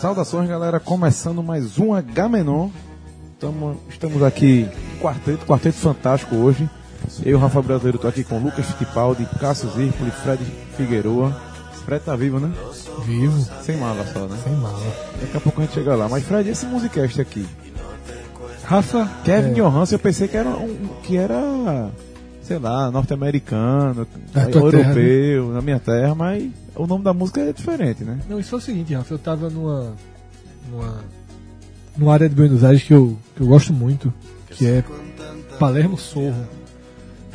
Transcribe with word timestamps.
Saudações, 0.00 0.48
galera. 0.48 0.80
Começando 0.80 1.42
mais 1.42 1.78
um 1.78 1.92
H-Menon. 1.92 2.70
Tamo, 3.38 3.78
estamos 3.88 4.22
aqui, 4.22 4.68
quarteto, 5.00 5.44
quarteto 5.46 5.76
fantástico 5.76 6.36
hoje. 6.36 6.68
Eu, 7.24 7.38
Rafa 7.38 7.60
Brasileiro, 7.62 7.98
tô 7.98 8.08
aqui 8.08 8.22
com 8.22 8.38
Lucas 8.38 8.66
Fittipaldi, 8.66 9.26
Cássio 9.38 9.70
Zirpoli, 9.70 10.10
Fred 10.10 10.44
Figueroa. 10.76 11.34
Fred 11.84 12.04
tá 12.04 12.14
vivo, 12.14 12.38
né? 12.38 12.52
Vivo, 13.04 13.46
Sem 13.62 13.76
mala 13.78 14.04
só, 14.12 14.20
né? 14.20 14.36
sem 14.44 14.52
mala. 14.54 14.78
Daqui 15.20 15.36
a 15.36 15.40
pouco 15.40 15.60
a 15.60 15.64
gente 15.64 15.74
chega 15.74 15.94
lá. 15.94 16.08
Mas 16.08 16.24
Fred, 16.24 16.48
esse 16.50 16.66
musicast 16.66 17.20
aqui. 17.20 17.46
Rafa, 18.64 19.08
Kevin 19.24 19.50
É. 19.50 19.54
Johansen, 19.54 19.96
eu 19.96 20.00
pensei 20.00 20.28
que 20.28 20.36
era, 20.36 20.50
um, 20.50 20.88
que 21.02 21.16
era 21.16 21.90
sei 22.50 22.58
lá, 22.58 22.90
norte-americano, 22.90 24.04
Da 24.34 24.46
tua 24.46 24.62
europeu, 24.62 25.52
na 25.52 25.62
minha 25.62 25.78
terra, 25.78 26.16
mas 26.16 26.50
o 26.74 26.84
nome 26.84 27.04
da 27.04 27.14
música 27.14 27.40
é 27.42 27.52
diferente, 27.52 28.02
né? 28.02 28.18
Não, 28.28 28.40
isso 28.40 28.50
foi 28.50 28.58
o 28.58 28.62
seguinte, 28.62 28.92
Rafa, 28.92 29.14
eu 29.14 29.18
tava 29.20 29.48
numa. 29.48 29.94
numa. 30.68 31.04
numa 31.96 32.12
área 32.12 32.28
de 32.28 32.34
Buenos 32.34 32.64
Aires 32.64 32.82
que 32.82 32.92
eu, 32.92 33.16
que 33.36 33.42
eu 33.42 33.46
gosto 33.46 33.72
muito, 33.72 34.12
que 34.50 34.66
é 34.66 34.82
Palermo 35.60 35.96
Sorro. 35.96 36.44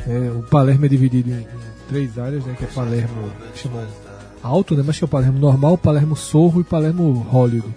É, 0.06 0.30
o 0.38 0.42
Palermo 0.42 0.84
é 0.84 0.88
dividido 0.88 1.30
em, 1.30 1.46
três 1.88 2.18
áreas, 2.18 2.44
né? 2.44 2.54
Que 2.58 2.64
é 2.64 2.68
Palermo, 2.68 3.30
que 3.54 3.58
chamam 3.60 3.86
alto, 4.42 4.76
né? 4.76 4.84
Mas 4.86 4.98
que 4.98 5.04
é 5.04 5.06
o 5.06 5.08
Palermo 5.08 5.38
normal, 5.38 5.78
Palermo 5.78 6.14
Sorro 6.14 6.60
e 6.60 6.64
Palermo 6.64 7.26
Hollywood. 7.30 7.74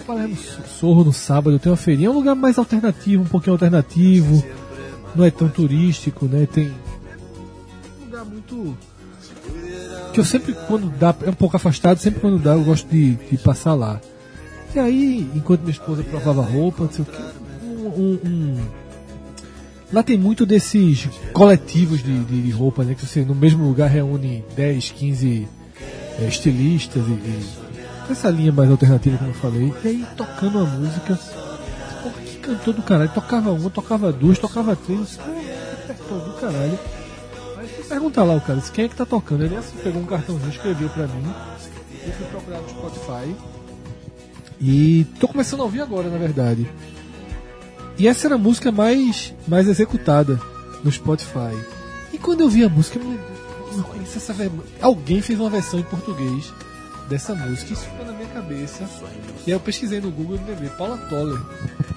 O 0.00 0.04
Palermo 0.04 0.36
Sorro 0.36 1.02
no 1.02 1.12
sábado 1.12 1.58
tem 1.58 1.72
uma 1.72 1.76
feirinha, 1.76 2.06
é 2.06 2.10
um 2.12 2.14
lugar 2.14 2.36
mais 2.36 2.58
alternativo, 2.58 3.24
um 3.24 3.26
pouquinho 3.26 3.54
alternativo, 3.54 4.44
não 5.14 5.24
é 5.24 5.30
tão 5.30 5.48
turístico, 5.48 6.26
né? 6.26 6.46
Tem 6.50 6.68
um 6.68 8.04
lugar 8.06 8.24
muito 8.24 8.76
que 10.12 10.20
eu 10.20 10.24
sempre, 10.24 10.54
quando 10.66 10.90
dá, 10.98 11.14
é 11.22 11.30
um 11.30 11.34
pouco 11.34 11.56
afastado, 11.56 11.98
sempre 11.98 12.20
quando 12.20 12.38
dá, 12.38 12.52
eu 12.52 12.64
gosto 12.64 12.88
de, 12.88 13.14
de 13.14 13.38
passar 13.38 13.74
lá. 13.74 14.00
E 14.74 14.78
aí, 14.78 15.30
enquanto 15.34 15.60
minha 15.60 15.70
esposa 15.72 16.02
provava 16.02 16.42
roupa, 16.42 16.84
não 16.84 16.90
sei 16.92 17.02
o 17.02 17.06
que, 17.06 17.22
um, 17.64 17.86
um- 17.88 18.20
um- 18.24 18.64
lá 19.92 20.02
tem 20.02 20.18
muito 20.18 20.44
desses 20.44 21.08
coletivos 21.32 22.02
de, 22.02 22.24
de, 22.24 22.50
roupa, 22.50 22.84
né? 22.84 22.94
Que 22.94 23.06
você 23.06 23.24
no 23.24 23.34
mesmo 23.34 23.66
lugar 23.66 23.88
reúne 23.88 24.44
10, 24.54 24.90
15 24.90 25.48
é, 26.20 26.26
estilistas 26.26 27.02
e, 27.06 27.10
e 27.10 27.44
essa 28.10 28.28
linha 28.30 28.52
mais 28.52 28.70
alternativa, 28.70 29.16
como 29.18 29.30
eu 29.30 29.34
falei. 29.34 29.72
E 29.84 29.88
aí, 29.88 30.06
tocando 30.16 30.58
a 30.58 30.64
música, 30.64 31.14
que 31.16 31.37
cantor 32.48 32.74
do 32.74 32.82
caralho. 32.82 33.10
Tocava 33.10 33.52
uma, 33.52 33.70
tocava 33.70 34.12
duas, 34.12 34.38
tocava 34.38 34.74
três, 34.74 35.16
"Pô, 35.16 35.30
repertório 35.32 36.24
do 36.24 36.40
caralho. 36.40 36.78
Perguntar 37.88 38.24
lá 38.24 38.34
o 38.34 38.40
cara, 38.40 38.60
quem 38.72 38.84
é 38.84 38.88
que 38.88 38.94
tá 38.96 39.06
tocando? 39.06 39.44
Ele 39.44 39.56
assim, 39.56 39.76
pegou 39.82 40.02
um 40.02 40.06
cartãozinho, 40.06 40.50
escreveu 40.50 40.88
pra 40.90 41.06
mim. 41.06 41.34
Eu 42.06 42.12
fui 42.12 42.26
procurar 42.26 42.60
no 42.60 42.68
Spotify. 42.68 43.34
E 44.60 45.06
tô 45.20 45.28
começando 45.28 45.60
a 45.60 45.64
ouvir 45.64 45.80
agora, 45.80 46.08
na 46.08 46.18
verdade. 46.18 46.68
E 47.98 48.06
essa 48.06 48.26
era 48.26 48.34
a 48.34 48.38
música 48.38 48.70
mais, 48.70 49.34
mais 49.46 49.68
executada 49.68 50.40
no 50.84 50.90
Spotify. 50.90 51.56
E 52.12 52.18
quando 52.18 52.40
eu 52.42 52.48
vi 52.48 52.64
a 52.64 52.68
música, 52.68 52.98
eu 52.98 53.04
me 53.04 53.10
lembrei, 53.10 53.36
"Pô, 53.70 53.76
eu 53.78 53.84
conheço 53.84 54.18
essa 54.18 54.34
Alguém 54.80 55.20
fez 55.20 55.38
uma 55.38 55.50
versão 55.50 55.80
em 55.80 55.84
português 55.84 56.52
dessa 57.08 57.34
música. 57.34 57.72
Isso 57.72 57.84
ficou 57.84 58.06
na 58.06 58.12
minha 58.12 58.28
cabeça. 58.28 58.84
E 59.46 59.50
aí 59.50 59.52
eu 59.52 59.60
pesquisei 59.60 60.00
no 60.00 60.10
Google 60.10 60.36
e 60.36 60.50
lembrei. 60.50 60.70
Paula 60.70 60.98
Toller 61.08 61.40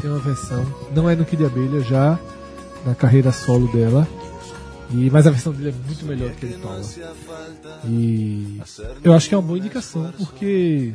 tem 0.01 0.09
uma 0.09 0.19
versão. 0.19 0.65
Não 0.95 1.09
é 1.09 1.15
no 1.15 1.25
Kid 1.25 1.45
Abelha, 1.45 1.81
já 1.81 2.19
na 2.85 2.95
carreira 2.95 3.31
solo 3.31 3.71
dela. 3.71 4.07
E, 4.93 5.09
mas 5.09 5.25
a 5.25 5.31
versão 5.31 5.53
dele 5.53 5.69
é 5.69 5.87
muito 5.87 6.05
melhor 6.05 6.31
que 6.31 6.47
de 6.47 6.53
Paula. 6.55 6.81
E 7.85 8.61
eu 9.03 9.13
acho 9.13 9.29
que 9.29 9.35
é 9.35 9.37
uma 9.37 9.47
boa 9.47 9.57
indicação, 9.57 10.11
porque 10.17 10.93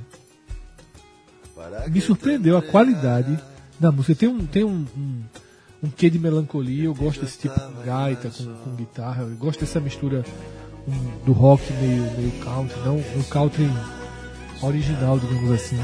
me 1.88 2.00
surpreendeu 2.00 2.56
a 2.56 2.62
qualidade 2.62 3.38
da 3.78 3.91
música. 3.91 4.15
Tem 4.15 4.28
um, 4.28 4.47
tem 4.47 4.65
um, 4.65 4.84
um, 4.97 5.22
um 5.84 5.91
quê 5.91 6.10
de 6.10 6.19
melancolia, 6.19 6.84
eu 6.84 6.94
gosto 6.94 7.22
desse 7.22 7.38
tipo 7.38 7.59
com 7.59 7.83
gaita, 7.84 8.31
com, 8.31 8.44
com 8.44 8.71
guitarra, 8.75 9.22
eu 9.22 9.37
gosto 9.37 9.60
dessa 9.60 9.81
mistura 9.81 10.25
um, 10.87 11.25
do 11.25 11.33
rock 11.33 11.72
meio, 11.75 12.03
meio 12.19 12.33
country, 12.44 12.78
não 12.84 12.98
o 12.98 13.25
country 13.31 13.69
original, 14.62 15.19
digamos 15.19 15.50
assim. 15.53 15.78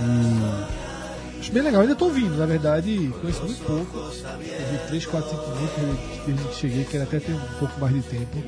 E 0.00 1.40
acho 1.40 1.52
bem 1.52 1.62
legal, 1.62 1.82
ainda 1.82 1.92
estou 1.92 2.08
ouvindo, 2.08 2.36
na 2.36 2.46
verdade, 2.46 3.12
conheço 3.20 3.42
muito 3.42 3.64
pouco. 3.64 3.98
Eu 3.98 4.10
vi 4.10 4.78
3, 4.88 5.06
4, 5.06 5.30
5 5.30 5.80
minutos 5.80 6.04
desde 6.26 6.44
que 6.44 6.54
cheguei, 6.54 6.84
quero 6.84 7.04
até 7.04 7.20
ter 7.20 7.32
um 7.32 7.58
pouco 7.58 7.80
mais 7.80 7.94
de 7.94 8.02
tempo 8.02 8.42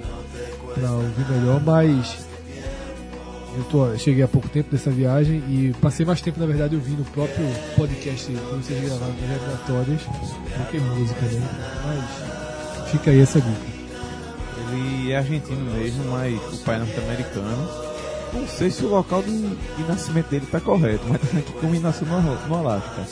para 0.75 0.91
ouvir 0.93 1.29
melhor, 1.29 1.61
mas 1.63 2.27
eu 3.57 3.65
tô, 3.65 3.97
cheguei 3.97 4.23
há 4.23 4.29
pouco 4.29 4.49
tempo 4.49 4.71
dessa 4.71 4.91
viagem 4.91 5.43
e 5.49 5.75
passei 5.81 6.05
mais 6.05 6.21
tempo, 6.21 6.39
na 6.39 6.47
verdade, 6.47 6.75
ouvindo 6.75 7.01
o 7.01 7.05
próprio 7.07 7.47
podcast 7.75 8.27
que 8.27 8.55
vocês 8.55 8.85
gravaram 8.85 9.15
de 9.15 9.25
Regratórias 9.25 10.01
do 10.03 10.71
que 10.71 10.79
música, 10.79 11.21
né? 11.23 11.49
Mas 11.87 12.91
fica 12.91 13.11
aí 13.11 13.21
essa 13.21 13.41
dica. 13.41 13.77
Ele 14.73 15.13
é 15.13 15.17
argentino 15.17 15.73
mesmo, 15.73 16.05
mas 16.11 16.35
o 16.53 16.59
pai 16.65 16.77
é 16.77 16.79
norte-americano. 16.81 17.86
Não 18.37 18.47
sei 18.47 18.71
se 18.71 18.85
o 18.85 18.89
local 18.89 19.23
de, 19.23 19.31
de 19.31 19.83
nascimento 19.89 20.29
dele 20.29 20.47
tá 20.47 20.61
correto, 20.61 21.05
mas 21.09 21.21
tá 21.21 21.39
aqui 21.39 21.53
como 21.53 21.75
ele 21.75 21.83
nasceu 21.83 22.07
no, 22.07 22.49
no 22.49 22.55
Alasca. 22.55 23.01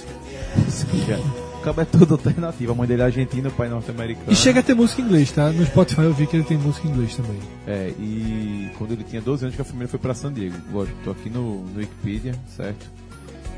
Ou 0.57 0.71
seja, 0.71 1.19
o 1.55 1.61
cabo 1.61 1.81
é 1.81 1.85
todo 1.85 2.13
alternativo. 2.13 2.73
A 2.73 2.75
mãe 2.75 2.87
dele 2.87 3.03
é 3.03 3.05
argentina, 3.07 3.49
o 3.49 3.53
pai 3.53 3.67
é 3.67 3.71
norte-americano. 3.71 4.31
E 4.31 4.37
chega 4.37 4.61
a 4.61 4.63
ter 4.63 4.75
música 4.75 5.01
em 5.01 5.05
inglês, 5.07 5.33
tá? 5.33 5.51
No 5.51 5.65
Spotify 5.65 6.03
eu 6.03 6.15
vi 6.15 6.27
que 6.27 6.37
ele 6.37 6.45
tem 6.45 6.59
música 6.59 6.87
em 6.87 6.91
inglês 6.91 7.17
também. 7.17 7.39
É, 7.67 7.93
e 7.99 8.71
quando 8.79 8.93
ele 8.93 9.03
tinha 9.03 9.21
12 9.21 9.47
anos 9.47 9.57
que 9.57 9.63
a 9.63 9.65
família 9.65 9.89
foi 9.89 9.99
pra 9.99 10.15
San 10.15 10.33
Diego. 10.33 10.57
Lógico, 10.73 10.97
tô 11.03 11.11
aqui 11.11 11.31
no, 11.31 11.65
no 11.65 11.79
Wikipedia, 11.79 12.35
certo? 12.57 12.87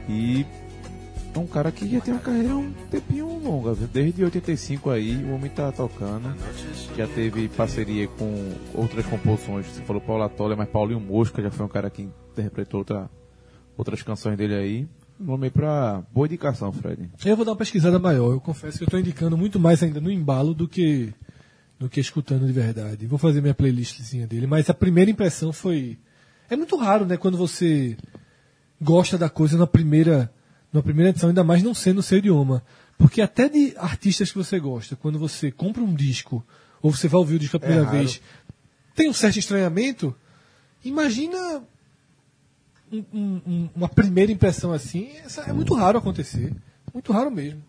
E 0.09 0.47
é 1.37 1.39
um 1.39 1.47
cara 1.47 1.71
que 1.71 1.87
já 1.89 2.01
tem 2.01 2.15
uma 2.15 2.21
carreira 2.21 2.57
um 2.57 2.73
tempinho 2.91 3.27
longa, 3.39 3.75
desde 3.93 4.25
85 4.25 4.91
aí, 4.91 5.23
o 5.25 5.35
homem 5.35 5.51
tá 5.51 5.71
tocando. 5.71 6.35
Já 6.97 7.07
teve 7.07 7.49
parceria 7.49 8.09
com 8.09 8.53
outras 8.75 9.05
composições, 9.07 9.67
você 9.67 9.83
falou 9.83 10.01
Paula 10.01 10.29
Toller, 10.29 10.57
mas 10.57 10.69
Paulinho 10.69 11.01
Mosca 11.01 11.43
já 11.43 11.51
foi 11.51 11.67
um 11.67 11.69
cara 11.69 11.91
que 11.91 12.09
interpretou 12.33 12.81
outra, 12.81 13.11
outras 13.77 14.03
canções 14.03 14.37
dele 14.37 14.55
aí. 14.55 14.89
Nome 15.19 15.51
pra 15.51 16.03
boa 16.13 16.27
indicação, 16.27 16.73
Fred. 16.73 17.11
Eu 17.25 17.37
vou 17.37 17.45
dar 17.45 17.53
uma 17.53 17.57
pesquisada 17.57 17.99
maior. 17.99 18.33
Eu 18.33 18.41
confesso 18.41 18.79
que 18.79 18.85
eu 18.85 18.87
estou 18.87 19.01
indicando 19.01 19.37
muito 19.37 19.59
mais 19.59 19.83
ainda 19.83 20.01
no 20.01 20.11
embalo 20.11 20.55
do 20.55 20.69
que 20.69 21.13
do 21.79 21.91
que 21.91 22.01
escutando 22.01 22.47
de 22.47 22.53
verdade. 22.53 23.07
Vou 23.07 23.19
fazer 23.19 23.43
minha 23.43 23.55
playlistzinha 23.55 24.27
dele, 24.27 24.47
mas 24.47 24.71
a 24.71 24.75
primeira 24.75 25.11
impressão 25.11 25.53
foi 25.53 25.99
é 26.49 26.57
muito 26.57 26.77
raro, 26.77 27.05
né, 27.05 27.17
quando 27.17 27.37
você 27.37 27.97
gosta 28.81 29.19
da 29.19 29.29
coisa 29.29 29.59
na 29.59 29.67
primeira 29.67 30.31
na 30.77 30.83
primeira 30.83 31.11
edição, 31.11 31.29
ainda 31.29 31.45
mais 31.45 31.63
não 31.63 31.75
sendo 31.75 31.99
o 31.99 32.03
seu 32.03 32.19
idioma. 32.19 32.63
Porque 32.99 33.21
até 33.21 33.49
de 33.49 33.75
artistas 33.77 34.31
que 34.31 34.39
você 34.39 34.59
gosta, 34.59 34.97
quando 34.97 35.19
você 35.19 35.51
compra 35.51 35.83
um 35.83 35.95
disco 35.95 36.45
ou 36.81 36.91
você 36.91 37.09
vai 37.09 37.19
ouvir 37.19 37.35
o 37.37 37.39
disco 37.39 37.57
a 37.57 37.61
primeira 37.61 37.85
raro. 37.85 37.99
vez, 37.99 38.21
tem 38.95 39.09
um 39.11 39.13
certo 39.13 39.39
estranhamento. 39.39 40.15
Imagina 40.85 41.63
um- 42.93 43.05
um- 43.13 43.41
um- 43.47 43.69
uma 43.75 43.89
primeira 43.89 44.31
impressão 44.33 44.73
assim, 44.73 45.11
essa 45.25 45.43
é 45.43 45.53
muito 45.53 45.75
raro 45.75 45.99
acontecer. 45.99 46.55
Muito 46.95 47.13
raro 47.13 47.31
mesmo. 47.31 47.63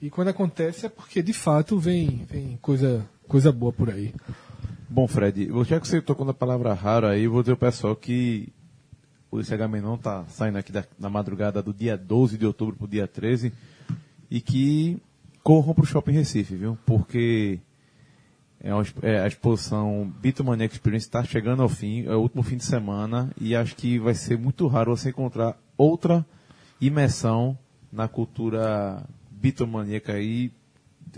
E 0.00 0.08
quando 0.10 0.28
acontece 0.28 0.86
é 0.86 0.88
porque 0.88 1.22
de 1.22 1.32
fato 1.32 1.78
vem, 1.78 2.24
vem 2.30 2.58
coisa, 2.62 3.04
coisa 3.26 3.50
boa 3.50 3.72
por 3.72 3.90
aí. 3.90 4.14
Bom, 4.88 5.06
Fred, 5.08 5.50
já 5.68 5.80
que 5.80 5.88
você 5.88 6.00
tocou 6.00 6.24
na 6.24 6.32
palavra 6.32 6.72
raro 6.72 7.06
aí, 7.06 7.24
eu 7.24 7.30
vou 7.32 7.42
dizer 7.42 7.52
ao 7.52 7.58
pessoal 7.58 7.96
que 7.96 8.48
o 9.38 9.44
CH 9.44 9.68
Menon 9.70 9.96
tá 9.96 10.24
saindo 10.28 10.58
aqui 10.58 10.72
da, 10.72 10.84
na 10.98 11.08
madrugada 11.08 11.62
do 11.62 11.72
dia 11.72 11.96
12 11.96 12.38
de 12.38 12.46
outubro 12.46 12.76
pro 12.76 12.88
dia 12.88 13.06
13 13.06 13.52
e 14.30 14.40
que 14.40 14.98
corram 15.42 15.74
pro 15.74 15.86
Shopping 15.86 16.12
Recife, 16.12 16.54
viu? 16.56 16.76
Porque 16.84 17.58
é 18.60 18.74
uma 18.74 18.84
é, 19.02 19.20
a 19.20 19.26
exposição 19.26 20.12
Beatlemania 20.20 20.66
Experience 20.66 21.06
está 21.06 21.22
chegando 21.22 21.62
ao 21.62 21.68
fim, 21.68 22.04
é 22.06 22.14
o 22.14 22.20
último 22.20 22.42
fim 22.42 22.56
de 22.56 22.64
semana 22.64 23.30
e 23.40 23.54
acho 23.54 23.76
que 23.76 23.98
vai 23.98 24.14
ser 24.14 24.38
muito 24.38 24.66
raro 24.66 24.96
você 24.96 25.10
encontrar 25.10 25.56
outra 25.76 26.24
imersão 26.80 27.56
na 27.92 28.08
cultura 28.08 29.02
bitomaníaca 29.30 30.14
aí 30.14 30.50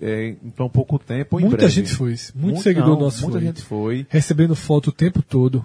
é, 0.01 0.37
em 0.43 0.51
tão 0.51 0.69
pouco 0.69 0.99
tempo. 0.99 1.41
Muita 1.41 1.57
breve. 1.57 1.73
gente 1.73 1.95
foi. 1.95 2.11
Muito 2.11 2.37
Muito- 2.37 2.63
seguidor 2.63 2.91
não, 2.91 3.01
nosso 3.01 3.23
Muita 3.23 3.39
foi. 3.39 3.47
gente 3.47 3.63
foi. 3.63 4.07
Recebendo 4.09 4.55
foto 4.55 4.89
o 4.89 4.93
tempo 4.93 5.23
todo. 5.23 5.65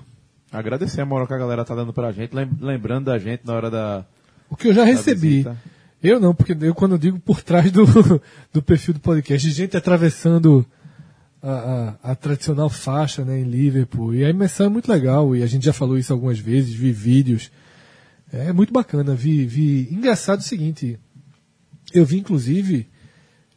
Agradecer 0.53 1.01
a 1.01 1.05
moral 1.05 1.27
que 1.27 1.33
a 1.33 1.37
galera 1.37 1.65
tá 1.65 1.75
dando 1.75 1.91
pra 1.91 2.11
gente, 2.11 2.33
lem- 2.33 2.49
lembrando 2.61 3.05
da 3.05 3.17
gente 3.17 3.41
na 3.45 3.53
hora 3.53 3.69
da, 3.71 4.05
O 4.49 4.55
que 4.55 4.67
eu 4.69 4.73
já 4.73 4.83
recebi. 4.85 5.27
visita. 5.29 5.57
Eu 6.01 6.19
não, 6.19 6.33
porque 6.35 6.55
eu 6.61 6.75
quando 6.75 6.93
eu 6.93 6.97
digo 6.97 7.19
por 7.19 7.41
trás 7.41 7.71
do, 7.71 7.83
do 8.53 8.61
perfil 8.61 8.93
do 8.93 8.99
podcast, 8.99 9.49
gente 9.51 9.75
atravessando 9.77 10.65
a, 11.41 11.95
a- 12.03 12.11
a 12.11 12.15
tradicional 12.15 12.69
faixa 12.69 13.23
né, 13.25 13.39
em 13.39 13.43
Liverpool. 13.43 14.13
E 14.13 14.23
a 14.23 14.29
imersão 14.29 14.65
é 14.67 14.69
muito 14.69 14.91
legal, 14.91 15.35
e 15.35 15.41
a 15.43 15.47
gente 15.47 15.65
já 15.65 15.73
falou 15.73 15.97
isso 15.97 16.11
algumas 16.13 16.39
vezes, 16.39 16.73
vi 16.73 16.91
vídeos. 16.91 17.49
É 18.31 18.51
muito 18.51 18.73
bacana, 18.73 19.13
vi, 19.15 19.45
vi. 19.45 19.87
Engraçado 19.91 20.39
o 20.39 20.43
seguinte, 20.43 20.99
eu 21.93 22.03
vi 22.05 22.17
inclusive 22.19 22.87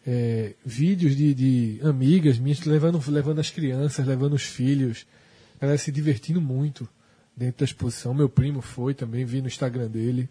é, 0.06 0.52
vídeos 0.64 1.16
de, 1.16 1.34
de 1.34 1.80
amigas 1.82 2.38
minhas 2.38 2.60
levando, 2.64 3.02
levando 3.08 3.40
as 3.40 3.50
crianças, 3.50 4.06
levando 4.06 4.34
os 4.34 4.42
filhos, 4.42 5.04
galera 5.60 5.78
se 5.78 5.90
divertindo 5.90 6.40
muito 6.40 6.88
dentro 7.36 7.58
da 7.58 7.64
exposição. 7.64 8.14
Meu 8.14 8.28
primo 8.28 8.60
foi 8.60 8.94
também, 8.94 9.24
vi 9.24 9.40
no 9.40 9.48
Instagram 9.48 9.88
dele. 9.88 10.28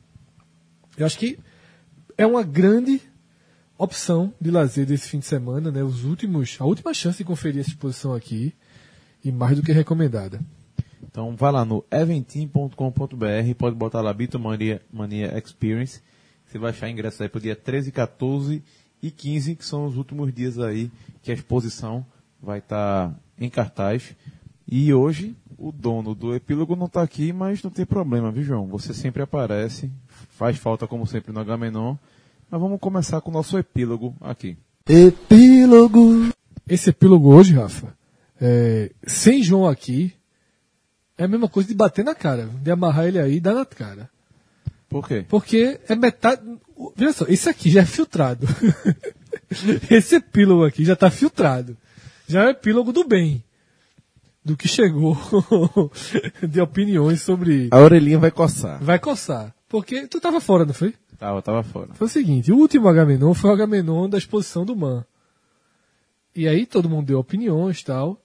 Eu 0.97 1.05
acho 1.05 1.17
que 1.17 1.37
é 2.17 2.25
uma 2.25 2.43
grande 2.43 3.01
opção 3.77 4.33
de 4.39 4.49
lazer 4.49 4.85
desse 4.85 5.09
fim 5.09 5.19
de 5.19 5.25
semana, 5.25 5.71
né? 5.71 5.83
Os 5.83 6.05
últimos, 6.05 6.57
a 6.59 6.65
última 6.65 6.93
chance 6.93 7.17
de 7.17 7.23
conferir 7.23 7.59
essa 7.59 7.69
exposição 7.69 8.13
aqui 8.13 8.53
e 9.23 9.31
mais 9.31 9.57
do 9.57 9.63
que 9.63 9.71
recomendada. 9.71 10.39
Então 11.03 11.35
vai 11.35 11.51
lá 11.51 11.63
no 11.63 11.83
eventim.com.br, 11.91 12.75
pode 13.57 13.75
botar 13.75 14.01
lá 14.01 14.13
Bitomania 14.13 14.81
Mania 14.91 15.37
Experience. 15.37 16.01
Você 16.45 16.57
vai 16.57 16.71
achar 16.71 16.89
ingressos 16.89 17.21
aí 17.21 17.29
pro 17.29 17.39
dia 17.39 17.55
13, 17.55 17.91
14 17.91 18.63
e 19.01 19.11
15, 19.11 19.55
que 19.55 19.65
são 19.65 19.85
os 19.85 19.97
últimos 19.97 20.33
dias 20.33 20.59
aí 20.59 20.91
que 21.21 21.31
a 21.31 21.33
exposição 21.33 22.05
vai 22.41 22.59
estar 22.59 23.13
em 23.37 23.49
cartaz. 23.49 24.15
E 24.67 24.93
hoje 24.93 25.35
o 25.57 25.71
dono 25.71 26.15
do 26.15 26.35
epílogo 26.35 26.75
não 26.75 26.87
está 26.87 27.01
aqui, 27.01 27.31
mas 27.31 27.61
não 27.61 27.71
tem 27.71 27.85
problema, 27.85 28.31
viu, 28.31 28.43
João? 28.43 28.67
Você 28.67 28.93
sempre 28.93 29.21
aparece, 29.21 29.91
faz 30.29 30.57
falta 30.57 30.87
como 30.87 31.05
sempre 31.05 31.31
no 31.31 31.39
Agamenon. 31.39 31.95
Mas 32.49 32.61
vamos 32.61 32.79
começar 32.79 33.21
com 33.21 33.29
o 33.29 33.33
nosso 33.33 33.57
epílogo 33.57 34.15
aqui. 34.21 34.57
Epílogo. 34.87 36.29
Esse 36.67 36.89
epílogo 36.89 37.33
hoje, 37.33 37.53
Rafa, 37.53 37.95
é, 38.39 38.91
sem 39.05 39.41
João 39.41 39.67
aqui, 39.67 40.13
é 41.17 41.23
a 41.23 41.27
mesma 41.27 41.47
coisa 41.47 41.69
de 41.69 41.75
bater 41.75 42.03
na 42.03 42.15
cara, 42.15 42.49
de 42.61 42.71
amarrar 42.71 43.05
ele 43.05 43.19
aí 43.19 43.35
e 43.35 43.39
dar 43.39 43.53
na 43.53 43.65
cara. 43.65 44.09
Por 44.89 45.07
quê? 45.07 45.25
Porque 45.27 45.79
é 45.87 45.95
metade. 45.95 46.41
Veja 46.95 47.13
só, 47.13 47.25
esse 47.27 47.49
aqui 47.49 47.69
já 47.69 47.81
é 47.81 47.85
filtrado. 47.85 48.47
esse 49.89 50.15
epílogo 50.15 50.65
aqui 50.65 50.83
já 50.83 50.93
está 50.93 51.09
filtrado. 51.09 51.77
Já 52.27 52.43
é 52.43 52.47
o 52.47 52.49
epílogo 52.51 52.91
do 52.91 53.07
bem. 53.07 53.43
Do 54.45 54.55
que 54.55 54.67
chegou 54.67 55.17
de 56.47 56.61
opiniões 56.61 57.21
sobre. 57.21 57.67
A 57.71 57.79
orelhinha 57.79 58.19
vai 58.19 58.29
coçar. 58.29 58.81
Vai 58.81 58.99
coçar. 58.99 59.55
Porque 59.67 60.07
tu 60.07 60.21
tava 60.21 60.39
fora, 60.39 60.63
não 60.65 60.73
foi? 60.73 60.93
Tava, 61.17 61.41
tava 61.41 61.63
fora. 61.63 61.93
Foi 61.95 62.05
o 62.05 62.09
seguinte, 62.09 62.51
o 62.51 62.57
último 62.57 62.87
Agamenon 62.87 63.33
foi 63.33 63.49
o 63.49 63.53
Agamenon 63.53 64.07
da 64.07 64.19
exposição 64.19 64.63
do 64.63 64.75
Man. 64.75 65.03
E 66.35 66.47
aí 66.47 66.65
todo 66.65 66.89
mundo 66.89 67.07
deu 67.07 67.17
opiniões 67.17 67.81
tal. 67.81 68.21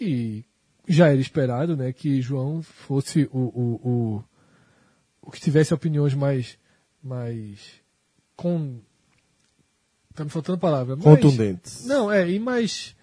E 0.00 0.44
já 0.88 1.08
era 1.08 1.20
esperado, 1.20 1.76
né, 1.76 1.92
que 1.92 2.20
João 2.20 2.62
fosse 2.62 3.28
o, 3.32 3.38
o, 3.38 3.80
o, 3.82 4.24
o 5.22 5.30
que 5.30 5.40
tivesse 5.40 5.72
opiniões 5.72 6.14
mais, 6.14 6.58
mais 7.02 7.60
com, 8.36 8.80
tá 10.14 10.24
me 10.24 10.30
faltando 10.30 10.58
palavra, 10.58 10.96
Contundentes. 10.96 11.86
Não, 11.86 12.10
é, 12.10 12.28
e 12.28 12.38
mais, 12.38 12.96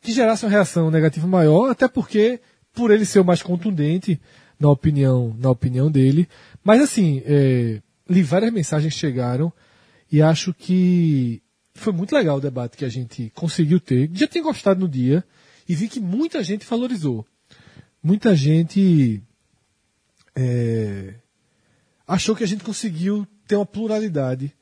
que 0.00 0.12
gerasse 0.12 0.44
uma 0.44 0.50
reação 0.50 0.90
negativa 0.90 1.26
maior, 1.26 1.70
até 1.70 1.86
porque, 1.86 2.40
por 2.72 2.90
ele 2.90 3.04
ser 3.04 3.20
o 3.20 3.24
mais 3.24 3.42
contundente, 3.42 4.20
na 4.58 4.70
opinião, 4.70 5.36
na 5.38 5.50
opinião 5.50 5.90
dele, 5.90 6.28
mas 6.62 6.80
assim, 6.80 7.22
é, 7.26 7.82
li 8.08 8.22
várias 8.22 8.52
mensagens 8.52 8.94
que 8.94 9.00
chegaram 9.00 9.52
e 10.10 10.22
acho 10.22 10.54
que 10.54 11.42
foi 11.74 11.92
muito 11.92 12.14
legal 12.14 12.36
o 12.36 12.40
debate 12.40 12.76
que 12.76 12.84
a 12.84 12.88
gente 12.88 13.30
conseguiu 13.34 13.80
ter. 13.80 14.08
Já 14.14 14.26
tinha 14.26 14.44
gostado 14.44 14.80
no 14.80 14.88
dia 14.88 15.24
e 15.68 15.74
vi 15.74 15.88
que 15.88 16.00
muita 16.00 16.42
gente 16.42 16.64
valorizou. 16.66 17.26
Muita 18.02 18.36
gente 18.36 19.22
é, 20.36 21.14
achou 22.06 22.36
que 22.36 22.44
a 22.44 22.46
gente 22.46 22.62
conseguiu 22.62 23.26
ter 23.46 23.56
uma 23.56 23.66
pluralidade, 23.66 24.54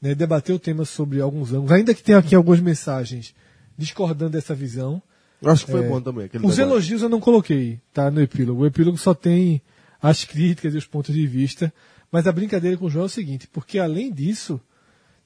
né, 0.00 0.14
debater 0.14 0.54
o 0.54 0.58
tema 0.58 0.84
sobre 0.84 1.20
alguns 1.20 1.52
ângulos, 1.52 1.72
ainda 1.72 1.94
que 1.94 2.02
tenha 2.02 2.18
aqui 2.18 2.34
algumas 2.34 2.60
mensagens 2.60 3.34
discordando 3.80 4.30
dessa 4.32 4.54
visão. 4.54 5.02
Eu 5.40 5.50
acho 5.50 5.64
que 5.64 5.72
foi 5.72 5.84
É, 5.84 5.88
bom 5.88 6.00
também. 6.00 6.26
Os 6.26 6.30
debate. 6.32 6.60
elogios 6.60 7.02
eu 7.02 7.08
não 7.08 7.18
coloquei, 7.20 7.80
tá, 7.94 8.10
no 8.10 8.20
epílogo. 8.20 8.62
O 8.62 8.66
epílogo 8.66 8.98
só 8.98 9.14
tem 9.14 9.62
as 10.00 10.24
críticas 10.24 10.74
e 10.74 10.76
os 10.78 10.86
pontos 10.86 11.14
de 11.14 11.26
vista, 11.26 11.72
mas 12.12 12.26
a 12.26 12.32
brincadeira 12.32 12.76
com 12.76 12.84
o 12.86 12.90
João 12.90 13.04
é 13.04 13.06
o 13.06 13.08
seguinte, 13.08 13.48
porque 13.48 13.78
além 13.78 14.12
disso, 14.12 14.60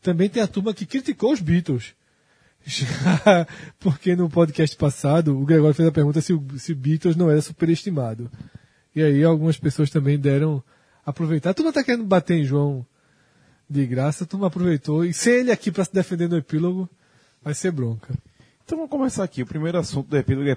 também 0.00 0.28
tem 0.28 0.42
a 0.42 0.46
turma 0.46 0.72
que 0.72 0.86
criticou 0.86 1.32
os 1.32 1.40
Beatles. 1.40 1.94
Já- 2.64 3.46
porque 3.80 4.14
no 4.16 4.30
podcast 4.30 4.76
passado, 4.76 5.36
o 5.38 5.44
Gregório 5.44 5.74
fez 5.74 5.88
a 5.88 5.92
pergunta 5.92 6.20
se 6.20 6.32
o, 6.32 6.42
se 6.58 6.74
Beatles 6.74 7.16
não 7.16 7.30
era 7.30 7.42
superestimado. 7.42 8.30
E 8.94 9.02
aí 9.02 9.24
algumas 9.24 9.56
pessoas 9.58 9.90
também 9.90 10.18
deram 10.18 10.62
aproveitar. 11.04 11.50
A 11.50 11.54
turma 11.54 11.72
tá 11.72 11.82
querendo 11.82 12.04
bater 12.04 12.36
em 12.38 12.44
João 12.44 12.86
de 13.68 13.84
graça, 13.86 14.22
a 14.24 14.26
turma 14.26 14.46
aproveitou. 14.46 15.04
E 15.04 15.12
sem 15.12 15.34
ele 15.40 15.50
aqui 15.50 15.72
para 15.72 15.84
se 15.84 15.92
defender 15.92 16.28
no 16.28 16.36
epílogo, 16.36 16.88
vai 17.42 17.52
ser 17.54 17.72
bronca. 17.72 18.14
Então 18.64 18.78
vamos 18.78 18.90
começar 18.90 19.24
aqui. 19.24 19.42
O 19.42 19.46
primeiro 19.46 19.78
assunto 19.78 20.08
do 20.08 20.16
epílogo 20.16 20.48
é, 20.48 20.56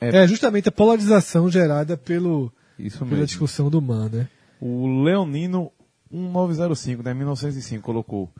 é 0.00 0.22
É 0.22 0.26
justamente 0.26 0.68
a 0.68 0.72
polarização 0.72 1.50
gerada 1.50 1.96
pelo, 1.96 2.52
isso 2.78 2.98
pela 2.98 3.10
mesmo. 3.10 3.26
discussão 3.26 3.68
do 3.68 3.82
Man, 3.82 4.08
né? 4.08 4.28
O 4.60 5.02
Leonino 5.02 5.72
1905, 6.10 7.02
né, 7.02 7.14
1905, 7.14 7.82
colocou 7.82 8.30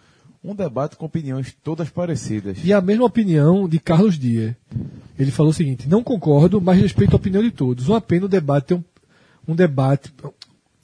um 0.43 0.55
debate 0.55 0.97
com 0.97 1.07
opiniões 1.07 1.55
todas 1.63 1.91
parecidas. 1.91 2.59
E 2.65 2.73
a 2.73 2.81
mesma 2.81 3.05
opinião 3.05 3.69
de 3.69 3.79
Carlos 3.79 4.19
Dias. 4.19 4.55
Ele 5.19 5.31
falou 5.31 5.51
o 5.51 5.55
seguinte: 5.55 5.89
não 5.89 6.03
concordo, 6.03 6.61
mas 6.61 6.81
respeito 6.81 7.13
a 7.13 7.17
opinião 7.17 7.43
de 7.43 7.51
todos. 7.51 7.89
Uma 7.89 8.01
pena 8.01 8.27
o 8.27 8.29
debate 8.29 8.67
ter 8.69 8.75
um, 8.75 8.85
um 9.47 9.55
debate. 9.55 10.13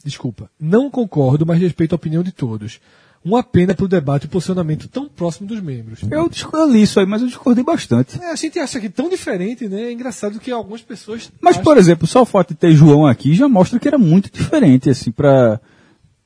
Desculpa. 0.05 0.51
Não 0.61 0.91
concordo, 0.91 1.47
mas 1.47 1.61
respeito 1.61 1.93
a 1.93 1.97
opinião 1.97 2.23
de 2.23 2.33
todos. 2.33 2.81
Uma 3.29 3.43
pena 3.43 3.75
para 3.75 3.85
o 3.85 3.89
debate 3.89 4.27
o 4.27 4.29
posicionamento 4.29 4.87
tão 4.87 5.09
próximo 5.09 5.49
dos 5.49 5.61
membros. 5.61 5.99
Eu, 6.09 6.31
eu 6.53 6.71
li 6.71 6.83
isso 6.83 7.01
aí, 7.01 7.07
mas 7.07 7.21
eu 7.23 7.27
discordei 7.27 7.65
bastante. 7.65 8.23
É, 8.23 8.31
a 8.31 8.37
gente 8.37 8.57
acha 8.61 8.79
que 8.79 8.89
tão 8.89 9.09
diferente, 9.11 9.67
né? 9.69 9.83
É 9.83 9.93
engraçado 9.93 10.39
que 10.39 10.49
algumas 10.53 10.81
pessoas. 10.81 11.33
Mas, 11.41 11.55
acham- 11.55 11.65
por 11.65 11.77
exemplo, 11.77 12.07
só 12.07 12.23
o 12.23 12.25
fato 12.25 12.51
de 12.51 12.55
ter 12.55 12.71
João 12.73 13.05
aqui 13.05 13.35
já 13.35 13.49
mostra 13.49 13.81
que 13.81 13.89
era 13.89 13.99
muito 13.99 14.31
diferente, 14.33 14.89
assim, 14.89 15.11
pra, 15.11 15.61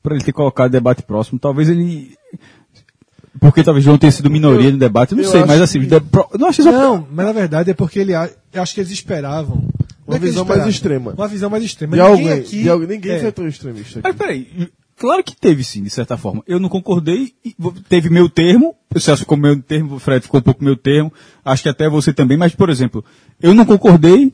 pra 0.03 0.13
ele 0.13 0.23
ter 0.23 0.31
colocado 0.31 0.69
debate 0.71 1.01
próximo. 1.01 1.39
Talvez 1.39 1.69
ele. 1.69 2.15
Porque 3.39 3.63
talvez 3.63 3.83
João 3.83 3.97
tenha 3.97 4.11
sido 4.11 4.29
minoria 4.29 4.69
no 4.69 4.77
debate, 4.77 5.13
eu 5.13 5.17
não 5.17 5.23
eu 5.23 5.31
sei, 5.31 5.43
mas 5.45 5.59
assim, 5.59 5.79
que- 5.79 5.99
de- 5.99 6.37
não 6.37 6.49
acho 6.49 6.61
isso 6.61 6.71
Não, 6.71 7.07
mas 7.11 7.25
na 7.25 7.31
verdade 7.31 7.71
é 7.71 7.73
porque 7.73 7.97
ele. 7.99 8.13
Eu 8.53 8.61
acho 8.61 8.75
que 8.75 8.81
eles 8.81 8.91
esperavam. 8.91 9.63
Uma 10.05 10.17
é 10.17 10.19
visão 10.19 10.43
mais 10.45 10.67
extrema. 10.67 11.13
Uma 11.17 11.27
visão 11.27 11.49
mais 11.49 11.63
extrema. 11.63 11.95
De 11.95 12.01
Ninguém 12.03 12.13
alguém, 12.27 12.39
aqui- 12.39 12.61
de 12.63 12.69
alguém, 12.69 12.87
ninguém 12.89 13.11
é. 13.13 13.19
foi 13.19 13.31
tão 13.31 13.47
extremista 13.47 13.99
aqui. 13.99 14.07
Mas 14.07 14.15
peraí, 14.15 14.69
claro 15.01 15.23
que 15.23 15.35
teve 15.35 15.63
sim, 15.63 15.81
de 15.83 15.89
certa 15.89 16.15
forma. 16.15 16.43
Eu 16.47 16.59
não 16.59 16.69
concordei, 16.69 17.33
teve 17.89 18.09
meu 18.09 18.29
termo, 18.29 18.75
o 18.93 18.99
Celso 18.99 19.23
ficou 19.23 19.35
meu 19.37 19.59
termo, 19.61 19.95
o 19.95 19.99
Fred 19.99 20.23
ficou 20.23 20.39
um 20.39 20.43
pouco 20.43 20.63
meu 20.63 20.75
termo, 20.77 21.11
acho 21.43 21.63
que 21.63 21.69
até 21.69 21.89
você 21.89 22.13
também, 22.13 22.37
mas, 22.37 22.53
por 22.53 22.69
exemplo, 22.69 23.03
eu 23.41 23.53
não 23.53 23.65
concordei 23.65 24.31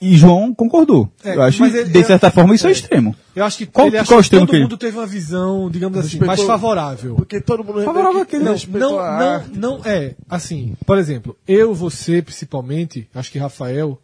e 0.00 0.16
João 0.16 0.54
concordou. 0.54 1.12
É, 1.24 1.34
eu 1.34 1.42
acho 1.42 1.60
mas 1.60 1.72
que, 1.72 1.78
ele- 1.78 1.90
de 1.90 2.04
certa 2.04 2.28
eu- 2.28 2.30
forma, 2.30 2.54
isso 2.54 2.66
é, 2.68 2.70
é. 2.70 2.72
extremo. 2.72 3.16
Eu 3.34 3.44
acho 3.44 3.58
que 3.58 3.66
Qual- 3.66 3.88
ele 3.88 3.96
qual 3.96 4.06
que 4.06 4.20
extremo 4.20 4.42
todo 4.46 4.50
que 4.50 4.56
ele- 4.56 4.62
mundo 4.62 4.76
teve 4.76 4.96
uma 4.96 5.06
visão, 5.06 5.68
digamos 5.68 5.98
assim, 5.98 6.20
mais 6.20 6.40
favorável. 6.42 7.16
Porque 7.16 7.40
todo 7.40 7.64
mundo 7.64 7.82
Favorável 7.82 8.24
quê? 8.24 8.38
que 8.38 8.44
Não, 8.44 8.54
Não, 8.68 8.96
não, 8.96 9.44
não 9.54 9.80
é. 9.84 10.14
Assim, 10.30 10.74
por 10.86 10.98
exemplo, 10.98 11.36
eu, 11.48 11.74
você, 11.74 12.22
principalmente, 12.22 13.08
acho 13.12 13.30
que 13.32 13.38
Rafael. 13.40 14.00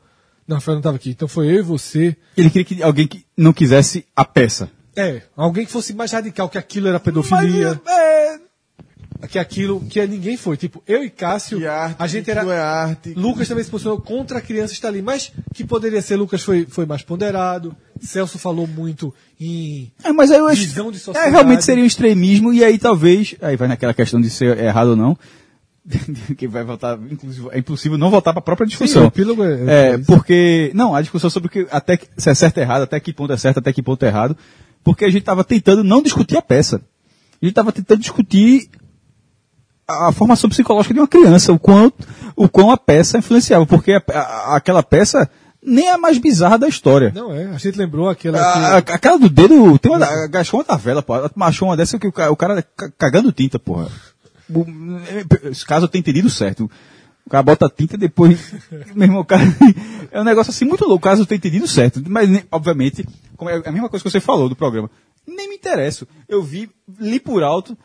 Não, 0.49 0.57
Rafael 0.57 0.75
não 0.75 0.81
estava 0.81 0.97
aqui. 0.97 1.11
Então 1.11 1.29
foi 1.29 1.47
eu 1.47 1.61
e 1.61 1.63
você. 1.63 2.17
Ele 2.37 2.51
queria 2.51 2.65
que 2.65 2.83
alguém 2.83 3.07
que 3.07 3.25
não 3.37 3.53
quisesse 3.53 4.05
a 4.17 4.25
peça. 4.25 4.69
É, 4.97 5.23
alguém 5.37 5.67
que 5.67 5.73
fosse 5.73 5.93
mais 5.95 6.13
radical, 6.13 6.49
que 6.49 6.59
aquilo 6.59 6.89
era 6.89 7.01
pedofilia. 7.01 7.81
Que 9.29 9.39
aquilo, 9.39 9.81
que 9.81 10.07
ninguém 10.07 10.37
foi. 10.37 10.55
Tipo, 10.57 10.83
eu 10.87 11.03
e 11.03 11.09
Cássio, 11.09 11.59
Que 11.59 11.67
arte, 11.67 11.97
a 11.99 12.07
gente 12.07 12.31
era. 12.31 12.43
não 12.43 12.53
é 12.53 12.59
arte. 12.59 13.15
Lucas 13.15 13.49
também 13.49 13.65
se 13.65 13.71
posicionou 13.71 13.99
contra 13.99 14.39
a 14.39 14.41
criança 14.41 14.75
estar 14.75 14.89
ali, 14.89 15.01
mas 15.01 15.33
que 15.55 15.65
poderia 15.65 16.03
ser 16.03 16.17
Lucas 16.17 16.43
foi, 16.43 16.67
foi 16.69 16.85
mais 16.85 17.01
ponderado. 17.03 17.75
Celso 18.03 18.39
falou 18.39 18.67
muito 18.67 19.15
em. 19.41 19.91
É, 20.03 20.13
mas 20.13 20.31
aí 20.31 20.39
eu 20.39 20.47
acho. 20.47 20.61
Visão 20.61 20.91
de 20.91 20.99
é, 20.99 21.01
sociedade. 21.01 21.33
realmente 21.33 21.65
seria 21.65 21.83
um 21.83 21.87
extremismo, 21.87 22.53
e 22.53 22.63
aí 22.63 22.77
talvez. 22.77 23.35
Aí 23.41 23.57
vai 23.57 23.67
naquela 23.67 23.95
questão 23.95 24.21
de 24.21 24.29
ser 24.29 24.59
errado 24.59 24.89
ou 24.89 24.97
não. 24.97 25.17
que 26.37 26.49
vai 26.49 26.65
voltar, 26.65 26.99
inclusive, 27.11 27.49
é 27.53 27.59
impossível 27.59 27.97
não 27.99 28.11
voltar 28.11 28.33
para 28.33 28.41
a 28.41 28.45
própria 28.45 28.67
discussão. 28.67 29.03
Sim, 29.03 29.07
o 29.07 29.09
epílogo 29.09 29.45
é- 29.45 29.65
é, 29.67 29.89
é 29.95 29.99
porque. 29.99 30.71
Não, 30.75 30.95
a 30.95 31.01
discussão 31.01 31.31
sobre 31.31 31.49
o 31.49 31.51
que, 31.51 31.67
até 31.71 31.97
que, 31.97 32.09
se 32.17 32.29
é 32.29 32.35
certo 32.35 32.59
ou 32.59 32.63
errado, 32.63 32.83
até 32.83 32.99
que 33.01 33.13
ponto 33.13 33.33
é 33.33 33.37
certo, 33.37 33.59
até 33.59 33.73
que 33.73 33.83
ponto 33.83 34.03
é 34.05 34.09
errado. 34.09 34.37
Porque 34.85 35.05
a 35.05 35.09
gente 35.09 35.21
estava 35.23 35.43
tentando 35.43 35.83
não 35.83 36.03
discutir 36.03 36.37
a 36.37 36.43
peça. 36.43 36.77
A 36.77 37.45
gente 37.45 37.51
estava 37.53 37.73
tentando 37.73 38.01
discutir 38.01 38.69
a, 39.89 40.13
formação 40.13 40.49
psicológica 40.51 40.95
de 40.95 41.01
uma 41.01 41.09
criança, 41.09 41.53
o 41.53 41.59
quanto 41.59 42.07
o 42.37 42.49
quão 42.49 42.71
a 42.71 42.77
peça 42.77 43.19
influenciava. 43.19 43.67
Porque 43.67 43.93
a- 43.93 44.03
a- 44.13 44.57
aquela 44.57 44.83
peça 44.83 45.29
nem 45.63 45.89
a 45.89 45.97
mais 45.97 46.19
bizarra 46.19 46.59
da 46.59 46.69
história. 46.69 47.11
Não 47.15 47.33
é, 47.33 47.47
a 47.47 47.57
gente 47.59 47.79
lembrou 47.79 48.09
aquela 48.09 48.39
A, 48.39 48.77
a- 48.77 48.83
que... 48.83 48.93
aquela 48.93 49.19
do 49.19 49.29
dedo, 49.31 49.79
tem 49.79 49.91
uma, 49.91 50.27
gastou 50.27 50.61
uma 50.61 50.65
da 50.67 50.77
vela, 50.77 51.03
pô. 51.03 51.15
Achou 51.41 51.69
uma 51.69 51.77
dessa 51.77 51.99
que 51.99 52.07
o, 52.07 52.11
o 52.31 52.37
cara 52.37 52.63
ca- 52.63 52.91
cagando 52.99 53.33
tinta, 53.33 53.59
porra. 53.59 53.89
O- 54.55 54.67
Esse 55.51 55.65
caso 55.65 55.85
eu 55.87 55.89
tenho 55.89 56.01
entendido 56.01 56.29
certo. 56.29 56.71
O 57.27 57.31
cara 57.31 57.43
bota 57.43 57.69
tinta 57.69 57.95
e 57.95 57.99
depois. 57.99 58.53
Meu 58.95 59.07
irmão, 59.07 59.21
o 59.21 59.25
cara. 59.25 59.43
É 60.11 60.21
um 60.21 60.25
negócio 60.25 60.51
assim 60.51 60.65
muito 60.65 60.85
louco. 60.85 61.05
Caso 61.05 61.23
eu 61.23 61.27
tenho 61.27 61.39
entendido 61.39 61.67
certo. 61.67 62.03
Mas, 62.09 62.29
nem- 62.29 62.45
obviamente, 62.51 63.07
como 63.37 63.51
é 63.51 63.57
a 63.57 63.73
mesma 63.73 63.89
coisa 63.89 64.03
que 64.03 64.11
você 64.11 64.21
falou 64.21 64.49
do 64.49 64.57
programa. 64.57 64.91
Nem 65.27 65.49
me 65.49 65.55
interesso. 65.55 66.07
Eu 66.29 66.43
vi, 66.43 66.71
li 67.01 67.19
por 67.19 67.43
alto 67.43 67.77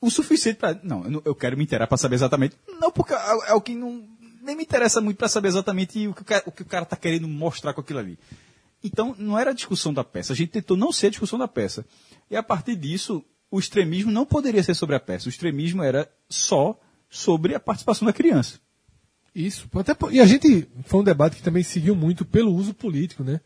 o 0.00 0.10
suficiente 0.10 0.58
pra. 0.58 0.78
Não, 0.82 1.22
eu, 1.24 1.34
quero 1.34 1.56
me 1.56 1.64
inteirar 1.64 1.86
pra 1.86 1.96
saber 1.96 2.16
exatamente. 2.16 2.54
Não, 2.78 2.90
porque 2.90 3.14
é, 3.14 3.50
é 3.50 3.54
o 3.54 3.60
que 3.60 3.74
não. 3.74 4.04
Nem 4.42 4.56
me 4.56 4.62
interessa 4.62 5.00
muito 5.00 5.16
pra 5.16 5.28
saber 5.28 5.48
exatamente 5.48 6.06
o 6.06 6.14
que 6.14 6.22
o, 6.22 6.24
cara, 6.24 6.42
o 6.46 6.52
que 6.52 6.62
o 6.62 6.66
cara 6.66 6.84
tá 6.84 6.96
querendo 6.96 7.28
mostrar 7.28 7.72
com 7.74 7.80
aquilo 7.80 7.98
ali. 7.98 8.18
Então, 8.82 9.14
não 9.18 9.38
era 9.38 9.50
a 9.50 9.54
discussão 9.54 9.92
da 9.92 10.02
peça. 10.02 10.32
A 10.32 10.36
gente 10.36 10.50
tentou 10.50 10.76
não 10.76 10.92
ser 10.92 11.08
a 11.08 11.10
discussão 11.10 11.38
da 11.38 11.46
peça. 11.48 11.84
E 12.30 12.36
a 12.36 12.42
partir 12.42 12.76
disso, 12.76 13.22
o 13.50 13.58
extremismo 13.58 14.10
não 14.10 14.24
poderia 14.24 14.62
ser 14.62 14.74
sobre 14.74 14.96
a 14.96 15.00
peça. 15.00 15.26
O 15.26 15.28
extremismo 15.28 15.82
era 15.82 16.10
só 16.28 16.78
sobre 17.10 17.54
a 17.54 17.60
participação 17.60 18.06
da 18.06 18.12
criança. 18.12 18.60
Isso. 19.34 19.68
Até, 19.74 19.94
e 20.10 20.20
a 20.20 20.26
gente. 20.26 20.68
Foi 20.84 21.00
um 21.00 21.04
debate 21.04 21.36
que 21.36 21.42
também 21.42 21.62
seguiu 21.62 21.94
muito 21.94 22.24
pelo 22.24 22.54
uso 22.54 22.72
político, 22.72 23.22
né? 23.22 23.40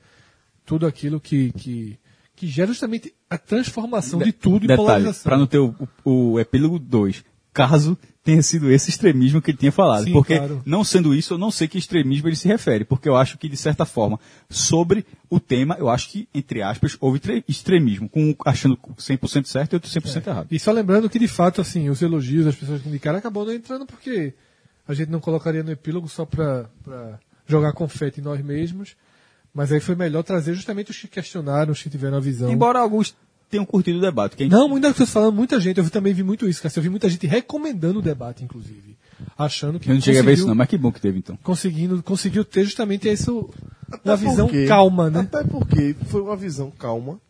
Tudo 0.65 0.87
aquilo 0.87 1.21
que, 1.21 1.53
que, 1.53 1.99
que 2.37 2.47
gera 2.47 2.69
justamente 2.69 3.15
a 3.29 3.37
transformação 3.37 4.21
de 4.21 4.33
tudo 4.33 4.65
em 4.65 4.69
Detalhe, 4.69 4.77
polarização. 4.77 5.25
para 5.25 5.39
não 5.39 5.47
ter 5.47 5.59
o, 5.59 5.75
o, 6.05 6.33
o 6.33 6.41
epílogo 6.41 6.79
2. 6.79 7.25
Caso 7.53 7.99
tenha 8.25 8.43
sido 8.43 8.71
esse 8.73 8.89
extremismo 8.89 9.43
que 9.43 9.51
ele 9.51 9.59
tinha 9.59 9.71
falado. 9.71 10.05
Sim, 10.05 10.13
porque, 10.13 10.37
claro. 10.39 10.63
não 10.65 10.83
sendo 10.83 11.15
isso, 11.15 11.35
eu 11.35 11.39
não 11.39 11.51
sei 11.51 11.69
que 11.69 11.77
extremismo 11.77 12.27
ele 12.27 12.35
se 12.37 12.49
refere. 12.49 12.83
Porque 12.85 13.07
eu 13.07 13.15
acho 13.17 13.37
que, 13.37 13.49
de 13.51 13.57
certa 13.57 13.85
forma, 13.85 14.19
sobre 14.49 15.05
o 15.29 15.39
tema, 15.39 15.77
eu 15.79 15.91
acho 15.91 16.09
que, 16.09 16.27
entre 16.35 16.63
aspas, 16.63 16.97
houve 17.01 17.19
tre- 17.19 17.45
extremismo. 17.47 18.09
Com 18.09 18.31
um 18.31 18.35
achando 18.47 18.79
100% 18.99 19.45
certo 19.47 19.75
e 19.75 19.77
outro 19.77 19.91
100% 19.91 20.27
errado. 20.27 20.47
E 20.51 20.59
só 20.59 20.73
lembrando 20.73 21.09
que, 21.11 21.19
de 21.19 21.29
fato, 21.29 21.61
assim, 21.61 21.91
os 21.91 22.01
elogios 22.01 22.47
das 22.47 22.57
pessoas 22.57 22.81
que 22.81 22.89
indicaram 22.89 23.19
acabou 23.19 23.45
não 23.45 23.53
entrando 23.53 23.85
porque 23.85 24.33
a 24.89 24.95
gente 24.95 25.11
não 25.11 25.21
colocaria 25.21 25.63
no 25.63 25.71
epílogo 25.71 26.09
só 26.09 26.25
para 26.25 26.69
jogar 27.47 27.73
confete 27.75 28.21
em 28.21 28.25
nós 28.25 28.43
mesmos. 28.43 28.97
Mas 29.53 29.71
aí 29.71 29.81
foi 29.81 29.95
melhor 29.95 30.23
trazer 30.23 30.55
justamente 30.55 30.91
os 30.91 30.99
que 30.99 31.07
questionaram, 31.07 31.73
os 31.73 31.83
que 31.83 31.89
tiveram 31.91 32.17
a 32.17 32.21
visão. 32.21 32.51
Embora 32.51 32.81
alguns 32.81 33.15
tenham 33.55 33.65
curtido 33.65 33.99
o 33.99 34.01
debate. 34.01 34.37
Quem 34.37 34.49
Não, 34.49 34.69
muitas 34.69 34.93
pessoas 34.93 35.11
falando, 35.11 35.35
muita 35.35 35.61
gente, 35.61 35.79
eu 35.79 35.89
também 35.91 36.13
vi 36.13 36.23
muito 36.23 36.49
isso, 36.49 36.61
cara. 36.63 36.73
Eu 36.77 36.83
vi 36.83 36.89
muita 36.91 37.09
gente 37.09 37.27
recomendando 37.27 37.99
o 38.01 38.03
debate, 38.03 38.43
inclusive. 38.45 38.97
Achando 39.39 39.79
que 39.79 39.89
Eu 39.89 39.95
não 39.95 40.01
cheguei 40.01 40.21
a 40.21 40.25
ver 40.25 40.33
isso 40.35 40.47
não, 40.47 40.55
mas 40.55 40.69
que 40.69 40.77
bom 40.77 40.91
que 40.91 41.01
teve 41.01 41.19
então. 41.19 41.39
conseguindo, 41.43 42.03
conseguiu 42.03 42.45
ter 42.45 42.65
justamente 42.65 43.09
isso, 43.11 43.49
Até 43.91 44.11
uma 44.11 44.17
visão 44.17 44.47
porque- 44.49 44.67
calma, 44.67 45.09
né? 45.09 45.21
Até 45.21 45.45
porque 45.45 45.95
foi 46.09 46.21
uma 46.21 46.37
visão 46.37 46.71
calma, 46.71 47.21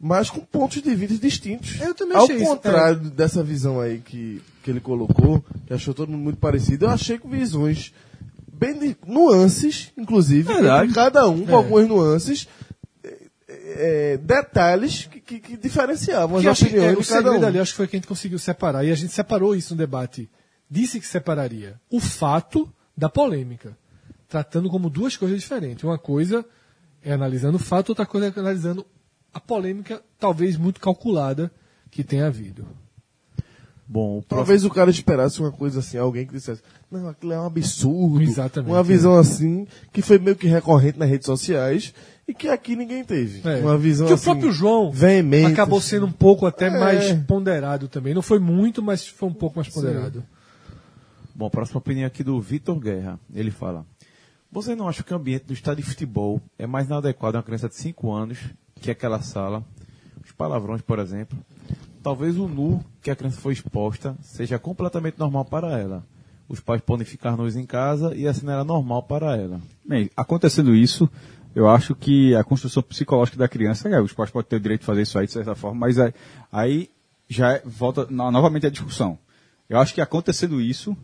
mas 0.00 0.28
com 0.28 0.40
pontos 0.40 0.82
de 0.82 0.94
vista 0.94 1.16
distintos. 1.16 1.80
Eu 1.80 1.94
também 1.94 2.16
Ao 2.16 2.24
achei 2.24 2.36
isso, 2.36 2.46
contrário 2.46 2.96
dessa 3.10 3.42
visão 3.44 3.80
aí 3.80 3.98
que, 4.04 4.42
que 4.62 4.70
ele 4.70 4.80
colocou, 4.80 5.44
que 5.66 5.72
achou 5.72 5.94
todo 5.94 6.10
mundo 6.10 6.22
muito 6.22 6.38
parecido, 6.38 6.86
eu 6.86 6.90
achei 6.90 7.16
com 7.18 7.28
visões 7.28 7.92
bem 8.52 8.78
de- 8.78 8.96
nuances, 9.06 9.90
inclusive, 9.96 10.52
entre 10.52 10.92
cada 10.94 11.28
um, 11.28 11.44
com 11.46 11.52
É. 11.52 11.54
algumas 11.54 11.86
nuances, 11.88 12.46
é, 12.46 12.61
é, 13.76 14.16
detalhes 14.16 15.06
que, 15.06 15.20
que- 15.20 15.40
que 15.40 15.56
diferenciavam 15.56 16.40
Que 16.40 16.48
as 16.48 16.52
acho 16.52 16.66
que, 16.66 16.76
é, 16.76 16.78
opiniões 16.78 16.98
o 16.98 17.02
de 17.02 17.08
cada 17.08 17.22
segredo 17.22 17.44
um. 17.44 17.46
ali 17.48 17.58
acho 17.58 17.72
que 17.72 17.76
foi 17.76 17.88
que 17.88 17.96
a 17.96 17.98
gente 17.98 18.08
conseguiu 18.08 18.38
separar. 18.38 18.84
E 18.84 18.90
a 18.90 18.94
gente 18.94 19.12
separou 19.12 19.54
isso 19.54 19.74
no 19.74 19.78
debate. 19.78 20.28
Disse 20.70 20.98
que 21.00 21.06
separaria 21.06 21.80
o 21.90 22.00
fato 22.00 22.72
da 22.96 23.08
polêmica. 23.08 23.76
Tratando 24.28 24.70
como 24.70 24.88
duas 24.88 25.16
coisas 25.16 25.40
diferentes. 25.40 25.84
Uma 25.84 25.98
coisa 25.98 26.44
é 27.02 27.12
analisando 27.12 27.56
o 27.56 27.60
fato, 27.60 27.90
outra 27.90 28.06
coisa 28.06 28.28
é 28.34 28.40
analisando 28.40 28.86
a 29.34 29.40
polêmica, 29.40 30.02
talvez 30.18 30.56
muito 30.56 30.80
calculada, 30.80 31.50
que 31.90 32.02
tenha 32.04 32.26
havido. 32.26 32.66
Bom, 33.86 34.18
o 34.18 34.22
próximo, 34.22 34.36
Talvez 34.46 34.64
o 34.64 34.70
cara 34.70 34.90
esperasse 34.90 35.40
uma 35.40 35.52
coisa 35.52 35.80
assim, 35.80 35.98
alguém 35.98 36.24
que 36.26 36.32
dissesse, 36.32 36.62
não, 36.90 37.08
aquilo 37.08 37.32
é 37.32 37.40
um 37.40 37.44
absurdo. 37.46 38.22
Exatamente, 38.22 38.70
Uma 38.72 38.82
visão 38.82 39.18
assim, 39.18 39.66
que 39.92 40.00
foi 40.00 40.18
meio 40.18 40.34
que 40.36 40.46
recorrente 40.46 40.98
nas 40.98 41.08
redes 41.10 41.26
sociais 41.26 41.92
e 42.26 42.32
que 42.34 42.48
aqui 42.48 42.76
ninguém 42.76 43.04
teve. 43.04 43.46
É. 43.48 43.60
Uma 43.60 43.76
visão 43.76 44.06
que 44.06 44.12
assim, 44.12 44.22
o 44.30 44.32
próprio 44.32 44.52
João 44.52 44.90
veemente, 44.92 45.52
acabou 45.52 45.78
assim. 45.78 45.88
sendo 45.88 46.06
um 46.06 46.12
pouco 46.12 46.46
até 46.46 46.66
É. 46.66 46.70
mais 46.70 47.12
ponderado 47.24 47.88
também. 47.88 48.14
Não 48.14 48.22
foi 48.22 48.38
muito, 48.38 48.82
mas 48.82 49.06
foi 49.06 49.28
um 49.28 49.34
pouco 49.34 49.56
mais 49.56 49.68
ponderado. 49.68 50.22
Bom, 51.34 51.48
próxima 51.50 51.78
opinião 51.78 52.06
aqui 52.06 52.22
do 52.22 52.40
Vitor 52.40 52.78
Guerra. 52.78 53.18
Ele 53.34 53.50
fala: 53.50 53.86
Você 54.50 54.74
não 54.74 54.88
acha 54.88 55.02
que 55.02 55.12
o 55.12 55.16
ambiente 55.16 55.44
do 55.46 55.52
estádio 55.52 55.82
de 55.82 55.90
futebol 55.90 56.40
é 56.58 56.66
mais 56.66 56.86
inadequado 56.86 57.36
a 57.36 57.38
uma 57.38 57.42
criança 57.42 57.68
de 57.68 57.76
5 57.76 58.12
anos 58.12 58.38
que 58.80 58.90
aquela 58.90 59.20
sala? 59.22 59.64
Os 60.24 60.30
palavrões, 60.32 60.82
por 60.82 60.98
exemplo. 60.98 61.36
Talvez 62.02 62.36
o 62.36 62.46
nu 62.48 62.84
que 63.00 63.10
a 63.10 63.16
criança 63.16 63.40
foi 63.40 63.52
exposta 63.52 64.16
seja 64.20 64.58
completamente 64.58 65.18
normal 65.18 65.44
para 65.44 65.78
ela. 65.78 66.04
Os 66.48 66.60
pais 66.60 66.82
podem 66.82 67.06
ficar 67.06 67.36
nus 67.36 67.56
em 67.56 67.64
casa 67.64 68.14
e 68.14 68.26
assim 68.26 68.46
era 68.46 68.62
normal 68.64 69.04
para 69.04 69.36
ela. 69.36 69.60
Bem, 69.84 70.10
acontecendo 70.16 70.74
isso, 70.74 71.08
eu 71.54 71.68
acho 71.68 71.94
que 71.94 72.34
a 72.34 72.42
construção 72.44 72.82
psicológica 72.82 73.36
da 73.36 73.48
criança, 73.48 73.88
é, 73.88 74.00
os 74.00 74.12
pais 74.12 74.30
podem 74.30 74.48
ter 74.48 74.56
o 74.56 74.60
direito 74.60 74.80
de 74.80 74.86
fazer 74.86 75.02
isso 75.02 75.18
aí 75.18 75.26
de 75.26 75.32
certa 75.32 75.54
forma, 75.54 75.78
mas 75.80 75.98
aí, 75.98 76.14
aí 76.50 76.90
já 77.28 77.52
é- 77.52 77.62
volta 77.64 78.06
no- 78.10 78.30
novamente 78.30 78.66
a 78.66 78.70
discussão. 78.70 79.18
Eu 79.68 79.78
acho 79.78 79.94
que 79.94 80.00
acontecendo 80.00 80.60
isso, 80.60 80.96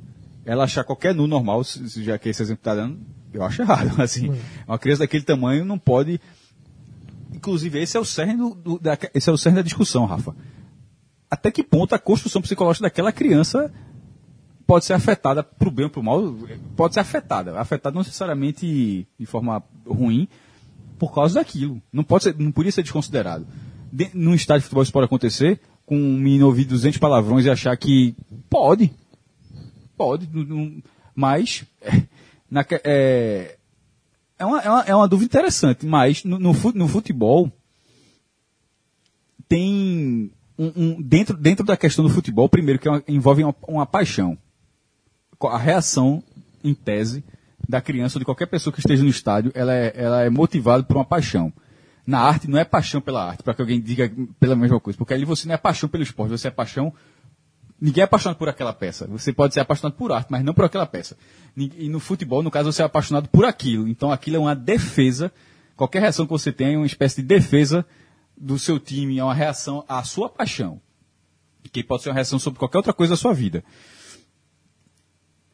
ela 0.45 0.65
achar 0.65 0.85
qualquer 0.85 1.15
nu 1.15 1.27
normal, 1.27 1.63
se- 1.65 2.03
já 2.03 2.19
que 2.19 2.29
esse 2.29 2.43
exemplo 2.43 2.61
está 2.61 2.75
dando, 2.75 2.99
eu 3.33 3.43
acho 3.43 3.61
errado. 3.63 4.01
Assim, 4.01 4.35
uma 4.67 4.79
criança 4.79 5.01
daquele 5.01 5.25
tamanho 5.25 5.65
não 5.65 5.79
pode. 5.79 6.21
Inclusive, 7.33 7.79
esse 7.81 7.97
é 7.97 8.01
o 8.01 8.05
cerne 8.05 8.37
do, 8.37 8.55
do- 8.55 8.79
da, 8.79 8.97
esse 9.15 9.29
é 9.29 9.33
o 9.33 9.37
cerne 9.39 9.57
da 9.57 9.63
discussão, 9.63 10.07
Rafa. 10.07 10.35
Até 11.31 11.51
que 11.51 11.63
ponto 11.63 11.95
a 11.95 11.99
construção 11.99 12.41
psicológica 12.41 12.85
daquela 12.87 13.13
criança 13.13 13.73
pode 14.69 14.85
ser 14.85 14.93
afetada 14.93 15.43
pro 15.43 15.71
bem 15.71 15.87
ou 15.87 15.91
pro 15.91 16.03
mal, 16.03 16.23
pode 16.77 16.93
ser 16.93 17.01
afetada. 17.01 17.59
Afetada 17.59 17.95
não 17.95 18.03
necessariamente 18.03 19.09
de 19.19 19.25
forma 19.27 19.63
ruim 19.87 20.29
por 20.99 21.15
causa 21.15 21.37
daquilo. 21.37 21.81
Não 21.91 22.05
pode 22.05 22.25
ser, 22.25 22.37
não 22.39 22.53
podia 22.53 22.71
ser 22.71 22.83
desconsiderado. 22.83 23.47
De, 23.91 24.11
num 24.13 24.35
estádio 24.35 24.61
de 24.61 24.65
futebol 24.65 24.83
isso 24.83 24.93
pode 24.93 25.07
acontecer, 25.07 25.59
com 25.87 25.97
um 25.97 26.19
menino 26.19 26.45
ouvir 26.45 26.67
200 26.67 26.99
palavrões 26.99 27.47
e 27.47 27.51
achar 27.51 27.75
que 27.79 28.15
pode. 28.51 28.93
Pode, 29.97 30.29
não- 30.35 30.83
mas 31.15 31.65
é, 31.81 32.03
na 32.51 32.63
é, 32.85 33.57
é, 34.39 34.45
uma, 34.45 34.61
é, 34.61 34.69
uma, 34.69 34.83
é 34.83 34.95
uma 34.95 35.09
dúvida 35.09 35.31
interessante, 35.39 35.87
mas 35.87 36.25
no, 36.25 36.39
no 36.39 36.89
futebol 36.89 37.51
tem 39.49 40.31
um, 40.59 40.73
um- 40.77 41.03
dentro, 41.03 41.35
dentro 41.39 41.65
da 41.65 41.75
questão 41.75 42.05
do 42.05 42.11
futebol, 42.11 42.51
primeiro 42.51 42.79
que 42.79 42.87
é 42.87 42.91
uma- 42.91 43.03
envolve 43.09 43.43
uma, 43.45 43.55
uma 43.67 43.87
paixão. 43.87 44.37
A 45.43 45.59
reação, 45.59 46.23
em 46.65 46.75
tese, 46.75 47.25
da 47.69 47.81
criança 47.81 48.17
ou 48.17 48.21
de 48.21 48.25
qualquer 48.25 48.47
pessoa 48.47 48.73
que 48.73 48.81
esteja 48.81 49.03
no 49.03 49.09
estádio, 49.09 49.53
ela 49.55 49.75
é, 49.75 49.93
ela 49.95 50.23
é 50.23 50.31
motivada 50.31 50.83
por 50.83 50.97
uma 50.97 51.05
paixão. 51.05 51.53
Na 52.07 52.21
arte 52.21 52.49
não 52.49 52.59
é 52.59 52.65
paixão 52.65 53.01
pela 53.01 53.25
arte, 53.25 53.43
para 53.43 53.55
que 53.55 53.61
alguém 53.61 53.81
diga 53.81 54.11
pela 54.41 54.57
mesma 54.57 54.81
coisa, 54.81 54.97
porque 54.97 55.13
ali 55.13 55.25
você 55.25 55.47
não 55.47 55.55
é 55.55 55.59
paixão 55.59 55.89
pelo 55.89 56.03
esporte, 56.03 56.31
você 56.31 56.49
é 56.49 56.51
paixão 56.51 56.93
Ninguém 57.81 58.03
é 58.03 58.05
apaixonado 58.05 58.37
por 58.37 58.49
aquela 58.49 58.73
peça. 58.73 59.07
Você 59.07 59.33
pode 59.33 59.55
ser 59.55 59.61
apaixonado 59.61 59.95
por 59.95 60.11
arte, 60.11 60.29
mas 60.31 60.43
não 60.43 60.53
por 60.53 60.65
aquela 60.65 60.87
peça. 60.87 61.17
E 61.57 61.89
no 61.89 62.01
futebol, 62.01 62.43
no 62.43 62.51
caso, 62.51 62.73
você 62.73 62.83
é 62.83 62.85
apaixonado 62.85 63.29
por 63.29 63.45
aquilo. 63.45 63.87
Então 63.87 64.11
aquilo 64.11 64.37
é 64.37 64.39
uma 64.41 64.55
defesa. 64.57 65.33
Qualquer 65.77 66.03
reação 66.03 66.27
que 66.27 66.33
você 66.33 66.51
tem 66.51 66.75
é 66.75 66.77
uma 66.77 66.87
espécie 66.87 67.23
de 67.23 67.29
defesa 67.29 67.87
do 68.37 68.59
seu 68.59 68.81
time, 68.81 69.19
é 69.19 69.25
uma 69.25 69.35
reação 69.35 69.85
à 69.89 70.03
sua 70.03 70.29
paixão. 70.29 70.81
Que 71.71 71.85
pode 71.85 72.03
ser 72.03 72.09
uma 72.09 72.15
reação 72.15 72.39
sobre 72.39 72.59
qualquer 72.59 72.79
outra 72.79 72.93
coisa 72.93 73.13
da 73.13 73.17
sua 73.17 73.33
vida. 73.33 73.63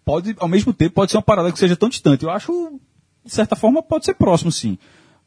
Pode, 0.05 0.35
ao 0.39 0.49
mesmo 0.49 0.73
tempo, 0.73 0.95
pode 0.95 1.11
ser 1.11 1.17
uma 1.17 1.23
parada 1.23 1.51
que 1.51 1.59
seja 1.59 1.77
tão 1.77 1.89
distante. 1.89 2.25
Eu 2.25 2.31
acho, 2.31 2.79
de 3.25 3.33
certa 3.33 3.57
forma, 3.57 3.83
pode 3.83 4.05
ser 4.05 4.15
próximo, 4.15 4.53
sim. 4.53 4.77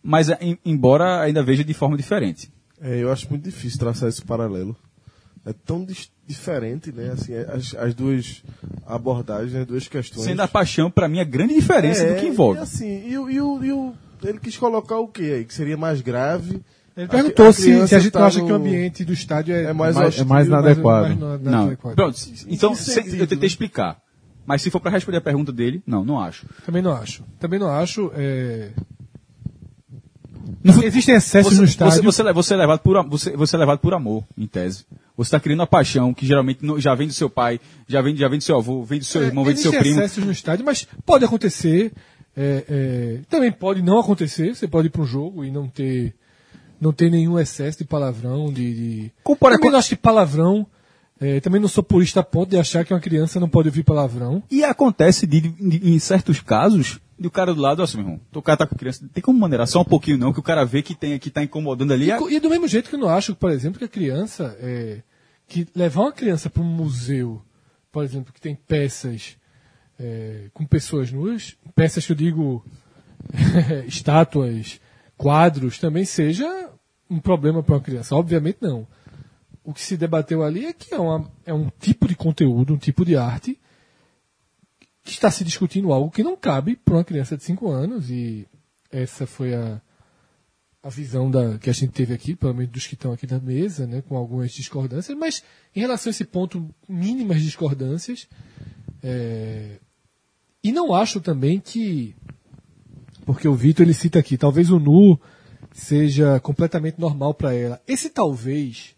Mas, 0.03 0.29
em- 0.39 0.57
embora 0.63 1.21
ainda 1.21 1.41
veja 1.43 1.63
de 1.63 1.73
forma 1.73 1.97
diferente. 1.97 2.51
É, 2.79 3.01
eu 3.01 3.11
acho 3.11 3.27
muito 3.29 3.43
difícil 3.43 3.79
traçar 3.79 4.07
esse 4.07 4.21
paralelo. 4.21 4.75
É 5.45 5.53
tão 5.53 5.85
diferente, 6.27 6.91
né? 6.91 7.09
Assim, 7.11 7.33
as, 7.35 7.73
as 7.75 7.95
duas 7.95 8.43
abordagens, 8.85 9.55
as 9.55 9.65
duas 9.65 9.87
questões. 9.87 10.25
Sendo 10.25 10.41
a 10.41 10.47
paixão, 10.47 10.91
para 10.91 11.07
mim, 11.07 11.19
a 11.19 11.23
grande 11.23 11.53
diferença 11.55 12.03
é, 12.03 12.13
do 12.13 12.19
que 12.19 12.27
envolve. 12.27 12.59
E, 12.59 12.63
assim, 12.63 13.07
e, 13.09 13.17
o- 13.17 13.29
e, 13.29 13.35
e 13.35 13.71
o- 13.71 13.93
ele 14.23 14.39
quis 14.39 14.57
colocar 14.57 14.97
o 14.99 15.07
quê 15.07 15.33
aí? 15.37 15.45
Que 15.45 15.53
seria 15.53 15.77
mais 15.77 16.01
grave? 16.01 16.61
Ele 16.95 17.07
perguntou 17.07 17.47
a 17.47 17.53
se, 17.53 17.87
se 17.87 17.95
a 17.95 17.99
gente 17.99 18.11
tá 18.11 18.25
acha 18.25 18.39
no- 18.39 18.45
que 18.47 18.51
o 18.51 18.55
ambiente 18.55 19.05
do 19.05 19.13
estádio 19.13 19.53
é, 19.55 19.65
É 19.65 19.73
mais 19.73 19.95
mais- 19.95 20.07
hostil, 20.09 20.23
é 20.23 20.27
mais 20.27 20.47
inadequado. 20.47 21.07
mais 21.07 21.19
na- 21.19 21.51
Não, 21.51 21.65
adequado. 21.67 21.95
pronto. 21.95 22.17
Então, 22.47 22.73
se- 22.75 23.17
eu 23.19 23.27
tentei 23.27 23.47
explicar. 23.47 23.99
Mas 24.47 24.61
se 24.63 24.71
for 24.71 24.79
para 24.79 24.89
responder 24.91 25.17
a 25.17 25.21
pergunta 25.21 25.51
dele, 25.51 25.83
não, 25.85 26.03
não 26.03 26.19
acho. 26.19 26.47
Também 26.65 26.81
não 26.81 26.93
acho. 26.93 27.23
Também 27.39 27.59
não 27.59 27.69
acho. 27.69 28.09
é, 28.15 28.71
No 30.63 30.73
fut- 30.73 30.85
Existem 30.87 31.15
excessos 31.15 31.53
você, 31.53 31.59
no 31.59 31.65
estádio. 31.65 31.95
Você, 32.03 32.23
você, 32.23 32.29
é- 32.29 32.33
você 32.33 32.53
é 32.53 32.57
levado 32.57 32.79
por, 32.79 33.05
você, 33.09 33.31
você 33.35 33.55
é 33.55 33.59
levado 33.59 33.79
por 33.79 33.93
amor, 33.93 34.23
em 34.37 34.47
tese. 34.47 34.85
Você 35.17 35.27
está 35.29 35.39
criando 35.39 35.59
uma 35.59 35.67
paixão 35.67 36.13
que 36.13 36.25
geralmente 36.25 36.63
não- 36.63 36.79
já 36.79 36.95
vem 36.95 37.07
do 37.07 37.13
seu 37.13 37.29
pai, 37.29 37.59
já 37.87 38.01
vem, 38.01 38.15
já 38.15 38.27
vem 38.27 38.37
do 38.39 38.43
seu 38.43 38.57
avô, 38.57 38.83
vem 38.83 38.99
do 38.99 39.05
seu 39.05 39.21
É, 39.21 39.25
irmão, 39.25 39.43
vem 39.43 39.53
do 39.53 39.59
seu 39.59 39.71
existem 39.71 39.91
primo. 39.91 39.99
excessos 40.05 40.23
no 40.23 40.31
estádio, 40.31 40.65
mas 40.65 40.87
pode 41.05 41.25
acontecer. 41.25 41.91
É, 42.35 42.63
é, 42.69 43.19
também 43.29 43.51
pode 43.51 43.81
não 43.81 43.99
acontecer, 43.99 44.55
você 44.55 44.67
pode 44.67 44.87
ir 44.87 44.91
para 44.91 45.01
um 45.01 45.05
jogo 45.07 45.43
e 45.43 45.49
não 45.51 45.67
ter, 45.67 46.13
não 46.79 46.93
ter 46.93 47.09
nenhum 47.09 47.37
excesso 47.39 47.79
de 47.79 47.83
palavrão, 47.83 48.53
de. 48.53 48.73
de... 48.75 49.11
Compara 49.23 49.55
também 49.55 49.67
com- 49.69 49.71
não 49.73 49.79
acho 49.79 49.89
que 49.89 49.95
palavrão. 49.95 50.65
É, 51.19 51.39
também 51.39 51.59
não 51.61 51.67
sou 51.67 51.83
purista 51.83 52.19
a 52.19 52.23
ponto 52.23 52.49
de 52.49 52.57
achar 52.57 52.85
que 52.85 52.93
uma 52.93 52.99
criança 52.99 53.39
não 53.39 53.49
pode 53.49 53.67
ouvir 53.69 53.83
palavrão. 53.83 54.43
E 54.51 54.63
acontece 54.63 55.25
de, 55.27 55.41
de- 55.41 55.89
em 55.89 55.97
certos 55.99 56.39
casos, 56.41 56.99
de 57.19 57.27
o 57.27 57.31
cara 57.31 57.53
do 57.53 57.61
lado, 57.61 57.81
assim, 57.81 57.97
meu 57.97 58.05
irmão, 58.05 58.21
o 58.33 58.41
cara 58.41 58.57
tá 58.57 58.67
com 58.67 58.75
criança, 58.75 59.07
tem 59.13 59.23
como 59.23 59.39
maneirar 59.39 59.67
só 59.67 59.81
um 59.81 59.85
pouquinho 59.85 60.17
não, 60.17 60.31
que 60.31 60.39
o 60.39 60.43
cara 60.43 60.63
vê 60.65 60.81
que 60.83 60.93
tem 60.93 61.17
que 61.17 61.29
tá 61.31 61.43
incomodando 61.43 61.91
ali. 61.93 62.11
E, 62.11 62.17
co- 62.17 62.29
e 62.29 62.39
do 62.39 62.49
mesmo 62.49 62.67
jeito 62.67 62.89
que 62.89 62.95
eu 62.95 62.99
não 62.99 63.09
acho, 63.09 63.35
por 63.35 63.49
exemplo, 63.51 63.79
que 63.79 63.85
a 63.85 63.89
criança. 63.89 64.55
é, 64.59 65.01
que 65.47 65.65
levar 65.73 66.01
uma 66.01 66.11
criança 66.11 66.49
para 66.49 66.61
um 66.61 66.65
museu, 66.65 67.41
por 67.91 68.03
exemplo, 68.03 68.33
que 68.33 68.41
tem 68.41 68.53
peças 68.53 69.37
é, 69.97 70.49
com 70.53 70.65
pessoas 70.65 71.09
nuas, 71.11 71.55
peças 71.73 72.05
que 72.05 72.11
eu 72.11 72.15
digo 72.17 72.63
estátuas, 73.87 74.79
quadros, 75.17 75.79
também 75.79 76.05
seja 76.05 76.69
um 77.09 77.19
problema 77.19 77.63
para 77.63 77.75
uma 77.75 77.81
criança. 77.81 78.15
Obviamente 78.15 78.57
não. 78.61 78.85
O 79.67 79.73
que 79.73 79.81
se 79.81 79.97
debateu 79.97 80.43
ali 80.43 80.65
é 80.65 80.71
que 80.71 80.93
é, 80.93 80.97
uma- 80.97 81.29
é 81.45 81.53
um 81.53 81.69
tipo 81.77 82.07
de 82.07 82.15
conteúdo, 82.15 82.73
um 82.73 82.77
tipo 82.77 83.03
de 83.03 83.17
arte 83.17 83.59
que 85.03 85.11
está 85.11 85.29
se 85.29 85.43
discutindo 85.43 85.91
algo 85.91 86.09
que 86.09 86.23
não 86.23 86.37
cabe 86.37 86.77
para 86.77 86.93
uma 86.95 87.03
criança 87.03 87.35
de 87.35 87.43
5 87.43 87.69
anos 87.69 88.09
e 88.09 88.47
essa 88.89 89.27
foi 89.27 89.53
a, 89.53 89.81
a 90.81 90.89
visão 90.89 91.29
da, 91.29 91.57
que 91.57 91.69
a 91.69 91.73
gente 91.73 91.91
teve 91.91 92.13
aqui, 92.13 92.33
pelo 92.33 92.53
menos 92.53 92.71
dos 92.71 92.87
que 92.87 92.93
estão 92.93 93.11
aqui 93.11 93.27
na 93.27 93.39
mesa, 93.39 93.85
né, 93.85 94.01
com 94.01 94.15
algumas 94.15 94.51
discordâncias, 94.53 95.17
mas 95.17 95.43
em 95.75 95.81
relação 95.81 96.09
a 96.09 96.11
esse 96.11 96.23
ponto, 96.23 96.73
mínimas 96.87 97.41
discordâncias. 97.41 98.25
é, 99.03 99.79
e 100.63 100.71
não 100.71 100.93
acho 100.93 101.19
também 101.21 101.59
que, 101.59 102.15
porque 103.25 103.47
o 103.47 103.53
Vitor 103.55 103.85
ele 103.85 103.93
cita 103.93 104.19
aqui, 104.19 104.37
talvez 104.37 104.69
o 104.71 104.79
nu 104.79 105.19
seja 105.73 106.39
completamente 106.39 106.99
normal 106.99 107.33
para 107.33 107.53
ela. 107.53 107.81
Esse 107.87 108.09
talvez 108.09 108.95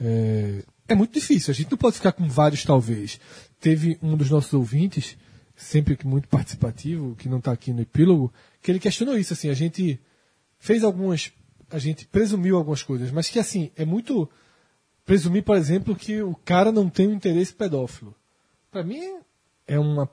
é, 0.00 0.62
é 0.88 0.94
muito 0.94 1.14
difícil, 1.14 1.50
a 1.50 1.54
gente 1.54 1.70
não 1.70 1.78
pode 1.78 1.96
ficar 1.96 2.12
com 2.12 2.28
vários 2.28 2.64
talvez. 2.64 3.18
Teve 3.60 3.98
um 4.02 4.16
dos 4.16 4.30
nossos 4.30 4.52
ouvintes, 4.52 5.16
sempre 5.56 5.96
que 5.96 6.06
muito 6.06 6.28
participativo, 6.28 7.14
que 7.16 7.28
não 7.28 7.38
está 7.38 7.52
aqui 7.52 7.72
no 7.72 7.80
epílogo, 7.80 8.32
que 8.60 8.70
ele 8.70 8.78
questionou 8.78 9.16
isso, 9.16 9.32
assim, 9.32 9.48
a 9.48 9.54
gente 9.54 10.00
fez 10.58 10.84
algumas. 10.84 11.32
A 11.70 11.78
gente 11.78 12.06
presumiu 12.06 12.56
algumas 12.56 12.82
coisas, 12.82 13.10
mas 13.10 13.28
que 13.28 13.38
assim, 13.38 13.70
é 13.76 13.84
muito. 13.84 14.28
Presumir, 15.04 15.42
por 15.42 15.56
exemplo, 15.56 15.94
que 15.94 16.22
o 16.22 16.34
cara 16.34 16.72
não 16.72 16.88
tem 16.88 17.08
um 17.08 17.12
interesse 17.12 17.52
pedófilo. 17.52 18.14
Para 18.70 18.82
mim, 18.82 19.18
é 19.66 19.78
uma. 19.78 20.08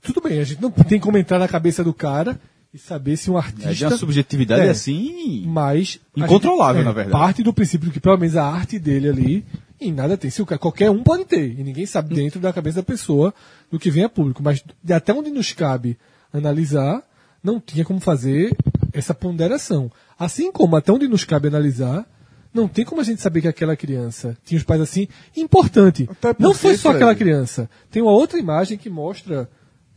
Tudo 0.00 0.20
bem, 0.20 0.38
a 0.38 0.44
gente 0.44 0.62
não 0.62 0.70
tem 0.70 1.00
como 1.00 1.18
entrar 1.18 1.40
na 1.40 1.48
cabeça 1.48 1.82
do 1.82 1.92
cara 1.92 2.40
e 2.72 2.78
saber 2.78 3.16
se 3.16 3.30
um 3.30 3.36
É 3.36 3.38
artista. 3.38 3.88
uma 3.88 3.96
subjetividade 3.96 4.66
É. 4.66 4.70
assim. 4.70 5.44
Mas. 5.46 6.00
a 6.16 6.20
Incontrolável, 6.24 6.76
gente, 6.82 6.86
na 6.86 6.92
verdade. 6.92 7.12
Parte 7.12 7.42
do 7.42 7.52
princípio 7.52 7.90
que, 7.90 8.00
pelo 8.00 8.18
menos, 8.18 8.36
a 8.36 8.44
arte 8.44 8.78
dele 8.78 9.08
ali, 9.08 9.44
em 9.80 9.92
nada 9.92 10.16
tem. 10.16 10.30
Se 10.30 10.44
qualquer 10.44 10.90
um 10.90 11.02
pode 11.02 11.24
ter, 11.24 11.58
e 11.58 11.62
ninguém 11.62 11.86
sabe 11.86 12.14
dentro 12.14 12.40
da 12.40 12.52
cabeça 12.52 12.76
da 12.76 12.82
pessoa 12.82 13.32
do 13.70 13.78
que 13.78 13.90
vem 13.90 14.04
a 14.04 14.08
público. 14.08 14.42
Mas 14.42 14.62
de 14.82 14.92
até 14.92 15.12
onde 15.12 15.30
nos 15.30 15.52
cabe 15.52 15.98
analisar, 16.32 17.02
não 17.42 17.58
tinha 17.60 17.84
como 17.84 18.00
fazer 18.00 18.54
essa 18.92 19.14
ponderação. 19.14 19.90
Assim 20.18 20.52
como 20.52 20.76
até 20.76 20.92
onde 20.92 21.08
nos 21.08 21.24
cabe 21.24 21.48
analisar, 21.48 22.06
não 22.52 22.68
tem 22.68 22.84
como 22.84 23.00
a 23.00 23.04
gente 23.04 23.22
saber 23.22 23.40
que 23.40 23.48
aquela 23.48 23.76
criança 23.76 24.36
tinha 24.44 24.58
os 24.58 24.64
pais 24.64 24.80
assim. 24.80 25.08
Importante, 25.36 26.08
não 26.38 26.52
foi 26.52 26.76
só 26.76 26.90
aquela 26.90 27.14
criança. 27.14 27.70
Tem 27.90 28.02
uma 28.02 28.12
outra 28.12 28.38
imagem 28.38 28.76
que 28.76 28.90
mostra 28.90 29.48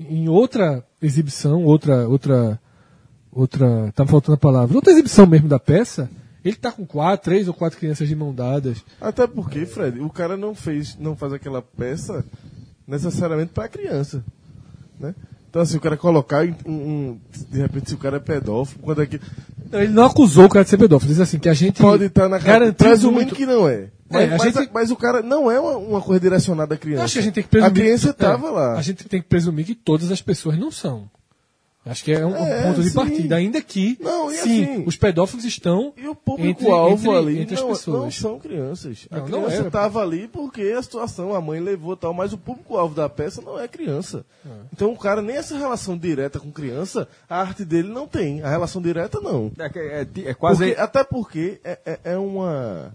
em 0.10 0.28
outra 0.30 0.84
exibição, 1.02 1.64
outra 1.64 2.08
outra 2.08 2.60
outra, 3.32 3.92
tá 3.96 4.06
faltando 4.06 4.36
a 4.36 4.38
palavra, 4.40 4.76
outra 4.76 4.92
exibição 4.92 5.26
mesmo 5.26 5.48
da 5.48 5.58
peça, 5.60 6.10
ele 6.44 6.56
tá 6.56 6.72
com 6.72 6.86
quatro, 6.86 7.24
três 7.26 7.48
ou 7.48 7.54
quatro 7.54 7.78
crianças 7.80 8.08
de 8.08 8.16
mão 8.16 8.34
dadas. 8.34 8.84
Até 9.00 9.26
porque, 9.28 9.66
Fred, 9.66 10.00
o 10.02 10.10
cara 10.10 10.36
não 10.36 10.54
fez, 10.54 10.98
não 11.00 11.16
faz 11.16 11.32
aquela 11.34 11.62
peça 11.62 12.26
necessariamente 12.88 13.52
para 13.54 13.68
criança, 13.70 14.24
né? 15.00 15.16
Então 15.50 15.62
assim, 15.62 15.78
o 15.78 15.82
cara 15.82 15.98
colocar 15.98 16.46
um, 16.66 16.72
um- 16.72 17.20
de 17.50 17.60
repente 17.60 17.90
se 17.90 17.96
o 17.96 17.98
cara 17.98 18.18
é 18.18 18.20
pedófilo, 18.20 18.82
quando 18.84 19.02
é 19.02 19.06
que 19.06 19.20
Não, 19.72 19.82
Ele 19.82 19.94
não 19.94 20.06
acusou 20.06 20.46
o 20.46 20.50
cara 20.50 20.64
de 20.64 20.70
ser 20.70 20.78
pedófilo, 20.78 21.12
diz 21.12 21.20
assim, 21.22 21.40
que 21.40 21.50
a 21.50 21.54
gente 21.54 21.82
pode 21.82 22.06
estar 22.06 22.28
na 22.30 22.40
cara 22.40 22.60
garantiu 22.60 22.74
presumindo 22.88 23.22
muito. 23.22 23.36
que 23.36 23.46
não 23.46 23.68
é. 23.68 23.90
Mas, 24.12 24.22
É, 24.22 24.26
a 24.26 24.38
mas, 24.38 24.42
gente- 24.54 24.58
a- 24.70 24.72
mas 24.74 24.92
o 24.92 24.96
cara 24.96 25.22
não 25.22 25.50
é 25.50 25.60
uma, 25.60 25.78
uma 25.78 26.02
coisa 26.02 26.20
direcionada 26.20 26.76
à 26.76 26.78
criança. 26.78 27.02
Eu 27.02 27.06
acho 27.06 27.14
que 27.14 27.20
a 27.20 27.24
gente 27.24 27.34
tem 27.34 27.44
que 27.44 27.50
presumir. 27.50 27.72
A 27.72 27.76
criança 27.84 28.08
é, 28.08 28.12
estava 28.12 28.50
lá. 28.52 28.74
A 28.78 28.82
gente 28.82 29.04
tem 29.06 29.22
que 29.22 29.28
presumir 29.28 29.66
que 29.66 29.76
todas 29.76 30.12
as 30.12 30.22
pessoas 30.22 30.58
não 30.58 30.70
são. 30.72 31.10
Acho 31.84 32.04
que 32.04 32.12
é 32.12 32.24
um, 32.24 32.30
um 32.30 32.36
É, 32.46 32.62
ponto 32.62 32.84
de 32.84 32.90
sim. 32.90 32.96
partida, 32.96 33.36
ainda 33.38 33.60
que 33.60 33.98
Não, 34.00 34.30
sim, 34.30 34.38
assim- 34.38 34.84
os 34.86 34.96
pedófilos 34.96 35.44
estão 35.46 35.92
E 35.98 36.02
o 36.08 36.12
entre- 36.12 36.16
público-alvo 36.24 37.08
entre- 37.08 37.18
ali 37.18 37.40
entre 37.42 37.56
as 37.56 37.62
não, 37.62 37.70
não 37.70 37.76
pessoas. 37.76 38.16
são 38.18 38.40
crianças. 38.40 39.08
A 39.10 39.16
Não, 39.18 39.28
não 39.28 39.42
criança 39.46 39.66
estava 39.68 40.00
ali 40.00 40.28
porque 40.28 40.62
a 40.78 40.84
situação, 40.84 41.34
a 41.34 41.42
mãe 41.42 41.60
levou 41.60 41.98
tal, 41.98 42.14
mas 42.14 42.34
o 42.34 42.38
público-alvo 42.38 42.94
da 42.94 43.10
peça 43.10 43.42
não 43.42 43.60
é 43.60 43.68
criança. 43.68 44.24
É. 44.46 44.50
Então 44.72 44.94
o 44.94 44.98
cara, 44.98 45.24
nem 45.24 45.36
essa 45.38 45.58
relação 45.58 45.98
direta 45.98 46.40
com 46.40 46.52
criança, 46.52 47.08
a 47.28 47.42
arte 47.42 47.66
dele 47.66 47.88
não 47.90 48.08
tem. 48.08 48.44
A 48.44 48.50
relação 48.52 48.80
direta 48.80 49.20
não. 49.20 49.52
É, 49.58 50.02
é- 50.04 50.30
é 50.30 50.34
quase. 50.36 50.64
Porque- 50.68 50.80
até 50.80 51.04
porque 51.04 51.60
é, 51.64 51.80
é- 51.84 52.00
é 52.14 52.18
uma. 52.20 52.94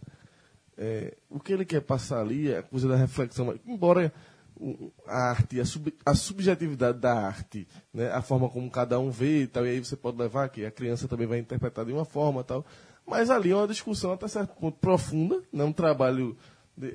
É, 0.79 1.17
o 1.31 1.39
que 1.41 1.53
ele 1.53 1.65
quer 1.65 1.81
passar 1.81 2.21
ali 2.21 2.51
é 2.51 2.59
a 2.59 2.63
coisa 2.63 2.87
da 2.89 2.97
reflexão. 2.97 3.55
Embora 3.67 4.13
o- 4.59 4.91
a 5.07 5.31
arte, 5.31 5.61
a, 5.61 5.65
sub- 5.65 5.93
a 6.05 6.15
subjetividade 6.15 6.99
da 6.99 7.13
arte, 7.15 7.67
né, 7.93 8.11
a 8.11 8.23
forma 8.23 8.49
como 8.49 8.71
cada 8.71 8.99
um 8.99 9.11
vê 9.11 9.43
e 9.43 9.47
tal, 9.47 9.67
e 9.67 9.71
aí 9.71 9.79
você 9.81 9.97
pode 9.97 10.17
levar 10.19 10.49
que 10.49 10.65
a 10.65 10.71
criança 10.71 11.07
também 11.09 11.27
vai 11.27 11.39
interpretar 11.39 11.85
de 11.85 11.93
uma 11.93 12.05
forma 12.05 12.43
tal. 12.45 12.65
Mas 13.07 13.31
ali 13.31 13.51
é 13.51 13.57
uma 13.57 13.69
discussão 13.69 14.13
até 14.13 14.27
certo 14.29 14.55
ponto 14.59 14.79
profunda, 14.79 15.41
não 15.53 15.67
é 15.67 15.69
um 15.69 15.73
trabalho 15.73 16.37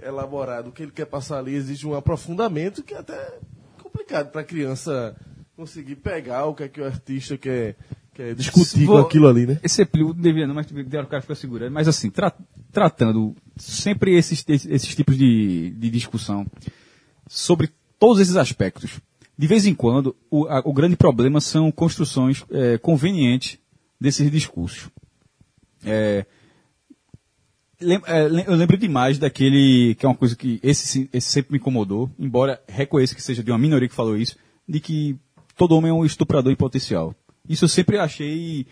elaborado. 0.04 0.70
O 0.70 0.72
que 0.72 0.84
ele 0.84 0.92
quer 0.92 1.06
passar 1.06 1.40
ali 1.40 1.54
exige 1.56 1.88
um 1.88 1.96
aprofundamento 1.96 2.84
que 2.84 2.94
é 2.94 2.98
até 2.98 3.40
complicado 3.82 4.32
para 4.32 4.42
a 4.42 4.44
criança 4.44 5.16
conseguir 5.56 5.96
pegar 5.98 6.46
o 6.46 6.56
que 6.56 6.64
é 6.64 6.68
que 6.68 6.82
o 6.82 6.86
artista 6.86 7.38
quer, 7.38 7.76
quer 8.14 8.36
discutir 8.36 8.86
Vou- 8.86 9.00
com 9.02 9.08
aquilo 9.08 9.28
ali, 9.28 9.46
né? 9.48 9.60
Esse 9.64 9.82
epílogo 9.84 10.14
não 10.14 10.22
devia 10.22 10.46
não, 10.48 10.56
mas 10.56 10.70
o 10.70 11.08
cara 11.08 11.22
fica 11.22 11.36
segurando. 11.36 11.72
Mas 11.74 11.88
assim, 11.88 12.10
tra- 12.10 12.34
tratando 12.72 13.36
sempre 13.62 14.16
esses, 14.16 14.44
esses, 14.48 14.96
tipos 14.96 15.18
de, 15.18 15.72
de 15.72 15.90
discussão 15.90 16.46
sobre 17.28 17.70
todos 18.00 18.20
esses 18.20 18.36
aspectos. 18.36 19.00
De 19.38 19.48
vez 19.48 19.66
em 19.66 19.74
quando, 19.74 20.16
o, 20.30 20.46
a- 20.46 20.62
o 20.66 20.74
grande 20.74 20.96
problema 20.96 21.40
são 21.42 21.72
construções 21.72 22.44
eh, 22.52 22.78
convenientes 22.78 23.58
desses 24.00 24.30
discursos. 24.32 24.90
É, 25.84 26.26
lem- 27.80 28.02
é, 28.06 28.24
eu 28.48 28.56
lembro 28.56 28.78
demais 28.78 29.18
daquele, 29.18 29.96
que 29.96 30.06
é 30.06 30.10
uma 30.10 30.16
coisa 30.16 30.36
que 30.36 30.60
esse, 30.62 31.10
esse 31.12 31.28
sempre 31.30 31.54
me 31.54 31.58
incomodou, 31.58 32.10
embora 32.20 32.62
reconheça 32.68 33.16
que 33.16 33.22
seja 33.22 33.44
de 33.44 33.52
uma 33.52 33.58
minoria 33.58 33.88
que 33.90 33.96
falou 33.96 34.18
isso, 34.18 34.36
de 34.68 34.80
que 34.80 35.16
todo 35.58 35.76
homem 35.76 35.90
é 35.90 35.94
um 35.94 36.06
estuprador 36.06 36.52
em 36.52 36.56
potencial. 36.56 37.16
Isso 37.50 37.66
eu 37.66 37.70
sempre 37.70 37.98
achei. 37.98 38.68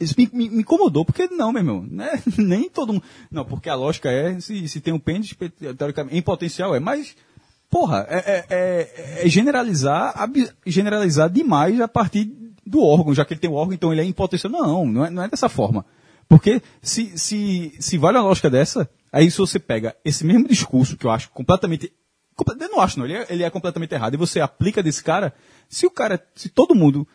Isso 0.00 0.14
me, 0.16 0.28
me- 0.32 0.48
me 0.50 0.60
incomodou, 0.60 1.04
porque 1.04 1.28
não, 1.28 1.52
meu 1.52 1.60
irmão. 1.60 1.86
Né? 1.88 2.20
Nem 2.38 2.68
todo 2.68 2.92
mundo. 2.94 3.04
Não, 3.30 3.44
porque 3.44 3.68
a 3.68 3.74
lógica 3.74 4.10
é, 4.10 4.40
se, 4.40 4.68
se 4.68 4.80
tem 4.80 4.92
um 4.94 4.98
pênis, 4.98 5.34
teoricamente, 5.76 6.16
em 6.16 6.22
potencial 6.22 6.74
é, 6.74 6.80
mas. 6.80 7.14
Porra, 7.68 8.06
é, 8.08 8.16
é- 8.18 8.46
é- 8.48 9.26
é 9.26 9.28
generalizar, 9.28 10.12
ab- 10.16 10.50
generalizar 10.64 11.28
demais 11.28 11.80
a 11.80 11.88
partir 11.88 12.30
do 12.64 12.80
órgão, 12.80 13.12
já 13.14 13.24
que 13.24 13.34
ele 13.34 13.40
tem 13.40 13.50
o 13.50 13.54
órgão, 13.54 13.74
então 13.74 13.92
ele 13.92 14.00
é 14.00 14.04
em 14.04 14.12
potencial. 14.12 14.52
Não, 14.52 14.86
não 14.86 15.04
é, 15.04 15.10
não 15.10 15.22
é 15.24 15.28
dessa 15.28 15.48
forma. 15.48 15.84
Porque 16.28 16.62
se, 16.80 17.18
se, 17.18 17.74
se 17.78 17.98
vale 17.98 18.18
a 18.18 18.22
lógica 18.22 18.48
dessa, 18.48 18.88
aí 19.12 19.30
se 19.30 19.38
você 19.38 19.58
pega 19.58 19.94
esse 20.04 20.24
mesmo 20.24 20.46
discurso, 20.48 20.96
que 20.96 21.06
eu 21.06 21.10
acho 21.10 21.28
completamente. 21.30 21.92
comple- 22.36 22.56
Eu 22.60 22.68
não 22.70 22.80
acho, 22.80 22.98
não, 22.98 23.06
ele 23.06 23.14
é, 23.14 23.26
ele 23.30 23.42
é 23.42 23.50
completamente 23.50 23.92
errado, 23.92 24.14
e 24.14 24.16
você 24.16 24.40
aplica 24.40 24.80
desse 24.82 25.02
cara, 25.02 25.34
se 25.68 25.86
o 25.86 25.90
cara, 25.90 26.24
se 26.34 26.48
todo 26.48 26.74
mundo. 26.74 27.06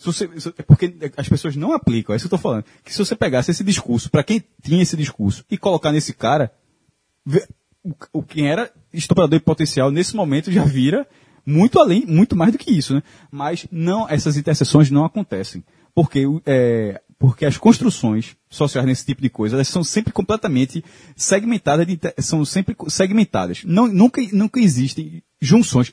Você, 0.00 0.28
é 0.56 0.62
porque 0.62 0.94
as 1.16 1.28
pessoas 1.28 1.56
não 1.56 1.72
aplicam, 1.72 2.12
é 2.12 2.16
isso 2.16 2.28
que 2.28 2.34
eu 2.34 2.38
tô 2.38 2.42
falando. 2.42 2.64
Que 2.84 2.92
se 2.92 2.98
você 2.98 3.16
pegasse 3.16 3.50
esse 3.50 3.64
discurso, 3.64 4.10
para 4.10 4.22
quem 4.22 4.42
tinha 4.62 4.82
esse 4.82 4.96
discurso, 4.96 5.44
e 5.50 5.58
colocar 5.58 5.90
nesse 5.90 6.12
cara, 6.12 6.52
o, 7.84 7.94
o 8.12 8.22
quem 8.22 8.48
era 8.48 8.72
estuprador 8.92 9.40
potencial 9.40 9.90
nesse 9.90 10.14
momento 10.14 10.52
já 10.52 10.64
vira 10.64 11.06
muito 11.44 11.80
além, 11.80 12.04
muito 12.06 12.36
mais 12.36 12.52
do 12.52 12.58
que 12.58 12.70
isso, 12.70 12.94
né? 12.94 13.02
Mas 13.30 13.66
não, 13.72 14.08
essas 14.08 14.36
interseções 14.36 14.90
não 14.90 15.04
acontecem. 15.04 15.64
Porque, 15.94 16.24
é, 16.44 17.00
porque 17.18 17.46
as 17.46 17.56
construções 17.56 18.36
sociais 18.50 18.86
nesse 18.86 19.04
tipo 19.04 19.22
de 19.22 19.30
coisa, 19.30 19.56
elas 19.56 19.68
são 19.68 19.82
sempre 19.82 20.12
completamente 20.12 20.84
segmentadas, 21.16 21.86
de 21.86 21.98
são 22.18 22.44
sempre 22.44 22.76
segmentadas. 22.88 23.64
Não, 23.64 23.88
nunca, 23.88 24.20
nunca 24.32 24.60
existem 24.60 25.22
junções 25.40 25.92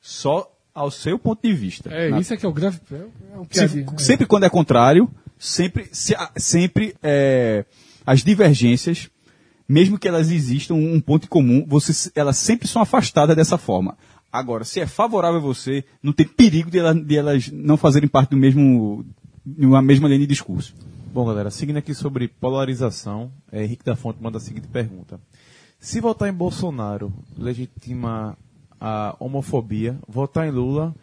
só 0.00 0.55
ao 0.76 0.90
seu 0.90 1.18
ponto 1.18 1.40
de 1.42 1.52
vista. 1.54 1.88
É, 1.90 2.10
Na- 2.10 2.20
isso 2.20 2.32
é 2.32 2.36
que 2.36 2.44
é 2.44 2.48
o 2.48 2.52
grave. 2.52 2.78
É, 3.50 3.66
se- 3.68 3.86
sempre 3.98 4.26
quando 4.26 4.44
é 4.44 4.50
contrário, 4.50 5.10
sempre, 5.38 5.88
se- 5.90 6.14
sempre 6.36 6.94
é, 7.02 7.64
as 8.06 8.22
divergências, 8.22 9.08
mesmo 9.68 9.98
que 9.98 10.06
elas 10.06 10.30
existam 10.30 10.74
um 10.74 11.00
ponto 11.00 11.24
em 11.24 11.28
comum, 11.28 11.64
você, 11.66 12.10
elas 12.14 12.36
sempre 12.36 12.68
são 12.68 12.80
afastadas 12.82 13.34
dessa 13.34 13.56
forma. 13.58 13.96
Agora, 14.30 14.64
se 14.64 14.78
é 14.80 14.86
favorável 14.86 15.38
a 15.38 15.42
você, 15.42 15.82
não 16.02 16.12
tem 16.12 16.26
perigo 16.26 16.70
de, 16.70 16.78
ela- 16.78 16.94
de 16.94 17.16
elas 17.16 17.48
não 17.50 17.76
fazerem 17.78 18.08
parte 18.08 18.30
do 18.30 18.36
mesmo, 18.36 19.04
de 19.44 19.64
uma 19.64 19.80
mesma 19.80 20.08
linha 20.08 20.20
de 20.20 20.26
discurso. 20.26 20.74
Bom, 21.12 21.24
galera, 21.24 21.50
seguindo 21.50 21.78
aqui 21.78 21.94
sobre 21.94 22.28
polarização, 22.28 23.32
é, 23.50 23.64
Henrique 23.64 23.82
da 23.84 23.96
Fonte 23.96 24.22
manda 24.22 24.36
a 24.36 24.40
seguinte 24.40 24.68
pergunta. 24.68 25.18
Se 25.80 26.00
votar 26.00 26.28
em 26.28 26.32
Bolsonaro 26.32 27.10
legitima 27.38 28.36
a 28.80 29.16
homofobia, 29.18 29.96
votar 30.08 30.46
em 30.46 30.50
Lula 30.50 30.94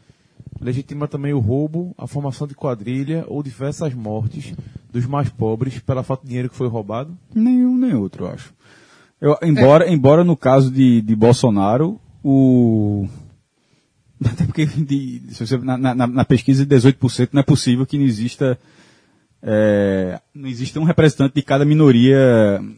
legitima 0.61 1.07
também 1.07 1.33
o 1.33 1.39
roubo, 1.39 1.93
a 1.97 2.07
formação 2.07 2.47
de 2.47 2.53
quadrilha 2.53 3.25
ou 3.27 3.41
diversas 3.43 3.93
mortes 3.93 4.53
dos 4.91 5.05
mais 5.05 5.27
pobres 5.27 5.79
pela 5.79 6.03
falta 6.03 6.23
de 6.23 6.29
dinheiro 6.29 6.49
que 6.49 6.55
foi 6.55 6.67
roubado? 6.67 7.17
Nenhum 7.33 7.75
nem 7.77 7.93
outro, 7.95 8.25
eu 8.25 8.29
acho. 8.31 8.53
Eu, 9.19 9.37
embora, 9.41 9.89
embora 9.91 10.23
no 10.23 10.37
caso 10.37 10.69
de, 10.71 11.01
de 11.01 11.15
Bolsonaro, 11.15 11.99
o. 12.23 13.07
Até 14.23 14.45
porque 14.45 14.65
de- 14.65 15.21
se 15.31 15.45
você- 15.45 15.57
na, 15.57 15.77
na- 15.77 16.07
na 16.07 16.23
pesquisa 16.25 16.65
de 16.65 16.75
18% 16.75 17.29
não 17.33 17.41
é 17.41 17.43
possível 17.43 17.85
que 17.85 17.97
não 17.97 18.05
exista. 18.05 18.57
é, 19.41 20.21
não 20.33 20.47
exista 20.47 20.79
um 20.79 20.83
representante 20.85 21.35
de 21.35 21.41
cada 21.41 21.65
minoria, 21.65 22.17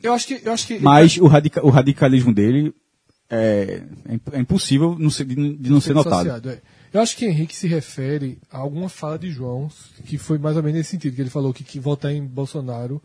Eu 0.02 0.14
acho 0.14 0.26
que. 0.28 0.42
Eu 0.44 0.54
acho 0.54 0.66
que 0.66 0.80
mas 0.80 1.18
o, 1.18 1.28
radica- 1.28 1.64
o 1.66 1.70
radicalismo 1.70 2.34
dele 2.34 2.74
é, 3.30 3.84
é 4.08 4.38
é 4.38 4.40
impossível 4.40 4.96
não 5.00 5.10
ser- 5.10 5.26
de, 5.26 5.36
não 5.70 5.82
ser 5.82 5.94
notado. 5.94 6.14
Associado, 6.16 6.50
é. 6.50 6.62
Eu 6.94 7.02
acho 7.02 7.18
que 7.18 7.26
Henrique 7.26 7.56
se 7.56 7.68
refere 7.68 8.38
a 8.50 8.58
alguma 8.58 8.88
fala 8.88 9.20
de 9.20 9.30
João, 9.30 9.70
que 10.06 10.18
foi 10.18 10.38
mais 10.38 10.56
ou 10.56 10.64
menos 10.64 10.78
nesse 10.78 10.92
sentido, 10.92 11.14
que 11.16 11.22
ele 11.22 11.30
falou 11.30 11.54
que, 11.54 11.64
que 11.64 11.80
votar 11.80 12.12
em 12.14 12.24
Bolsonaro 12.26 13.02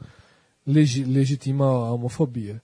legi- 0.66 1.04
legitima 1.04 1.64
a 1.64 1.92
homofobia. 1.92 2.62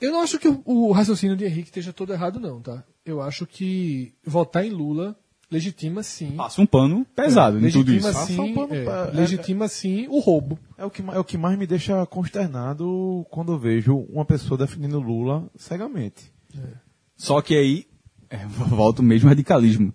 Eu 0.00 0.10
não 0.12 0.20
acho 0.22 0.38
que 0.38 0.48
o, 0.48 0.62
o 0.64 0.92
raciocínio 0.92 1.36
de 1.36 1.44
Henrique 1.44 1.68
esteja 1.68 1.92
todo 1.92 2.12
errado, 2.12 2.40
não, 2.40 2.60
tá? 2.60 2.82
Eu 3.04 3.20
acho 3.20 3.46
que 3.46 4.14
votar 4.24 4.64
em 4.64 4.70
Lula 4.70 5.16
legitima 5.54 6.02
sim. 6.02 6.32
Passa 6.32 6.60
um 6.60 6.66
pano 6.66 7.06
pesado 7.16 7.58
em 7.58 7.70
tudo 7.70 7.92
isso. 7.94 8.12
sim, 8.26 8.40
um 8.40 8.54
pano 8.54 8.74
é, 8.74 8.84
é- 8.84 9.10
legitima 9.12 9.68
sim 9.68 10.06
o 10.08 10.18
roubo. 10.18 10.58
É 10.76 10.84
o, 10.84 10.90
que, 10.90 11.02
é 11.02 11.18
o 11.18 11.24
que 11.24 11.38
mais 11.38 11.56
me 11.58 11.66
deixa 11.66 12.04
consternado 12.06 13.24
quando 13.30 13.52
eu 13.52 13.58
vejo 13.58 13.96
uma 14.10 14.24
pessoa 14.24 14.58
defendendo 14.58 15.00
Lula 15.00 15.48
cegamente. 15.56 16.32
Só 17.16 17.40
que 17.40 17.54
aí, 17.56 17.86
é, 18.28 18.44
volta 18.46 19.00
o 19.00 19.04
mesmo 19.04 19.28
radicalismo. 19.28 19.94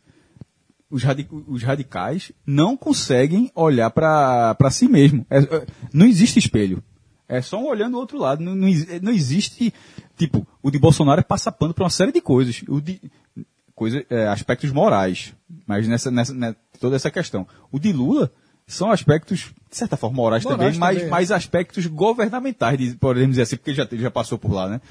Os, 0.89 1.03
radi- 1.03 1.27
os 1.47 1.61
radicais 1.61 2.31
não 2.45 2.75
conseguem 2.75 3.51
olhar 3.53 3.91
para 3.91 4.55
si 4.71 4.87
mesmo. 4.87 5.25
É, 5.29 5.39
é, 5.39 5.65
não 5.93 6.05
existe 6.05 6.39
espelho. 6.39 6.81
É 7.27 7.43
só 7.43 7.59
um 7.61 7.67
olhando 7.67 7.93
o 7.93 7.99
outro 7.99 8.17
lado. 8.17 8.43
Não, 8.43 8.55
não, 8.55 8.67
não 9.03 9.11
existe. 9.11 9.71
Tipo, 10.17 10.47
o 10.63 10.71
de 10.71 10.79
Bolsonaro 10.79 11.19
é 11.21 11.23
passa 11.23 11.51
pano 11.51 11.75
para 11.75 11.83
uma 11.83 11.89
série 11.91 12.11
de 12.11 12.19
coisas. 12.21 12.63
O 12.67 12.81
de. 12.81 12.99
Coisa, 13.79 14.05
é, 14.09 14.27
aspectos 14.27 14.71
morais. 14.73 15.33
Mas 15.65 15.87
nessa, 15.87 16.11
nessa, 16.11 16.33
né, 16.33 16.53
toda 16.81 16.97
essa 16.97 17.09
questão. 17.09 17.47
O 17.71 17.79
de 17.79 17.93
Lula 17.93 18.29
são 18.67 18.91
aspectos, 18.91 19.51
de 19.71 19.77
certa 19.77 19.95
forma, 19.95 20.17
morais, 20.17 20.43
Morais 20.43 20.59
também, 20.59 20.77
mas, 20.79 20.95
também, 20.97 21.07
é. 21.07 21.09
mas 21.09 21.31
aspectos 21.31 21.85
governamentais, 21.87 22.77
de- 22.77 22.95
podemos 22.97 23.29
dizer 23.29 23.43
assim, 23.43 23.55
porque 23.55 23.73
já, 23.73 23.87
já 23.89 24.11
passou 24.11 24.37
por 24.37 24.51
lá, 24.51 24.67
né? 24.67 24.81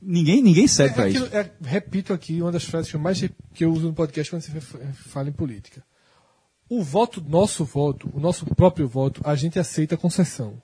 Ninguém, 0.00 0.40
ninguém 0.40 0.68
cede 0.68 0.90
É 0.90 0.94
para 0.94 1.08
isso. 1.08 1.24
é, 1.32 1.50
repito 1.64 2.12
aqui 2.12 2.40
uma 2.40 2.52
das 2.52 2.62
frases 2.64 2.88
que 2.88 2.96
eu 2.96 3.00
mais 3.00 3.20
que 3.52 3.64
eu 3.64 3.72
uso 3.72 3.88
no 3.88 3.92
podcast 3.92 4.30
quando 4.30 4.42
fa- 4.60 4.78
fala 4.92 5.28
em 5.28 5.32
política. 5.32 5.82
O 6.70 6.82
voto, 6.84 7.20
nosso 7.28 7.64
voto, 7.64 8.08
o 8.14 8.20
nosso 8.20 8.46
próprio 8.54 8.86
voto, 8.86 9.20
a 9.24 9.34
gente 9.34 9.58
aceita 9.58 9.96
concessão. 9.96 10.54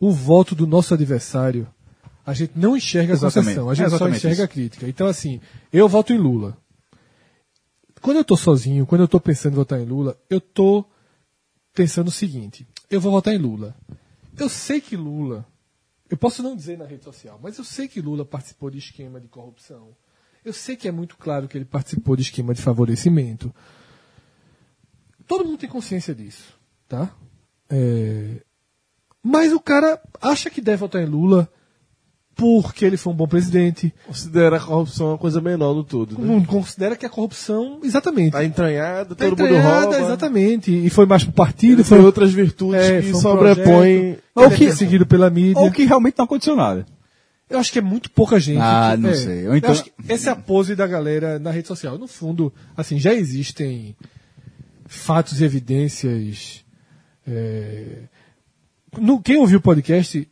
O 0.00 0.10
voto 0.10 0.54
do 0.54 0.66
nosso 0.66 0.94
adversário, 0.94 1.68
a 2.26 2.32
gente 2.34 2.52
não 2.56 2.76
enxerga 2.76 3.12
a 3.12 3.14
Exatamente. 3.16 3.44
concessão, 3.54 3.68
a 3.68 3.72
É 3.72 3.74
gente 3.76 3.88
só 3.90 3.96
exatamente 3.96 4.16
enxerga 4.16 4.34
isso. 4.34 4.42
a 4.42 4.48
crítica. 4.48 4.88
Então, 4.88 5.06
assim, 5.06 5.40
eu 5.72 5.88
voto 5.88 6.12
em 6.12 6.18
Lula. 6.18 6.56
Quando 8.02 8.16
eu 8.16 8.24
tô 8.24 8.36
sozinho, 8.36 8.84
quando 8.84 9.02
eu 9.02 9.08
tô 9.08 9.20
pensando 9.20 9.52
em 9.52 9.56
votar 9.56 9.80
em 9.80 9.84
Lula, 9.84 10.20
eu 10.28 10.40
tô 10.40 10.84
pensando 11.72 12.08
o 12.08 12.12
seguinte: 12.12 12.66
eu 12.90 13.00
vou 13.00 13.12
votar 13.12 13.32
em 13.32 13.38
Lula. 13.38 13.76
Eu 14.36 14.48
sei 14.48 14.80
que 14.80 14.96
Lula, 14.96 15.46
eu 16.10 16.16
posso 16.16 16.42
não 16.42 16.56
dizer 16.56 16.76
na 16.76 16.84
rede 16.84 17.04
social, 17.04 17.38
mas 17.40 17.56
eu 17.58 17.64
sei 17.64 17.86
que 17.86 18.00
Lula 18.00 18.24
participou 18.24 18.70
de 18.70 18.78
esquema 18.78 19.20
de 19.20 19.28
corrupção. 19.28 19.96
Eu 20.44 20.52
sei 20.52 20.76
que 20.76 20.88
é 20.88 20.92
muito 20.92 21.16
claro 21.16 21.46
que 21.46 21.56
ele 21.56 21.64
participou 21.64 22.16
de 22.16 22.22
esquema 22.22 22.52
de 22.52 22.60
favorecimento. 22.60 23.54
Todo 25.24 25.44
mundo 25.44 25.58
tem 25.58 25.68
consciência 25.68 26.12
disso, 26.12 26.58
tá? 26.88 27.14
É, 27.70 28.42
Mas 29.22 29.52
o 29.52 29.60
cara 29.60 30.02
acha 30.20 30.50
que 30.50 30.60
deve 30.60 30.78
votar 30.78 31.00
em 31.00 31.06
Lula 31.06 31.48
porque 32.34 32.84
ele 32.84 32.96
foi 32.96 33.12
um 33.12 33.16
bom 33.16 33.26
presidente. 33.28 33.92
Considera 34.06 34.56
a 34.56 34.60
corrupção 34.60 35.08
uma 35.08 35.18
coisa 35.18 35.40
menor 35.40 35.74
do 35.74 35.84
todo, 35.84 36.18
né? 36.18 36.26
Não 36.26 36.42
Considera 36.44 36.96
que 36.96 37.04
a 37.06 37.08
corrupção, 37.08 37.78
exatamente, 37.82 38.32
Tá 38.32 38.44
entranhada, 38.44 39.14
tá 39.14 39.26
todo 39.26 39.38
mundo 39.38 39.42
entranhada, 39.54 39.80
rouba. 39.98 40.00
exatamente. 40.00 40.70
E 40.72 40.88
foi 40.90 41.06
mais 41.06 41.22
pro 41.24 41.32
partido, 41.32 41.74
Ele 41.80 41.84
foi 41.84 41.98
foi 41.98 42.06
outras 42.06 42.32
virtudes 42.32 42.80
é, 42.82 43.02
que 43.02 43.12
um 43.12 43.20
sobrepõem. 43.20 44.18
Ou 44.34 44.44
ele 44.46 44.54
é 44.54 44.56
que- 44.56 44.64
perseguido 44.66 45.06
pela 45.06 45.28
mídia. 45.30 45.60
Ou 45.60 45.70
que 45.70 45.84
realmente 45.84 46.14
não 46.18 46.24
aconteceu 46.24 46.56
nada. 46.56 46.86
Eu 47.50 47.58
acho 47.58 47.70
que 47.70 47.78
é 47.78 47.82
muito 47.82 48.10
pouca 48.10 48.40
gente. 48.40 48.58
Ah, 48.62 48.92
que- 48.96 49.02
não 49.02 49.10
é, 49.10 49.14
sei. 49.14 49.46
Eu 49.46 49.54
então- 49.54 49.70
acho 49.70 49.84
que 49.84 49.92
essa 50.08 50.30
é 50.30 50.32
a 50.32 50.36
pose 50.36 50.74
da 50.74 50.86
galera 50.86 51.38
na 51.38 51.50
rede 51.50 51.68
social. 51.68 51.98
No 51.98 52.08
fundo, 52.08 52.50
assim, 52.74 52.98
já 52.98 53.12
existem 53.12 53.94
fatos 54.86 55.38
e 55.40 55.44
evidências. 55.44 56.64
é, 57.26 58.04
no, 58.98 59.20
quem 59.20 59.36
ouviu 59.36 59.58
o 59.58 59.62
podcast, 59.62 60.26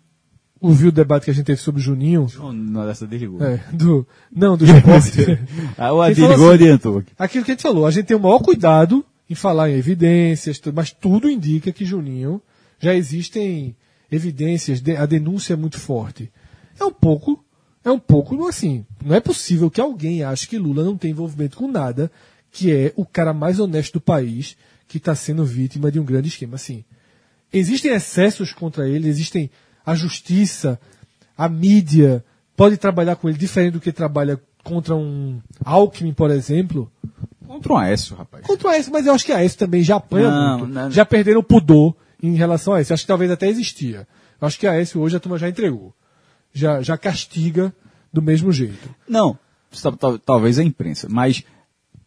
ouviu 0.61 0.89
o 0.89 0.93
debate 0.93 1.25
que 1.25 1.31
a 1.31 1.35
gente 1.35 1.47
teve 1.47 1.61
sobre 1.61 1.81
o 1.81 1.85
Juninho. 1.85 2.27
Não, 2.53 2.87
dessa 2.87 3.07
desligou. 3.07 3.43
é, 3.43 3.63
do, 3.73 4.07
não, 4.31 4.57
do 4.57 4.65
esporte. 4.67 5.39
Ah, 5.79 5.93
o 5.93 6.07
desligou 6.09 6.51
assim, 6.51 6.65
adiantou. 6.65 6.99
aqui. 6.99 7.13
Aquilo 7.19 7.45
que 7.45 7.51
a 7.53 7.55
gente 7.55 7.63
falou, 7.63 7.87
a 7.87 7.91
gente 7.91 8.07
tem 8.07 8.17
o 8.17 8.21
maior 8.21 8.41
cuidado 8.41 9.05
em 9.29 9.35
falar 9.35 9.71
em 9.71 9.75
evidências, 9.75 10.61
mas 10.75 10.91
tudo 10.93 11.31
indica 11.31 11.73
que 11.73 11.85
Juninho 11.85 12.43
já 12.79 12.95
existem 12.95 13.75
evidências, 14.11 14.83
a 14.99 15.07
denúncia 15.07 15.53
é 15.55 15.57
muito 15.57 15.79
forte. 15.79 16.31
É 16.79 16.85
um 16.85 16.93
pouco, 16.93 17.43
é 17.85 17.91
um 17.91 17.99
pouco 17.99 18.47
assim, 18.49 18.85
não 19.05 19.15
é 19.15 19.21
possível 19.21 19.71
que 19.71 19.81
alguém 19.81 20.25
ache 20.25 20.49
que 20.49 20.59
Lula 20.59 20.83
não 20.83 20.97
tem 20.97 21.13
envolvimento 21.13 21.57
com 21.57 21.69
nada, 21.69 22.11
que 22.51 22.73
é 22.73 22.93
o 22.97 23.07
cara 23.07 23.33
mais 23.33 23.61
honesto 23.61 23.95
do 23.95 24.01
país 24.01 24.57
que 24.89 24.97
está 24.97 25.15
sendo 25.15 25.45
vítima 25.45 25.91
de 25.93 26.01
um 26.01 26.05
grande 26.05 26.29
esquema. 26.29 26.57
Assim, 26.57 26.85
existem 27.53 27.93
excessos 27.93 28.53
contra 28.53 28.89
ele, 28.89 29.09
existem 29.09 29.51
a 29.85 29.95
justiça, 29.95 30.79
a 31.37 31.49
mídia 31.49 32.25
pode 32.57 32.77
trabalhar 32.77 33.17
com 33.17 33.29
ele 33.29 33.39
diferente 33.39 33.73
do 33.75 33.81
que 33.81 33.93
trabalha 33.93 34.41
contra 34.63 34.95
um 34.95 35.41
Alckmin, 35.65 36.13
por 36.13 36.31
exemplo. 36.31 36.91
Contra 37.47 37.73
um 37.73 37.77
Aécio, 37.77 38.15
rapaz. 38.17 38.47
Contra 38.47 38.69
o 38.69 38.71
Aécio, 38.71 38.93
mas 38.93 39.07
eu 39.07 39.13
acho 39.15 39.25
que 39.25 39.33
a 39.33 39.39
Aécio 39.39 39.59
também 39.59 39.83
já 39.83 39.97
apanha 39.97 40.31
Não, 40.31 40.59
muito. 40.59 40.73
não. 40.75 40.91
Já 40.91 41.05
perderam 41.05 41.41
o 41.41 41.45
pudor 41.45 41.95
em 42.23 42.35
relação 42.35 42.73
a 42.75 42.77
Aécio. 42.77 42.95
Acho 42.95 43.03
que 43.05 43.09
talvez 43.09 43.31
até 43.31 43.49
existia. 43.49 44.07
Eu 44.41 44.47
acho 44.47 44.59
que 44.59 44.67
a 44.67 44.73
Aécio 44.73 45.01
hoje 45.01 45.17
a 45.17 45.21
turma 45.21 45.39
já 45.39 45.49
entregou. 45.49 45.93
Já, 46.53 46.81
já 46.83 46.97
castiga 46.99 47.75
do 48.13 48.21
mesmo 48.23 48.53
jeito. 48.53 48.95
Não, 49.09 49.39
tal- 49.83 49.97
tal- 49.97 50.19
talvez 50.19 50.59
a 50.59 50.63
imprensa, 50.65 51.09
mas 51.11 51.43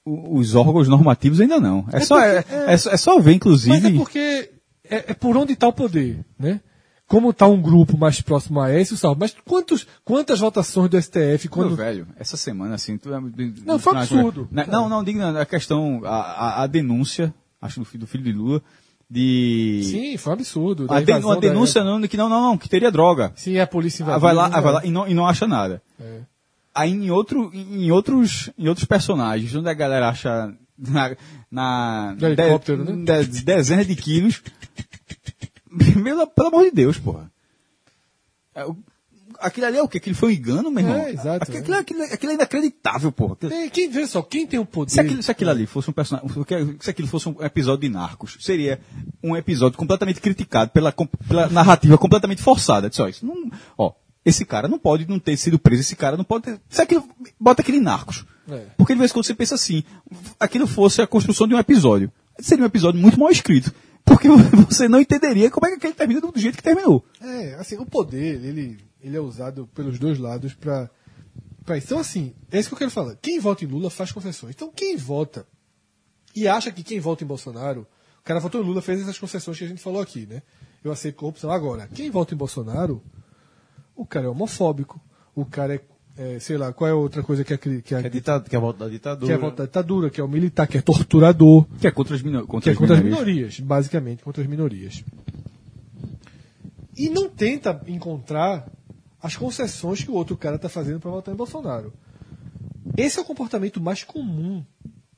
os 0.05 0.53
órgãos 0.53 0.87
normativos 0.87 1.39
ainda 1.41 1.59
não. 1.59 1.85
É, 1.91 1.97
É 1.97 1.99
só, 2.01 2.19
é, 2.19 2.41
porque- 2.41 2.55
é 2.71 2.77
só- 2.77 2.91
é 2.91 2.97
só 2.97 3.19
ver, 3.19 3.33
inclusive. 3.33 3.69
Mas 3.81 3.85
é 3.85 3.91
porque 3.97 4.51
é, 4.89 4.95
é 5.11 5.13
por 5.13 5.35
onde 5.37 5.53
está 5.53 5.67
o 5.67 5.73
poder, 5.73 6.19
né? 6.37 6.59
Como 7.13 7.29
está 7.29 7.45
um 7.45 7.61
grupo 7.61 7.95
mais 7.95 8.19
próximo 8.21 8.59
a 8.59 8.65
Aécio, 8.65 8.97
salvo. 8.97 9.19
Mas 9.19 9.35
quantos, 9.45 9.85
quantas 10.03 10.39
votações 10.39 10.89
do 10.89 10.99
STF 10.99 11.47
Quando... 11.47 11.67
quando 11.67 11.75
velho, 11.75 12.07
essa 12.17 12.35
semana, 12.35 12.73
assim. 12.73 12.97
Tu, 12.97 13.07
Não, 13.63 13.77
foi 13.77 13.95
absurdo. 13.97 14.47
Na- 14.49 14.65
não, 14.65 14.89
não, 14.89 15.03
diga 15.03 15.39
a 15.39 15.45
questão, 15.45 16.01
a, 16.03 16.09
a, 16.09 16.63
a 16.63 16.67
denúncia, 16.67 17.31
acho 17.61 17.79
do 17.79 17.85
filho, 17.85 17.99
do 17.99 18.07
filho 18.07 18.23
de 18.23 18.31
Lula, 18.31 18.63
de. 19.07 19.81
Sim, 19.83 20.17
foi 20.17 20.31
um 20.31 20.33
absurdo. 20.33 20.87
A, 20.89 21.01
den- 21.01 21.23
uma 21.23 21.39
denúncia 21.39 21.83
não, 21.83 22.01
que 22.01 22.17
não, 22.17 22.27
não, 22.27 22.41
não, 22.41 22.57
que 22.57 22.67
teria 22.67 22.89
droga. 22.89 23.31
Sim, 23.35 23.59
a 23.59 23.67
polícia 23.67 24.03
Ah, 24.03 24.17
invadiu. 24.17 24.21
vai 24.21 24.33
lá, 24.33 24.49
né? 24.49 24.55
ah, 24.57 24.61
vai 24.61 24.73
lá 24.73 24.81
e 24.83 24.89
não, 24.89 25.07
e 25.07 25.13
não 25.13 25.27
acha 25.27 25.47
nada. 25.47 25.83
É. 25.99 26.21
Aí 26.73 26.89
em, 26.91 27.11
outro, 27.11 27.51
em, 27.53 27.91
outros, 27.91 28.49
em 28.57 28.67
outros 28.67 28.85
personagens, 28.87 29.53
onde 29.53 29.69
a 29.69 29.73
galera 29.75 30.09
acha 30.09 30.51
na, 30.75 31.15
na 31.51 32.15
helicóptero, 32.19 32.83
né? 32.83 33.21
de- 33.23 33.43
dezenas 33.43 33.85
de 33.85 33.95
quilos. 33.95 34.41
Meu, 35.95 36.25
pelo 36.27 36.47
amor 36.47 36.63
de 36.65 36.71
Deus, 36.71 36.97
porra. 36.97 37.31
É, 38.55 38.65
Aquilo 39.39 39.65
ali 39.65 39.77
é 39.77 39.81
o 39.81 39.87
quê? 39.87 39.97
Aquilo 39.97 40.15
foi 40.15 40.29
um 40.29 40.31
engano, 40.31 40.69
meu 40.69 40.83
irmão? 40.85 40.97
É, 40.97 41.11
exato, 41.11 41.43
Aquilo, 41.43 41.73
é. 41.73 41.79
aquilo, 41.79 42.03
aquilo, 42.03 42.31
é 42.31 42.35
inacreditável, 42.35 43.11
porra. 43.11 43.35
Tem- 43.35 43.69
quem, 43.69 43.89
veja 43.89 44.07
só, 44.07 44.21
quem 44.21 44.45
tem 44.45 44.59
o 44.59 44.65
poder. 44.65 44.91
se 44.91 44.99
aquilo, 44.99 45.23
se 45.23 45.31
aquilo 45.31 45.49
ali 45.49 45.65
fosse 45.65 45.89
um 45.89 45.93
personagem, 45.93 46.29
se 46.79 46.89
aquilo 46.89 47.07
fosse 47.07 47.27
um 47.27 47.43
episódio 47.43 47.81
de 47.81 47.89
Narcos, 47.89 48.37
seria 48.39 48.79
um 49.23 49.35
episódio 49.35 49.77
completamente 49.77 50.21
criticado 50.21 50.71
pela, 50.71 50.93
pela 51.27 51.49
narrativa 51.49 51.97
completamente 51.97 52.41
forçada. 52.41 52.89
Disse, 52.89 53.01
ó, 53.01 53.07
isso 53.07 53.25
não, 53.25 53.49
ó, 53.77 53.93
esse 54.23 54.45
cara 54.45 54.67
não 54.67 54.77
pode 54.77 55.07
não 55.09 55.19
ter 55.19 55.35
sido 55.35 55.57
preso, 55.57 55.81
esse 55.81 55.95
cara 55.95 56.15
não 56.15 56.23
pode 56.23 56.45
ter, 56.45 56.61
se 56.69 56.81
aquilo, 56.81 57.03
bota 57.39 57.61
aquele 57.61 57.77
em 57.77 57.81
Narcos. 57.81 58.25
É. 58.49 58.67
Porque 58.77 58.93
de 58.93 58.99
vez 58.99 59.11
em 59.11 59.13
quando 59.13 59.25
você 59.25 59.33
pensa 59.33 59.55
assim, 59.55 59.83
aquilo 60.39 60.67
fosse 60.67 61.01
a 61.01 61.07
construção 61.07 61.47
de 61.47 61.55
um 61.55 61.59
episódio. 61.59 62.11
Seria 62.39 62.63
um 62.63 62.67
episódio 62.67 62.99
muito 62.99 63.19
mal 63.19 63.29
escrito. 63.31 63.73
Porque 64.05 64.27
você 64.67 64.87
não 64.87 64.99
entenderia 64.99 65.49
como 65.49 65.65
é 65.65 65.69
que 65.69 65.75
aquele 65.75 65.93
termina 65.93 66.21
do 66.21 66.39
jeito 66.39 66.57
que 66.57 66.63
terminou. 66.63 67.05
É, 67.21 67.55
assim, 67.55 67.77
o 67.77 67.85
poder, 67.85 68.43
ele, 68.43 68.77
ele 69.01 69.17
é 69.17 69.19
usado 69.21 69.67
pelos 69.73 69.99
dois 69.99 70.17
lados 70.19 70.53
para 70.53 70.89
pra 71.65 71.77
isso. 71.77 71.87
Então, 71.87 71.99
assim, 71.99 72.33
é 72.51 72.59
isso 72.59 72.69
que 72.69 72.75
eu 72.75 72.79
quero 72.79 72.91
falar. 72.91 73.15
Quem 73.21 73.39
vota 73.39 73.63
em 73.63 73.67
Lula 73.67 73.89
faz 73.89 74.11
concessões. 74.11 74.53
Então, 74.55 74.71
quem 74.71 74.97
vota 74.97 75.47
e 76.35 76.47
acha 76.47 76.71
que 76.71 76.83
quem 76.83 76.99
vota 76.99 77.23
em 77.23 77.27
Bolsonaro. 77.27 77.87
O 78.19 78.23
cara 78.23 78.39
votou 78.39 78.61
em 78.61 78.65
Lula, 78.65 78.81
fez 78.81 79.01
essas 79.01 79.19
concessões 79.19 79.57
que 79.57 79.65
a 79.65 79.67
gente 79.67 79.81
falou 79.81 80.01
aqui, 80.01 80.25
né? 80.25 80.41
Eu 80.83 80.91
aceito 80.91 81.15
corrupção. 81.15 81.51
Agora, 81.51 81.87
quem 81.87 82.09
vota 82.09 82.33
em 82.33 82.37
Bolsonaro, 82.37 83.03
o 83.95 84.05
cara 84.05 84.25
é 84.25 84.29
homofóbico. 84.29 84.99
O 85.35 85.45
cara 85.45 85.75
é, 85.75 85.81
é, 86.17 86.39
sei 86.39 86.57
lá, 86.57 86.71
qual 86.71 86.87
é 86.87 86.91
a 86.91 86.95
outra 86.95 87.23
coisa 87.23 87.43
que 87.43 87.53
é, 87.53 87.57
que 87.57 87.69
é, 87.69 87.81
Que 87.81 87.95
é, 87.95 88.09
ditado, 88.09 88.49
que 88.49 88.55
é 88.55 88.57
a 88.57 88.61
volta 88.61 88.85
da 88.85 88.89
ditadura. 88.89 89.25
que 89.25 89.31
é 89.31 89.35
a 89.35 89.39
volta 89.39 89.57
da 89.57 89.65
ditadura, 89.65 90.09
que 90.09 90.21
é 90.21 90.23
o 90.23 90.27
militar, 90.27 90.67
que 90.67 90.77
é 90.77 90.81
torturador, 90.81 91.65
Que 91.79 91.87
é 91.87 91.91
contra 91.91 92.15
as, 92.15 92.21
mino 92.21 92.45
contra 92.45 92.61
que 92.63 92.69
é 92.69 92.71
as 92.73 92.77
contra 92.77 92.95
as 92.95 93.01
minorias. 93.03 93.25
minorias, 93.27 93.59
basicamente, 93.59 94.23
contra 94.23 94.43
as 94.43 94.47
minorias. 94.49 95.03
E 96.95 97.09
não 97.09 97.27
tenta 97.29 97.81
encontrar 97.87 98.67
as 99.21 99.35
concessões 99.35 100.03
que 100.03 100.11
o 100.11 100.13
outro 100.13 100.37
cara 100.37 100.57
está 100.57 100.69
fazendo 100.69 100.99
para 100.99 101.09
votar 101.09 101.33
em 101.33 101.37
Bolsonaro. 101.37 101.91
Esse 102.95 103.17
é 103.17 103.21
o 103.21 103.25
comportamento 103.25 103.81
mais 103.81 104.03
comum 104.03 104.63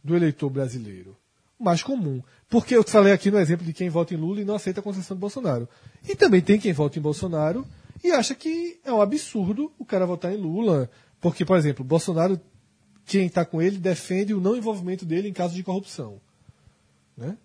do 0.04 0.16
eleitor 0.16 0.50
brasileiro. 0.50 1.18
Mais 1.60 1.84
comum. 1.84 2.22
Porque 2.50 2.76
eu 2.76 2.84
falei 2.84 3.12
aqui 3.12 3.30
no 3.32 3.40
exemplo 3.40 3.66
de 3.66 3.74
quem 3.74 3.90
vota 3.90 4.14
em 4.14 4.18
Lula 4.18 4.42
e 4.42 4.46
não 4.46 4.56
aceita 4.56 4.80
a 4.80 4.84
concessão 4.84 5.18
de 5.18 5.22
Bolsonaro. 5.22 5.68
E 6.08 6.16
também 6.16 6.42
tem 6.42 6.60
quem 6.60 6.72
vota 6.72 6.98
em 7.00 7.02
Bolsonaro 7.02 7.66
e 8.04 8.12
acha 8.12 8.36
que 8.36 8.80
é 8.84 8.92
um 8.92 9.02
absurdo 9.02 9.72
o 9.80 9.86
cara 9.86 10.06
votar 10.06 10.34
em 10.34 10.38
Lula. 10.38 10.90
Porque, 11.20 11.46
por 11.46 11.58
exemplo, 11.58 11.84
Bolsonaro, 11.84 12.40
quem 13.06 13.28
está 13.28 13.46
com 13.46 13.62
ele, 13.62 13.78
defende 13.78 14.34
o 14.34 14.42
não 14.42 14.56
envolvimento 14.56 15.06
dele 15.06 15.28
em 15.28 15.34
caso 15.34 15.56
de 15.56 15.64
corrupção. 15.64 16.20
Né? 17.18 17.38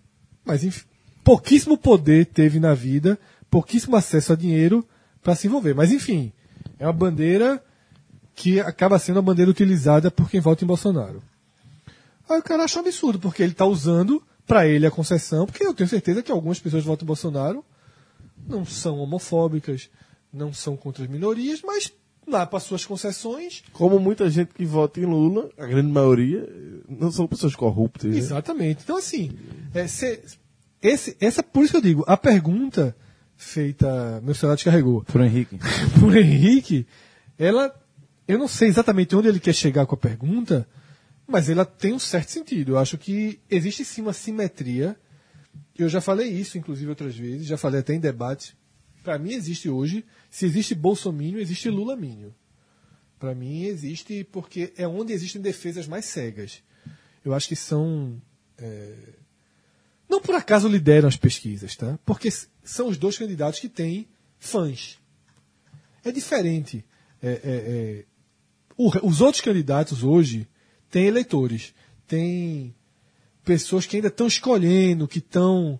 Mas, 0.44 0.64
enfim, 0.64 0.84
pouquíssimo 1.22 1.78
poder 1.78 2.26
teve 2.26 2.58
na 2.58 2.74
vida, 2.74 3.18
pouquíssimo 3.50 3.96
acesso 3.96 4.32
a 4.32 4.36
dinheiro 4.36 4.86
para 5.22 5.34
se 5.34 5.46
envolver. 5.46 5.74
Mas, 5.74 5.92
enfim, 5.92 6.32
é 6.78 6.86
uma 6.86 6.92
bandeira 6.92 7.62
que 8.34 8.58
acaba 8.60 8.98
sendo 8.98 9.18
a 9.18 9.22
bandeira 9.22 9.50
utilizada 9.50 10.10
por 10.10 10.30
quem 10.30 10.40
vota 10.40 10.64
em 10.64 10.66
Bolsonaro. 10.66 11.22
Aí 12.28 12.38
o 12.38 12.42
cara 12.42 12.64
acha 12.64 12.78
um 12.78 12.82
absurdo, 12.82 13.18
porque 13.18 13.42
ele 13.42 13.52
está 13.52 13.66
usando 13.66 14.22
para 14.46 14.66
ele 14.66 14.86
a 14.86 14.90
concessão, 14.90 15.46
porque 15.46 15.64
eu 15.64 15.74
tenho 15.74 15.88
certeza 15.88 16.22
que 16.22 16.32
algumas 16.32 16.58
pessoas 16.58 16.82
que 16.82 16.88
votam 16.88 17.04
em 17.04 17.06
Bolsonaro 17.06 17.64
não 18.46 18.64
são 18.64 18.98
homofóbicas, 18.98 19.90
não 20.32 20.52
são 20.52 20.76
contra 20.76 21.04
as 21.04 21.10
minorias, 21.10 21.60
mas 21.62 21.92
lá 22.26 22.46
para 22.46 22.60
suas 22.60 22.84
concessões. 22.84 23.62
Como 23.72 23.98
muita 23.98 24.28
gente 24.30 24.54
que 24.54 24.64
vota 24.64 25.00
em 25.00 25.04
Lula, 25.06 25.50
a 25.58 25.66
grande 25.66 25.90
maioria, 25.90 26.48
não 26.88 27.10
são 27.10 27.26
pessoas 27.26 27.54
corruptas. 27.56 28.10
né? 28.10 28.18
Exatamente. 28.18 28.82
Então, 28.84 28.96
assim, 28.96 29.32
é, 29.74 29.86
cê- 29.88 30.22
esse, 30.80 31.16
essa, 31.20 31.42
por 31.42 31.62
isso 31.64 31.72
que 31.72 31.76
eu 31.78 31.82
digo, 31.82 32.04
a 32.06 32.16
pergunta 32.16 32.96
feita, 33.36 34.20
meu 34.22 34.34
celular 34.34 34.54
descarregou, 34.56 35.02
Por 35.04 35.20
Henrique. 35.22 35.58
por 35.98 36.16
Henrique, 36.16 36.86
ela, 37.38 37.74
eu 38.28 38.38
não 38.38 38.46
sei 38.48 38.68
exatamente 38.68 39.16
onde 39.16 39.28
ele 39.28 39.40
quer 39.40 39.54
chegar 39.54 39.86
com 39.86 39.94
a 39.94 39.98
pergunta, 39.98 40.68
mas 41.26 41.48
ela 41.48 41.64
tem 41.64 41.92
um 41.94 41.98
certo 41.98 42.28
sentido. 42.30 42.72
Eu 42.72 42.78
acho 42.78 42.98
que 42.98 43.40
existe 43.50 43.84
sim 43.84 44.02
uma 44.02 44.12
simetria. 44.12 44.96
Eu 45.78 45.88
já 45.88 46.00
falei 46.00 46.28
isso, 46.28 46.58
inclusive, 46.58 46.90
outras 46.90 47.16
vezes, 47.16 47.46
já 47.46 47.56
falei 47.56 47.80
até 47.80 47.94
em 47.94 48.00
debate. 48.00 48.54
Para 49.02 49.18
mim 49.18 49.32
existe 49.32 49.68
hoje, 49.68 50.04
se 50.30 50.46
existe 50.46 50.74
Bolsonaro, 50.74 51.38
existe 51.40 51.68
Lulamínio. 51.68 52.34
Para 53.18 53.34
mim 53.34 53.64
existe 53.64 54.24
porque 54.24 54.72
é 54.76 54.86
onde 54.88 55.12
existem 55.12 55.42
defesas 55.42 55.86
mais 55.86 56.06
cegas. 56.06 56.62
Eu 57.24 57.34
acho 57.34 57.48
que 57.48 57.56
são 57.56 58.20
é, 58.56 58.94
não 60.08 60.20
por 60.20 60.34
acaso 60.34 60.68
lideram 60.68 61.08
as 61.08 61.16
pesquisas, 61.16 61.76
tá? 61.76 61.98
Porque 62.04 62.28
são 62.64 62.88
os 62.88 62.96
dois 62.96 63.18
candidatos 63.18 63.60
que 63.60 63.68
têm 63.68 64.08
fãs. 64.38 64.98
É 66.04 66.10
diferente. 66.10 66.84
É, 67.22 67.28
é, 67.30 67.40
é, 67.44 68.04
o- 68.76 69.06
os 69.06 69.20
outros 69.20 69.42
candidatos 69.42 70.02
hoje 70.02 70.48
têm 70.90 71.06
eleitores, 71.06 71.74
têm 72.06 72.74
pessoas 73.44 73.84
que 73.84 73.96
ainda 73.96 74.08
estão 74.08 74.26
escolhendo, 74.26 75.06
que 75.06 75.18
estão 75.18 75.78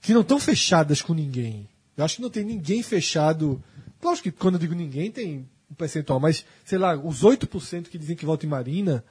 que 0.00 0.14
não 0.14 0.20
estão 0.20 0.38
fechadas 0.38 1.02
com 1.02 1.12
ninguém. 1.14 1.68
Eu 1.96 2.04
acho 2.04 2.16
que 2.16 2.22
não 2.22 2.30
tem 2.30 2.44
ninguém 2.44 2.80
fechado. 2.82 3.60
Lógico 4.02 4.30
que 4.30 4.36
quando 4.38 4.54
eu 4.54 4.60
digo 4.60 4.74
ninguém 4.74 5.10
tem 5.10 5.48
um 5.70 5.74
percentual, 5.74 6.20
mas 6.20 6.44
sei 6.64 6.78
lá, 6.78 6.96
os 6.96 7.22
8% 7.24 7.88
que 7.88 7.98
dizem 7.98 8.14
que 8.16 8.26
votam 8.26 8.46
em 8.46 8.50
Marina 8.50 9.04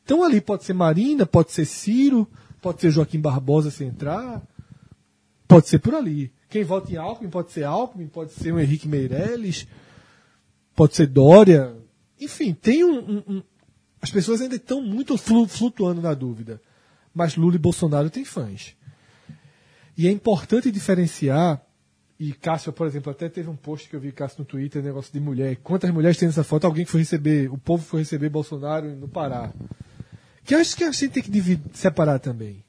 estão 0.00 0.22
ali. 0.22 0.40
Pode 0.40 0.64
ser 0.64 0.72
Marina, 0.74 1.24
pode 1.24 1.52
ser 1.52 1.64
Ciro, 1.64 2.28
pode 2.60 2.80
ser 2.80 2.90
Joaquim 2.90 3.20
Barbosa 3.20 3.70
se 3.70 3.84
entrar, 3.84 4.42
pode 5.48 5.68
ser 5.68 5.78
por 5.78 5.94
ali. 5.94 6.32
Quem 6.50 6.64
vota 6.64 6.92
em 6.92 6.96
Alckmin 6.96 7.30
pode 7.30 7.50
ser 7.50 7.64
Alckmin, 7.64 8.08
pode 8.08 8.32
ser 8.32 8.52
o 8.52 8.60
Henrique 8.60 8.86
Meirelles, 8.86 9.66
pode 10.76 10.94
ser 10.94 11.06
Dória. 11.06 11.74
Enfim, 12.20 12.52
tem 12.52 12.84
um. 12.84 12.98
um- 12.98 13.22
um- 13.36 13.42
as 14.00 14.10
pessoas 14.10 14.40
ainda 14.42 14.56
estão 14.56 14.82
muito 14.82 15.16
flu- 15.16 15.46
flutuando 15.48 16.02
na 16.02 16.12
dúvida. 16.12 16.60
Mas 17.14 17.36
Lula 17.36 17.54
e 17.54 17.58
Bolsonaro 17.58 18.10
têm 18.10 18.24
fãs. 18.24 18.74
E 19.96 20.08
é 20.08 20.10
importante 20.10 20.70
diferenciar. 20.72 21.62
E 22.22 22.32
Cássio, 22.32 22.72
por 22.72 22.86
exemplo, 22.86 23.10
até 23.10 23.28
teve 23.28 23.50
um 23.50 23.56
post 23.56 23.88
que 23.88 23.96
eu 23.96 24.00
vi 24.00 24.12
Cássio 24.12 24.36
no 24.38 24.44
Twitter, 24.44 24.80
negócio 24.80 25.12
de 25.12 25.18
mulher. 25.18 25.56
Quantas 25.56 25.90
mulheres 25.90 26.16
tem 26.16 26.28
nessa 26.28 26.44
foto? 26.44 26.64
Alguém 26.64 26.84
que 26.84 26.90
foi 26.92 27.00
receber, 27.00 27.50
o 27.50 27.58
povo 27.58 27.82
foi 27.82 28.02
receber 28.02 28.28
Bolsonaro 28.28 28.94
no 28.94 29.08
Pará. 29.08 29.52
Que 30.44 30.54
eu 30.54 30.60
acho 30.60 30.76
que 30.76 30.84
a 30.84 30.92
gente 30.92 31.08
tem 31.08 31.20
que 31.20 31.30
dividir, 31.32 31.64
separar 31.74 32.20
também. 32.20 32.64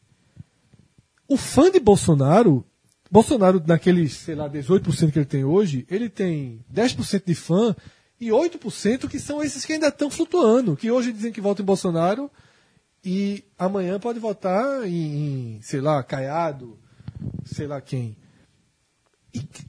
O 1.28 1.38
fã 1.38 1.70
de 1.70 1.80
Bolsonaro, 1.80 2.66
Bolsonaro, 3.12 3.62
naqueles, 3.68 4.14
sei 4.14 4.34
lá, 4.34 4.50
18% 4.50 5.12
que 5.12 5.20
ele 5.20 5.26
tem 5.28 5.44
hoje, 5.44 5.86
ele 5.88 6.10
tem 6.10 6.66
10% 6.74 7.22
de 7.24 7.36
fã 7.36 7.76
e 8.20 8.30
8% 8.30 9.08
que 9.08 9.20
são 9.20 9.44
esses 9.44 9.64
que 9.64 9.74
ainda 9.74 9.90
estão 9.90 10.10
flutuando, 10.10 10.76
que 10.76 10.90
hoje 10.90 11.14
dizem 11.14 11.32
que 11.32 11.40
votam 11.40 11.62
em 11.62 11.68
Bolsonaro 11.68 12.28
e 13.06 13.44
amanhã 13.56 14.00
pode 14.00 14.20
votar 14.20 14.84
em, 14.84 15.58
em, 15.58 15.62
sei 15.62 15.80
lá, 15.80 16.02
Caiado, 16.02 16.76
sei 17.46 17.68
lá 17.68 17.80
quem. 17.80 18.18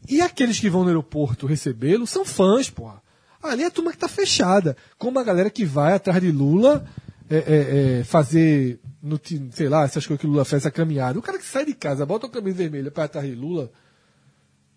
E, 0.08 0.20
aqueles 0.20 0.60
que 0.60 0.68
vão 0.68 0.82
no 0.82 0.88
aeroporto 0.88 1.46
recebê-lo 1.46 2.06
são 2.06 2.24
fãs, 2.24 2.68
porra. 2.68 3.02
Ali 3.42 3.62
é 3.62 3.66
a 3.66 3.70
turma 3.70 3.92
que 3.92 3.98
tá 3.98 4.08
fechada. 4.08 4.76
Como 4.98 5.18
a 5.18 5.24
galera 5.24 5.50
que 5.50 5.64
vai 5.64 5.94
atrás 5.94 6.20
de 6.20 6.30
Lula 6.30 6.84
é, 7.28 7.36
é, 7.36 7.98
é, 8.00 8.04
fazer, 8.04 8.80
no, 9.02 9.20
sei 9.50 9.68
lá, 9.68 9.84
essas 9.84 10.06
coisas 10.06 10.20
que 10.20 10.26
Lula 10.26 10.44
faz, 10.44 10.66
a 10.66 10.70
caminhada. 10.70 11.18
O 11.18 11.22
cara 11.22 11.38
que 11.38 11.44
sai 11.44 11.64
de 11.64 11.74
casa, 11.74 12.04
bota 12.04 12.26
a 12.26 12.30
camisa 12.30 12.58
vermelha 12.58 12.90
pra 12.90 13.04
atrás 13.04 13.26
de 13.26 13.34
Lula, 13.34 13.70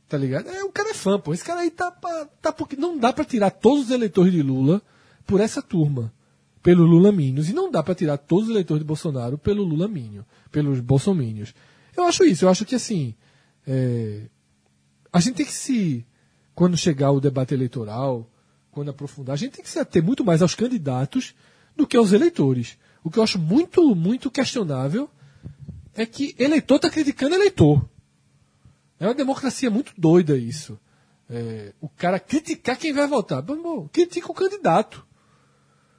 tá 0.08 0.18
ligado? 0.18 0.50
É, 0.50 0.64
o 0.64 0.72
cara 0.72 0.90
é 0.90 0.94
fã, 0.94 1.20
pô. 1.20 1.34
Esse 1.34 1.44
cara 1.44 1.62
aí 1.62 1.72
tá, 1.72 1.92
pra, 1.92 2.26
tá 2.42 2.52
porque 2.52 2.76
não 2.76 2.98
dá 2.98 3.12
pra 3.12 3.26
tirar 3.26 3.52
todos 3.52 3.86
os 3.86 3.92
eleitores 3.92 4.32
de 4.32 4.42
Lula 4.42 4.82
por 5.26 5.42
essa 5.42 5.62
turma, 5.62 6.14
pelo 6.64 6.86
Lula 6.86 7.12
Minhos. 7.12 7.50
E 7.50 7.54
não 7.54 7.70
dá 7.70 7.84
pra 7.84 7.96
tirar 7.96 8.18
todos 8.18 8.46
os 8.46 8.52
eleitores 8.52 8.82
de 8.82 8.88
Bolsonaro 8.88 9.38
pelo 9.38 9.64
Lula 9.64 9.88
Minho, 9.88 10.26
pelos 10.50 10.80
bolsominions. 10.80 11.54
Eu 11.96 12.06
acho 12.06 12.24
isso, 12.24 12.46
eu 12.46 12.50
acho 12.50 12.66
que 12.66 12.76
assim. 12.76 13.16
é, 13.66 14.24
a 15.12 15.20
gente 15.20 15.36
tem 15.36 15.46
que 15.46 15.54
se. 15.54 16.06
Quando 16.54 16.76
chegar 16.76 17.12
o 17.12 17.20
debate 17.20 17.54
eleitoral, 17.54 18.28
quando 18.72 18.90
aprofundar, 18.90 19.34
a 19.34 19.38
gente 19.38 19.54
tem 19.54 19.64
que 19.64 19.70
se 19.70 19.80
ater 19.80 20.04
muito 20.04 20.24
mais 20.24 20.42
aos 20.42 20.56
candidatos 20.56 21.36
do 21.76 21.86
que 21.86 21.96
aos 21.96 22.14
eleitores. 22.14 22.78
O 23.04 23.12
que 23.12 23.20
eu 23.20 23.24
acho 23.24 23.38
muito, 23.38 23.96
muito 23.96 24.32
questionável 24.32 25.10
é 25.94 26.06
que 26.06 26.36
eleitor 26.38 26.76
está 26.78 26.90
criticando 26.90 27.36
eleitor. 27.36 27.88
É 29.00 29.06
uma 29.08 29.14
democracia 29.14 29.70
muito 29.70 29.94
doida 29.98 30.36
isso. 30.36 30.80
É, 31.30 31.74
o 31.82 31.90
cara 31.90 32.20
criticar 32.20 32.78
quem 32.78 32.94
vai 32.94 33.08
votar. 33.08 33.44
Meu 33.44 33.56
irmão, 33.56 33.90
critica 33.92 34.32
o 34.32 34.36
candidato. 34.36 35.06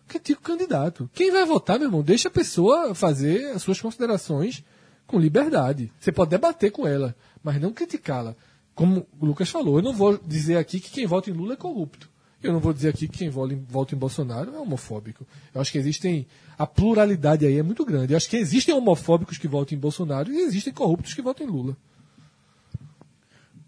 Critica 0.07 0.41
o 0.41 0.43
candidato. 0.43 1.09
Quem 1.13 1.31
vai 1.31 1.45
votar, 1.45 1.79
meu 1.79 1.89
irmão, 1.89 2.03
deixa 2.03 2.29
a 2.29 2.33
pessoa 2.33 2.95
fazer 2.95 3.53
as 3.53 3.63
suas 3.63 3.81
considerações 3.81 4.65
com 5.07 5.19
liberdade. 5.19 5.93
Você 5.99 6.11
pode 6.11 6.31
debater 6.31 6.71
com 6.71 6.87
ela, 6.87 7.15
mas 7.43 7.61
não 7.61 7.73
criticá-la. 7.73 8.37
Como 8.79 9.05
o 9.19 9.27
Lucas 9.27 9.51
falou, 9.51 9.79
eu 9.79 9.83
não 9.83 9.93
vou 9.93 10.17
dizer 10.25 10.57
aqui 10.57 10.79
que 10.79 10.89
quem 10.89 11.05
vota 11.05 11.29
em 11.29 11.33
Lula 11.33 11.55
é 11.55 11.57
corrupto. 11.57 12.09
Eu 12.41 12.53
não 12.53 12.61
vou 12.61 12.73
dizer 12.73 12.91
aqui 12.91 13.09
que 13.09 13.19
quem 13.19 13.29
vota 13.29 13.53
em, 13.53 13.99
Bolsonaro 13.99 14.55
é 14.55 14.59
homofóbico. 14.61 15.27
Eu 15.53 15.61
acho 15.61 15.73
que 15.73 15.79
existem. 15.79 16.29
A 16.57 16.65
pluralidade 16.65 17.45
aí 17.45 17.59
é 17.59 17.63
muito 17.65 17.85
grande. 17.85 18.13
Eu 18.13 18.17
acho 18.17 18.31
que 18.31 18.37
existem 18.37 18.73
homofóbicos 18.73 19.37
que 19.37 19.49
votam 19.49 19.77
em 19.77 19.81
Bolsonaro 19.81 20.33
e 20.33 20.43
existem 20.43 20.73
corruptos 20.73 21.13
que 21.13 21.21
votam 21.21 21.45
em 21.45 21.51
Lula. 21.51 21.77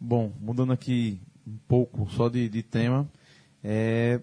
Bom, 0.00 0.32
mudando 0.40 0.72
aqui 0.72 1.20
um 1.44 1.58
pouco 1.66 2.08
só 2.12 2.28
de, 2.28 2.48
de 2.48 2.62
tema. 2.62 3.10
é, 3.64 4.20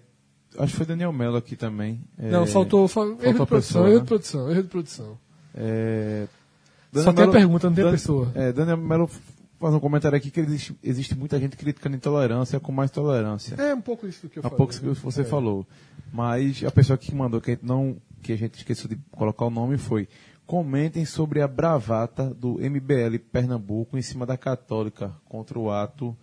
acho 0.58 0.72
que 0.72 0.76
foi 0.78 0.86
Daniel 0.86 1.12
Mello 1.12 1.36
aqui 1.36 1.54
também. 1.54 2.00
é, 2.16 2.30
não, 2.30 2.46
faltou. 2.46 2.88
Fal... 2.88 3.08
Erro 3.08 3.18
a 3.20 3.32
de 3.32 3.34
produção, 3.34 3.48
pessoa, 3.48 3.86
erro 3.88 3.94
né? 3.94 4.00
de 4.00 4.06
produção, 4.06 4.50
erro 4.50 4.62
de 4.62 4.68
produção. 4.68 5.18
É, 5.54 6.26
Só 6.94 7.12
tem 7.12 7.26
a 7.26 7.30
pergunta, 7.30 7.68
não 7.68 7.76
tem 7.76 7.84
a 7.84 7.88
Dan- 7.88 7.92
pessoa. 7.92 8.32
É, 8.34 8.52
Daniel 8.54 8.78
Mello 8.78 9.10
faz 9.60 9.74
um 9.74 9.80
comentário 9.80 10.16
aqui 10.16 10.30
que 10.30 10.40
existe, 10.40 10.76
existe 10.82 11.14
muita 11.16 11.38
gente 11.38 11.56
criticando 11.56 11.96
intolerância 11.96 12.58
com 12.60 12.70
mais 12.72 12.90
tolerância. 12.90 13.54
É 13.56 13.74
um 13.74 13.80
pouco 13.80 14.06
isso 14.06 14.28
que 14.28 14.38
eu 14.38 14.42
falei. 14.42 14.56
pouco 14.56 14.72
que 14.72 14.80
você 15.02 15.22
É. 15.22 15.24
falou. 15.24 15.66
Mas 16.12 16.62
a 16.64 16.70
pessoa 16.70 16.96
que 16.96 17.14
mandou, 17.14 17.40
que 17.40 17.50
a 17.50 17.54
gente, 17.54 17.64
não, 17.64 17.96
que 18.22 18.32
a 18.32 18.36
gente 18.36 18.54
esqueceu 18.56 18.88
de 18.88 18.96
colocar 19.10 19.44
o 19.44 19.50
nome, 19.50 19.76
foi 19.78 20.08
comentem 20.46 21.04
sobre 21.04 21.42
a 21.42 21.48
bravata 21.48 22.32
do 22.34 22.54
MBL 22.58 23.18
Pernambuco 23.30 23.98
em 23.98 24.02
cima 24.02 24.24
da 24.24 24.36
Católica 24.38 25.12
contra 25.26 25.58
o 25.58 25.70
ato 25.70 26.16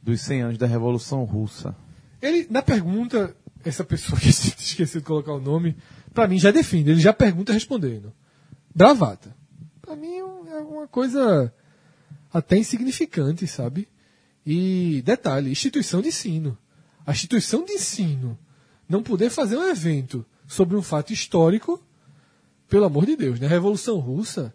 dos 0.00 0.20
100 0.20 0.42
anos 0.42 0.58
da 0.58 0.66
Revolução 0.66 1.24
Russa. 1.24 1.74
Ele, 2.22 2.46
na 2.48 2.62
pergunta, 2.62 3.34
essa 3.64 3.82
pessoa 3.82 4.16
que 4.20 4.28
esqueci 4.28 4.98
de 4.98 5.04
colocar 5.04 5.32
o 5.32 5.40
nome, 5.40 5.76
pra 6.12 6.28
mim 6.28 6.38
já 6.38 6.50
define, 6.52 6.90
ele 6.90 7.00
já 7.00 7.12
pergunta 7.12 7.52
respondendo. 7.52 8.12
Bravata. 8.72 9.34
Pra 9.82 9.96
mim 9.96 10.18
é 10.18 10.24
uma 10.24 10.86
coisa 10.86 11.52
até 12.34 12.58
insignificante, 12.58 13.46
sabe? 13.46 13.88
E 14.44 15.00
detalhe, 15.04 15.52
instituição 15.52 16.02
de 16.02 16.08
ensino. 16.08 16.58
A 17.06 17.12
instituição 17.12 17.64
de 17.64 17.72
ensino 17.72 18.36
não 18.88 19.02
poder 19.02 19.30
fazer 19.30 19.56
um 19.56 19.68
evento 19.68 20.26
sobre 20.46 20.76
um 20.76 20.82
fato 20.82 21.12
histórico, 21.12 21.80
pelo 22.68 22.84
amor 22.84 23.06
de 23.06 23.14
Deus, 23.16 23.38
né? 23.38 23.46
A 23.46 23.50
Revolução 23.50 23.98
Russa, 23.98 24.52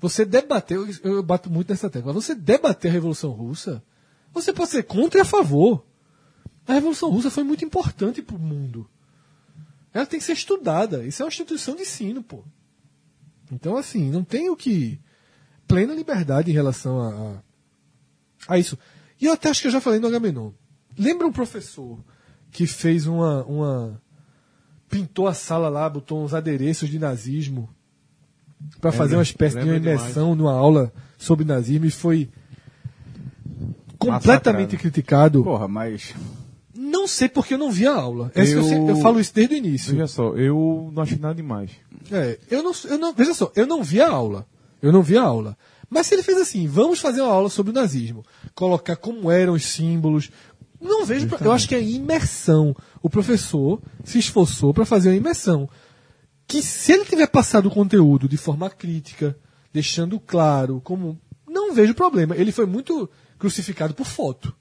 você 0.00 0.24
debater, 0.24 0.78
eu 1.04 1.22
bato 1.22 1.50
muito 1.50 1.68
nessa 1.68 1.90
tecla, 1.90 2.12
você 2.12 2.34
debater 2.34 2.90
a 2.90 2.94
Revolução 2.94 3.32
Russa, 3.32 3.84
você 4.32 4.52
pode 4.52 4.70
ser 4.70 4.84
contra 4.84 5.20
e 5.20 5.22
a 5.22 5.26
favor. 5.26 5.84
A 6.66 6.72
Revolução 6.72 7.10
Russa 7.10 7.30
foi 7.30 7.44
muito 7.44 7.64
importante 7.64 8.22
para 8.22 8.36
o 8.36 8.40
mundo. 8.40 8.88
Ela 9.92 10.06
tem 10.06 10.18
que 10.18 10.24
ser 10.24 10.32
estudada. 10.32 11.04
Isso 11.04 11.22
é 11.22 11.24
uma 11.24 11.30
instituição 11.30 11.74
de 11.74 11.82
ensino, 11.82 12.22
pô. 12.22 12.44
Então, 13.52 13.76
assim, 13.76 14.08
não 14.10 14.24
tem 14.24 14.48
o 14.48 14.56
que. 14.56 14.98
Plena 15.70 15.94
liberdade 15.94 16.50
em 16.50 16.54
relação 16.54 17.00
a, 17.00 17.08
a, 18.48 18.54
a 18.54 18.58
isso. 18.58 18.78
E 19.20 19.26
eu 19.26 19.32
até 19.32 19.48
acho 19.50 19.60
que 19.62 19.66
eu 19.68 19.72
já 19.72 19.80
falei 19.80 20.00
no 20.00 20.06
Agamenon. 20.06 20.50
Lembra 20.98 21.26
um 21.26 21.32
professor 21.32 21.98
que 22.50 22.66
fez 22.66 23.06
uma. 23.06 23.44
uma 23.44 24.00
pintou 24.88 25.28
a 25.28 25.34
sala 25.34 25.68
lá, 25.68 25.88
botou 25.88 26.22
uns 26.24 26.34
adereços 26.34 26.88
de 26.88 26.98
nazismo 26.98 27.68
para 28.80 28.90
fazer 28.90 29.14
uma 29.16 29.22
espécie 29.22 29.56
de 29.56 29.62
uma 29.62 29.72
lembro 29.74 29.80
demais. 29.88 30.00
imersão 30.02 30.34
numa 30.34 30.52
aula 30.52 30.92
sobre 31.16 31.44
nazismo 31.44 31.86
e 31.86 31.90
foi 31.90 32.28
completamente 33.98 34.72
Massacrado. 34.72 34.76
criticado. 34.78 35.44
Porra, 35.44 35.68
mas. 35.68 36.14
Não 36.74 37.06
sei 37.06 37.28
porque 37.28 37.54
eu 37.54 37.58
não 37.58 37.70
vi 37.70 37.86
a 37.86 37.94
aula. 37.94 38.32
É 38.34 38.42
eu, 38.42 38.46
Eu- 38.58 38.62
sempre- 38.64 38.90
eu 38.92 38.96
falo 38.96 39.20
isso 39.20 39.32
desde 39.34 39.54
o 39.54 39.58
início. 39.58 39.92
Veja 39.92 40.06
só, 40.08 40.34
eu 40.36 40.90
não 40.92 41.02
achei 41.02 41.18
nada 41.18 41.34
demais. 41.34 41.70
É, 42.10 42.38
eu 42.50 42.62
não, 42.62 42.72
eu 42.88 42.98
não, 42.98 43.14
veja 43.14 43.32
só, 43.34 43.52
eu 43.54 43.66
não 43.66 43.82
vi 43.82 44.00
a 44.00 44.10
aula. 44.10 44.46
Eu 44.82 44.92
não 44.92 45.02
vi 45.02 45.16
a 45.16 45.22
aula. 45.22 45.56
Mas 45.88 46.06
se 46.06 46.14
ele 46.14 46.22
fez 46.22 46.38
assim, 46.38 46.66
vamos 46.68 47.00
fazer 47.00 47.20
uma 47.20 47.32
aula 47.32 47.48
sobre 47.48 47.72
o 47.72 47.74
nazismo, 47.74 48.24
colocar 48.54 48.96
como 48.96 49.30
eram 49.30 49.54
os 49.54 49.64
símbolos, 49.64 50.30
não 50.80 51.04
vejo, 51.04 51.28
eu 51.40 51.52
acho 51.52 51.68
que 51.68 51.74
é 51.74 51.82
imersão. 51.82 52.74
O 53.02 53.10
professor 53.10 53.80
se 54.04 54.18
esforçou 54.18 54.72
para 54.72 54.86
fazer 54.86 55.08
uma 55.10 55.16
imersão. 55.16 55.68
Que 56.46 56.62
se 56.62 56.92
ele 56.92 57.04
tiver 57.04 57.26
passado 57.26 57.66
o 57.66 57.70
conteúdo 57.70 58.28
de 58.28 58.36
forma 58.36 58.70
crítica, 58.70 59.36
deixando 59.72 60.18
claro 60.18 60.80
como 60.82 61.18
não 61.48 61.74
vejo 61.74 61.94
problema. 61.94 62.36
Ele 62.36 62.52
foi 62.52 62.66
muito 62.66 63.08
crucificado 63.38 63.92
por 63.94 64.06
foto. 64.06 64.54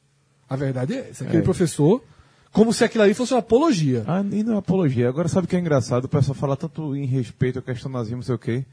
A 0.49 0.55
verdade 0.55 0.93
é 0.95 1.09
essa. 1.11 1.23
Aquele 1.23 1.39
É. 1.39 1.43
professor, 1.43 2.03
como 2.51 2.73
se 2.73 2.83
aquilo 2.83 3.03
ali 3.03 3.13
fosse 3.13 3.33
uma 3.33 3.39
apologia. 3.39 4.03
Ah, 4.07 4.23
e 4.31 4.43
não 4.43 4.55
é 4.55 4.57
apologia. 4.57 5.07
Agora 5.07 5.27
sabe 5.27 5.45
o 5.45 5.47
que 5.47 5.55
é 5.55 5.59
engraçado? 5.59 6.05
O 6.05 6.09
pessoal 6.09 6.33
fala 6.35 6.57
tanto 6.57 6.95
em 6.95 7.05
respeito 7.05 7.59
à 7.59 7.61
questão 7.61 7.91
nazismo, 7.91 8.17
não 8.17 8.23
sei 8.23 8.35
o 8.35 8.39
quê. 8.39 8.65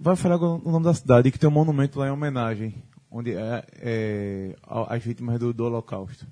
Vai 0.00 0.16
falar 0.16 0.36
o 0.36 0.70
nome 0.70 0.84
da 0.84 0.94
cidade, 0.94 1.30
que 1.30 1.38
tem 1.38 1.48
um 1.48 1.52
monumento 1.52 1.98
lá 1.98 2.08
em 2.08 2.10
homenagem, 2.10 2.74
onde 3.10 3.32
é, 3.32 3.64
é 3.80 4.56
as 4.88 5.02
vítimas 5.02 5.38
do, 5.38 5.52
do 5.52 5.64
Holocausto. 5.64 6.26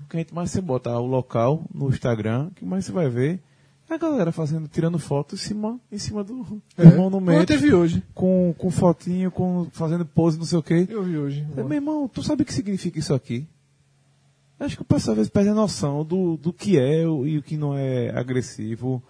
O 0.00 0.08
que 0.08 0.16
a 0.16 0.20
gente 0.20 0.34
mais 0.34 0.50
você 0.50 0.60
botar 0.60 0.98
o 0.98 1.06
local 1.06 1.64
no 1.72 1.88
Instagram, 1.88 2.48
o 2.48 2.50
que 2.52 2.64
mais 2.64 2.84
você 2.84 2.92
vai 2.92 3.08
ver 3.08 3.40
é 3.88 3.94
a 3.94 3.98
galera 3.98 4.32
fazendo, 4.32 4.66
tirando 4.66 4.98
foto 4.98 5.34
em 5.34 5.38
cima, 5.38 5.78
em 5.92 5.98
cima 5.98 6.24
do, 6.24 6.42
do 6.42 6.62
É. 6.76 6.96
monumento. 6.96 7.34
Como 7.36 7.46
teve 7.46 7.72
hoje. 7.74 8.02
Com, 8.14 8.54
com 8.56 8.70
fotinho, 8.70 9.30
com, 9.30 9.68
fazendo 9.72 10.04
pose, 10.06 10.38
não 10.38 10.44
sei 10.46 10.58
o 10.58 10.62
quê. 10.62 10.86
Eu 10.88 11.02
vi 11.02 11.18
hoje. 11.18 11.46
É, 11.56 11.62
Meu 11.62 11.72
irmão, 11.74 12.08
tu 12.08 12.22
sabe 12.22 12.42
o 12.42 12.46
que 12.46 12.52
significa 12.52 12.98
isso 12.98 13.12
aqui? 13.14 13.46
Acho 14.58 14.76
que 14.76 14.82
o 14.82 14.86
pessoal 14.86 15.12
às 15.12 15.16
vezes 15.18 15.30
perde 15.30 15.50
a 15.50 15.54
noção 15.54 16.04
do, 16.04 16.36
do 16.36 16.52
que 16.52 16.78
é 16.78 17.02
e 17.02 17.38
o 17.38 17.42
que 17.42 17.56
não 17.56 17.76
é 17.76 18.10
agressivo. 18.10 19.02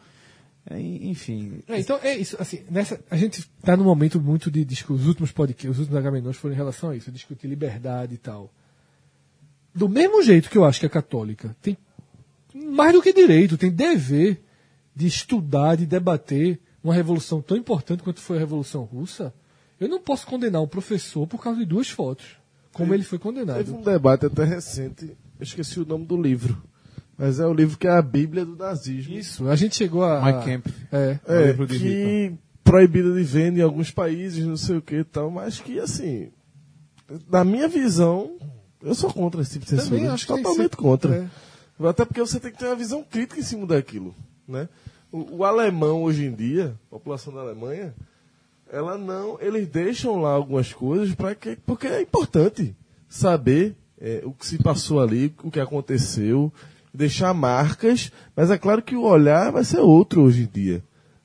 É, 0.70 0.80
en- 0.80 1.10
enfim. 1.10 1.60
É, 1.68 1.78
então 1.78 1.98
é 2.02 2.16
isso, 2.16 2.36
assim, 2.40 2.62
nessa, 2.70 2.98
a 3.10 3.16
gente 3.16 3.40
está 3.40 3.76
num 3.76 3.84
momento 3.84 4.20
muito 4.20 4.50
de 4.50 4.64
discutir, 4.64 5.00
os 5.02 5.06
últimos 5.06 5.30
podcasts, 5.30 5.70
os 5.72 5.78
últimos 5.80 5.98
Agamenons 5.98 6.36
foram 6.36 6.54
em 6.54 6.56
relação 6.56 6.90
a 6.90 6.96
isso, 6.96 7.10
discutir 7.12 7.46
liberdade 7.48 8.14
e 8.14 8.18
tal. 8.18 8.50
Do 9.74 9.88
mesmo 9.88 10.22
jeito 10.22 10.48
que 10.48 10.56
eu 10.56 10.64
acho 10.64 10.80
que 10.80 10.86
a 10.86 10.90
católica 10.90 11.54
tem 11.60 11.76
mais 12.54 12.92
do 12.92 13.02
que 13.02 13.12
direito, 13.12 13.58
tem 13.58 13.70
dever 13.70 14.42
de 14.94 15.06
estudar, 15.06 15.76
de 15.76 15.84
debater 15.86 16.60
uma 16.82 16.94
revolução 16.94 17.42
tão 17.42 17.56
importante 17.56 18.02
quanto 18.02 18.20
foi 18.20 18.36
a 18.36 18.40
Revolução 18.40 18.84
Russa, 18.84 19.34
eu 19.80 19.88
não 19.88 20.00
posso 20.00 20.26
condenar 20.26 20.62
um 20.62 20.68
professor 20.68 21.26
por 21.26 21.42
causa 21.42 21.58
de 21.58 21.64
duas 21.66 21.90
fotos, 21.90 22.36
como 22.72 22.94
ele 22.94 23.02
foi 23.02 23.18
Teve 23.18 23.22
condenado. 23.28 23.74
um 23.74 23.82
debate 23.82 24.26
até 24.26 24.44
recente, 24.44 25.06
eu 25.06 25.42
esqueci 25.42 25.80
o 25.80 25.84
nome 25.84 26.06
do 26.06 26.16
livro. 26.20 26.62
Mas 27.16 27.38
é 27.38 27.46
o 27.46 27.52
livro 27.54 27.78
que 27.78 27.86
é 27.86 27.90
a 27.92 28.02
Bíblia 28.02 28.44
do 28.44 28.56
nazismo. 28.56 29.14
Isso, 29.14 29.48
a 29.48 29.54
gente 29.56 29.76
chegou 29.76 30.04
a. 30.04 30.20
Mike 30.24 30.44
Kemp. 30.44 30.66
É. 30.92 31.18
o 31.26 31.32
É, 31.32 31.46
livro 31.46 31.66
de 31.66 31.78
que 31.78 32.32
proibida 32.64 33.12
de 33.14 33.22
venda 33.22 33.58
em 33.60 33.62
alguns 33.62 33.90
países, 33.90 34.44
não 34.44 34.56
sei 34.56 34.78
o 34.78 34.82
que 34.82 34.96
e 34.96 35.04
tal, 35.04 35.30
mas 35.30 35.60
que 35.60 35.78
assim, 35.78 36.30
na 37.30 37.44
minha 37.44 37.68
visão, 37.68 38.36
eu 38.82 38.94
sou 38.94 39.12
contra 39.12 39.42
esse 39.42 39.52
tipo 39.52 39.64
de 39.66 39.70
Também 39.76 39.84
censura. 40.00 40.12
acho 40.14 40.26
que 40.26 40.32
tem 40.32 40.42
que 40.42 40.48
Totalmente 40.48 40.70
ser- 40.70 40.76
contra. 40.76 41.14
é. 41.16 41.86
Até 41.88 42.04
porque 42.04 42.20
você 42.20 42.40
tem 42.40 42.50
que 42.52 42.58
ter 42.58 42.66
uma 42.66 42.76
visão 42.76 43.02
crítica 43.04 43.38
em 43.40 43.42
cima 43.42 43.66
daquilo. 43.66 44.14
Né? 44.48 44.68
O, 45.12 45.38
o 45.38 45.44
alemão 45.44 46.02
hoje 46.04 46.24
em 46.24 46.32
dia, 46.34 46.74
a 46.86 46.90
população 46.90 47.32
da 47.34 47.40
Alemanha, 47.40 47.94
ela 48.72 48.96
não. 48.98 49.38
Eles 49.40 49.68
deixam 49.68 50.20
lá 50.20 50.30
algumas 50.30 50.72
coisas 50.72 51.14
para 51.14 51.34
que. 51.34 51.56
Porque 51.66 51.86
é 51.86 52.00
importante 52.00 52.74
saber 53.08 53.76
é, 54.00 54.22
o 54.24 54.32
que 54.32 54.46
se 54.46 54.58
passou 54.58 55.00
ali, 55.00 55.34
o 55.42 55.50
que 55.50 55.60
aconteceu, 55.60 56.52
deixar 56.94 57.34
marcas, 57.34 58.12
mas 58.36 58.50
é 58.50 58.56
claro 58.56 58.80
que 58.80 58.94
o 58.94 59.02
olhar 59.02 59.50
vai 59.50 59.64
ser 59.64 59.80
outro 59.80 60.22
hoje 60.22 60.42
em 60.42 60.60
dia. 60.60 60.82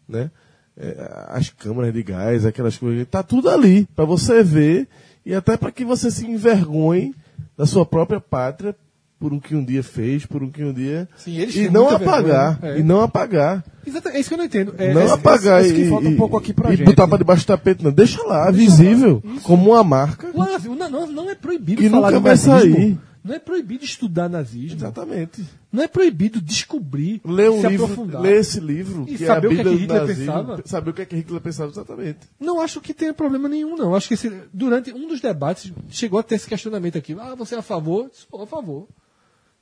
Né? 0.08 0.32
É, 0.76 1.28
as 1.30 1.50
câmaras 1.50 1.94
de 1.94 2.02
gás, 2.02 2.46
aquelas 2.46 2.76
coisas, 2.78 3.06
tá 3.08 3.22
tudo 3.22 3.50
ali 3.50 3.88
para 3.96 4.06
você 4.06 4.42
ver 4.44 4.88
e 5.26 5.36
até 5.36 5.56
para 5.58 5.72
que 5.72 5.86
você 5.86 6.10
se 6.10 6.26
envergonhe 6.26 7.14
da 7.58 7.66
sua 7.66 7.86
própria 7.86 8.20
pátria 8.20 8.76
por 9.20 9.34
um 9.34 9.40
que 9.40 9.54
um 9.54 9.64
dia 9.66 9.84
fez, 9.84 10.26
por 10.26 10.42
um 10.42 10.50
que 10.50 10.64
um 10.64 10.72
dia 10.72 11.08
Sim, 11.18 11.36
eles 11.38 11.54
e 11.54 11.64
têm 11.64 11.70
não 11.70 11.90
apagar, 11.90 12.58
é. 12.64 12.80
e 12.80 12.84
não 12.84 13.02
apagar, 13.02 13.62
Exatamente, 13.86 14.16
é 14.18 14.20
isso 14.22 14.30
que 14.30 14.34
eu 14.36 14.38
não 14.38 14.46
entendo. 14.46 14.74
É, 14.78 14.94
não 14.94 15.02
é- 15.02 15.12
apagar 15.12 15.62
esse 15.62 15.74
que 15.74 15.82
e, 15.82 15.90
falta 15.90 16.08
um 16.08 16.12
e- 16.12 16.16
pouco 16.16 16.38
aqui 16.38 16.54
pra 16.54 16.72
e 16.74 16.78
gente. 16.78 16.86
botar 16.86 17.06
para 17.06 17.18
debaixo 17.18 17.44
do 17.44 17.48
tapete, 17.48 17.84
não, 17.84 17.92
deixa 17.92 18.24
lá, 18.24 18.50
visível, 18.50 19.22
como 19.44 19.72
uma 19.72 19.84
marca. 19.84 20.28
O 20.34 20.38
nazismo 20.40 20.74
não, 20.76 21.06
não, 21.06 21.30
é 21.30 21.36
proibido 21.36 21.82
Que 21.82 21.90
falar 21.90 22.12
nunca 22.12 22.22
vai 22.22 22.38
sair. 22.38 22.98
Não 23.30 23.36
é 23.36 23.40
proibido 23.40 23.86
estudar 23.86 24.28
nazismo. 24.28 24.78
Exatamente. 24.78 25.46
Não 25.72 25.84
é 25.84 25.88
proibido 25.88 26.42
descobrir, 26.42 27.22
Ler 27.24 27.50
um 27.52 27.62
se 27.62 27.68
livro, 27.68 27.86
aprofundar. 27.86 28.22
ler 28.22 28.38
esse 28.40 28.60
livro, 28.60 29.06
E 29.08 29.16
que 29.18 29.26
saber 29.26 29.48
é 29.48 29.50
o 29.50 29.54
que 29.56 29.60
é 29.62 29.64
que 29.64 29.70
Hitler 29.70 30.02
nazismo, 30.02 30.26
pensava. 30.26 30.62
saber 30.66 30.90
o 30.90 30.94
que 30.94 31.02
é 31.02 31.06
que 31.06 31.16
Hitler 31.16 31.42
pensava 31.42 31.72
exatamente. 31.72 32.20
Não 32.40 32.60
acho 32.60 32.82
que 32.82 32.94
tenha 32.94 33.14
problema 33.14 33.48
nenhum, 33.48 33.76
não. 33.78 33.94
Acho 33.96 34.08
que 34.08 34.16
esse- 34.16 34.44
durante 34.52 34.92
um 34.92 35.08
dos 35.08 35.22
debates 35.22 35.72
chegou 35.90 36.20
a 36.20 36.24
ter 36.24 36.36
esse 36.36 36.48
questionamento 36.48 36.98
aqui. 36.98 37.16
Ah, 37.20 37.36
você 37.36 37.56
é 37.56 37.60
a 37.60 37.62
favor? 37.62 38.10
Sou 38.12 38.42
a 38.42 38.48
favor. 38.48 38.88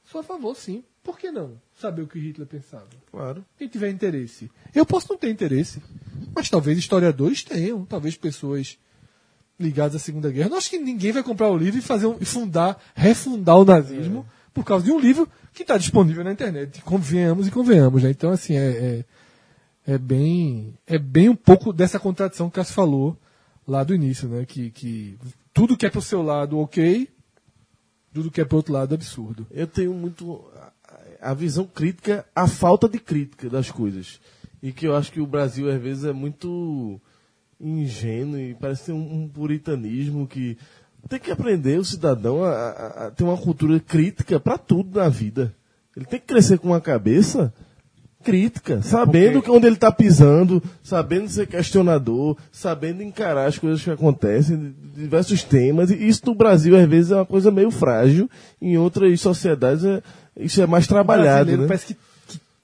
Sou 0.06 0.22
a 0.22 0.24
favor, 0.24 0.56
sim. 0.56 0.84
Por 1.04 1.20
que 1.20 1.30
não 1.32 1.60
saber 1.76 2.02
o 2.02 2.08
que 2.08 2.18
Hitler 2.20 2.48
pensava? 2.48 2.88
Claro. 3.12 3.44
Quem 3.58 3.68
tiver 3.68 3.90
interesse. 3.90 4.50
Eu 4.74 4.86
posso 4.86 5.08
não 5.10 5.18
ter 5.18 5.30
interesse, 5.30 5.82
mas 6.34 6.50
talvez 6.50 6.78
historiadores 6.78 7.44
tenham, 7.44 7.86
talvez 7.86 8.16
pessoas 8.16 8.78
ligadas 9.60 9.96
à 9.96 10.00
Segunda 10.00 10.32
Guerra. 10.32 10.50
Não 10.50 10.58
acho 10.58 10.70
que 10.70 10.78
ninguém 10.78 11.12
vai 11.12 11.24
comprar 11.24 11.50
o 11.50 11.58
livro 11.58 11.80
e 11.80 11.82
fazer 11.82 12.06
um, 12.06 12.18
e 12.20 12.26
fundar, 12.26 12.78
refundar 12.96 13.58
o 13.58 13.66
nazismo 13.66 14.26
por 14.54 14.64
causa 14.64 14.86
de 14.86 14.92
um 14.92 15.00
livro 15.00 15.28
que 15.54 15.64
está 15.64 15.78
disponível 15.78 16.24
na 16.24 16.32
internet. 16.32 16.82
Convenhamos 16.82 17.48
e 17.48 17.52
convenhamos, 17.52 18.04
né? 18.04 18.10
Então, 18.10 18.32
assim, 18.32 18.56
é, 18.56 19.06
é, 19.86 19.94
é 19.94 19.98
bem 19.98 20.74
é 20.86 20.98
bem 20.98 21.30
um 21.30 21.36
pouco 21.36 21.74
dessa 21.74 22.00
contradição 22.00 22.50
que 22.50 22.60
o 22.60 22.62
Cássio 22.62 22.74
falou 22.74 23.18
lá 23.68 23.84
do 23.84 23.94
início, 23.94 24.28
né? 24.28 24.46
Que, 24.46 24.70
que 24.72 25.18
tudo 25.54 25.78
que 25.78 25.86
é 25.86 25.90
pro 25.90 26.02
seu 26.02 26.22
lado, 26.22 26.60
ok, 26.60 27.10
tudo 28.14 28.32
que 28.32 28.42
é 28.42 28.46
pro 28.46 28.58
outro 28.58 28.74
lado, 28.74 28.96
absurdo. 28.96 29.46
Eu 29.52 29.68
tenho 29.68 29.94
muito 29.94 30.44
a, 31.22 31.32
a 31.32 31.34
visão 31.34 31.66
crítica, 31.66 32.26
a 32.36 32.48
falta 32.48 32.88
de 32.88 33.00
crítica 33.00 33.50
das 33.50 33.70
coisas. 33.72 34.20
E 34.62 34.72
que 34.72 34.88
eu 34.88 34.96
acho 34.96 35.12
que 35.12 35.22
o 35.22 35.28
Brasil, 35.28 35.70
às 35.70 35.80
vezes, 35.80 36.04
é 36.04 36.14
muito 36.14 37.00
ingênuo 37.60 38.38
e 38.40 38.54
parece 38.56 38.86
ter 38.86 38.92
um, 38.92 39.24
um 39.24 39.28
puritanismo 39.28 40.28
que 40.28 40.58
tem 41.10 41.20
que 41.20 41.32
aprender 41.32 41.80
o 41.80 41.86
cidadão 41.86 42.44
a, 42.44 42.50
a- 42.52 43.08
a 43.08 43.12
ter 43.12 43.24
uma 43.24 43.38
cultura 43.38 43.80
crítica 43.80 44.40
para 44.40 44.58
tudo 44.58 45.00
na 45.00 45.10
vida. 45.10 45.54
Ele 45.96 46.06
tem 46.06 46.20
que 46.20 46.28
crescer 46.28 46.60
com 46.60 46.68
uma 46.68 46.82
cabeça 46.82 47.52
crítica, 48.24 48.82
sabendo 48.82 49.42
que 49.42 49.50
onde 49.50 49.66
ele 49.68 49.76
está 49.76 49.92
pisando, 49.92 50.62
sabendo 50.84 51.30
ser 51.30 51.48
questionador, 51.48 52.36
sabendo 52.52 53.02
encarar 53.02 53.46
as 53.46 53.58
coisas 53.58 53.82
que 53.82 53.90
acontecem, 53.90 54.76
diversos 54.96 55.44
temas. 55.44 55.90
E 55.92 56.08
isso 56.08 56.24
no 56.26 56.36
Brasil, 56.36 56.76
às 56.76 56.88
vezes, 56.90 57.12
é 57.12 57.16
uma 57.16 57.26
coisa 57.26 57.50
meio 57.52 57.72
frágil. 57.72 58.30
Em 58.62 58.78
outras 58.78 59.22
sociedades, 59.22 59.86
é- 59.86 60.02
isso 60.36 60.62
é 60.62 60.68
mais 60.68 60.86
trabalhado. 60.88 61.46
brasileiro 61.46 61.62
Né? 61.62 61.68
parece 61.68 61.94
que 61.94 62.00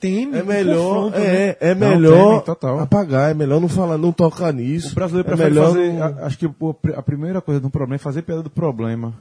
teme 0.03 0.37
É 0.37 0.43
melhor, 0.43 0.95
confronto, 0.95 1.17
né? 1.19 1.25
é, 1.49 1.57
é 1.61 1.75
Não, 1.75 1.89
melhor 1.91 2.27
temem, 2.29 2.41
total. 2.45 2.79
apagar, 2.79 3.31
é 3.31 3.33
melhor 3.33 3.61
não 3.61 3.69
falar, 3.69 3.97
não 3.97 4.11
tocar 4.11 4.51
nisso. 4.53 4.91
O 4.91 4.95
brasileiro 4.95 5.27
é 5.27 5.31
prefere 5.35 5.55
fazer. 5.55 5.93
não- 5.93 6.03
a- 6.03 6.25
Acho 6.25 6.37
que 6.37 6.49
a 6.95 7.01
primeira 7.01 7.41
coisa 7.41 7.61
do 7.61 7.69
problema 7.69 7.95
é 7.95 7.97
fazer 7.97 8.21
piada 8.23 8.43
do 8.43 8.49
problema. 8.49 9.13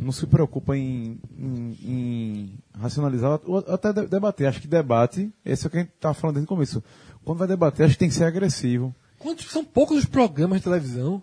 não 0.00 0.12
se 0.12 0.26
preocupa 0.26 0.76
em, 0.76 1.18
em- 1.38 1.76
em 1.84 2.54
racionalizar 2.80 3.40
ou 3.44 3.58
até 3.66 3.92
de- 3.92 4.06
debater. 4.06 4.46
Acho 4.46 4.60
que 4.60 4.68
debate, 4.68 5.30
esse 5.44 5.64
é 5.64 5.66
o 5.66 5.70
que 5.70 5.76
a 5.76 5.80
gente 5.80 5.90
estava 5.94 6.14
falando 6.14 6.34
desde 6.36 6.46
o 6.46 6.48
começo. 6.54 6.82
Quando 7.24 7.38
vai 7.38 7.48
debater, 7.48 7.84
acho 7.84 7.94
que 7.94 7.98
tem 7.98 8.08
que 8.08 8.14
ser 8.14 8.24
agressivo. 8.24 8.94
Quantos, 9.18 9.50
são 9.50 9.64
poucos 9.64 9.98
os 9.98 10.04
programas 10.04 10.58
de 10.58 10.64
televisão 10.64 11.20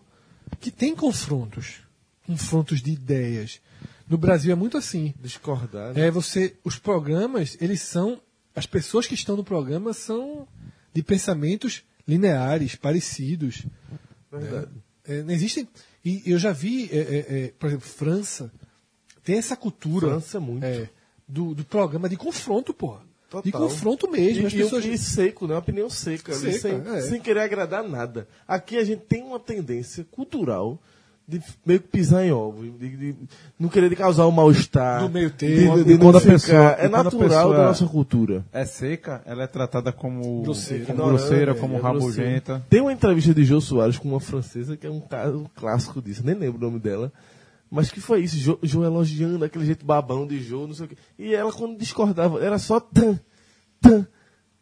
que 0.59 0.69
têm 0.71 0.93
confrontos. 0.95 1.77
Confrontos 2.27 2.81
de 2.81 2.91
ideias. 2.91 3.59
No 4.09 4.17
Brasil 4.17 4.51
é 4.51 4.55
muito 4.55 4.77
assim. 4.77 5.13
Discordar. 5.21 5.93
né? 5.93 6.07
É 6.07 6.11
você, 6.11 6.55
os 6.63 6.77
programas, 6.77 7.57
eles 7.61 7.81
são, 7.81 8.19
as 8.55 8.65
pessoas 8.65 9.05
que 9.05 9.13
estão 9.13 9.35
no 9.35 9.43
programa 9.43 9.93
são 9.93 10.47
de 10.93 11.03
pensamentos 11.03 11.83
lineares, 12.07 12.75
parecidos. 12.75 13.65
Verdade. 14.31 14.71
É, 15.03 15.21
não 15.23 15.31
existem. 15.33 15.67
E 16.03 16.23
eu 16.25 16.37
já 16.39 16.51
vi, 16.51 16.89
é, 16.91 16.97
é, 16.97 17.17
é, 17.45 17.53
por 17.59 17.67
exemplo, 17.67 17.87
França 17.87 18.51
tem 19.23 19.37
essa 19.37 19.55
cultura. 19.57 20.07
França 20.07 20.37
é 20.37 20.39
muito. 20.39 20.63
é, 20.63 20.89
do, 21.27 21.55
do 21.55 21.65
programa 21.65 22.07
de 22.07 22.15
confronto, 22.15 22.73
porra. 22.73 23.01
De 23.43 23.51
Total. 23.51 23.67
confronto 23.67 24.09
mesmo. 24.09 24.43
E, 24.43 24.45
As 24.45 24.53
pessoas. 24.53 24.85
e 24.85 24.97
seco, 24.97 25.47
né? 25.47 25.55
Uma 25.55 25.59
opinião 25.59 25.89
seca, 25.89 26.31
ali, 26.33 26.53
Seca, 26.53 26.59
sem, 26.59 26.95
é. 26.95 27.01
sem 27.01 27.19
querer 27.19 27.41
agradar 27.41 27.83
nada. 27.83 28.27
Aqui 28.47 28.77
a 28.77 28.83
gente 28.83 29.01
tem 29.01 29.23
uma 29.23 29.39
tendência 29.39 30.05
cultural 30.05 30.79
de 31.27 31.41
meio 31.65 31.79
que 31.79 31.87
pisar 31.87 32.23
em 32.23 32.31
ovo, 32.31 32.63
de, 32.77 32.95
de 32.97 33.15
não 33.59 33.67
querer 33.67 33.95
causar 33.95 34.27
um 34.27 34.31
mal-estar. 34.31 35.01
Do 35.01 35.09
meio 35.09 35.29
de, 35.31 35.35
termo. 35.35 35.77
de, 35.77 35.83
de 35.83 35.91
E 35.91 35.93
não 35.97 35.99
quando 36.05 36.17
a 36.17 36.21
pessoa- 36.21 36.71
É 36.77 36.87
natural 36.87 37.27
pessoa- 37.29 37.57
da 37.57 37.63
nossa 37.65 37.85
cultura. 37.87 38.45
É 38.53 38.63
seca, 38.65 39.21
ela 39.25 39.43
é 39.43 39.47
tratada 39.47 39.91
como 39.91 40.43
Grosseira. 40.43 40.85
como, 40.85 40.97
grosseira, 41.05 41.55
como 41.55 41.77
é 41.77 41.79
rabugenta. 41.79 42.63
Tem 42.69 42.79
uma 42.81 42.93
entrevista 42.93 43.33
de 43.33 43.43
Jô 43.43 43.59
Soares 43.59 43.97
com 43.97 44.07
uma 44.09 44.19
francesa 44.19 44.77
que 44.77 44.85
é 44.85 44.89
um 44.91 44.99
caso 45.01 45.49
clássico 45.55 46.01
disso, 46.01 46.21
nem 46.23 46.35
lembro 46.35 46.59
o 46.59 46.69
nome 46.69 46.79
dela. 46.79 47.11
Mas 47.71 47.89
que 47.89 47.99
foi 47.99 48.21
isso, 48.21 48.37
Jô, 48.37 48.59
Jô 48.61 48.83
elogiando 48.85 49.43
aquele 49.43 49.65
jeito 49.65 49.83
babão 49.83 50.27
de 50.27 50.39
Jô, 50.41 50.67
não 50.67 50.73
sei 50.75 50.85
o 50.85 50.89
quê. 50.89 50.95
E 51.17 51.33
ela, 51.33 51.51
quando 51.51 51.77
discordava, 51.77 52.39
era 52.39 52.59
só 52.59 52.79
tan, 52.79 53.19
tan, 53.81 54.05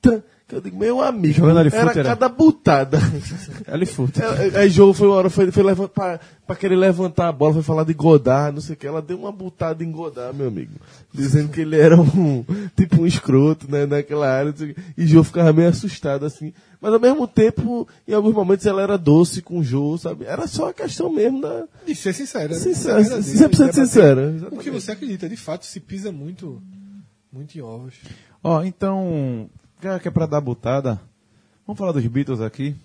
tan. 0.02 0.24
Que 0.46 0.56
eu 0.56 0.62
digo, 0.62 0.78
meu 0.78 1.02
amigo, 1.02 1.34
Jogando 1.36 1.60
ali 1.60 1.70
era 1.72 1.92
era? 1.92 2.04
cada 2.04 2.28
butada. 2.28 3.00
Ela 3.66 3.82
é. 3.84 3.88
Ela- 4.50 4.60
Aí 4.60 4.70
Jô 4.70 4.94
foi 4.94 5.08
uma 5.08 5.16
hora, 5.16 5.30
foi, 5.30 5.50
foi 5.52 5.64
levantar, 5.64 5.94
pra, 5.94 6.20
pra 6.46 6.56
querer 6.58 6.76
levantar 6.76 7.30
a 7.30 7.32
bola, 7.32 7.54
foi 7.54 7.64
falar 7.64 7.86
de 7.86 7.94
Godard, 7.94 8.54
não 8.54 8.62
sei 8.62 8.74
o 8.76 8.78
que. 8.78 8.86
Ela 8.86 9.02
deu 9.02 9.18
uma 9.18 9.32
butada 9.32 9.82
em 9.84 9.90
Godard, 9.92 10.38
meu 10.38 10.50
amigo. 10.50 10.74
Dizendo 11.14 11.48
que 11.50 11.62
ele 11.62 11.80
era 11.80 12.00
um, 12.00 12.44
tipo 12.76 13.02
um 13.04 13.08
escroto, 13.08 13.72
né, 13.72 13.86
naquela 13.86 14.30
área. 14.30 14.52
não 14.52 14.58
sei 14.58 14.72
o 14.72 14.76
quê. 14.76 14.82
E 14.98 15.08
Jô 15.08 15.24
ficava 15.24 15.54
meio 15.54 15.70
assustado, 15.70 16.26
assim. 16.26 16.52
Mas 16.82 16.92
ao 16.94 17.00
mesmo 17.00 17.26
tempo, 17.26 17.88
em 18.06 18.14
alguns 18.14 18.34
momentos 18.34 18.66
ela 18.66 18.82
era 18.82 18.98
doce 18.98 19.42
com 19.42 19.64
Jô, 19.64 19.98
sabe? 19.98 20.26
Era 20.26 20.46
só 20.46 20.70
a 20.70 20.74
questão 20.74 21.10
mesmo 21.10 21.40
da... 21.42 21.64
De 21.86 21.96
ser 21.96 22.12
sincera. 22.14 22.50
né? 22.50 22.56
Sincera, 22.56 23.02
Verdadeira, 23.02 23.24
100% 23.24 23.32
de 23.32 23.48
debater 23.48 23.74
sincera, 23.74 24.36
O 24.52 24.58
que 24.58 24.70
você 24.70 24.92
acredita. 24.92 25.30
De 25.30 25.38
fato, 25.38 25.66
se 25.66 25.80
pisa 25.80 26.12
muito, 26.12 26.62
muito 27.32 27.58
em 27.58 27.62
ovos. 27.62 27.94
Ó, 28.44 28.62
então, 28.62 29.50
já 29.84 30.00
que 30.00 30.08
é 30.08 30.12
pra 30.12 30.26
dar 30.26 30.40
butada, 30.40 31.00
vamos 31.68 31.78
falar 31.78 31.92
dos 31.92 32.08
Beatles 32.08 32.40
aqui. 32.40 32.76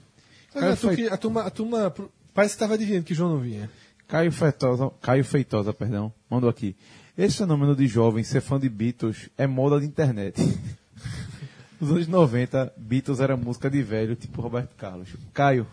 Caio, 0.53 1.13
a, 1.13 1.17
turma, 1.17 1.43
a 1.43 1.51
turma 1.51 1.95
parece 2.35 2.55
que 2.55 2.57
estava 2.57 2.75
adivinhando 2.75 3.05
que 3.05 3.15
João 3.15 3.35
não 3.35 3.39
vinha. 3.39 3.71
Caio 4.09 4.33
Feitosa, 4.33 4.91
Caio 5.01 5.25
Feitosa, 5.25 5.73
perdão, 5.73 6.13
mandou 6.29 6.51
aqui. 6.51 6.75
Esse 7.17 7.39
fenômeno 7.39 7.77
de 7.77 7.87
jovem 7.87 8.25
ser 8.25 8.41
fã 8.41 8.59
de 8.59 8.69
Beatles 8.69 9.31
é 9.39 9.47
moda 9.47 9.79
de 9.79 9.87
internet. 9.87 10.41
Nos 11.81 11.93
anos 11.93 12.09
90, 12.09 12.73
Beatles 12.77 13.21
era 13.21 13.37
música 13.37 13.71
de 13.71 13.81
velho, 13.83 14.17
tipo 14.17 14.41
Roberto 14.41 14.75
Carlos. 14.77 15.11
Caio, 15.33 15.67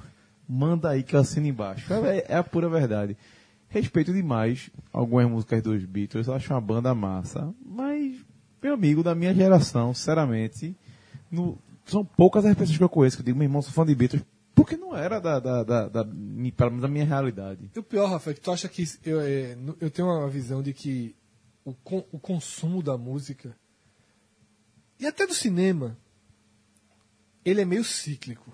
manda 0.47 0.89
aí 0.89 1.01
que 1.01 1.15
eu 1.15 1.19
assino 1.19 1.47
embaixo. 1.47 1.91
É, 1.91 2.25
é 2.27 2.37
a 2.37 2.43
pura 2.43 2.69
verdade. 2.69 3.17
Respeito 3.67 4.13
demais 4.13 4.69
algumas 4.93 5.27
músicas 5.27 5.63
dos 5.63 5.83
Beatles, 5.83 6.27
eu 6.27 6.35
acho 6.35 6.53
uma 6.53 6.61
banda 6.61 6.93
massa. 6.93 7.51
Mas, 7.65 8.15
meu 8.61 8.75
amigo 8.75 9.01
da 9.01 9.15
minha 9.15 9.33
geração, 9.33 9.93
sinceramente, 9.93 10.75
no- 11.35 11.57
são 11.85 12.03
poucas 12.03 12.45
as 12.45 12.55
pessoas 12.55 12.77
que 12.77 12.83
eu 12.83 12.89
conheço 12.89 13.17
que 13.17 13.21
eu 13.21 13.25
digo, 13.25 13.37
meu 13.37 13.45
irmão, 13.45 13.61
sou 13.61 13.71
fã 13.71 13.85
de 13.85 13.93
Beatles, 13.93 14.23
porque 14.55 14.75
não 14.77 14.95
era 14.95 15.19
da, 15.19 15.39
da, 15.39 15.63
da, 15.63 15.87
da, 15.89 16.03
menos 16.05 16.81
da 16.81 16.87
minha 16.87 17.05
realidade. 17.05 17.69
E 17.75 17.79
o 17.79 17.83
pior, 17.83 18.09
Rafa, 18.09 18.31
é 18.31 18.33
que 18.33 18.41
tu 18.41 18.51
acha 18.51 18.67
que 18.67 18.83
eu, 19.03 19.19
é, 19.21 19.57
eu 19.79 19.91
tenho 19.91 20.07
uma 20.07 20.27
visão 20.29 20.63
de 20.63 20.73
que 20.73 21.15
o, 21.63 21.73
con- 21.73 22.05
o 22.11 22.17
consumo 22.17 22.81
da 22.81 22.97
música 22.97 23.55
e 24.99 25.05
até 25.05 25.27
do 25.27 25.33
cinema 25.33 25.97
ele 27.43 27.61
é 27.61 27.65
meio 27.65 27.83
cíclico. 27.83 28.51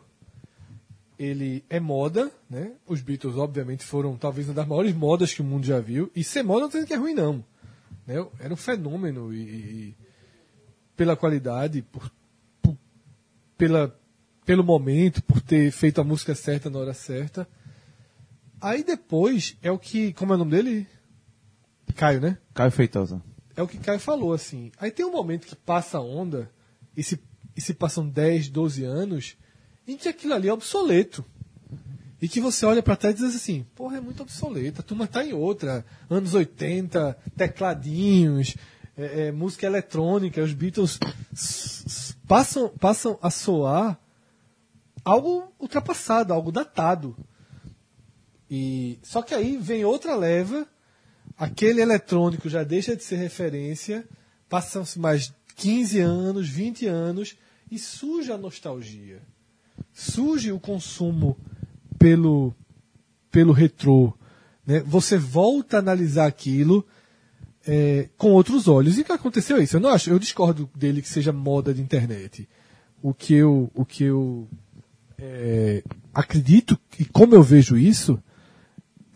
Ele 1.17 1.63
é 1.69 1.79
moda, 1.79 2.32
né? 2.49 2.73
Os 2.88 2.99
Beatles, 2.99 3.36
obviamente, 3.38 3.86
foram 3.86 4.17
talvez 4.17 4.47
uma 4.47 4.55
das 4.55 4.67
maiores 4.67 4.93
modas 4.95 5.32
que 5.34 5.41
o 5.41 5.45
mundo 5.45 5.65
já 5.65 5.79
viu. 5.79 6.11
E 6.15 6.23
ser 6.23 6.41
moda 6.43 6.61
não 6.61 6.69
tem 6.69 6.84
que 6.86 6.93
é 6.93 6.97
ruim, 6.97 7.13
não. 7.13 7.45
Né? 8.07 8.15
Era 8.39 8.51
um 8.51 8.57
fenômeno 8.57 9.32
e, 9.32 9.39
e 9.39 9.95
pela 10.97 11.15
qualidade, 11.15 11.84
por- 11.84 12.11
pela, 13.62 13.95
pelo 14.43 14.64
momento, 14.64 15.22
por 15.22 15.39
ter 15.39 15.70
feito 15.70 16.01
a 16.01 16.03
música 16.03 16.34
certa 16.34 16.68
na 16.68 16.80
hora 16.80 16.95
certa. 16.95 17.47
Aí 18.59 18.84
depois 18.84 19.55
é 19.62 19.72
o 19.72 19.78
que. 19.78 20.14
Como 20.14 20.34
é 20.34 20.36
o 20.36 20.39
nome 20.39 20.49
dele? 20.49 20.88
Caio, 21.95 22.20
né? 22.20 22.39
Caio 22.55 22.72
Feitosa. 22.72 23.22
É 23.55 23.62
o 23.62 23.68
que 23.68 23.78
Caio 23.78 23.99
falou, 23.99 24.34
assim. 24.34 24.72
Aí 24.80 24.89
tem 24.89 25.05
um 25.05 25.12
momento 25.12 25.45
que 25.45 25.55
passa 25.55 25.99
a 25.99 26.01
onda, 26.01 26.49
e 26.97 27.03
se, 27.03 27.20
e 27.55 27.62
se 27.62 27.76
passam 27.76 28.07
10, 28.09 28.49
12 28.49 28.84
anos, 28.84 29.38
em 29.88 29.95
que 29.95 30.09
aquilo 30.09 30.34
ali 30.34 30.47
é 30.47 30.53
obsoleto. 30.53 31.24
E 32.20 32.28
que 32.28 32.41
você 32.41 32.66
olha 32.66 32.82
pra 32.82 32.95
trás 32.95 33.20
e 33.20 33.24
diz 33.24 33.36
assim, 33.36 33.64
porra, 33.76 33.97
é 33.97 34.01
muito 34.01 34.24
obsoleto, 34.24 34.82
a 34.82 34.84
turma 34.84 35.05
tá 35.05 35.24
em 35.24 35.34
outra. 35.34 35.86
Anos 36.09 36.34
80, 36.34 37.16
tecladinhos, 37.38 38.55
é, 39.02 39.28
é, 39.28 39.32
música 39.32 39.66
eletrônica, 39.66 40.41
os 40.41 40.54
Beatles 40.54 40.99
passam, 42.28 42.70
passam 42.70 43.18
a 43.22 43.30
soar 43.30 43.99
algo 45.04 45.52
ultrapassado, 45.60 46.34
algo 46.34 46.52
datado. 46.52 47.16
E 48.49 48.99
só 49.02 49.22
que 49.22 49.34
aí 49.34 49.58
vem 49.58 49.84
outra 49.84 50.16
leva, 50.16 50.68
aquele 51.38 51.82
eletrônico 51.82 52.49
já 52.49 52.64
deixa 52.64 52.95
de 52.95 53.04
ser 53.04 53.16
referência, 53.16 54.08
passam-se 54.47 54.99
mais 54.99 55.34
15 55.56 55.99
anos, 55.99 56.47
20 56.47 56.86
anos 56.86 57.36
e 57.70 57.80
surge 57.80 58.32
a 58.32 58.38
nostalgia. 58.38 59.22
Surge 59.93 60.52
o 60.52 60.60
consumo 60.60 61.38
pelo 61.97 62.54
pelo 63.32 63.54
retrô, 63.54 64.14
né? 64.66 64.82
Você 64.82 65.18
volta 65.18 65.78
a 65.78 65.80
analisar 65.80 66.28
aquilo 66.28 66.86
é, 67.68 68.09
com 68.18 68.32
outros 68.32 68.68
olhos. 68.68 68.97
E 68.97 69.01
o 69.01 69.05
que 69.05 69.12
aconteceu 69.12 69.62
isso. 69.62 69.78
Eu 69.78 69.82
não 69.82 69.89
acho, 69.89 70.09
eu 70.09 70.20
discordo 70.20 70.70
dele 70.76 71.01
que 71.01 71.09
seja 71.09 71.32
moda 71.32 71.74
de 71.74 71.82
internet. 71.82 72.47
O 73.01 73.14
que 73.14 73.34
eu, 73.34 73.72
o 73.74 73.86
que 73.86 74.03
eu 74.03 74.47
é, 75.18 75.84
acredito 76.14 76.78
e 76.99 77.05
como 77.05 77.36
eu 77.36 77.43
vejo 77.43 77.78
isso 77.78 78.22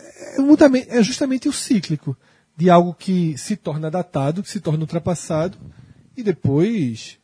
é, 0.08 0.98
é 1.00 1.04
justamente 1.04 1.48
o 1.48 1.54
cíclico 1.54 2.18
de 2.56 2.70
algo 2.70 2.93
que 2.93 3.38
se 3.38 3.56
torna 3.56 3.91
datado, 3.91 4.41
que 4.41 4.50
se 4.50 4.60
torna 4.60 4.82
ultrapassado 4.82 5.58
e 6.16 6.24
depois 6.24 7.20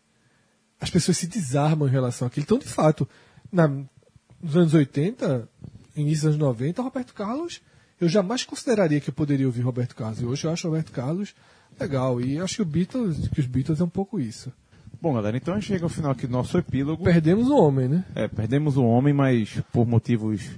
as 0.79 0.89
pessoas 0.89 1.17
se 1.17 1.27
desarmam 1.27 1.87
em 1.87 1.91
relação 1.91 2.27
àquilo. 2.27 2.43
Então, 2.43 2.57
de 2.57 2.67
fato, 2.67 3.07
na, 3.51 3.67
nos 3.67 4.57
anos 4.57 4.73
80, 4.73 5.47
início 5.95 6.27
dos 6.27 6.35
anos 6.35 6.37
90, 6.37 6.81
Roberto 6.81 7.13
Carlos, 7.13 7.61
eu 8.01 8.09
jamais 8.09 8.43
consideraria 8.43 8.99
que 8.99 9.11
eu 9.11 9.13
poderia 9.13 9.45
ouvir 9.45 9.61
Roberto 9.61 9.95
Carlos. 9.95 10.19
E 10.19 10.25
hoje 10.25 10.45
eu 10.45 10.51
acho 10.51 10.67
Roberto 10.67 10.91
Carlos 10.91 11.35
legal. 11.79 12.19
E 12.19 12.39
acho 12.39 12.55
que, 12.57 12.61
o 12.63 12.65
Beatles, 12.65 13.27
que 13.29 13.39
os 13.39 13.45
Beatles 13.45 13.79
é 13.79 13.83
um 13.83 13.89
pouco 13.89 14.19
isso. 14.19 14.51
Bom, 14.99 15.13
galera, 15.13 15.37
então 15.37 15.53
a 15.53 15.59
gente 15.59 15.67
chega 15.67 15.85
ao 15.85 15.89
final 15.89 16.11
aqui 16.11 16.25
do 16.25 16.33
nosso 16.33 16.57
epílogo. 16.57 17.03
Perdemos 17.03 17.49
um 17.49 17.55
homem, 17.55 17.87
né? 17.87 18.03
É, 18.15 18.27
perdemos 18.27 18.75
o 18.75 18.83
homem, 18.83 19.13
mas 19.13 19.61
por 19.71 19.87
motivos. 19.87 20.49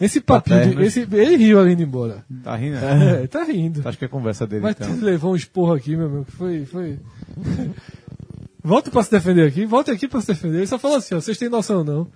Esse 0.00 0.20
papinho, 0.20 0.76
de, 0.76 0.82
esse, 0.82 1.00
ele 1.00 1.36
riu 1.36 1.60
ali 1.60 1.74
indo 1.74 1.82
embora. 1.82 2.24
Tá 2.42 2.56
rindo? 2.56 2.76
É, 2.76 3.26
tá 3.26 3.44
rindo. 3.44 3.86
Acho 3.86 3.98
que 3.98 4.04
é 4.04 4.08
a 4.08 4.10
conversa 4.10 4.46
dele, 4.46 4.62
Mas 4.62 4.74
então. 4.74 4.96
levou 5.00 5.32
um 5.32 5.36
esporro 5.36 5.74
aqui, 5.74 5.94
meu 5.94 6.06
amigo, 6.06 6.24
que 6.24 6.32
foi. 6.32 6.64
foi... 6.64 6.98
Volta 8.64 8.90
pra 8.90 9.02
se 9.02 9.10
defender 9.10 9.46
aqui, 9.46 9.66
volta 9.66 9.90
aqui 9.90 10.06
pra 10.06 10.20
se 10.20 10.28
defender. 10.28 10.58
Ele 10.58 10.66
só 10.68 10.78
falou 10.78 10.96
assim, 10.96 11.16
ó, 11.16 11.20
vocês 11.20 11.36
têm 11.36 11.48
noção 11.48 11.82
não. 11.82 12.06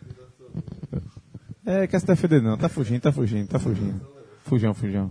É, 1.65 1.89
quer 1.89 1.99
se 1.99 2.07
defender 2.07 2.41
não. 2.41 2.57
Tá 2.57 2.69
fugindo, 2.69 3.01
tá 3.01 3.11
fugindo, 3.11 3.49
tá 3.49 3.59
fugindo. 3.59 4.01
Fujão, 4.47 4.73
fujão. 4.73 5.11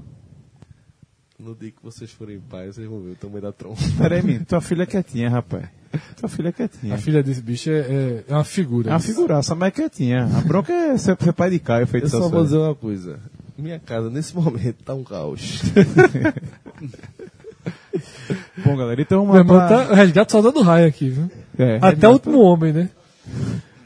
No 1.38 1.54
dia 1.54 1.70
que 1.70 1.84
vocês 1.84 2.10
forem 2.10 2.40
pais, 2.40 2.76
vocês 2.76 2.88
vão 2.88 3.02
ver 3.02 3.12
o 3.12 3.16
tamanho 3.16 3.42
da 3.42 3.52
trompa. 3.52 3.82
Pera 4.00 4.16
aí, 4.16 4.24
menino. 4.24 4.46
Tua 4.46 4.62
filha 4.62 4.84
é 4.84 4.86
quietinha, 4.86 5.30
rapaz. 5.30 5.68
Tua 6.16 6.30
filha 6.30 6.48
é 6.48 6.52
quietinha. 6.54 6.96
A 6.96 6.98
filha 6.98 7.22
desse 7.22 7.42
bicho 7.42 7.70
é, 7.70 7.80
é, 7.80 8.24
é 8.30 8.34
uma 8.34 8.46
figura. 8.46 8.92
É 8.92 8.94
uma 8.94 9.00
figuraça, 9.02 9.54
mas 9.54 9.68
é 9.68 9.72
quietinha. 9.72 10.24
A 10.24 10.42
bronca 10.42 10.72
é 10.72 10.98
ser, 10.98 11.22
ser 11.22 11.34
pai 11.34 11.50
de 11.50 11.60
Caio, 11.60 11.86
feito 11.86 12.06
Eu 12.06 12.10
só 12.10 12.30
vou 12.30 12.46
dizer 12.46 12.58
uma 12.58 12.74
coisa. 12.74 13.20
Minha 13.58 13.78
casa, 13.78 14.10
nesse 14.10 14.34
momento, 14.34 14.82
tá 14.86 14.94
um 14.94 15.04
caos. 15.04 15.62
Bom, 18.66 18.78
galera, 18.78 19.02
então 19.02 19.26
Meu 19.26 19.34
vamos 19.34 19.52
irmão 19.52 19.68
pra... 19.68 19.86
tá 19.86 19.92
o 19.92 19.96
resgate 19.96 20.32
soldado 20.32 20.62
raio 20.62 20.88
aqui, 20.88 21.10
viu? 21.10 21.30
É, 21.58 21.80
Até 21.82 22.08
o 22.08 22.14
último 22.14 22.40
homem, 22.40 22.72
né? 22.72 22.90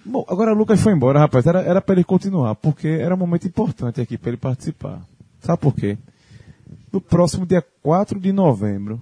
Bom, 0.05 0.23
agora 0.27 0.53
o 0.53 0.55
Lucas 0.55 0.79
foi 0.79 0.93
embora, 0.93 1.17
rapaz. 1.19 1.47
Era, 1.47 1.61
era 1.61 1.81
pra 1.81 1.95
ele 1.95 2.03
continuar, 2.03 2.53
porque 2.55 2.87
era 2.87 3.15
um 3.15 3.17
momento 3.17 3.47
importante 3.47 3.99
aqui 3.99 4.15
pra 4.15 4.29
ele 4.29 4.37
participar. 4.37 5.01
Sabe 5.39 5.61
por 5.61 5.73
quê? 5.75 5.97
No 6.91 6.99
próximo 6.99 7.45
dia 7.45 7.63
4 7.81 8.19
de 8.19 8.31
novembro, 8.31 8.99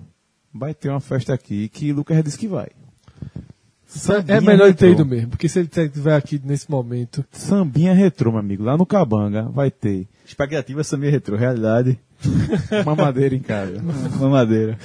vai 0.54 0.74
ter 0.74 0.90
uma 0.90 1.00
festa 1.00 1.34
aqui 1.34 1.70
que 1.70 1.94
Lucas 1.94 2.24
disse 2.24 2.38
que 2.38 2.48
vai. 2.48 2.68
É 2.68 4.00
Sambinha 4.00 4.42
melhor 4.42 4.66
ele 4.66 4.74
ter 4.74 4.90
retrô. 4.90 5.04
ido 5.04 5.10
mesmo, 5.10 5.30
porque 5.30 5.48
se 5.48 5.60
ele 5.60 5.70
estiver 5.72 6.16
aqui 6.16 6.42
nesse 6.44 6.70
momento. 6.70 7.24
Sambinha 7.32 7.94
retrô, 7.94 8.32
meu 8.32 8.40
amigo. 8.42 8.64
Lá 8.64 8.76
no 8.76 8.86
Cabanga 8.86 9.44
vai 9.44 9.72
ter 9.72 10.08
Expectativa 10.26 10.84
Samir 10.84 11.10
Retro, 11.10 11.38
realidade. 11.38 11.98
uma 12.84 12.96
madeira 12.96 13.34
em 13.34 13.40
casa. 13.40 13.82
Uma 14.18 14.30
madeira. 14.30 14.78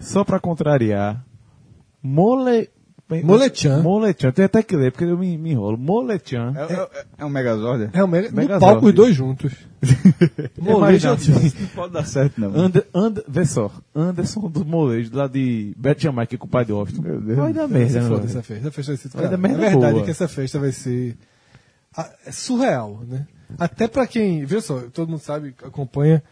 Só 0.00 0.24
pra 0.24 0.40
contrariar, 0.40 1.24
Mole... 2.02 2.68
Molechan. 3.24 3.82
Molechan. 3.82 4.30
Tem 4.32 4.44
até 4.44 4.62
que 4.62 4.76
ler, 4.76 4.92
porque 4.92 5.04
eu 5.04 5.16
me, 5.16 5.38
me 5.38 5.52
enrolo. 5.52 5.78
Molechan. 5.78 6.52
É, 6.54 6.72
é- 6.74 7.04
é 7.18 7.24
um 7.24 7.28
Megazord? 7.30 7.90
É 7.92 8.04
o 8.04 8.08
Mega, 8.08 8.28
no 8.30 8.36
Megazord. 8.36 8.60
palco 8.60 8.86
os 8.86 8.92
dois 8.94 9.14
juntos. 9.14 9.52
Antigo. 9.80 11.40
Não 11.60 11.68
pode 11.74 11.92
dar 11.92 12.04
certo, 12.04 12.40
não. 12.40 12.54
Ander, 12.54 12.86
Ander, 12.94 13.24
vê 13.26 13.44
só, 13.46 13.70
Anderson 13.94 14.48
do 14.50 14.64
Molejo, 14.64 15.10
lá 15.14 15.26
de 15.26 15.74
Beto 15.76 16.02
Jamaica, 16.02 16.36
com 16.36 16.46
o 16.46 16.50
pai 16.50 16.64
de 16.64 16.72
Austin. 16.72 17.00
Meu 17.00 17.20
Deus. 17.20 17.38
Vai 17.38 17.52
dar 17.52 17.68
merda, 17.68 18.00
né, 18.00 18.24
essa 18.24 18.42
festa. 18.42 18.70
Festa 18.70 18.92
vai 18.92 18.96
ser 18.96 19.08
Vai 19.08 19.28
dar 19.28 19.36
merda 19.38 19.56
A 19.56 19.70
verdade 19.70 19.92
boa. 19.92 20.02
é 20.02 20.04
que 20.04 20.10
essa 20.10 20.28
festa 20.28 20.58
vai 20.58 20.72
ser 20.72 21.16
ah, 21.96 22.10
é 22.26 22.30
surreal, 22.32 23.02
né? 23.08 23.26
Até 23.58 23.88
pra 23.88 24.06
quem, 24.06 24.44
viu 24.44 24.60
só, 24.60 24.80
todo 24.92 25.08
mundo 25.08 25.20
sabe, 25.20 25.54
acompanha, 25.64 26.22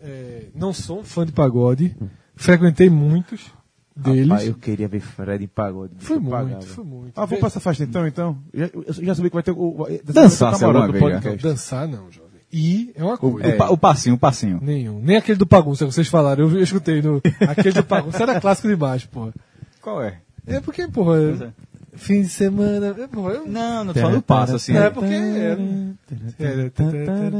é, 0.00 0.46
não 0.54 0.72
sou 0.72 1.00
um 1.00 1.04
fã 1.04 1.26
de 1.26 1.32
pagode, 1.32 1.94
frequentei 2.34 2.88
muitos 2.88 3.52
deles. 3.96 4.28
Rapaz, 4.28 4.48
eu 4.48 4.54
queria 4.54 4.88
ver 4.88 5.00
Fred 5.00 5.44
em 5.44 5.48
pagode. 5.48 5.94
Foi 5.98 6.18
muito, 6.18 6.30
pagava. 6.30 6.62
foi 6.62 6.84
muito. 6.84 7.12
Ah, 7.16 7.24
vamos 7.24 7.38
pra 7.38 7.46
essa 7.48 7.60
festa 7.60 7.84
então, 7.84 8.06
então? 8.06 8.38
Já, 8.52 8.66
eu 8.72 8.84
já 8.88 9.14
sabia 9.14 9.30
que 9.30 9.34
vai 9.34 9.42
ter 9.42 9.52
o... 9.52 9.86
Dançar, 10.04 10.54
o 10.54 10.58
do 10.58 10.92
vez, 10.92 11.02
Não, 11.02 11.10
podcast. 11.10 11.42
dançar 11.42 11.86
não, 11.88 12.10
jovem. 12.10 12.34
E 12.52 12.92
é 12.94 13.02
uma 13.02 13.14
O, 13.14 13.18
coisa. 13.18 13.48
o 13.48 13.56
pa- 13.56 13.70
o 13.70 13.76
passinho, 13.76 14.14
o 14.14 14.18
passinho. 14.18 14.60
Nenhum. 14.62 15.00
Nem 15.00 15.16
aquele 15.16 15.36
do 15.38 15.46
Pagunça 15.46 15.84
que 15.84 15.92
vocês 15.92 16.06
falaram. 16.06 16.44
Eu, 16.48 16.56
eu 16.56 16.62
escutei 16.62 17.02
no. 17.02 17.20
Aquele 17.48 17.72
do 17.72 17.82
Pagunça 17.84 18.22
era 18.22 18.40
clássico 18.40 18.68
demais, 18.68 19.04
porra. 19.04 19.34
Qual 19.80 20.00
é? 20.00 20.20
É 20.46 20.60
porque, 20.60 20.86
porra. 20.86 21.52
Fim 21.94 22.22
de 22.22 22.28
semana. 22.28 22.94
É, 22.96 23.06
porra, 23.08 23.32
eu, 23.34 23.46
Não, 23.46 23.84
não 23.84 23.92
do 23.92 24.22
passo, 24.22 24.54
assim. 24.54 24.76
É, 24.76 24.88
porque 24.90 25.12
era. 25.14 25.58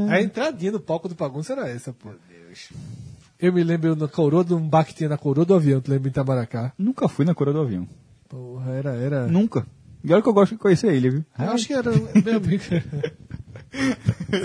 A 0.09 0.21
entradinha 0.21 0.71
no 0.73 0.79
palco 0.79 1.07
do 1.07 1.15
Pagunça 1.15 1.53
era 1.53 1.69
essa, 1.69 1.93
pô. 1.93 2.09
Eu 3.39 3.51
me 3.51 3.63
lembro 3.63 3.95
na 3.95 4.07
coroa 4.07 4.43
de 4.43 4.53
um 4.53 4.67
bar 4.67 4.85
que 4.85 4.93
tinha 4.93 5.09
na 5.09 5.17
coroa 5.17 5.45
do 5.45 5.53
avião, 5.53 5.81
tu 5.81 5.91
lembra 5.91 6.07
em 6.07 6.11
Itamaracá? 6.11 6.73
Nunca 6.77 7.07
fui 7.07 7.25
na 7.25 7.35
coroa 7.35 7.53
do 7.53 7.61
avião. 7.61 7.87
Porra, 8.29 8.71
era. 8.71 8.95
era... 8.95 9.27
Nunca. 9.27 9.65
E 10.03 10.13
olha 10.13 10.21
que 10.21 10.29
eu 10.29 10.33
gosto 10.33 10.53
de 10.53 10.59
conhecer 10.59 10.89
a 10.89 10.93
ilha, 10.93 11.11
viu? 11.11 11.25
Eu 11.37 11.51
acho 11.51 11.67
que 11.67 11.73
era. 11.73 11.91
Meu 12.23 12.37
amigo. 12.37 12.63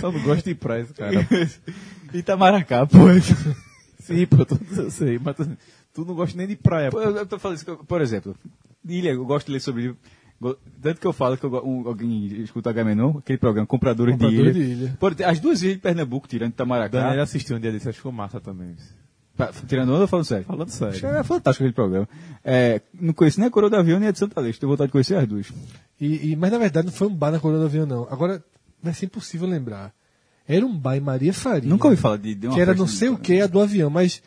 Só 0.01 0.11
não 0.11 0.21
gosto 0.23 0.45
de 0.45 0.55
praia, 0.55 0.87
cara. 0.97 1.27
Itamaracá, 2.13 2.87
pô. 2.87 2.99
Sim, 4.01 4.27
pô, 4.27 4.45
tu, 4.45 4.59
eu 4.77 4.91
sei, 4.91 5.19
mas 5.19 5.37
tu, 5.37 5.49
tu 5.93 6.05
não 6.05 6.15
gosta 6.15 6.37
nem 6.37 6.47
de 6.47 6.57
praia. 6.57 6.91
Pô, 6.91 6.99
Pô. 6.99 7.03
Eu, 7.03 7.27
tô 7.27 7.39
falando 7.39 7.59
isso, 7.59 7.77
por 7.77 8.01
exemplo, 8.01 8.35
ilha, 8.85 9.11
eu 9.11 9.25
gosto 9.25 9.47
de 9.47 9.53
ler 9.53 9.61
sobre 9.61 9.95
Tanto 10.81 11.01
que 11.01 11.07
eu 11.07 11.13
falo 11.13 11.37
que 11.37 11.45
eu, 11.45 11.53
um, 11.67 11.87
alguém 11.87 12.25
escuta 12.43 12.71
Agamenon, 12.71 13.19
aquele 13.19 13.37
programa 13.39 13.67
Compradores, 13.67 14.15
Compradores 14.15 14.55
de 14.55 14.61
Ilha. 14.61 14.75
de 14.75 14.83
Ilha. 15.21 15.29
As 15.29 15.39
duas 15.39 15.63
ilhas 15.63 15.75
de 15.75 15.81
Pernambuco, 15.83 16.27
tirando 16.27 16.51
Itamaracá. 16.53 16.99
Daniel 17.01 17.23
assistiu 17.23 17.57
um 17.57 17.61
dia 17.61 17.71
desse, 17.71 17.89
acho 17.89 17.99
que 17.99 18.03
foi 18.03 18.13
massa 18.13 18.41
também. 18.41 18.75
Pa- 19.37 19.53
Tirando 19.69 19.91
onda 19.93 20.01
ou 20.03 20.09
falando 20.09 20.25
sério? 20.25 20.45
Falando 20.47 20.69
sério. 20.71 20.93
Acho 20.95 21.01
que 21.01 21.07
É 21.07 21.23
fantástico 21.23 21.63
aquele 21.65 21.75
programa. 21.75 22.09
É, 22.43 22.81
não 22.99 23.13
conheço 23.13 23.39
nem 23.39 23.49
a 23.49 23.51
coroa 23.51 23.69
do 23.71 23.77
avião 23.77 23.99
nem 24.01 24.09
a 24.09 24.13
de 24.13 24.19
Santa 24.19 24.41
Leste. 24.41 24.61
Tenho 24.61 24.71
vontade 24.73 24.89
de 24.89 24.93
conhecer 24.93 25.15
as 25.17 25.27
duas. 25.27 25.53
E, 26.01 26.33
e- 26.33 26.37
mas 26.37 26.51
na 26.51 26.59
verdade 26.59 26.87
não 26.87 26.93
foi 26.93 27.07
um 27.09 27.15
bar 27.15 27.31
na 27.31 27.39
coroa 27.39 27.59
do 27.61 27.67
avião, 27.67 27.85
não. 27.87 28.07
Agora, 28.11 28.43
vai 28.83 28.95
ser 28.95 29.07
impossível 29.07 29.47
lembrar. 29.47 29.93
Era 30.49 30.65
um 30.67 30.75
bar 30.77 30.97
em 30.97 31.01
Maria 31.01 31.33
Faria. 31.35 31.69
Nunca 31.69 31.87
ouvi 31.87 31.97
falar 31.99 32.17
de, 32.17 32.35
de 32.35 32.47
uma 32.47 32.55
que 32.57 32.61
era 32.61 32.75
não 32.75 32.87
sei 32.87 33.09
o 33.11 33.17
que, 33.19 33.41
a 33.41 33.47
do 33.47 33.61
avião, 33.61 33.89
mas 33.91 34.23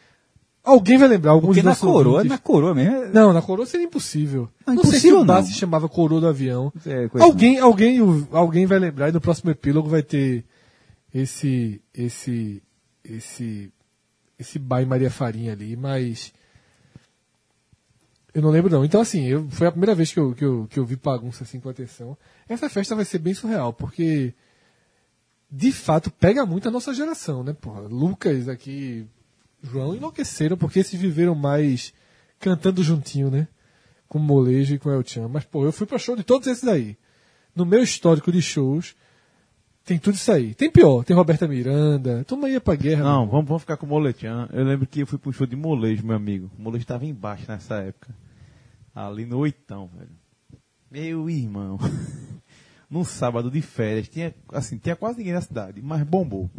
alguém 0.64 0.98
vai 0.98 1.08
lembrar. 1.08 1.32
Alguns 1.32 1.56
Porque 1.56 1.62
na 1.64 1.76
coroa, 1.76 2.14
ouvintes- 2.18 2.30
na 2.32 2.38
coroa 2.38 2.74
mesmo. 2.74 2.96
é- 2.96 3.10
Não, 3.10 3.34
na 3.34 3.42
coroa 3.42 3.66
seria 3.66 3.86
impossível. 3.86 4.50
Não, 4.66 4.76
não 4.76 4.84
sei 4.86 5.00
se 5.00 5.12
o 5.14 5.24
não. 5.26 5.44
se 5.44 5.54
chamava 5.54 5.90
coroa 5.90 6.22
do 6.22 6.28
avião. 6.28 6.72
É, 6.86 7.10
Alguém, 7.22 7.60
alguém, 7.60 8.02
o- 8.02 8.28
alguém 8.32 8.66
vai 8.66 8.80
lembrar 8.80 9.10
e 9.10 9.12
no 9.12 9.22
próximo 9.22 9.52
epílogo 9.52 9.90
vai 9.90 10.02
ter 10.02 10.46
esse, 11.14 11.82
esse, 11.94 12.62
esse, 13.04 13.72
esse 14.40 14.58
em 14.60 14.86
Maria 14.86 15.12
Farinha 15.12 15.52
ali, 15.54 15.76
mas 15.76 16.34
eu 18.34 18.42
não 18.42 18.50
lembro 18.50 18.72
não. 18.72 18.84
Então 18.84 19.02
assim, 19.02 19.26
eu, 19.28 19.48
foi 19.50 19.68
a 19.68 19.72
primeira 19.72 19.94
vez 19.94 20.12
que 20.12 20.20
eu, 20.20 20.34
que 20.34 20.44
eu, 20.44 20.68
que 20.70 20.80
eu 20.80 20.86
vi 20.86 20.96
bagunça 20.96 21.44
assim 21.44 21.60
com 21.60 21.70
atenção. 21.70 22.18
Essa 22.50 22.70
festa 22.70 22.96
vai 22.96 23.06
ser 23.06 23.20
bem 23.20 23.34
surreal, 23.34 23.72
porque 23.74 24.34
de 25.52 25.72
fato 25.72 26.10
pega 26.10 26.46
muito 26.46 26.68
a 26.68 26.72
nossa 26.72 26.94
geração, 26.94 27.44
né, 27.44 27.54
porra? 27.54 27.82
Lucas 27.82 28.48
aqui, 28.50 29.06
João 29.64 29.96
enlouqueceram 29.96 30.58
porque 30.58 30.80
esses 30.80 31.00
viveram 31.00 31.34
mais 31.34 31.94
cantando 32.38 32.84
juntinho, 32.84 33.32
né? 33.32 33.48
Com 34.08 34.20
o 34.20 34.22
Molejo 34.22 34.76
e 34.76 34.80
com 34.80 34.90
o 34.90 34.92
El 34.92 35.04
Chan. 35.06 35.30
Mas, 35.30 35.46
pô, 35.46 35.64
eu 35.64 35.72
fui 35.72 35.88
pra 35.88 35.98
show 35.98 36.16
de 36.16 36.24
todos 36.24 36.48
esses 36.48 36.68
aí. 36.68 36.98
No 37.56 37.66
meu 37.66 37.82
histórico 37.82 38.32
de 38.32 38.42
shows, 38.42 38.96
tem 39.86 39.98
tudo 39.98 40.16
isso 40.16 40.32
aí. 40.32 40.54
Tem 40.54 40.70
pior, 40.70 41.04
tem 41.04 41.16
Roberta 41.16 41.48
Miranda, 41.48 42.24
turma 42.26 42.50
ia 42.50 42.60
pra 42.60 42.76
guerra. 42.76 43.04
Não, 43.04 43.28
vamos, 43.28 43.48
vamos 43.48 43.62
ficar 43.64 43.78
com 43.78 43.86
o 43.86 43.90
Molechan. 43.90 44.50
Eu 44.52 44.66
lembro 44.66 44.86
que 44.86 45.02
eu 45.02 45.08
fui 45.08 45.18
pro 45.18 45.32
show 45.32 45.48
de 45.48 45.56
Molejo, 45.56 46.06
meu 46.06 46.16
amigo. 46.16 46.52
O 46.58 46.62
Molejo 46.62 46.86
tava 46.86 47.06
embaixo 47.06 47.46
nessa 47.48 47.76
época. 47.76 48.14
Ali 48.94 49.26
no 49.26 49.40
oitão, 49.40 49.90
velho. 49.98 50.12
Meu 50.92 51.30
irmão. 51.30 51.80
Num 52.90 53.04
sábado 53.04 53.50
de 53.50 53.62
férias, 53.62 54.08
tinha, 54.08 54.36
assim, 54.50 54.78
tinha 54.78 54.96
quase 54.96 55.18
ninguém 55.18 55.34
na 55.34 55.42
cidade, 55.42 55.82
mas 55.82 56.04
bombou. 56.04 56.50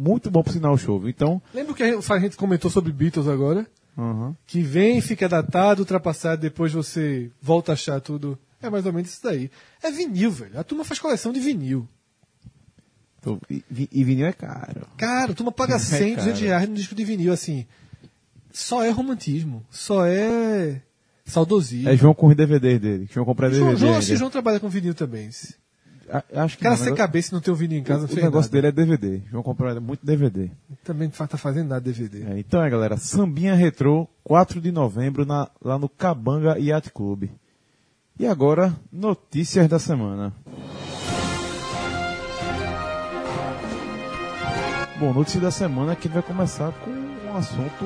Muito 0.00 0.30
bom 0.30 0.44
pro 0.44 0.52
sinal 0.52 0.78
show, 0.78 1.00
viu? 1.00 1.08
Então, 1.08 1.42
Lembra 1.52 1.74
que 1.74 1.82
a 1.82 2.18
gente, 2.20 2.36
comentou 2.36 2.70
sobre 2.70 2.92
Beatles 2.92 3.26
agora? 3.26 3.66
aham. 3.98 4.36
Que 4.46 4.62
vem, 4.62 5.00
fica 5.00 5.28
datado, 5.28 5.82
ultrapassado, 5.82 6.40
depois 6.40 6.72
você 6.72 7.32
volta 7.42 7.72
a 7.72 7.74
achar 7.74 8.00
tudo. 8.00 8.38
É 8.62 8.70
mais 8.70 8.86
ou 8.86 8.92
menos 8.92 9.10
isso 9.10 9.20
daí. 9.24 9.50
É 9.82 9.90
vinil, 9.90 10.30
velho. 10.30 10.56
A 10.56 10.62
turma 10.62 10.84
faz 10.84 11.00
coleção 11.00 11.32
de 11.32 11.40
vinil. 11.40 11.88
E, 13.50 13.88
e 13.90 14.04
vinil 14.04 14.26
é 14.26 14.32
caro. 14.32 14.86
Cara, 14.96 15.32
a 15.32 15.34
turma 15.34 15.50
paga 15.50 15.74
É 15.76 15.78
100, 15.80 16.14
200 16.14 16.24
caro. 16.38 16.46
reais 16.46 16.68
no 16.68 16.74
disco 16.76 16.94
de 16.94 17.04
vinil, 17.04 17.32
assim. 17.32 17.66
Só 18.52 18.84
é 18.84 18.90
romantismo. 18.90 19.66
Só 19.68 20.06
é 20.06 20.80
saudosismo. 21.26 21.88
É 21.88 21.96
João 21.96 22.14
com 22.14 22.28
os 22.28 22.36
DVDs 22.36 22.80
dele. 22.80 23.08
João 23.12 23.26
comprar 23.26 23.50
João. 23.50 23.76
João, 23.76 23.96
acho 23.96 24.06
que. 24.08 24.16
João 24.16 24.30
trabalha 24.30 24.60
com 24.60 24.68
vinil 24.68 24.94
também. 24.94 25.28
Acho 26.34 26.56
que 26.56 26.62
O 26.62 26.64
cara 26.64 26.76
não, 26.76 26.84
sem 26.84 26.92
o 26.92 26.96
cabeça 26.96 27.34
não 27.34 27.40
ter 27.40 27.50
o 27.50 27.54
vinil 27.54 27.78
em 27.78 27.82
casa 27.82 28.04
o 28.06 28.08
fez 28.08 28.22
negócio 28.22 28.50
nada. 28.50 28.52
dele 28.52 28.66
é 28.68 28.72
DVD. 28.96 29.20
João 29.30 29.42
comprou 29.42 29.80
muito 29.80 30.04
DVD. 30.04 30.50
Também 30.84 31.08
tá 31.10 31.26
fazendo 31.36 31.68
nada 31.68 31.80
DVD. 31.80 32.22
É, 32.24 32.38
então 32.38 32.62
é, 32.62 32.70
galera, 32.70 32.96
Sambinha 32.96 33.54
Retrô, 33.54 34.08
4 34.24 34.60
de 34.60 34.72
novembro, 34.72 35.26
na- 35.26 35.48
lá 35.62 35.78
no 35.78 35.88
Cabanga 35.88 36.58
Yacht 36.58 36.90
Club. 36.92 37.24
E 38.18 38.26
agora, 38.26 38.74
notícias 38.92 39.68
da 39.68 39.78
semana. 39.78 40.32
Bom, 44.98 45.12
notícia 45.12 45.40
da 45.40 45.50
semana 45.50 45.94
que 45.94 46.08
vai 46.08 46.22
começar 46.22 46.72
com 46.84 46.90
um 46.90 47.36
assunto 47.36 47.84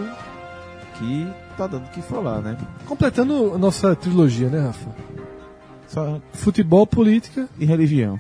que 0.98 1.26
tá 1.58 1.66
dando 1.66 1.84
o 1.84 1.90
que 1.90 2.00
falar, 2.00 2.40
né? 2.40 2.56
Completando 2.86 3.52
a 3.54 3.58
nossa 3.58 3.94
trilogia, 3.94 4.48
né, 4.48 4.60
Rafa? 4.60 4.88
Só 5.92 6.22
Futebol, 6.32 6.86
política. 6.86 7.48
e 7.58 7.66
religião. 7.66 8.18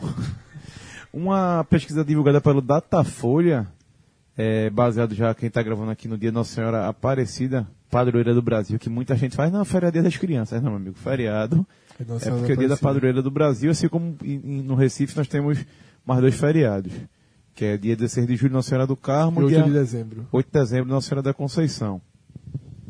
Uma 1.12 1.64
pesquisa 1.64 2.04
divulgada 2.04 2.38
pelo 2.40 2.60
Datafolha, 2.60 3.66
é, 4.36 4.68
baseado 4.68 5.14
já 5.14 5.34
quem 5.34 5.46
está 5.48 5.62
gravando 5.62 5.90
aqui 5.90 6.06
no 6.06 6.18
dia 6.18 6.30
Nossa 6.30 6.54
Senhora 6.54 6.86
Aparecida, 6.86 7.66
padroeira 7.90 8.34
do 8.34 8.42
Brasil, 8.42 8.78
que 8.78 8.90
muita 8.90 9.16
gente 9.16 9.34
faz, 9.34 9.50
não, 9.50 9.64
feriado 9.64 9.88
é 9.98 10.00
dia 10.00 10.10
das 10.10 10.16
crianças, 10.18 10.62
não, 10.62 10.70
meu 10.70 10.78
amigo, 10.80 10.96
feriado 10.98 11.66
É, 11.98 12.02
é 12.02 12.30
porque 12.30 12.52
é 12.52 12.56
dia 12.56 12.68
da 12.68 12.76
padroeira 12.76 13.22
do 13.22 13.30
Brasil, 13.30 13.70
assim 13.70 13.88
como 13.88 14.16
em- 14.22 14.62
no 14.62 14.74
Recife 14.74 15.16
nós 15.16 15.28
temos 15.28 15.58
mais 16.04 16.20
dois 16.20 16.34
feriados, 16.34 16.92
que 17.54 17.64
é 17.64 17.76
dia 17.78 17.96
16 17.96 18.26
de 18.26 18.36
julho 18.36 18.52
Nossa 18.52 18.68
Senhora 18.70 18.86
do 18.86 18.96
Carmo, 18.96 19.40
E 19.40 19.44
8 19.44 19.54
dia 19.54 19.62
de 19.64 19.72
dezembro. 19.72 20.26
8 20.30 20.46
de 20.46 20.52
dezembro 20.52 20.88
Nossa 20.90 21.08
Senhora 21.08 21.22
da 21.22 21.34
Conceição, 21.34 22.00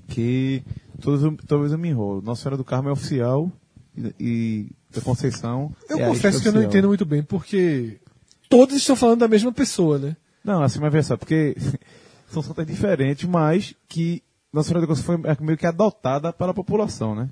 que 0.09 0.63
todos, 1.01 1.23
talvez 1.47 1.73
eu 1.73 1.79
me 1.79 1.89
enrolo, 1.89 2.23
Nossa 2.23 2.43
Senhora 2.43 2.57
do 2.57 2.65
Carmo 2.65 2.89
é 2.89 2.93
oficial 2.93 3.51
e, 3.97 4.15
e 4.19 4.71
da 4.95 5.01
Conceição 5.01 5.75
Eu 5.89 5.99
é 5.99 6.09
confesso 6.09 6.41
que 6.41 6.49
eu 6.49 6.53
não 6.53 6.63
entendo 6.63 6.89
muito 6.89 7.05
bem, 7.05 7.23
porque 7.23 8.01
todos 8.49 8.77
estão 8.77 8.97
falando 8.97 9.21
da 9.21 9.29
mesma 9.29 9.53
pessoa, 9.53 9.99
né? 9.99 10.17
Não, 10.45 10.63
assim, 10.63 10.81
mas 10.81 10.93
veja 10.93 11.09
só, 11.09 11.17
porque 11.17 11.57
são 12.29 12.43
santas 12.43 12.67
diferentes, 12.67 13.29
mas 13.29 13.75
que 13.89 14.23
Nossa 14.53 14.69
Senhora 14.69 14.87
da 14.87 14.89
Conceição 14.89 15.21
foi 15.23 15.37
meio 15.45 15.59
que 15.59 15.67
adotada 15.67 16.33
pela 16.33 16.55
população, 16.55 17.15
né? 17.15 17.29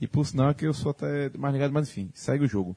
E 0.00 0.06
por 0.06 0.24
sinal 0.24 0.50
é 0.50 0.54
que 0.54 0.66
eu 0.66 0.74
sou 0.74 0.90
até 0.90 1.30
mais 1.36 1.52
ligado, 1.52 1.72
mas 1.72 1.88
enfim, 1.88 2.10
segue 2.14 2.44
o 2.44 2.48
jogo. 2.48 2.76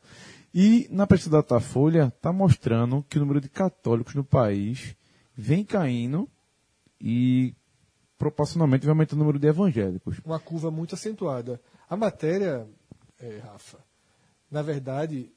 E 0.54 0.88
na 0.92 1.08
pesquisa 1.08 1.32
da 1.32 1.38
Datafolha 1.38 2.12
está 2.16 2.34
mostrando 2.34 3.06
que 3.08 3.18
o 3.18 3.22
número 3.22 3.40
de 3.40 3.48
católicos 3.48 4.16
no 4.16 4.24
país 4.24 4.96
vem 5.36 5.64
caindo 5.64 6.28
e 7.00 7.56
proporcionalmente 8.18 8.86
vai 8.86 8.92
aumentando 8.92 9.20
o 9.20 9.24
número 9.24 9.40
de 9.40 9.48
evangélicos. 9.48 10.20
Uma 10.26 10.40
curva 10.40 10.70
muito 10.70 10.94
acentuada. 10.94 11.60
A 11.90 11.96
matéria, 11.96 12.68
é, 13.22 13.40
Rafa, 13.40 13.78
na 14.50 14.62
verdade, 14.62 15.32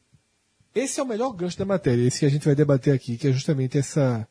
esse 0.74 0.98
é 0.98 1.02
o 1.02 1.06
melhor 1.06 1.32
gancho 1.32 1.58
da 1.58 1.64
matéria, 1.64 2.02
esse 2.02 2.20
que 2.20 2.26
a 2.26 2.30
gente 2.30 2.46
vai 2.46 2.54
debater 2.54 2.94
aqui, 2.94 3.16
que 3.16 3.28
é 3.28 3.32
justamente 3.32 3.78
essa, 3.78 4.26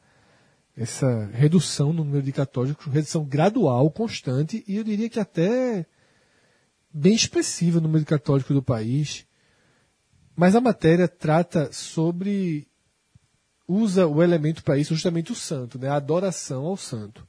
essa 0.76 1.26
redução 1.28 1.94
no 1.94 2.04
número 2.04 2.24
de 2.24 2.32
católicos, 2.32 2.92
redução 2.92 3.24
gradual, 3.24 3.90
constante, 3.92 4.64
e 4.68 4.76
eu 4.76 4.84
diria 4.84 5.10
que 5.10 5.20
até 5.20 5.86
bem 6.92 7.14
expressiva 7.14 7.78
no 7.78 7.88
número 7.88 8.02
de 8.02 8.10
católicos 8.10 8.56
do 8.56 8.62
país. 8.62 9.26
Mas 10.36 10.56
a 10.56 10.62
matéria 10.62 11.08
trata 11.08 11.72
sobre. 11.72 12.68
usa 13.68 14.08
o 14.08 14.22
elemento 14.22 14.64
para 14.64 14.78
isso 14.78 14.94
justamente 14.94 15.32
o 15.32 15.36
santo, 15.36 15.80
né? 15.80 15.90
a 15.90 15.96
adoração 15.96 16.66
ao 16.66 16.76
santo. 16.76 17.26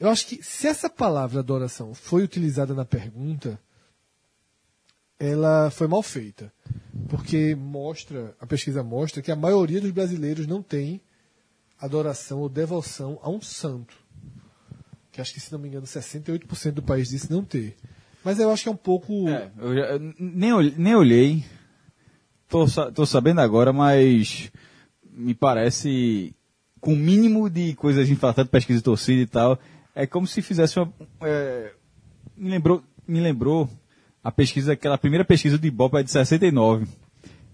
Eu 0.00 0.08
acho 0.08 0.26
que 0.26 0.42
se 0.42 0.66
essa 0.66 0.90
palavra 0.90 1.40
adoração 1.40 1.94
foi 1.94 2.24
utilizada 2.24 2.74
na 2.74 2.84
pergunta, 2.84 3.60
ela 5.22 5.70
foi 5.70 5.86
mal 5.86 6.02
feita. 6.02 6.52
Porque 7.08 7.54
mostra, 7.54 8.34
a 8.40 8.46
pesquisa 8.46 8.82
mostra 8.82 9.22
que 9.22 9.30
a 9.30 9.36
maioria 9.36 9.80
dos 9.80 9.90
brasileiros 9.92 10.46
não 10.48 10.62
tem 10.62 11.00
adoração 11.80 12.40
ou 12.40 12.48
devoção 12.48 13.18
a 13.22 13.30
um 13.30 13.40
santo. 13.40 13.94
Que 15.12 15.20
acho 15.20 15.32
que, 15.32 15.40
se 15.40 15.52
não 15.52 15.58
me 15.60 15.68
engano, 15.68 15.86
68% 15.86 16.72
do 16.72 16.82
país 16.82 17.08
disse 17.08 17.30
não 17.30 17.44
ter. 17.44 17.76
Mas 18.24 18.38
eu 18.40 18.50
acho 18.50 18.64
que 18.64 18.68
é 18.68 18.72
um 18.72 18.76
pouco. 18.76 19.28
É, 19.28 19.50
eu 19.58 19.74
já- 19.74 19.98
nem, 20.18 20.52
olhei- 20.52 20.74
nem 20.76 20.94
olhei. 20.96 21.44
Tô, 22.48 22.66
tô 22.92 23.06
sabendo 23.06 23.40
agora, 23.40 23.72
mas 23.72 24.50
me 25.10 25.34
parece, 25.34 26.34
com 26.80 26.94
o 26.94 26.96
mínimo 26.96 27.48
de 27.48 27.74
coisas 27.74 28.08
tanto 28.34 28.50
pesquisa 28.50 28.78
de 28.78 28.84
torcida 28.84 29.22
e 29.22 29.26
tal, 29.26 29.58
é 29.94 30.06
como 30.06 30.26
se 30.26 30.42
fizesse 30.42 30.78
uma. 30.78 30.92
é, 31.22 31.72
me, 32.36 32.50
lembrou, 32.50 32.82
me 33.06 33.20
lembrou 33.20 33.68
a 34.22 34.30
pesquisa, 34.30 34.72
aquela 34.72 34.96
primeira 34.96 35.24
pesquisa 35.24 35.58
do 35.58 35.66
Ibope 35.66 35.96
é 35.96 36.02
de 36.02 36.10
69, 36.10 36.86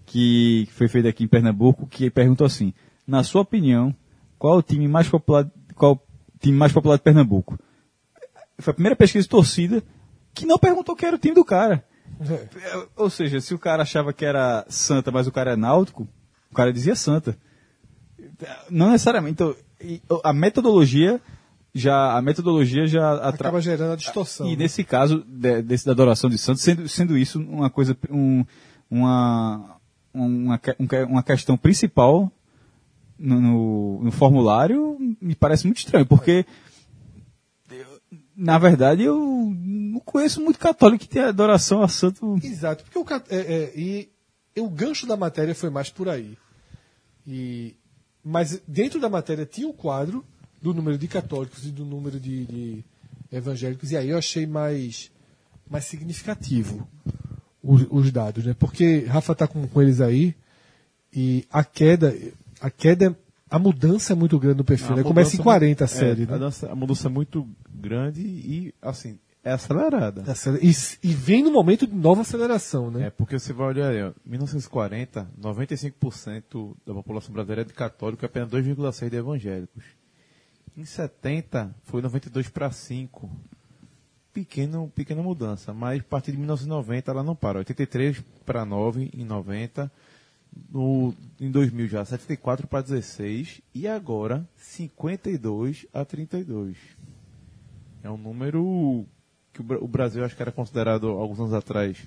que 0.05 0.67
foi 0.71 0.87
feita 0.87 1.09
aqui 1.09 1.23
em 1.23 1.27
Pernambuco, 1.27 1.87
que 1.87 2.09
perguntou 2.09 2.45
assim: 2.45 2.73
na 3.07 3.23
sua 3.23 3.41
opinião, 3.41 3.95
qual 4.37 4.57
o 4.57 4.61
time 4.61 4.87
mais 4.87 5.07
popular, 5.07 5.49
qual 5.75 5.93
o 5.93 6.39
time 6.39 6.57
mais 6.57 6.71
popular 6.71 6.97
de 6.97 7.03
Pernambuco? 7.03 7.57
Foi 8.59 8.71
a 8.71 8.73
primeira 8.73 8.95
pesquisa 8.95 9.23
de 9.23 9.29
torcida 9.29 9.83
que 10.33 10.45
não 10.45 10.59
perguntou 10.59 10.95
quem 10.95 11.07
era 11.07 11.15
o 11.15 11.19
time 11.19 11.33
do 11.35 11.45
cara. 11.45 11.83
É, 12.21 12.87
Ou 12.95 13.09
seja, 13.09 13.39
se 13.39 13.53
o 13.53 13.59
cara 13.59 13.83
achava 13.83 14.13
que 14.13 14.25
era 14.25 14.65
Santa, 14.67 15.11
mas 15.11 15.27
o 15.27 15.31
cara 15.31 15.53
é 15.53 15.55
náutico, 15.55 16.07
o 16.51 16.55
cara 16.55 16.73
dizia 16.73 16.95
Santa. 16.95 17.37
Não 18.69 18.91
necessariamente. 18.91 19.33
Então, 19.33 19.55
a 20.23 20.33
metodologia 20.33 21.21
já 21.73 22.17
a 22.17 22.21
metodologia 22.21 22.87
já 22.87 23.13
atra- 23.13 23.29
acaba 23.29 23.61
gerando 23.61 23.93
a 23.93 23.95
distorção. 23.95 24.47
e 24.47 24.51
né? 24.51 24.63
nesse 24.63 24.83
caso 24.83 25.23
de- 25.27 25.61
desse 25.61 25.85
da 25.85 25.91
adoração 25.91 26.29
de 26.29 26.37
santos, 26.37 26.61
sendo, 26.63 26.87
sendo 26.87 27.17
isso 27.17 27.39
uma 27.41 27.69
coisa, 27.69 27.95
um, 28.09 28.43
uma, 28.89 29.77
uma, 30.13 30.59
um 30.79 30.87
uma 31.09 31.23
questão 31.23 31.55
principal 31.57 32.31
no, 33.17 33.39
no- 33.39 34.03
no 34.03 34.11
formulário, 34.11 34.97
me 35.21 35.35
parece 35.35 35.65
muito 35.65 35.77
estranho, 35.79 36.05
porque 36.05 36.45
na 38.35 38.57
verdade 38.57 39.03
eu 39.03 39.53
não 39.53 39.99
conheço 39.99 40.41
muito 40.41 40.57
católico 40.57 41.03
que 41.03 41.09
tem 41.09 41.21
adoração 41.21 41.81
a 41.83 41.87
santo. 41.87 42.39
Exato, 42.43 42.83
porque 42.83 42.97
o, 42.97 43.05
é, 43.29 43.37
é, 43.37 43.73
e, 43.75 44.09
o 44.57 44.69
gancho 44.69 45.05
da 45.05 45.15
matéria 45.17 45.53
foi 45.53 45.69
mais 45.69 45.89
por 45.89 46.07
aí. 46.09 46.37
E, 47.27 47.75
mas 48.23 48.61
dentro 48.67 48.99
da 48.99 49.09
matéria 49.09 49.45
tinha 49.45 49.67
o 49.67 49.73
quadro 49.73 50.25
do 50.61 50.73
número 50.73 50.97
de 50.97 51.07
católicos 51.07 51.65
e 51.65 51.71
do 51.71 51.85
número 51.85 52.19
de, 52.19 52.45
de 52.45 52.83
evangélicos, 53.31 53.91
e 53.91 53.97
aí 53.97 54.09
eu 54.09 54.17
achei 54.17 54.45
mais, 54.45 55.11
mais 55.69 55.85
significativo 55.85 56.87
os, 57.63 57.85
os 57.89 58.11
dados, 58.11 58.45
né? 58.45 58.55
Porque 58.57 59.05
Rafa 59.05 59.35
tá 59.35 59.47
com, 59.47 59.67
com 59.67 59.81
eles 59.81 60.01
aí, 60.01 60.35
e 61.13 61.45
a 61.51 61.63
queda, 61.63 62.15
a 62.61 62.69
queda, 62.69 63.17
a 63.49 63.57
mudança 63.59 64.13
é 64.13 64.15
muito 64.15 64.37
grande 64.39 64.57
no 64.57 64.63
perfil, 64.63 64.95
né? 64.95 65.01
A 65.01 65.03
Começa 65.03 65.35
em 65.35 65.39
mudança 65.39 65.43
40 65.43 65.83
a 65.83 65.85
é, 65.85 65.87
série, 65.87 66.23
a, 66.23 66.27
né? 66.27 66.37
dança- 66.39 66.71
a 66.71 66.75
mudança 66.75 67.07
é 67.07 67.11
muito 67.11 67.47
grande 67.73 68.21
e, 68.21 68.73
assim, 68.81 69.17
é 69.43 69.51
acelerada. 69.51 70.29
Acelera- 70.31 70.63
E, 70.63 70.71
e 71.03 71.13
vem 71.13 71.43
no 71.43 71.51
momento 71.51 71.87
de 71.87 71.95
nova 71.95 72.21
aceleração, 72.21 72.91
né? 72.91 73.07
É, 73.07 73.09
porque 73.09 73.39
você 73.39 73.53
vai 73.53 73.67
olhar 73.67 73.89
aí, 73.89 74.03
ó, 74.03 74.11
1940, 74.25 75.27
95% 75.41 76.75
da 76.85 76.93
população 76.93 77.31
brasileira 77.33 77.61
é 77.61 77.65
de 77.65 77.73
católico 77.73 78.23
e 78.23 78.27
apenas 78.27 78.49
2,6% 78.49 79.09
de 79.09 79.15
evangélicos. 79.15 79.83
Em 80.79 80.85
70, 80.85 81.75
foi 81.83 82.01
92 82.01 82.47
para 82.47 82.71
5. 82.71 83.29
Pequeno, 84.31 84.89
pequena 84.95 85.21
mudança, 85.21 85.73
mas 85.73 85.99
a 85.99 86.03
partir 86.03 86.31
de 86.31 86.37
1990 86.37 87.11
ela 87.11 87.21
não 87.21 87.35
para. 87.35 87.59
83 87.59 88.23
para 88.45 88.63
9 88.63 89.09
em 89.13 89.25
90, 89.25 89.91
no, 90.71 91.13
em 91.37 91.51
2000 91.51 91.87
já 91.89 92.05
74 92.05 92.65
para 92.65 92.81
16 92.81 93.59
e 93.75 93.87
agora 93.89 94.47
52 94.55 95.85
a 95.93 96.05
32. 96.05 96.77
É 98.01 98.09
um 98.09 98.15
número 98.17 99.05
que 99.51 99.59
o, 99.59 99.63
Bra- 99.63 99.79
o 99.81 99.87
Brasil 99.87 100.23
acho 100.23 100.35
que 100.37 100.41
era 100.41 100.51
considerado 100.53 101.07
alguns 101.09 101.39
anos 101.41 101.53
atrás 101.53 101.97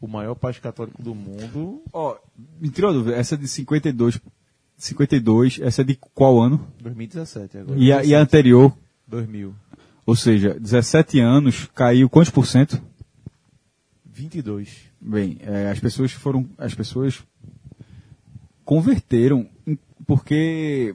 o 0.00 0.08
maior 0.08 0.34
país 0.34 0.58
católico 0.58 1.00
do 1.00 1.14
mundo. 1.14 1.80
Ó, 1.92 2.16
me 2.58 2.70
tirou 2.70 2.92
dúvida, 2.92 3.14
essa 3.16 3.36
de 3.36 3.46
52, 3.46 4.18
52, 4.76 5.60
essa 5.62 5.80
é 5.82 5.84
de 5.84 5.94
qual 6.14 6.40
ano? 6.40 6.66
2017 6.82 7.58
agora. 7.58 7.78
E 7.78 7.92
a, 7.92 8.04
e 8.04 8.14
a 8.14 8.20
anterior, 8.20 8.76
2000. 9.08 9.54
ou 10.04 10.14
seja, 10.16 10.58
17 10.60 11.18
anos, 11.20 11.68
caiu 11.74 12.08
quantos 12.08 12.30
por 12.30 12.46
cento? 12.46 12.80
22. 14.04 14.86
Bem, 15.00 15.38
é, 15.40 15.70
as 15.70 15.78
pessoas 15.78 16.12
foram, 16.12 16.46
as 16.58 16.74
pessoas 16.74 17.22
converteram, 18.64 19.48
porque 20.06 20.94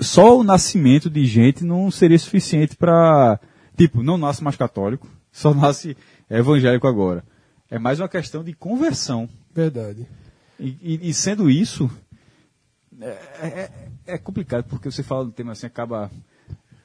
só 0.00 0.38
o 0.38 0.44
nascimento 0.44 1.08
de 1.10 1.24
gente 1.26 1.64
não 1.64 1.90
seria 1.90 2.18
suficiente 2.18 2.76
para, 2.76 3.38
tipo, 3.76 4.02
não 4.02 4.16
nasce 4.18 4.42
mais 4.42 4.56
católico, 4.56 5.08
só 5.30 5.54
nasce 5.54 5.96
evangélico 6.30 6.86
agora. 6.86 7.24
É 7.70 7.78
mais 7.78 7.98
uma 8.00 8.08
questão 8.08 8.44
de 8.44 8.52
conversão. 8.52 9.28
Verdade. 9.54 10.06
E, 10.58 10.76
e- 10.80 11.10
e 11.10 11.14
sendo 11.14 11.50
isso, 11.50 11.90
é, 13.00 13.46
é- 13.46 13.70
é 14.14 14.18
complicado, 14.18 14.64
porque 14.64 14.90
você 14.90 15.02
fala 15.02 15.24
do 15.24 15.32
tema 15.32 15.52
assim, 15.52 15.66
acaba. 15.66 16.10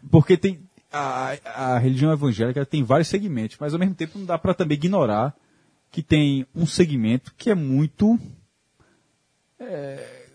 Porque 0.09 0.35
tem. 0.37 0.59
A, 0.93 1.37
a 1.45 1.77
religião 1.79 2.11
evangélica 2.11 2.65
tem 2.65 2.83
vários 2.83 3.07
segmentos, 3.07 3.55
mas 3.59 3.73
ao 3.73 3.79
mesmo 3.79 3.95
tempo 3.95 4.19
não 4.19 4.25
dá 4.25 4.37
para 4.37 4.53
também 4.53 4.75
ignorar 4.75 5.33
que 5.89 6.03
tem 6.03 6.45
um 6.53 6.65
segmento 6.65 7.33
que 7.37 7.49
é 7.49 7.55
muito. 7.55 8.19
é, 9.59 10.25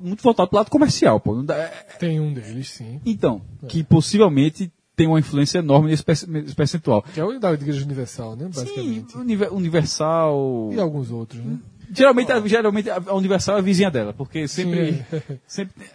muito 0.00 0.22
voltado 0.22 0.48
para 0.50 0.56
o 0.56 0.60
lado 0.60 0.70
comercial. 0.70 1.18
Pô. 1.20 1.42
Dá- 1.42 1.56
é- 1.56 1.68
Tem 1.98 2.20
um 2.20 2.32
deles, 2.34 2.68
sim. 2.70 3.00
então, 3.06 3.40
que 3.68 3.82
possivelmente 3.82 4.70
tem 4.94 5.06
uma 5.06 5.18
influência 5.20 5.58
enorme 5.58 5.90
nesse 5.90 6.02
perce- 6.04 6.26
nesse 6.28 6.54
percentual. 6.54 7.02
Que 7.02 7.20
é 7.20 7.24
o 7.24 7.38
da 7.38 7.52
Igreja 7.52 7.84
Universal, 7.84 8.34
né? 8.36 8.44
Sim, 8.52 8.60
Basicamente. 8.60 9.16
univer- 9.16 9.52
Universal. 9.52 10.70
E 10.72 10.80
alguns 10.80 11.10
outros, 11.10 11.42
né? 11.44 11.58
Geralmente, 11.92 12.32
a, 12.32 12.46
geralmente 12.46 12.90
a 12.90 13.14
Universal 13.14 13.56
é 13.56 13.58
a 13.58 13.62
vizinha 13.62 13.90
dela, 13.90 14.12
porque 14.12 14.48
sempre. 14.48 14.92
Sim, 14.92 15.38
sempre 15.46 15.86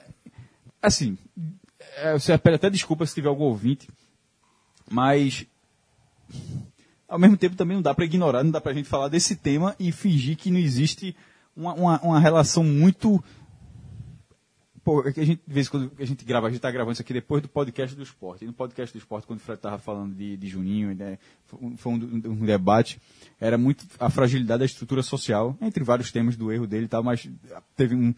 assim, 0.82 1.18
é, 1.98 2.14
você 2.14 2.38
pede 2.38 2.56
até 2.56 2.70
desculpa 2.70 3.06
se 3.06 3.14
tiver 3.14 3.30
algum 3.30 3.44
ouvinte, 3.44 3.88
mas. 4.90 5.46
Ao 7.08 7.20
mesmo 7.20 7.36
tempo 7.36 7.58
também 7.58 7.76
não 7.76 7.82
dá 7.82 7.94
para 7.94 8.06
ignorar, 8.06 8.42
não 8.42 8.52
dá 8.52 8.62
pra 8.62 8.74
gente 8.74 8.88
falar 8.88 9.10
desse 9.10 9.36
tema 9.36 9.76
e 9.78 9.92
fingir 9.92 10.38
que 10.38 10.50
não 10.50 10.58
existe 10.58 11.14
uma, 11.56 11.74
uma, 11.74 12.00
uma 12.02 12.20
relação 12.20 12.64
muito. 12.64 13.22
Pô, 14.92 15.08
é 15.08 15.14
que 15.14 15.22
a 15.22 15.26
gente, 15.26 15.42
de 15.48 15.54
vez 15.54 15.68
em 15.68 15.70
quando 15.70 15.90
a 15.98 16.04
gente 16.04 16.26
grava, 16.26 16.48
a 16.48 16.50
gente 16.50 16.60
tá 16.60 16.70
gravando 16.70 16.92
isso 16.92 17.02
aqui 17.02 17.14
depois 17.14 17.42
do 17.42 17.48
podcast 17.48 17.96
do 17.96 18.04
esporte. 18.04 18.44
E 18.44 18.48
no 18.48 18.52
podcast 18.52 18.94
do 18.94 19.00
esporte, 19.00 19.26
quando 19.26 19.40
o 19.40 19.42
Fred 19.42 19.62
tava 19.62 19.78
falando 19.78 20.14
de, 20.14 20.36
de 20.36 20.48
Juninho, 20.50 20.94
né, 20.94 21.18
foi 21.78 21.94
um- 21.94 21.96
um, 22.26 22.32
um 22.32 22.46
debate, 22.46 23.02
era 23.40 23.58
muito 23.58 23.86
a 23.98 24.10
fragilidade 24.10 24.60
da 24.60 24.66
estrutura 24.66 25.02
social, 25.02 25.56
entre 25.62 25.82
vários 25.82 26.12
temas 26.12 26.36
do 26.36 26.52
erro 26.52 26.68
dele 26.68 26.86
e 26.86 26.90
tal, 26.90 27.02
mas 27.04 27.26
teve 27.74 27.96
um. 27.96 28.14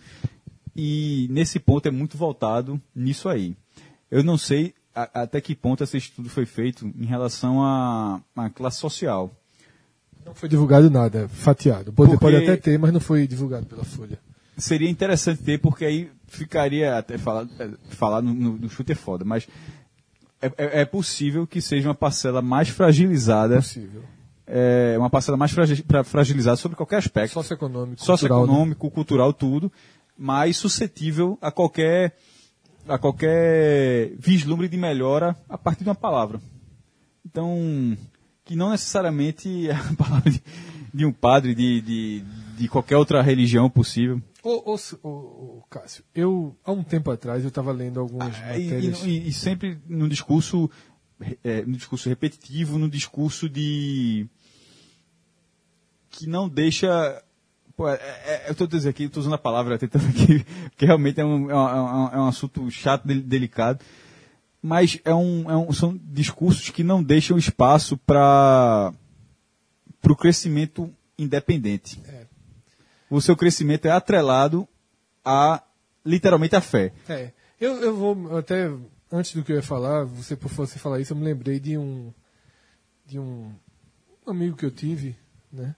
E 0.75 1.27
nesse 1.29 1.59
ponto 1.59 1.87
é 1.87 1.91
muito 1.91 2.17
voltado 2.17 2.81
nisso 2.95 3.29
aí. 3.29 3.55
Eu 4.09 4.23
não 4.23 4.35
sei 4.35 4.73
a- 4.95 5.21
até 5.21 5.39
que 5.39 5.53
ponto 5.55 5.83
esse 5.83 5.97
estudo 5.97 6.27
foi 6.27 6.47
feito 6.47 6.91
em 6.97 7.05
relação 7.05 7.63
à 7.63 8.19
à 8.35 8.49
classe 8.49 8.79
social. 8.79 9.31
Não 10.25 10.33
foi 10.33 10.49
divulgado 10.49 10.89
nada, 10.89 11.27
fatiado. 11.27 11.93
Pode, 11.93 12.11
Porque- 12.13 12.25
pode 12.25 12.35
até 12.37 12.57
ter, 12.57 12.79
mas 12.79 12.91
não 12.91 12.99
foi 12.99 13.27
divulgado 13.27 13.67
pela 13.67 13.83
Folha. 13.83 14.17
Seria 14.57 14.89
interessante 14.89 15.41
ter, 15.43 15.59
porque 15.59 15.85
aí 15.85 16.11
ficaria 16.27 16.97
até 16.97 17.17
falar, 17.17 17.47
é, 17.59 17.69
falar 17.89 18.21
no, 18.21 18.33
no, 18.33 18.57
no 18.57 18.69
chute 18.69 18.91
é 18.91 18.95
foda, 18.95 19.23
mas 19.25 19.47
é, 20.41 20.47
é- 20.57 20.81
é 20.81 20.85
possível 20.85 21.45
que 21.47 21.61
seja 21.61 21.87
uma 21.89 21.95
parcela 21.95 22.41
mais 22.41 22.69
fragilizada, 22.69 23.57
Possível. 23.57 24.03
é, 24.47 24.95
uma 24.97 25.09
parcela 25.09 25.37
mais 25.37 25.51
fragi- 25.51 25.83
pra- 25.83 26.03
fragilizada 26.03 26.57
sobre 26.57 26.75
qualquer 26.75 26.97
aspecto, 26.97 27.33
Socioeconômico, 27.33 27.97
cultural, 27.97 28.15
né? 28.15 28.17
socioeconômico, 28.17 28.91
cultural, 28.91 29.33
tudo, 29.33 29.71
mais 30.17 30.57
suscetível 30.57 31.37
a 31.41 31.51
qualquer 31.51 32.15
a 32.87 32.97
qualquer 32.97 34.11
vislumbre 34.19 34.67
de 34.67 34.75
melhora 34.75 35.37
a 35.47 35.57
partir 35.57 35.83
de 35.85 35.89
uma 35.89 35.95
palavra. 35.95 36.41
Então, 37.25 37.97
que 38.43 38.55
não 38.57 38.71
necessariamente 38.71 39.69
é 39.69 39.73
a 39.73 39.83
palavra 39.97 40.29
de, 40.29 40.43
de 40.93 41.05
um 41.05 41.11
padre 41.13 41.55
de, 41.55 41.79
de, 41.81 42.23
de 42.57 42.67
qualquer 42.67 42.97
outra 42.97 43.21
religião 43.21 43.69
possível. 43.69 44.21
Ô, 44.43 44.73
ô, 44.73 44.77
ô, 45.03 45.09
ô, 45.09 45.63
Cássio, 45.69 46.03
eu, 46.13 46.55
há 46.65 46.71
um 46.71 46.83
tempo 46.83 47.09
atrás, 47.09 47.43
eu 47.43 47.47
estava 47.47 47.71
lendo 47.71 47.99
algumas 47.99 48.35
Ah, 48.43 48.57
e, 48.57 48.63
matérias. 48.65 49.03
e- 49.03 49.27
e 49.29 49.31
sempre 49.33 49.79
num 49.87 50.07
discurso, 50.09 50.69
é, 51.43 51.61
num 51.65 51.77
discurso 51.77 52.09
repetitivo, 52.09 52.77
num 52.77 52.89
discurso 52.89 53.47
de 53.49 54.27
que 56.09 56.27
não 56.27 56.47
deixa 56.49 57.23
pô, 57.75 57.89
é- 57.89 57.95
é- 57.95 58.43
eu 58.47 58.51
estou 58.51 58.67
dizendo 58.67 58.89
aqui, 58.91 59.03
estou 59.05 59.21
usando 59.21 59.33
a 59.33 59.37
palavra 59.37 59.77
tentando 59.79 60.05
aqui, 60.07 60.45
porque 60.69 60.85
realmente 60.85 61.19
é 61.19 61.25
um, 61.25 61.49
é 61.49 61.55
um, 61.55 62.07
é 62.09 62.19
um 62.19 62.27
assunto 62.27 62.69
chato, 62.69 63.07
del- 63.07 63.21
delicado, 63.23 63.83
mas 64.61 64.99
é 65.05 65.13
um, 65.15 65.49
é 65.49 65.57
um- 65.57 65.71
são 65.73 65.97
discursos 66.03 66.69
que 66.69 66.83
não 66.83 67.01
deixam 67.01 67.37
espaço 67.37 67.97
para 67.97 68.93
o 70.07 70.15
crescimento 70.15 70.93
independente. 71.17 71.99
É. 73.13 73.17
O 73.17 73.21
seu 73.21 73.35
crescimento 73.35 73.85
é 73.85 73.91
atrelado 73.91 74.67
a 75.23 75.63
literalmente 76.05 76.55
a 76.55 76.61
fé. 76.61 76.91
É, 77.07 77.31
eu, 77.59 77.75
eu 77.77 77.95
vou 77.95 78.37
até 78.37 78.69
antes 79.11 79.33
do 79.35 79.43
que 79.43 79.51
eu 79.51 79.57
ia 79.57 79.61
falar, 79.63 80.03
você 80.05 80.35
por 80.35 80.49
você 80.49 80.79
falar 80.79 80.99
isso, 80.99 81.13
eu 81.13 81.17
me 81.17 81.23
lembrei 81.23 81.59
de 81.59 81.77
um 81.77 82.11
de 83.05 83.19
um 83.19 83.51
amigo 84.25 84.55
que 84.55 84.65
eu 84.65 84.71
tive, 84.71 85.15
né, 85.51 85.75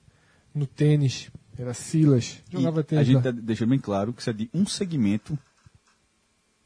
no 0.54 0.66
tênis, 0.66 1.30
era 1.58 1.74
Silas, 1.74 2.42
jogava 2.50 2.82
E 2.82 2.84
tênis. 2.84 3.02
a 3.02 3.06
gente 3.06 3.16
lá. 3.16 3.22
tá- 3.24 3.32
deixa 3.32 3.66
bem 3.66 3.80
claro 3.80 4.14
que 4.14 4.22
isso 4.22 4.30
é 4.30 4.34
de 4.34 4.50
um 4.54 4.66
segmento. 4.66 5.38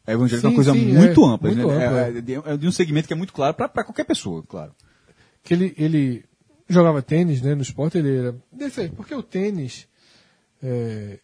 É 0.05 0.13
evangélico 0.13 0.47
é 0.47 0.49
Sim, 0.49 0.55
uma 0.55 0.55
coisa 0.55 0.73
sim, 0.73 0.93
muito 0.93 1.21
é, 1.21 1.33
ampla. 1.33 1.51
muito 1.51 1.67
né? 1.67 1.85
ampla, 1.85 1.99
é, 2.01 2.17
é 2.17 2.21
de, 2.21 2.33
é 2.33 2.57
de 2.57 2.67
um 2.67 2.71
segmento 2.71 3.07
que 3.07 3.13
é 3.13 3.17
muito 3.17 3.33
claro 3.33 3.53
para 3.53 3.83
qualquer 3.83 4.05
pessoa, 4.05 4.43
claro. 4.43 4.73
que 5.43 5.53
ele, 5.53 5.73
ele 5.77 6.25
jogava 6.67 7.01
tênis, 7.01 7.41
né, 7.41 7.55
no 7.55 7.61
esporte 7.61 7.97
ele 7.97 8.17
era 8.17 8.35
porque 8.95 9.13
o 9.15 9.23
tênis 9.23 9.87
é, 10.61 11.19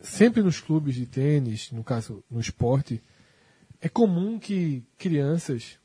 sempre 0.00 0.42
nos 0.42 0.60
clubes 0.60 0.94
de 0.94 1.06
tênis, 1.06 1.70
no 1.72 1.84
caso 1.84 2.24
no 2.30 2.40
esporte, 2.40 3.02
é 3.80 3.88
comum 3.88 4.38
que 4.38 4.84
crianças 4.98 5.78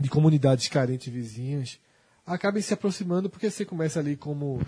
de 0.00 0.08
comunidades 0.08 0.68
carentes 0.68 1.12
vizinhas 1.12 1.78
acabem 2.24 2.62
se 2.62 2.74
aproximando 2.74 3.30
porque 3.30 3.50
você 3.50 3.64
começa 3.64 4.00
ali 4.00 4.16
como 4.16 4.60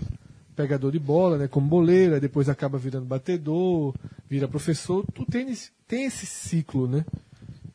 pegador 0.54 0.90
de 0.90 0.98
bola, 0.98 1.38
né, 1.38 1.48
como 1.48 1.68
boleira, 1.68 2.18
depois 2.18 2.48
acaba 2.48 2.78
virando 2.78 3.06
batedor, 3.06 3.94
vira 4.28 4.48
professor. 4.48 5.04
O 5.16 5.24
tênis 5.24 5.72
tem 5.86 6.04
esse 6.04 6.26
ciclo, 6.26 6.88
né? 6.88 7.04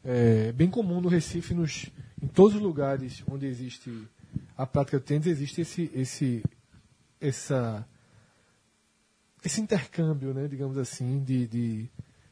É 0.04 0.52
bem 0.52 0.70
comum 0.70 1.00
no 1.00 1.08
Recife, 1.08 1.54
nos, 1.54 1.90
em 2.22 2.28
todos 2.28 2.56
os 2.56 2.62
lugares 2.62 3.24
onde 3.32 3.46
existe 3.46 3.90
a 4.58 4.66
prática 4.66 5.00
do 5.00 5.04
tênis, 5.04 5.28
existe 5.28 5.62
esse, 5.62 5.92
esse, 5.96 6.44
essa, 7.22 7.88
esse 9.44 9.62
intercâmbio, 9.62 10.34
né, 10.34 10.48
digamos 10.48 10.78
assim, 10.78 11.24
de, 11.24 11.48
de 11.48 11.90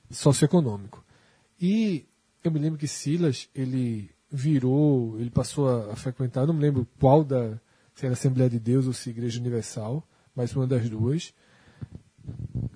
socioeconômico. 0.09 1.03
E 1.59 2.05
eu 2.43 2.51
me 2.51 2.59
lembro 2.59 2.79
que 2.79 2.87
Silas, 2.87 3.49
ele 3.53 4.09
virou, 4.31 5.19
ele 5.19 5.29
passou 5.29 5.69
a, 5.69 5.93
a 5.93 5.95
frequentar, 5.95 6.47
não 6.47 6.53
me 6.53 6.61
lembro 6.61 6.87
qual 6.99 7.23
da, 7.23 7.59
se 7.93 8.05
era 8.05 8.13
Assembleia 8.13 8.49
de 8.49 8.59
Deus 8.59 8.87
ou 8.87 8.93
se 8.93 9.09
Igreja 9.09 9.39
Universal, 9.39 10.07
mas 10.35 10.55
uma 10.55 10.65
das 10.65 10.89
duas. 10.89 11.33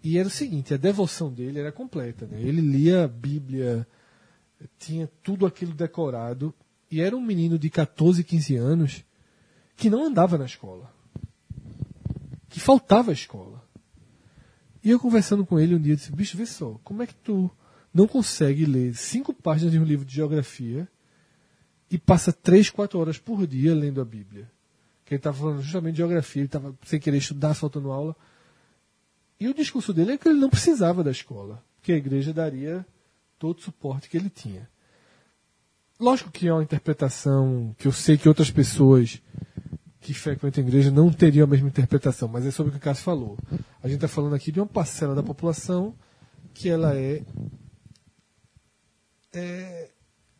E 0.04 0.18
era 0.18 0.28
o 0.28 0.32
seguinte, 0.32 0.74
a 0.74 0.78
devoção 0.78 1.32
dele 1.32 1.60
era 1.60 1.72
completa, 1.72 2.28
né? 2.28 2.40
Ele 2.42 2.62
lia 2.62 3.06
a 3.06 3.08
Bíblia, 3.08 3.88
tinha 4.78 5.10
tudo 5.24 5.46
aquilo 5.46 5.74
decorado, 5.74 6.54
e 6.92 7.02
era 7.02 7.16
um 7.16 7.22
menino 7.22 7.58
de 7.58 7.70
14, 7.70 8.24
15 8.24 8.56
anos 8.56 9.06
que 9.76 9.90
não 9.90 10.06
andava 10.06 10.38
na 10.38 10.46
escola. 10.46 10.94
Que 12.50 12.60
faltava 12.60 13.12
a 13.12 13.14
escola. 13.14 13.65
E 14.86 14.92
eu 14.92 15.00
conversando 15.00 15.44
com 15.44 15.60
ele 15.60 15.74
um 15.74 15.82
dia, 15.82 15.94
eu 15.94 15.98
disse, 15.98 16.12
bicho, 16.12 16.38
vê 16.38 16.46
só, 16.46 16.80
como 16.84 17.02
é 17.02 17.08
que 17.08 17.16
tu 17.16 17.50
não 17.92 18.08
consegue 18.08 18.68
ler 18.68 18.94
cinco 18.94 19.34
páginas 19.34 19.72
de 19.72 19.80
um 19.80 19.84
livro 19.84 20.06
de 20.06 20.14
geografia 20.14 20.88
e 21.90 21.98
passa 21.98 22.32
três, 22.32 22.70
quatro 22.70 23.00
horas 23.00 23.18
por 23.18 23.48
dia 23.48 23.74
lendo 23.74 24.00
a 24.00 24.06
Bíblia? 24.06 24.48
Que 25.04 25.16
ele 25.16 25.20
estava 25.20 25.36
falando 25.36 25.62
justamente 25.64 25.94
de 25.94 25.98
geografia, 25.98 26.42
ele 26.42 26.48
estava 26.48 26.78
sem 26.86 27.00
querer 27.00 27.18
estudar, 27.18 27.56
faltando 27.56 27.92
aula. 27.92 28.16
E 29.40 29.48
o 29.48 29.56
discurso 29.56 29.92
dele 29.92 30.12
é 30.12 30.18
que 30.20 30.30
ele 30.30 30.40
não 30.40 30.52
precisava 30.52 31.04
da 31.04 31.10
escola, 31.10 31.64
que 31.82 31.92
a 31.92 31.98
igreja 31.98 32.32
daria 32.32 32.86
todo 33.40 33.58
o 33.58 33.62
suporte 33.62 34.08
que 34.08 34.16
ele 34.16 34.30
tinha. 34.30 34.70
Lógico 36.00 36.30
que 36.30 36.48
é 36.48 36.54
uma 36.54 36.62
interpretação 36.62 37.76
que 37.80 37.88
eu 37.88 37.92
sei 37.92 38.20
que 38.20 38.30
outras 38.30 38.52
pessoas 38.52 39.20
que 40.06 40.14
frequentam 40.14 40.64
a 40.64 40.68
igreja 40.68 40.92
não 40.92 41.12
teriam 41.12 41.46
a 41.46 41.48
mesma 41.48 41.68
interpretação, 41.68 42.28
mas 42.28 42.46
é 42.46 42.52
sobre 42.52 42.70
o 42.70 42.72
que 42.74 42.78
o 42.78 42.82
Cássio 42.82 43.04
falou. 43.04 43.38
A 43.82 43.88
gente 43.88 43.96
está 43.96 44.08
falando 44.08 44.36
aqui 44.36 44.52
de 44.52 44.60
uma 44.60 44.68
parcela 44.68 45.16
da 45.16 45.24
população 45.24 45.96
que 46.54 46.70
ela 46.70 46.96
é, 46.96 47.22
é 49.34 49.90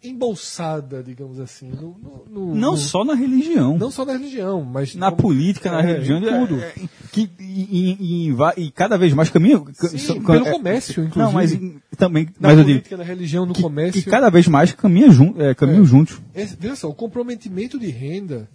embolsada, 0.04 1.02
digamos 1.02 1.40
assim, 1.40 1.68
no, 1.70 1.98
no- 1.98 2.26
no- 2.30 2.56
Não 2.56 2.78
só 2.78 3.04
na 3.04 3.16
religião. 3.16 3.76
não 3.76 3.90
só 3.90 4.06
na 4.06 4.14
religião, 4.14 4.64
mas 4.64 4.94
na 4.94 5.10
como- 5.10 5.22
política, 5.24 5.72
na 5.72 5.80
é, 5.80 5.94
religião, 5.94 6.20
em 6.20 6.46
tudo. 6.48 6.62
é, 6.62 6.68
é, 6.68 6.74
que, 7.12 7.28
e, 7.40 8.28
e- 8.30 8.30
e 8.30 8.36
e 8.66 8.72
cada 8.72 8.98
vez 9.00 9.14
mais 9.14 9.32
caminha. 9.32 9.60
Sim, 9.74 9.98
so- 9.98 10.22
pelo 10.22 10.46
é, 10.48 10.52
comércio, 10.52 11.04
inclusive. 11.04 11.18
Não, 11.26 11.32
mas 11.34 11.98
também. 11.98 12.26
na 12.40 12.50
mas 12.50 12.58
eu 12.60 12.64
digo 12.64 12.74
política, 12.78 12.98
na 12.98 13.04
religião, 13.04 13.46
no 13.48 13.54
que, 13.56 13.64
comércio. 13.64 14.04
que 14.04 14.08
cada 14.10 14.30
vez 14.30 14.48
mais 14.48 14.72
caminha 14.74 15.10
jun, 15.10 15.34
é, 15.40 15.56
caminham 15.56 15.82
É. 15.82 15.86
juntos. 15.88 16.22
Veja 16.60 16.76
só, 16.76 16.88
o 16.88 16.94
comprometimento 16.94 17.80
de 17.80 17.88
renda 17.88 18.48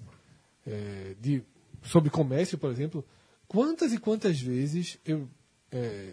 é, 0.70 1.14
de, 1.20 1.42
sobre 1.82 2.10
comércio, 2.10 2.56
por 2.56 2.70
exemplo, 2.70 3.04
quantas 3.48 3.92
e 3.92 3.98
quantas 3.98 4.40
vezes 4.40 4.98
eu, 5.04 5.28
é, 5.72 6.12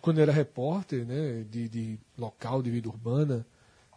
quando 0.00 0.18
eu 0.18 0.22
era 0.22 0.32
repórter 0.32 1.04
né, 1.04 1.44
de, 1.50 1.68
de 1.68 1.98
local, 2.16 2.62
de 2.62 2.70
vida 2.70 2.88
urbana, 2.88 3.46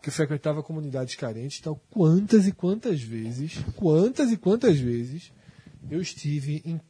que 0.01 0.09
eu 0.09 0.13
frequentava 0.13 0.63
comunidades 0.63 1.15
carentes 1.15 1.59
e 1.59 1.61
tal, 1.61 1.79
quantas 1.89 2.47
e 2.47 2.51
quantas 2.51 3.01
vezes, 3.01 3.59
quantas 3.75 4.31
e 4.31 4.37
quantas 4.37 4.79
vezes 4.79 5.31
eu 5.89 6.01
estive 6.01 6.61
em- 6.65 6.81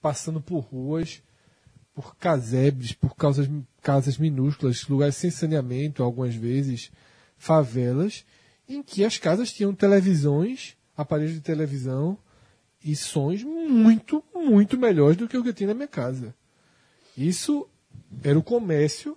passando 0.00 0.40
por 0.40 0.60
ruas, 0.60 1.22
por 1.94 2.16
casebres, 2.16 2.92
por 2.92 3.14
causas, 3.16 3.48
casas 3.80 4.18
minúsculas, 4.18 4.86
lugares 4.88 5.16
sem 5.16 5.30
saneamento, 5.30 6.02
algumas 6.02 6.34
vezes, 6.34 6.90
favelas, 7.36 8.24
em 8.68 8.82
que 8.82 9.04
as 9.04 9.18
casas 9.18 9.52
tinham 9.52 9.74
televisões, 9.74 10.76
aparelhos 10.98 11.34
de 11.34 11.40
televisão 11.40 12.18
e 12.84 12.96
sons 12.96 13.44
muito, 13.44 14.22
muito 14.34 14.76
melhores 14.76 15.16
do 15.16 15.28
que 15.28 15.38
o 15.38 15.42
que 15.42 15.48
eu 15.50 15.54
tinha 15.54 15.68
na 15.68 15.74
minha 15.74 15.88
casa. 15.88 16.34
Isso 17.16 17.68
era 18.22 18.36
o 18.36 18.42
comércio, 18.42 19.16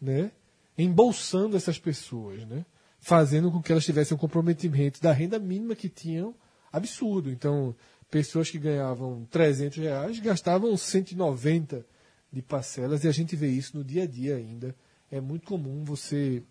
né, 0.00 0.32
embolsando 0.76 1.56
essas 1.56 1.78
pessoas, 1.78 2.44
né, 2.44 2.66
fazendo 2.98 3.52
com 3.52 3.62
que 3.62 3.70
elas 3.70 3.84
tivessem 3.84 4.16
um 4.16 4.20
comprometimento 4.20 5.00
da 5.00 5.12
renda 5.12 5.38
mínima 5.38 5.76
que 5.76 5.88
tinham 5.88 6.34
absurdo. 6.72 7.30
Então, 7.30 7.74
pessoas 8.10 8.50
que 8.50 8.58
ganhavam 8.58 9.24
300 9.30 9.78
reais 9.78 10.18
gastavam 10.18 10.76
190 10.76 11.86
de 12.32 12.42
parcelas 12.42 13.04
e 13.04 13.08
a 13.08 13.12
gente 13.12 13.36
vê 13.36 13.48
isso 13.48 13.76
no 13.76 13.84
dia 13.84 14.02
a 14.02 14.06
dia 14.06 14.36
ainda. 14.36 14.74
É 15.10 15.20
muito 15.20 15.46
comum 15.46 15.84
você 15.84 16.42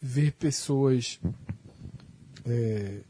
ver 0.00 0.32
pessoas 0.32 1.18
é, 2.46 3.00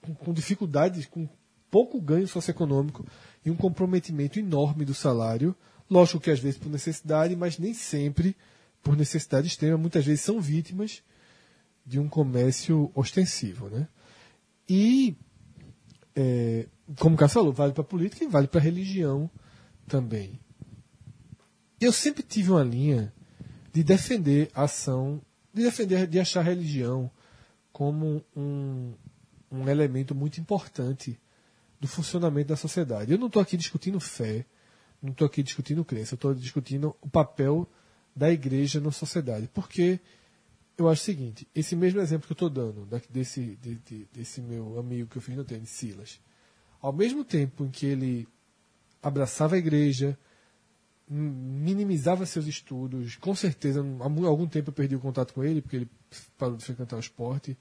com, 0.00 0.14
com 0.14 0.32
dificuldades, 0.32 1.06
com 1.06 1.28
pouco 1.70 2.00
ganho 2.00 2.28
socioeconômico 2.28 3.06
e 3.44 3.50
um 3.50 3.56
comprometimento 3.56 4.38
enorme 4.38 4.84
do 4.84 4.94
salário. 4.94 5.56
Lógico 5.90 6.20
que 6.20 6.30
às 6.30 6.38
vezes 6.38 6.58
por 6.58 6.70
necessidade, 6.70 7.34
mas 7.34 7.58
nem 7.58 7.72
sempre 7.74 8.36
por 8.82 8.96
necessidade 8.96 9.46
extrema. 9.46 9.78
Muitas 9.78 10.04
vezes 10.04 10.20
são 10.20 10.40
vítimas 10.40 11.02
de 11.84 11.98
um 11.98 12.08
comércio 12.08 12.90
ostensivo. 12.94 13.68
Né? 13.68 13.88
E, 14.68 15.16
é, 16.14 16.66
como 16.98 17.14
o 17.14 17.18
Cássio 17.18 17.34
falou, 17.34 17.52
vale 17.52 17.72
para 17.72 17.82
a 17.82 17.86
política 17.86 18.24
e 18.24 18.28
vale 18.28 18.46
para 18.46 18.60
a 18.60 18.62
religião 18.62 19.30
também. 19.86 20.38
Eu 21.80 21.92
sempre 21.92 22.22
tive 22.22 22.50
uma 22.50 22.62
linha 22.62 23.12
de 23.72 23.82
defender 23.82 24.50
a 24.54 24.64
ação, 24.64 25.20
de 25.52 25.62
defender, 25.62 26.06
de 26.06 26.20
achar 26.20 26.40
a 26.40 26.44
religião 26.44 27.10
como 27.72 28.24
um, 28.36 28.92
um 29.52 29.68
elemento 29.68 30.14
muito 30.14 30.40
importante 30.40 31.20
do 31.78 31.86
funcionamento 31.86 32.48
da 32.48 32.56
sociedade. 32.56 33.12
Eu 33.12 33.18
não 33.18 33.26
estou 33.26 33.42
aqui 33.42 33.56
discutindo 33.56 34.00
fé, 34.00 34.46
não 35.02 35.10
estou 35.12 35.26
aqui 35.26 35.42
discutindo 35.42 35.84
crença, 35.84 36.14
estou 36.14 36.34
discutindo 36.34 36.96
o 37.00 37.08
papel 37.08 37.68
da 38.14 38.30
igreja 38.30 38.80
na 38.80 38.90
sociedade. 38.90 39.48
Porque 39.52 40.00
eu 40.78 40.88
acho 40.88 41.02
o 41.02 41.04
seguinte, 41.04 41.46
esse 41.54 41.76
mesmo 41.76 42.00
exemplo 42.00 42.26
que 42.26 42.32
eu 42.32 42.34
estou 42.34 42.50
dando, 42.50 42.86
da- 42.86 43.00
desse, 43.10 43.56
de- 43.60 43.76
de- 43.76 44.08
desse 44.12 44.40
meu 44.40 44.78
amigo 44.78 45.08
que 45.08 45.18
eu 45.18 45.22
fiz 45.22 45.36
no 45.36 45.44
tênis, 45.44 45.70
Silas, 45.70 46.20
ao 46.80 46.92
mesmo 46.92 47.24
tempo 47.24 47.64
em 47.64 47.70
que 47.70 47.86
ele 47.86 48.26
abraçava 49.02 49.56
a 49.56 49.58
igreja, 49.58 50.16
minimizava 51.08 52.24
seus 52.24 52.46
estudos, 52.46 53.16
com 53.16 53.34
certeza, 53.34 53.84
há 54.00 54.04
algum 54.26 54.46
tempo 54.46 54.70
eu 54.70 54.72
perdi 54.72 54.96
o 54.96 55.00
contato 55.00 55.34
com 55.34 55.44
ele, 55.44 55.60
porque 55.60 55.76
ele 55.76 55.90
parou 56.38 56.56
de 56.56 56.64
frequentar 56.64 56.96
o 56.96 57.00
esporte. 57.00 57.56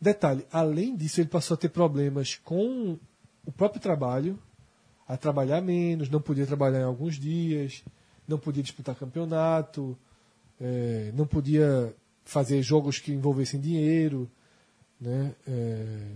Detalhe, 0.00 0.46
além 0.52 0.96
disso, 0.96 1.20
ele 1.20 1.28
passou 1.28 1.54
a 1.54 1.58
ter 1.58 1.68
problemas 1.68 2.36
com 2.36 2.98
o 3.44 3.52
próprio 3.52 3.80
trabalho, 3.80 4.38
a 5.06 5.16
trabalhar 5.16 5.60
menos, 5.60 6.08
não 6.08 6.20
podia 6.20 6.46
trabalhar 6.46 6.80
em 6.80 6.84
alguns 6.84 7.18
dias, 7.18 7.84
não 8.26 8.38
podia 8.38 8.62
disputar 8.62 8.94
campeonato, 8.94 9.96
é, 10.60 11.12
não 11.14 11.26
podia 11.26 11.94
fazer 12.24 12.62
jogos 12.62 12.98
que 12.98 13.12
envolvessem 13.12 13.60
dinheiro, 13.60 14.30
né? 15.00 15.34
É, 15.46 16.10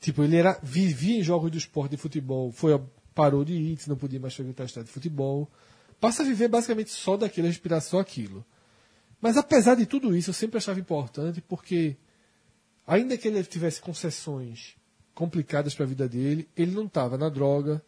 tipo, 0.00 0.22
ele 0.22 0.36
era 0.36 0.58
vivia 0.62 1.18
em 1.18 1.22
jogos 1.22 1.50
do 1.50 1.58
esporte 1.58 1.92
de 1.92 1.96
futebol, 1.96 2.52
foi 2.52 2.78
parou 3.14 3.44
de 3.44 3.54
ir, 3.54 3.78
não 3.86 3.96
podia 3.96 4.20
mais 4.20 4.34
frequentar 4.34 4.64
estádio 4.64 4.88
de 4.88 4.92
futebol, 4.92 5.48
passa 6.00 6.22
a 6.22 6.26
viver 6.26 6.48
basicamente 6.48 6.90
só 6.90 7.16
daquilo, 7.16 7.46
respirar 7.46 7.80
só 7.80 8.00
aquilo. 8.00 8.44
Mas 9.20 9.36
apesar 9.36 9.74
de 9.76 9.86
tudo 9.86 10.14
isso, 10.14 10.30
eu 10.30 10.34
sempre 10.34 10.58
achava 10.58 10.80
importante 10.80 11.40
porque 11.40 11.96
ainda 12.86 13.16
que 13.16 13.28
ele 13.28 13.42
tivesse 13.44 13.80
concessões 13.80 14.76
complicadas 15.14 15.74
para 15.74 15.84
a 15.84 15.88
vida 15.88 16.08
dele, 16.08 16.48
ele 16.56 16.72
não 16.72 16.86
estava 16.86 17.16
na 17.16 17.28
droga, 17.28 17.82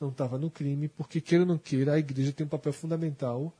não 0.00 0.08
estava 0.08 0.38
no 0.38 0.50
crime, 0.50 0.88
porque 0.88 1.20
queira 1.20 1.44
ou 1.44 1.48
não 1.48 1.58
queira, 1.58 1.94
a 1.94 1.98
igreja 1.98 2.32
tem 2.32 2.46
um 2.46 2.50
papel 2.50 2.72
fundamental 2.72 3.56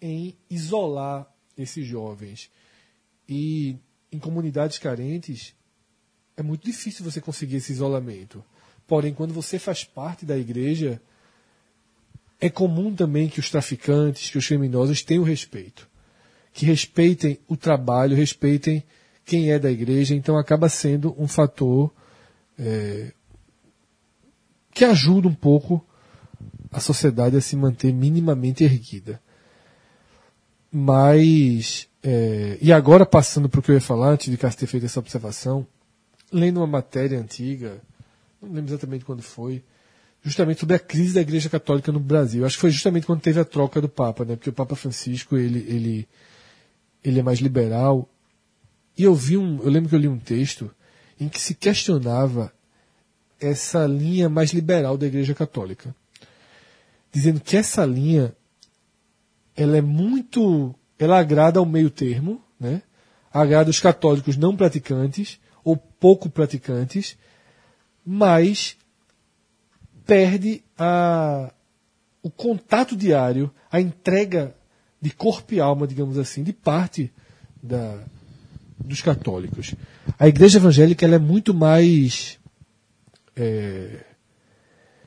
em 0.00 0.36
isolar 0.48 1.30
esses 1.56 1.86
jovens. 1.86 2.50
E 3.28 3.76
em 4.10 4.18
comunidades 4.18 4.78
carentes 4.78 5.54
é 6.36 6.42
muito 6.42 6.64
difícil 6.64 7.04
você 7.04 7.20
conseguir 7.20 7.56
esse 7.56 7.72
isolamento. 7.72 8.44
Porém, 8.86 9.12
quando 9.12 9.34
você 9.34 9.58
faz 9.58 9.84
parte 9.84 10.24
da 10.24 10.36
igreja, 10.36 11.00
é 12.40 12.48
comum 12.48 12.94
também 12.94 13.28
que 13.28 13.40
os 13.40 13.50
traficantes, 13.50 14.30
que 14.30 14.38
os 14.38 14.46
criminosos 14.46 15.02
tenham 15.02 15.24
respeito. 15.24 15.88
Que 16.52 16.64
respeitem 16.64 17.38
o 17.48 17.56
trabalho, 17.56 18.16
respeitem 18.16 18.82
quem 19.26 19.50
é 19.50 19.58
da 19.58 19.70
igreja, 19.70 20.14
então 20.14 20.38
acaba 20.38 20.68
sendo 20.68 21.14
um 21.18 21.26
fator 21.26 21.92
é, 22.56 23.12
que 24.72 24.84
ajuda 24.84 25.26
um 25.26 25.34
pouco 25.34 25.84
a 26.70 26.78
sociedade 26.78 27.36
a 27.36 27.40
se 27.40 27.56
manter 27.56 27.92
minimamente 27.92 28.62
erguida. 28.62 29.20
Mas, 30.70 31.88
é, 32.02 32.56
e 32.62 32.72
agora 32.72 33.04
passando 33.04 33.48
para 33.48 33.58
o 33.58 33.62
que 33.62 33.72
eu 33.72 33.74
ia 33.74 33.80
falar, 33.80 34.10
antes 34.10 34.30
de 34.30 34.36
Cássio 34.36 34.60
ter 34.60 34.66
feito 34.66 34.86
essa 34.86 35.00
observação, 35.00 35.66
lendo 36.32 36.58
uma 36.58 36.66
matéria 36.66 37.18
antiga, 37.18 37.80
não 38.40 38.52
lembro 38.52 38.70
exatamente 38.70 39.04
quando 39.04 39.22
foi, 39.22 39.64
justamente 40.22 40.60
sobre 40.60 40.76
a 40.76 40.78
crise 40.78 41.14
da 41.14 41.20
Igreja 41.20 41.48
Católica 41.48 41.90
no 41.90 41.98
Brasil. 42.00 42.46
Acho 42.46 42.56
que 42.56 42.60
foi 42.60 42.70
justamente 42.70 43.06
quando 43.06 43.20
teve 43.20 43.40
a 43.40 43.44
troca 43.44 43.80
do 43.80 43.88
Papa, 43.88 44.24
né? 44.24 44.36
Porque 44.36 44.50
o 44.50 44.52
Papa 44.52 44.76
Francisco 44.76 45.36
ele 45.36 45.60
ele 45.68 46.08
ele 47.02 47.20
é 47.20 47.22
mais 47.22 47.38
liberal. 47.38 48.08
E 48.96 49.02
eu 49.02 49.14
vi 49.14 49.36
um, 49.36 49.62
eu 49.62 49.70
lembro 49.70 49.88
que 49.88 49.94
eu 49.94 50.00
li 50.00 50.08
um 50.08 50.18
texto 50.18 50.70
em 51.20 51.28
que 51.28 51.40
se 51.40 51.54
questionava 51.54 52.52
essa 53.40 53.86
linha 53.86 54.28
mais 54.28 54.52
liberal 54.52 54.96
da 54.96 55.06
Igreja 55.06 55.34
Católica, 55.34 55.94
dizendo 57.12 57.40
que 57.40 57.56
essa 57.56 57.84
linha 57.84 58.34
ela 59.54 59.76
é 59.76 59.80
muito, 59.80 60.74
ela 60.98 61.18
agrada 61.18 61.58
ao 61.58 61.66
meio 61.66 61.90
termo, 61.90 62.42
né? 62.58 62.82
Agrada 63.32 63.70
os 63.70 63.80
católicos 63.80 64.36
não 64.36 64.56
praticantes 64.56 65.38
ou 65.64 65.76
pouco 65.76 66.30
praticantes, 66.30 67.18
mas 68.04 68.76
perde 70.06 70.62
a, 70.78 71.52
o 72.22 72.30
contato 72.30 72.96
diário, 72.96 73.50
a 73.70 73.80
entrega 73.80 74.54
de 75.00 75.10
corpo 75.10 75.52
e 75.54 75.60
alma, 75.60 75.86
digamos 75.86 76.16
assim, 76.18 76.42
de 76.42 76.52
parte 76.52 77.12
da, 77.62 78.04
dos 78.86 79.02
católicos. 79.02 79.74
A 80.18 80.28
igreja 80.28 80.58
evangélica 80.58 81.04
ela 81.04 81.16
é 81.16 81.18
muito 81.18 81.52
mais. 81.52 82.38
É, 83.34 84.04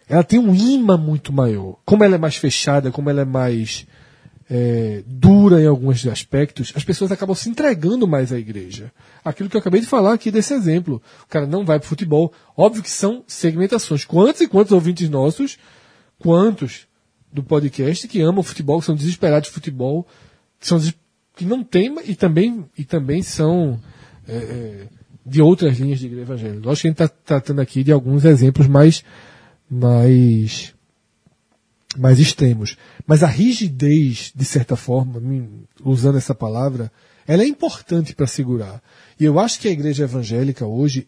ela 0.08 0.24
tem 0.24 0.40
um 0.40 0.54
imã 0.54 0.98
muito 0.98 1.32
maior. 1.32 1.78
Como 1.86 2.04
ela 2.04 2.16
é 2.16 2.18
mais 2.18 2.36
fechada, 2.36 2.92
como 2.92 3.10
ela 3.10 3.22
é 3.22 3.26
mais 3.26 3.88
é, 4.50 5.04
dura 5.06 5.62
em 5.62 5.68
alguns 5.68 6.06
aspectos, 6.08 6.74
as 6.76 6.84
pessoas 6.84 7.12
acabam 7.12 7.36
se 7.36 7.50
entregando 7.50 8.08
mais 8.08 8.34
à 8.34 8.40
igreja. 8.40 8.92
Aquilo 9.24 9.50
que 9.50 9.56
eu 9.56 9.60
acabei 9.60 9.80
de 9.80 9.88
falar 9.88 10.14
aqui 10.14 10.32
desse 10.32 10.54
exemplo. 10.54 11.02
O 11.24 11.28
cara 11.28 11.46
não 11.46 11.64
vai 11.64 11.80
para 11.80 11.88
futebol. 11.88 12.34
Óbvio 12.58 12.82
que 12.82 12.90
são 12.90 13.24
segmentações. 13.28 14.04
Quantos 14.04 14.42
e 14.42 14.48
quantos 14.48 14.72
ouvintes 14.72 15.10
nossos, 15.10 15.58
quantos 16.18 16.88
do 17.32 17.44
podcast 17.44 18.08
que 18.08 18.22
amam 18.22 18.42
futebol, 18.42 18.80
que 18.80 18.88
são 18.88 18.96
desesperados 18.96 19.50
de 19.50 19.54
futebol, 19.54 20.08
que, 20.60 20.68
são, 20.68 20.80
que 21.40 21.46
não 21.46 21.64
tem 21.64 21.96
e 22.04 22.16
também, 22.16 22.66
e 22.78 22.84
também 22.84 23.24
são 23.24 23.80
é, 24.28 24.36
é, 24.36 24.88
de 25.26 25.42
outras 25.42 25.80
linhas 25.80 26.00
de 26.00 26.08
igreja 26.08 26.24
evangélica. 26.24 26.68
Lógico 26.68 26.82
que 26.82 26.88
a 26.88 26.92
gente 26.92 27.02
está 27.02 27.08
tratando 27.08 27.62
aqui 27.62 27.82
de 27.82 27.94
alguns 27.94 28.26
exemplos 28.26 28.68
mais, 28.68 29.06
mais, 29.72 30.76
mais 31.98 32.20
extremos. 32.20 32.76
Mas 33.08 33.24
a 33.24 33.28
rigidez, 33.28 34.34
de 34.36 34.44
certa 34.44 34.76
forma, 34.76 35.22
usando 35.82 36.18
essa 36.18 36.36
palavra, 36.36 36.92
ela 37.26 37.42
é 37.42 37.48
importante 37.48 38.14
para 38.14 38.28
segurar. 38.28 38.84
E 39.18 39.24
eu 39.24 39.40
acho 39.40 39.62
que 39.62 39.70
a 39.70 39.72
igreja 39.72 40.04
evangélica 40.04 40.66
hoje, 40.66 41.08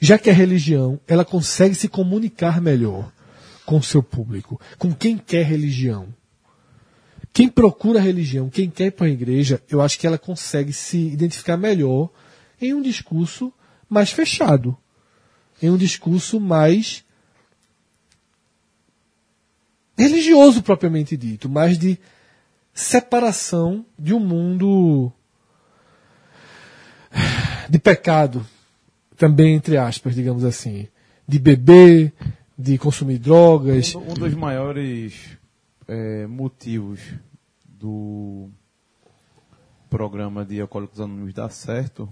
já 0.00 0.16
que 0.16 0.30
é 0.30 0.32
religião, 0.32 1.00
ela 1.08 1.24
consegue 1.24 1.74
se 1.74 1.88
comunicar 1.88 2.60
melhor 2.60 3.10
com 3.66 3.78
o 3.78 3.82
seu 3.82 4.04
público, 4.04 4.60
com 4.78 4.94
quem 4.94 5.18
quer 5.18 5.44
religião. 5.44 6.06
Quem 7.34 7.48
procura 7.48 8.00
religião, 8.00 8.48
quem 8.48 8.70
quer 8.70 8.86
ir 8.86 8.90
para 8.92 9.08
a 9.08 9.10
igreja, 9.10 9.60
eu 9.68 9.82
acho 9.82 9.98
que 9.98 10.06
ela 10.06 10.16
consegue 10.16 10.72
se 10.72 10.96
identificar 10.96 11.56
melhor 11.56 12.08
em 12.62 12.72
um 12.72 12.80
discurso 12.80 13.52
mais 13.90 14.12
fechado, 14.12 14.78
em 15.60 15.68
um 15.68 15.76
discurso 15.76 16.38
mais 16.38 17.04
religioso 19.98 20.62
propriamente 20.62 21.16
dito, 21.16 21.48
mais 21.48 21.76
de 21.76 21.98
separação 22.72 23.84
de 23.98 24.14
um 24.14 24.20
mundo 24.20 25.12
de 27.68 27.80
pecado, 27.80 28.46
também 29.16 29.56
entre 29.56 29.76
aspas, 29.76 30.14
digamos 30.14 30.44
assim, 30.44 30.86
de 31.26 31.40
beber, 31.40 32.12
de 32.56 32.78
consumir 32.78 33.18
drogas. 33.18 33.92
Um, 33.96 34.12
um 34.12 34.14
dos 34.14 34.34
maiores 34.34 35.36
é, 35.86 36.26
motivos 36.26 37.00
do 37.64 38.48
programa 39.90 40.44
de 40.44 40.60
Alcoólicos 40.60 41.00
Anônimos 41.00 41.34
dar 41.34 41.50
certo 41.50 42.08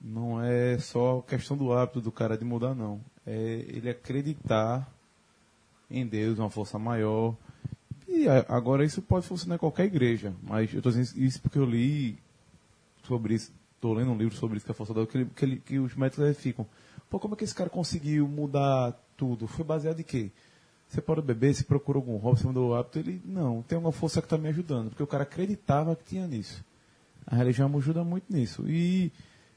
não 0.00 0.42
é 0.42 0.78
só 0.78 1.20
questão 1.22 1.56
do 1.56 1.72
hábito 1.72 2.00
do 2.00 2.12
cara 2.12 2.38
de 2.38 2.44
mudar, 2.44 2.74
não. 2.74 3.00
É 3.26 3.64
ele 3.68 3.90
acreditar 3.90 4.88
em 5.90 6.06
Deus, 6.06 6.38
uma 6.38 6.50
força 6.50 6.78
maior. 6.78 7.36
E 8.06 8.26
agora 8.48 8.84
isso 8.84 9.02
pode 9.02 9.26
funcionar 9.26 9.56
em 9.56 9.58
qualquer 9.58 9.86
igreja, 9.86 10.32
mas 10.42 10.72
eu 10.72 10.78
estou 10.78 10.92
dizendo 10.92 11.18
isso 11.20 11.42
porque 11.42 11.58
eu 11.58 11.64
li 11.64 12.18
sobre 13.02 13.34
isso, 13.34 13.52
estou 13.74 13.94
lendo 13.94 14.12
um 14.12 14.16
livro 14.16 14.34
sobre 14.36 14.56
isso 14.56 14.66
que 14.66 14.70
é 14.70 14.74
a 14.74 14.76
força 14.76 14.94
da 14.94 15.04
que, 15.06 15.24
que, 15.24 15.56
que 15.56 15.78
os 15.78 15.94
médicos 15.96 16.36
ficam. 16.38 16.66
Pô, 17.10 17.18
como 17.18 17.34
é 17.34 17.36
que 17.36 17.44
esse 17.44 17.54
cara 17.54 17.68
conseguiu 17.68 18.28
mudar 18.28 18.92
tudo? 19.16 19.48
Foi 19.48 19.64
baseado 19.64 20.00
em 20.00 20.04
quê? 20.04 20.30
Você 20.88 21.00
pode 21.00 21.20
beber, 21.22 21.54
se 21.54 21.64
procura 21.64 21.98
algum 21.98 22.16
hobby, 22.16 22.40
você 22.40 22.46
mudou 22.46 22.70
o 22.70 22.74
hábito, 22.74 22.98
ele, 22.98 23.20
não, 23.24 23.62
tem 23.62 23.76
uma 23.76 23.92
força 23.92 24.20
que 24.20 24.26
está 24.26 24.38
me 24.38 24.48
ajudando, 24.48 24.90
porque 24.90 25.02
o 25.02 25.06
cara 25.06 25.24
acreditava 25.24 25.96
que 25.96 26.04
tinha 26.04 26.26
nisso. 26.26 26.64
A 27.26 27.34
religião 27.34 27.74
ajuda 27.76 28.04
muito 28.04 28.32
nisso. 28.32 28.64
E, 28.68 29.12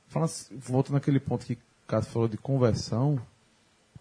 falando, 0.07 0.31
voltando 0.57 0.95
naquele 0.95 1.19
ponto 1.19 1.45
que 1.45 1.53
o 1.53 1.87
Cássio 1.87 2.11
falou 2.11 2.27
de 2.27 2.37
conversão, 2.37 3.21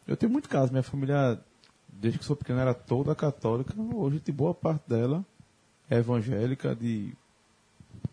eu 0.07 0.17
tenho 0.17 0.33
muito 0.33 0.49
caso, 0.49 0.73
minha 0.73 0.83
família 0.83 1.39
desde 1.93 2.19
que 2.19 2.25
sou 2.25 2.37
pequeno, 2.37 2.61
era 2.61 2.75
toda 2.75 3.15
católica. 3.15 3.75
Hoje, 3.95 4.21
de 4.21 4.33
boa 4.33 4.55
parte 4.55 4.89
dela 4.89 5.25
é 5.91 5.99
evangélica, 5.99 6.75
de 6.75 7.13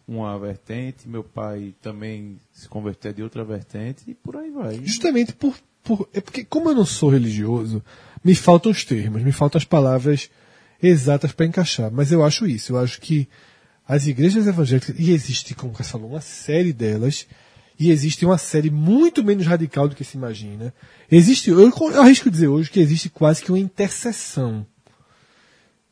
uma 0.08 0.38
vertente. 0.40 1.08
Meu 1.08 1.24
pai 1.24 1.76
também 1.82 2.40
se 2.52 2.68
converteu 2.68 3.14
de 3.14 3.24
outra 3.24 3.44
vertente 3.44 4.04
e 4.10 4.14
por 4.14 4.36
aí 4.36 4.50
vai. 4.50 4.84
Justamente 4.84 5.34
por, 5.34 5.56
por. 5.86 6.10
É 6.14 6.20
porque, 6.20 6.44
como 6.44 6.70
eu 6.70 6.76
não 6.76 6.86
sou 6.86 7.10
religioso, 7.10 7.82
me 8.24 8.36
faltam 8.36 8.72
os 8.72 8.84
termos, 8.84 9.22
me 9.22 9.32
faltam 9.32 9.60
as 9.60 9.64
palavras 9.64 10.30
exatas 10.82 11.32
para 11.32 11.46
encaixar. 11.46 11.92
Mas 11.92 12.12
eu 12.12 12.24
acho 12.24 12.46
isso. 12.46 12.74
Eu 12.74 12.80
acho 12.80 13.00
que 13.00 13.28
as 13.88 14.08
igrejas 14.08 14.48
evangélicas, 14.48 14.96
e 14.98 15.12
existe, 15.12 15.54
como 15.54 15.74
você 15.74 15.84
falou, 15.84 16.10
uma 16.10 16.22
série 16.22 16.74
delas 16.74 17.28
e 17.78 17.92
existe 17.92 18.26
uma 18.26 18.38
série 18.38 18.72
muito 18.72 19.24
menos 19.24 19.46
radical 19.46 19.88
do 19.88 19.96
que 19.96 20.04
se 20.04 20.18
imagina. 20.18 20.74
Existe, 21.12 21.50
eu, 21.50 21.60
eu 21.60 22.02
arrisco 22.02 22.32
dizer 22.32 22.48
hoje 22.48 22.72
que 22.72 22.80
existe 22.80 23.10
quase 23.10 23.44
que 23.44 23.52
uma 23.52 23.60
interseção. 23.60 24.66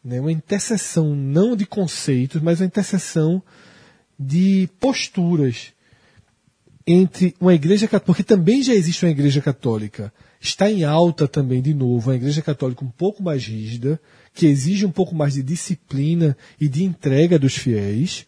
Né? 0.04 0.20
Uma 0.20 0.32
interseção 0.32 1.16
não 1.16 1.56
de 1.56 1.66
conceitos, 1.66 2.42
mas 2.42 2.60
uma 2.60 2.66
interseção 2.66 3.44
de 4.18 4.70
posturas 4.80 5.74
entre 6.86 7.34
uma 7.40 7.54
igreja 7.54 7.88
católica, 7.88 8.06
porque 8.06 8.24
também 8.24 8.62
já 8.62 8.74
existe 8.74 9.06
uma 9.06 9.12
igreja 9.12 9.42
católica, 9.42 10.14
está 10.40 10.70
em 10.70 10.84
alta 10.84 11.28
também 11.28 11.62
de 11.62 11.74
novo, 11.74 12.10
uma 12.10 12.16
igreja 12.16 12.42
católica 12.42 12.84
um 12.84 12.90
pouco 12.90 13.24
mais 13.24 13.46
rígida, 13.46 14.00
que 14.34 14.46
exige 14.46 14.86
um 14.86 14.92
pouco 14.92 15.16
mais 15.16 15.34
de 15.34 15.44
disciplina 15.44 16.36
e 16.60 16.68
de 16.68 16.84
entrega 16.84 17.40
dos 17.40 17.56
fiéis, 17.56 18.26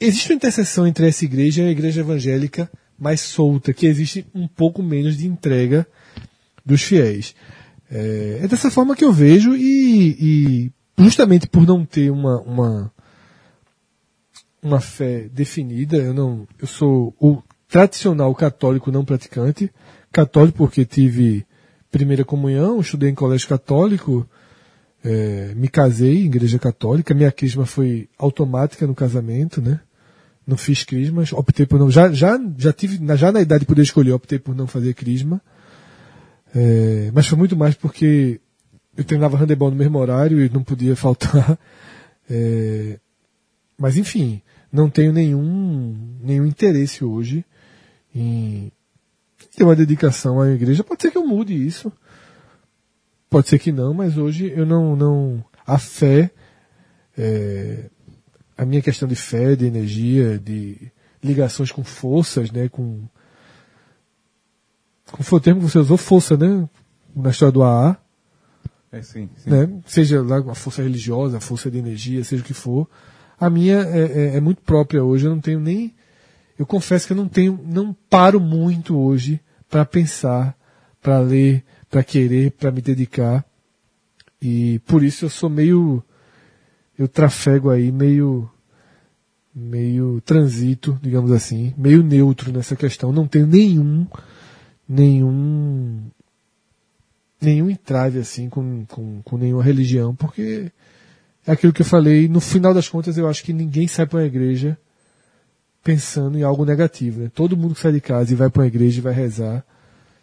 existe 0.00 0.30
uma 0.30 0.36
interseção 0.36 0.86
entre 0.86 1.08
essa 1.08 1.24
igreja 1.24 1.62
e 1.62 1.66
a 1.66 1.70
igreja 1.70 2.00
evangélica 2.00 2.70
mais 2.98 3.20
solta, 3.20 3.72
que 3.72 3.86
existe 3.86 4.26
um 4.34 4.48
pouco 4.48 4.82
menos 4.82 5.16
de 5.16 5.26
entrega 5.26 5.86
dos 6.64 6.82
fiéis. 6.82 7.34
É, 7.90 8.40
é 8.42 8.48
dessa 8.48 8.70
forma 8.70 8.94
que 8.94 9.04
eu 9.04 9.12
vejo 9.12 9.54
e, 9.56 10.16
e 10.20 10.72
justamente 10.98 11.46
por 11.46 11.66
não 11.66 11.84
ter 11.84 12.10
uma, 12.10 12.40
uma, 12.40 12.92
uma 14.62 14.80
fé 14.80 15.28
definida, 15.32 15.96
eu 15.96 16.12
não, 16.12 16.46
eu 16.60 16.66
sou 16.66 17.14
o 17.20 17.42
tradicional 17.68 18.34
católico 18.34 18.90
não 18.90 19.04
praticante, 19.04 19.70
católico 20.10 20.58
porque 20.58 20.84
tive 20.84 21.46
primeira 21.90 22.24
comunhão, 22.24 22.80
estudei 22.80 23.10
em 23.10 23.14
colégio 23.14 23.48
católico, 23.48 24.28
é, 25.04 25.52
me 25.54 25.68
casei 25.68 26.22
em 26.22 26.26
igreja 26.26 26.58
católica, 26.58 27.14
minha 27.14 27.30
crisma 27.30 27.64
foi 27.64 28.08
automática 28.18 28.86
no 28.86 28.94
casamento, 28.94 29.60
né? 29.60 29.80
Não 30.46 30.56
fiz 30.56 30.82
crismas, 30.82 31.32
optei 31.32 31.66
por 31.66 31.78
não, 31.78 31.90
já, 31.90 32.10
já, 32.10 32.38
já 32.56 32.72
tive, 32.72 32.98
já 33.16 33.30
na 33.30 33.40
idade 33.40 33.60
de 33.60 33.66
poder 33.66 33.82
escolher, 33.82 34.12
optei 34.12 34.38
por 34.38 34.56
não 34.56 34.66
fazer 34.66 34.94
crisma. 34.94 35.40
É, 36.54 37.10
mas 37.12 37.26
foi 37.26 37.36
muito 37.36 37.54
mais 37.54 37.74
porque 37.74 38.40
eu 38.96 39.04
treinava 39.04 39.36
handebol 39.36 39.70
no 39.70 39.76
mesmo 39.76 39.98
horário 39.98 40.42
e 40.42 40.48
não 40.48 40.62
podia 40.62 40.96
faltar. 40.96 41.58
É, 42.30 42.98
mas 43.78 43.96
enfim, 43.96 44.42
não 44.72 44.90
tenho 44.90 45.12
nenhum, 45.12 46.16
nenhum 46.20 46.46
interesse 46.46 47.04
hoje 47.04 47.44
em 48.14 48.70
ter 49.56 49.64
uma 49.64 49.76
dedicação 49.76 50.40
à 50.40 50.50
igreja. 50.50 50.84
Pode 50.84 51.02
ser 51.02 51.10
que 51.10 51.18
eu 51.18 51.26
mude 51.26 51.54
isso. 51.54 51.92
Pode 53.30 53.48
ser 53.48 53.58
que 53.58 53.72
não, 53.72 53.92
mas 53.92 54.16
hoje 54.16 54.52
eu 54.54 54.64
não, 54.64 54.96
não, 54.96 55.44
a 55.66 55.78
fé, 55.78 56.30
é, 57.16 57.90
a 58.56 58.64
minha 58.64 58.80
questão 58.80 59.06
de 59.06 59.16
fé, 59.16 59.54
de 59.54 59.66
energia, 59.66 60.38
de 60.38 60.90
ligações 61.22 61.70
com 61.70 61.84
forças, 61.84 62.50
né, 62.50 62.68
com, 62.68 63.02
como 65.10 65.22
foi 65.22 65.38
o 65.38 65.42
termo 65.42 65.60
que 65.60 65.68
você 65.68 65.78
usou, 65.78 65.98
força, 65.98 66.36
né, 66.36 66.66
na 67.14 67.30
história 67.30 67.52
do 67.52 67.62
AA, 67.62 67.98
É 68.90 69.02
sim, 69.02 69.28
sim. 69.36 69.50
né? 69.50 69.68
Seja 69.86 70.22
lá 70.22 70.40
uma 70.40 70.54
força 70.54 70.82
religiosa, 70.82 71.38
força 71.40 71.70
de 71.70 71.76
energia, 71.76 72.24
seja 72.24 72.42
o 72.42 72.46
que 72.46 72.54
for. 72.54 72.88
A 73.40 73.48
minha 73.48 73.78
é, 73.80 74.00
é- 74.00 74.36
é 74.36 74.40
muito 74.40 74.62
própria 74.62 75.02
hoje. 75.04 75.26
Eu 75.26 75.30
não 75.30 75.40
tenho 75.40 75.60
nem. 75.60 75.94
Eu 76.58 76.66
confesso 76.66 77.06
que 77.06 77.12
eu 77.12 77.16
não 77.16 77.28
tenho, 77.28 77.58
não 77.64 77.94
paro 78.10 78.40
muito 78.40 78.98
hoje 78.98 79.40
para 79.70 79.84
pensar, 79.84 80.56
para 81.00 81.20
ler, 81.20 81.64
para 81.88 82.02
querer, 82.02 82.50
para 82.52 82.72
me 82.72 82.80
dedicar. 82.80 83.44
E 84.42 84.80
por 84.80 85.04
isso 85.04 85.24
eu 85.24 85.30
sou 85.30 85.48
meio, 85.48 86.02
eu 86.98 87.06
trafego 87.06 87.70
aí 87.70 87.92
meio, 87.92 88.50
meio 89.54 90.20
transito, 90.24 90.98
digamos 91.00 91.30
assim, 91.30 91.74
meio 91.76 92.02
neutro 92.02 92.52
nessa 92.52 92.74
questão. 92.74 93.12
Não 93.12 93.26
tenho 93.26 93.46
nenhum, 93.46 94.06
nenhum 94.88 96.10
nenhum 97.40 97.70
entrave 97.70 98.18
assim 98.18 98.48
com, 98.48 98.84
com, 98.86 99.22
com 99.22 99.36
nenhuma 99.38 99.62
religião, 99.62 100.14
porque 100.14 100.72
é 101.48 101.52
aquilo 101.52 101.72
que 101.72 101.80
eu 101.80 101.86
falei, 101.86 102.28
no 102.28 102.40
final 102.40 102.74
das 102.74 102.90
contas 102.90 103.16
eu 103.16 103.26
acho 103.26 103.42
que 103.42 103.54
ninguém 103.54 103.88
sai 103.88 104.06
para 104.06 104.18
uma 104.18 104.26
igreja 104.26 104.78
pensando 105.82 106.36
em 106.36 106.42
algo 106.42 106.62
negativo. 106.62 107.20
Né? 107.20 107.30
Todo 107.34 107.56
mundo 107.56 107.74
que 107.74 107.80
sai 107.80 107.92
de 107.92 108.02
casa 108.02 108.32
e 108.32 108.36
vai 108.36 108.50
para 108.50 108.60
uma 108.60 108.66
igreja 108.66 108.98
e 108.98 109.00
vai 109.00 109.14
rezar, 109.14 109.64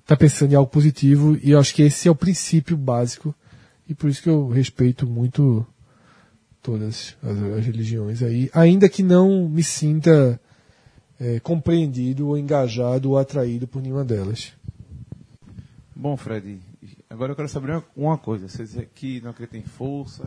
está 0.02 0.16
pensando 0.16 0.52
em 0.52 0.56
algo 0.56 0.70
positivo, 0.70 1.36
e 1.42 1.50
eu 1.50 1.60
acho 1.60 1.74
que 1.74 1.82
esse 1.82 2.08
é 2.08 2.12
o 2.12 2.16
princípio 2.16 2.78
básico, 2.78 3.34
e 3.90 3.96
por 3.96 4.08
isso 4.08 4.22
que 4.22 4.30
eu 4.30 4.48
respeito 4.50 5.08
muito 5.08 5.66
todas 6.62 7.16
as, 7.24 7.58
as 7.58 7.66
religiões 7.66 8.22
aí, 8.22 8.48
ainda 8.54 8.88
que 8.88 9.02
não 9.02 9.50
me 9.50 9.64
sinta 9.64 10.40
eh, 11.20 11.40
compreendido 11.40 12.28
ou 12.28 12.38
engajado 12.38 13.10
ou 13.10 13.18
atraído 13.18 13.68
por 13.68 13.82
nenhuma 13.82 14.06
delas. 14.06 14.54
Bom, 15.96 16.16
Fred, 16.16 16.60
agora 17.10 17.32
eu 17.32 17.36
quero 17.36 17.50
saber 17.50 17.82
uma- 17.96 18.18
coisa. 18.18 18.48
Você 18.48 18.64
diz 18.64 18.88
que 18.94 19.22
não 19.22 19.32
acredita 19.32 19.58
em 19.58 19.64
força. 19.64 20.24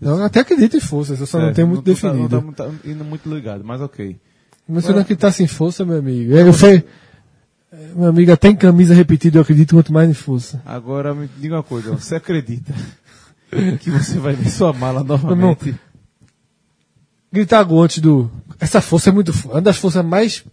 Não, 0.00 0.18
eu 0.18 0.24
até 0.24 0.40
acredito 0.40 0.76
em 0.76 0.80
forças, 0.80 1.18
eu 1.20 1.26
só 1.26 1.38
não 1.38 1.48
É, 1.48 1.52
tenho 1.52 1.66
muito 1.68 1.82
tá- 1.82 1.90
definido. 1.90 2.40
Não 2.42 2.52
tá, 2.52 2.64
muito- 2.68 2.82
tá 2.82 2.88
indo 2.90 3.04
muito 3.04 3.28
ligado, 3.32 3.64
mas 3.64 3.80
ok. 3.80 4.18
Mas 4.68 4.84
você 4.84 4.92
não 4.92 5.00
acreditar 5.00 5.30
sem 5.32 5.46
força, 5.46 5.84
meu 5.84 5.98
amigo. 5.98 6.36
É, 6.36 6.42
Eu 6.42 6.52
fui, 6.52 6.84
é, 7.72 7.88
meu 7.94 8.08
amigo, 8.08 8.32
até 8.32 8.48
em 8.48 8.56
camisa 8.56 8.92
repetida 8.94 9.38
eu 9.38 9.42
acredito 9.42 9.74
quanto 9.74 9.92
mais 9.92 10.10
em 10.10 10.14
força. 10.14 10.60
Agora 10.66 11.14
me 11.14 11.28
diga 11.38 11.54
uma 11.56 11.62
coisa, 11.62 11.92
você 11.92 12.16
acredita 12.16 12.74
que 13.80 13.90
você 13.90 14.18
vai 14.18 14.34
ver 14.34 14.50
sua 14.50 14.72
mala 14.72 15.02
novamente? 15.04 15.74
Gritar 17.32 17.62
gol 17.64 17.82
antes 17.82 17.98
do. 17.98 18.30
Essa 18.58 18.80
força 18.80 19.10
é 19.10 19.12
muito. 19.12 19.32
Uma 19.46 19.60
das 19.60 19.76
forças 19.76 20.04
mais 20.04 20.44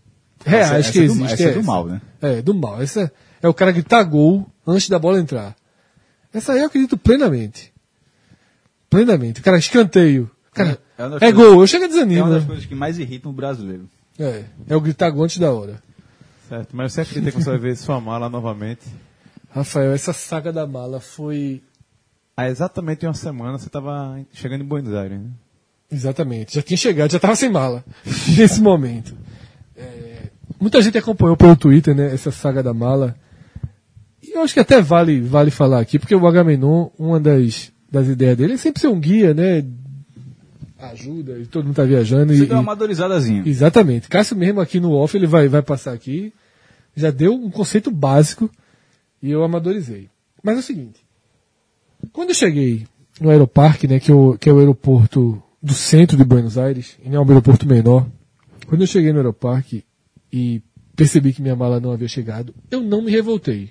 reais 0.45 0.87
Essa- 0.87 0.91
que 0.91 0.99
essa 0.99 0.99
é 0.99 1.07
do- 1.07 1.13
existe. 1.25 1.33
essa 1.33 1.43
é 1.43 1.53
do 1.53 1.63
mal, 1.63 1.85
né? 1.87 2.01
É, 2.21 2.41
do 2.41 2.53
mal. 2.53 2.81
Essa 2.81 3.11
é 3.41 3.47
o 3.47 3.53
cara 3.53 3.71
gritar 3.71 4.03
gol 4.03 4.47
antes 4.65 4.89
da 4.89 4.99
bola 4.99 5.19
entrar. 5.19 5.55
Essa 6.33 6.53
aí 6.53 6.59
eu 6.59 6.65
acredito 6.67 6.97
plenamente. 6.97 7.72
Plenamente. 8.93 9.41
Cara, 9.41 9.57
escanteio. 9.57 10.29
Cara, 10.53 10.77
É 10.97 11.03
é 11.03 11.09
coisas- 11.09 11.33
gol, 11.33 11.61
eu 11.61 11.67
chego 11.67 11.83
a 11.83 11.87
É 11.87 11.89
desanimo. 11.89 12.25
uma 12.25 12.29
das 12.35 12.41
né? 12.43 12.47
coisas 12.47 12.65
que 12.65 12.75
mais 12.75 12.99
irritam 12.99 13.31
o 13.31 13.33
brasileiro. 13.33 13.89
É, 14.19 14.43
é 14.69 14.75
o 14.75 14.81
gritar 14.81 15.09
gol 15.09 15.23
antes 15.23 15.39
da 15.39 15.51
hora. 15.51 15.81
Certo, 16.47 16.75
mas 16.75 16.93
você 16.93 17.01
acredita 17.01 17.31
que 17.31 17.41
você 17.43 17.49
vai 17.49 17.57
ver 17.59 17.75
sua 17.75 17.99
mala 17.99 18.29
novamente? 18.29 18.81
Rafael, 19.49 19.91
essa 19.93 20.13
saga 20.13 20.53
da 20.53 20.67
mala 20.67 20.99
foi. 20.99 21.63
Há 22.37 22.47
exatamente 22.49 23.05
uma 23.05 23.13
semana 23.15 23.57
você 23.57 23.67
estava 23.67 24.19
chegando 24.31 24.61
em 24.63 24.67
Buenos 24.67 24.93
Aires, 24.93 25.19
né? 25.19 25.29
Exatamente, 25.91 26.55
já 26.55 26.61
tinha 26.61 26.77
chegado, 26.77 27.11
já 27.11 27.17
estava 27.17 27.35
sem 27.35 27.49
mala 27.49 27.83
nesse 28.37 28.61
momento. 28.61 29.15
É, 29.75 30.29
muita 30.59 30.81
gente 30.81 30.97
acompanhou 30.97 31.35
pelo 31.35 31.55
Twitter, 31.55 31.95
né, 31.95 32.13
essa 32.13 32.29
saga 32.31 32.61
da 32.63 32.73
mala. 32.73 33.15
E 34.21 34.31
eu 34.37 34.41
acho 34.41 34.53
que 34.53 34.59
até 34.59 34.81
vale, 34.81 35.19
vale 35.21 35.49
falar 35.51 35.79
aqui, 35.79 35.97
porque 35.99 36.15
o 36.15 36.25
Agamenon, 36.27 36.89
uma 36.97 37.19
das, 37.19 37.71
das 37.93 38.07
ideias 38.07 38.35
dele 38.35 38.53
é 38.53 38.57
sempre 38.57 38.81
ser 38.81 38.87
um 38.87 38.99
guia, 38.99 39.33
né? 39.35 39.63
Ajuda, 40.79 41.37
e 41.39 41.45
todo 41.45 41.65
mundo 41.65 41.75
tá 41.75 41.85
viajando. 41.85 42.33
Você 42.35 42.43
E, 42.43 42.45
deu 42.47 42.55
uma 42.57 42.63
amadorizadazinha. 42.63 43.43
exatamente. 43.45 44.09
Cássio 44.09 44.35
mesmo 44.35 44.59
aqui 44.59 44.79
no 44.79 44.91
off, 44.93 45.15
ele 45.15 45.27
vai, 45.27 45.47
vai 45.47 45.61
passar 45.61 45.93
aqui. 45.93 46.33
Já 46.95 47.09
deu 47.09 47.33
um 47.33 47.49
conceito 47.49 47.89
básico 47.89 48.49
e 49.21 49.31
eu 49.31 49.43
amadorizei. 49.43 50.09
Mas 50.43 50.57
é 50.57 50.59
o 50.59 50.63
seguinte. 50.63 50.99
Quando 52.11 52.29
eu 52.29 52.35
cheguei 52.35 52.85
no 53.21 53.29
aeroparque, 53.29 53.87
né, 53.87 53.99
que, 53.99 54.11
é 54.11 54.13
o- 54.13 54.37
que 54.37 54.49
é 54.49 54.51
o 54.53 54.59
aeroporto 54.59 55.41
do 55.61 55.73
centro 55.73 56.17
de 56.17 56.23
Buenos 56.25 56.57
Aires, 56.57 56.97
e 57.05 57.07
não 57.09 57.17
é 57.21 57.25
um 57.25 57.29
aeroporto 57.29 57.65
menor, 57.65 58.05
quando 58.67 58.81
eu 58.81 58.87
cheguei 58.87 59.11
no 59.13 59.19
aeroparque 59.19 59.85
e 60.31 60.61
percebi 60.95 61.31
que 61.31 61.41
minha 61.41 61.55
mala 61.55 61.79
não 61.79 61.91
havia 61.91 62.07
chegado, 62.09 62.53
eu 62.69 62.81
não 62.81 63.01
me 63.01 63.09
revoltei. 63.11 63.69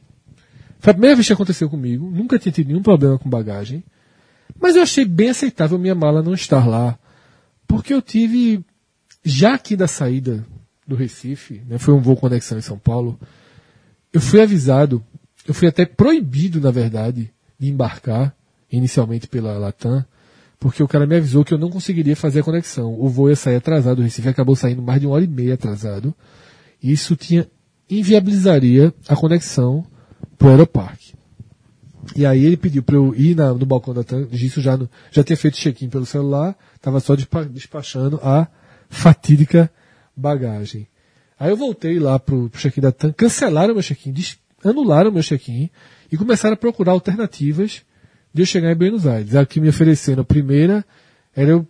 Foi 0.78 0.92
a 0.92 0.94
primeira 0.94 1.14
vez 1.16 1.26
que 1.26 1.32
aconteceu 1.34 1.68
comigo, 1.68 2.10
nunca 2.10 2.38
tinha 2.38 2.50
tido 2.52 2.68
nenhum 2.68 2.82
problema 2.82 3.18
com 3.18 3.28
bagagem, 3.28 3.84
mas 4.62 4.76
eu 4.76 4.82
achei 4.82 5.04
bem 5.04 5.30
aceitável 5.30 5.76
minha 5.76 5.94
mala 5.94 6.22
não 6.22 6.32
estar 6.32 6.68
lá, 6.68 6.96
porque 7.66 7.92
eu 7.92 8.00
tive, 8.00 8.64
já 9.24 9.54
aqui 9.54 9.74
da 9.74 9.88
saída 9.88 10.46
do 10.86 10.94
Recife, 10.94 11.60
né, 11.66 11.78
foi 11.78 11.92
um 11.92 12.00
voo 12.00 12.16
conexão 12.16 12.56
em 12.56 12.62
São 12.62 12.78
Paulo, 12.78 13.18
eu 14.12 14.20
fui 14.20 14.40
avisado, 14.40 15.04
eu 15.46 15.52
fui 15.52 15.66
até 15.66 15.84
proibido, 15.84 16.60
na 16.60 16.70
verdade, 16.70 17.32
de 17.58 17.68
embarcar, 17.68 18.34
inicialmente 18.70 19.26
pela 19.26 19.58
Latam, 19.58 20.04
porque 20.60 20.80
o 20.80 20.86
cara 20.86 21.08
me 21.08 21.16
avisou 21.16 21.44
que 21.44 21.52
eu 21.52 21.58
não 21.58 21.68
conseguiria 21.68 22.14
fazer 22.14 22.40
a 22.40 22.44
conexão. 22.44 22.94
O 22.96 23.08
voo 23.08 23.28
ia 23.28 23.34
sair 23.34 23.56
atrasado, 23.56 23.98
o 23.98 24.02
Recife 24.02 24.28
acabou 24.28 24.54
saindo 24.54 24.80
mais 24.80 25.00
de 25.00 25.08
uma 25.08 25.16
hora 25.16 25.24
e 25.24 25.28
meia 25.28 25.54
atrasado. 25.54 26.14
E 26.80 26.92
isso 26.92 27.16
tinha 27.16 27.48
inviabilizaria 27.90 28.94
a 29.08 29.16
conexão 29.16 29.84
pro 30.38 30.50
aeroparque. 30.50 31.11
E 32.16 32.26
aí 32.26 32.44
ele 32.44 32.56
pediu 32.56 32.82
para 32.82 32.96
eu 32.96 33.14
ir 33.14 33.36
na- 33.36 33.54
no 33.54 33.64
balcão 33.64 33.94
da 33.94 34.02
isso 34.32 34.60
já, 34.60 34.76
no- 34.76 34.88
já 35.10 35.22
tinha 35.22 35.36
feito 35.36 35.56
check-in 35.56 35.88
pelo 35.88 36.04
celular, 36.04 36.56
estava 36.74 36.98
só 37.00 37.14
despa- 37.14 37.44
despachando 37.44 38.18
a 38.22 38.48
fatídica 38.88 39.70
bagagem. 40.16 40.86
Aí 41.38 41.50
eu 41.50 41.56
voltei 41.56 41.98
lá 41.98 42.18
pro, 42.18 42.48
pro 42.50 42.60
check-in 42.60 42.80
da 42.80 42.92
TAM, 42.92 43.12
cancelaram 43.12 43.74
meu 43.74 43.82
check-in, 43.82 44.14
anularam 44.64 45.10
meu 45.10 45.22
check-in 45.22 45.70
e 46.10 46.16
começaram 46.16 46.54
a 46.54 46.56
procurar 46.56 46.92
alternativas 46.92 47.82
de 48.34 48.42
eu 48.42 48.46
chegar 48.46 48.70
em 48.72 48.76
Buenos 48.76 49.06
Aires. 49.06 49.34
A 49.34 49.46
que 49.46 49.60
me 49.60 49.68
ofereceram 49.68 50.22
a 50.22 50.24
primeira 50.24 50.84
era 51.34 51.50
eu 51.50 51.66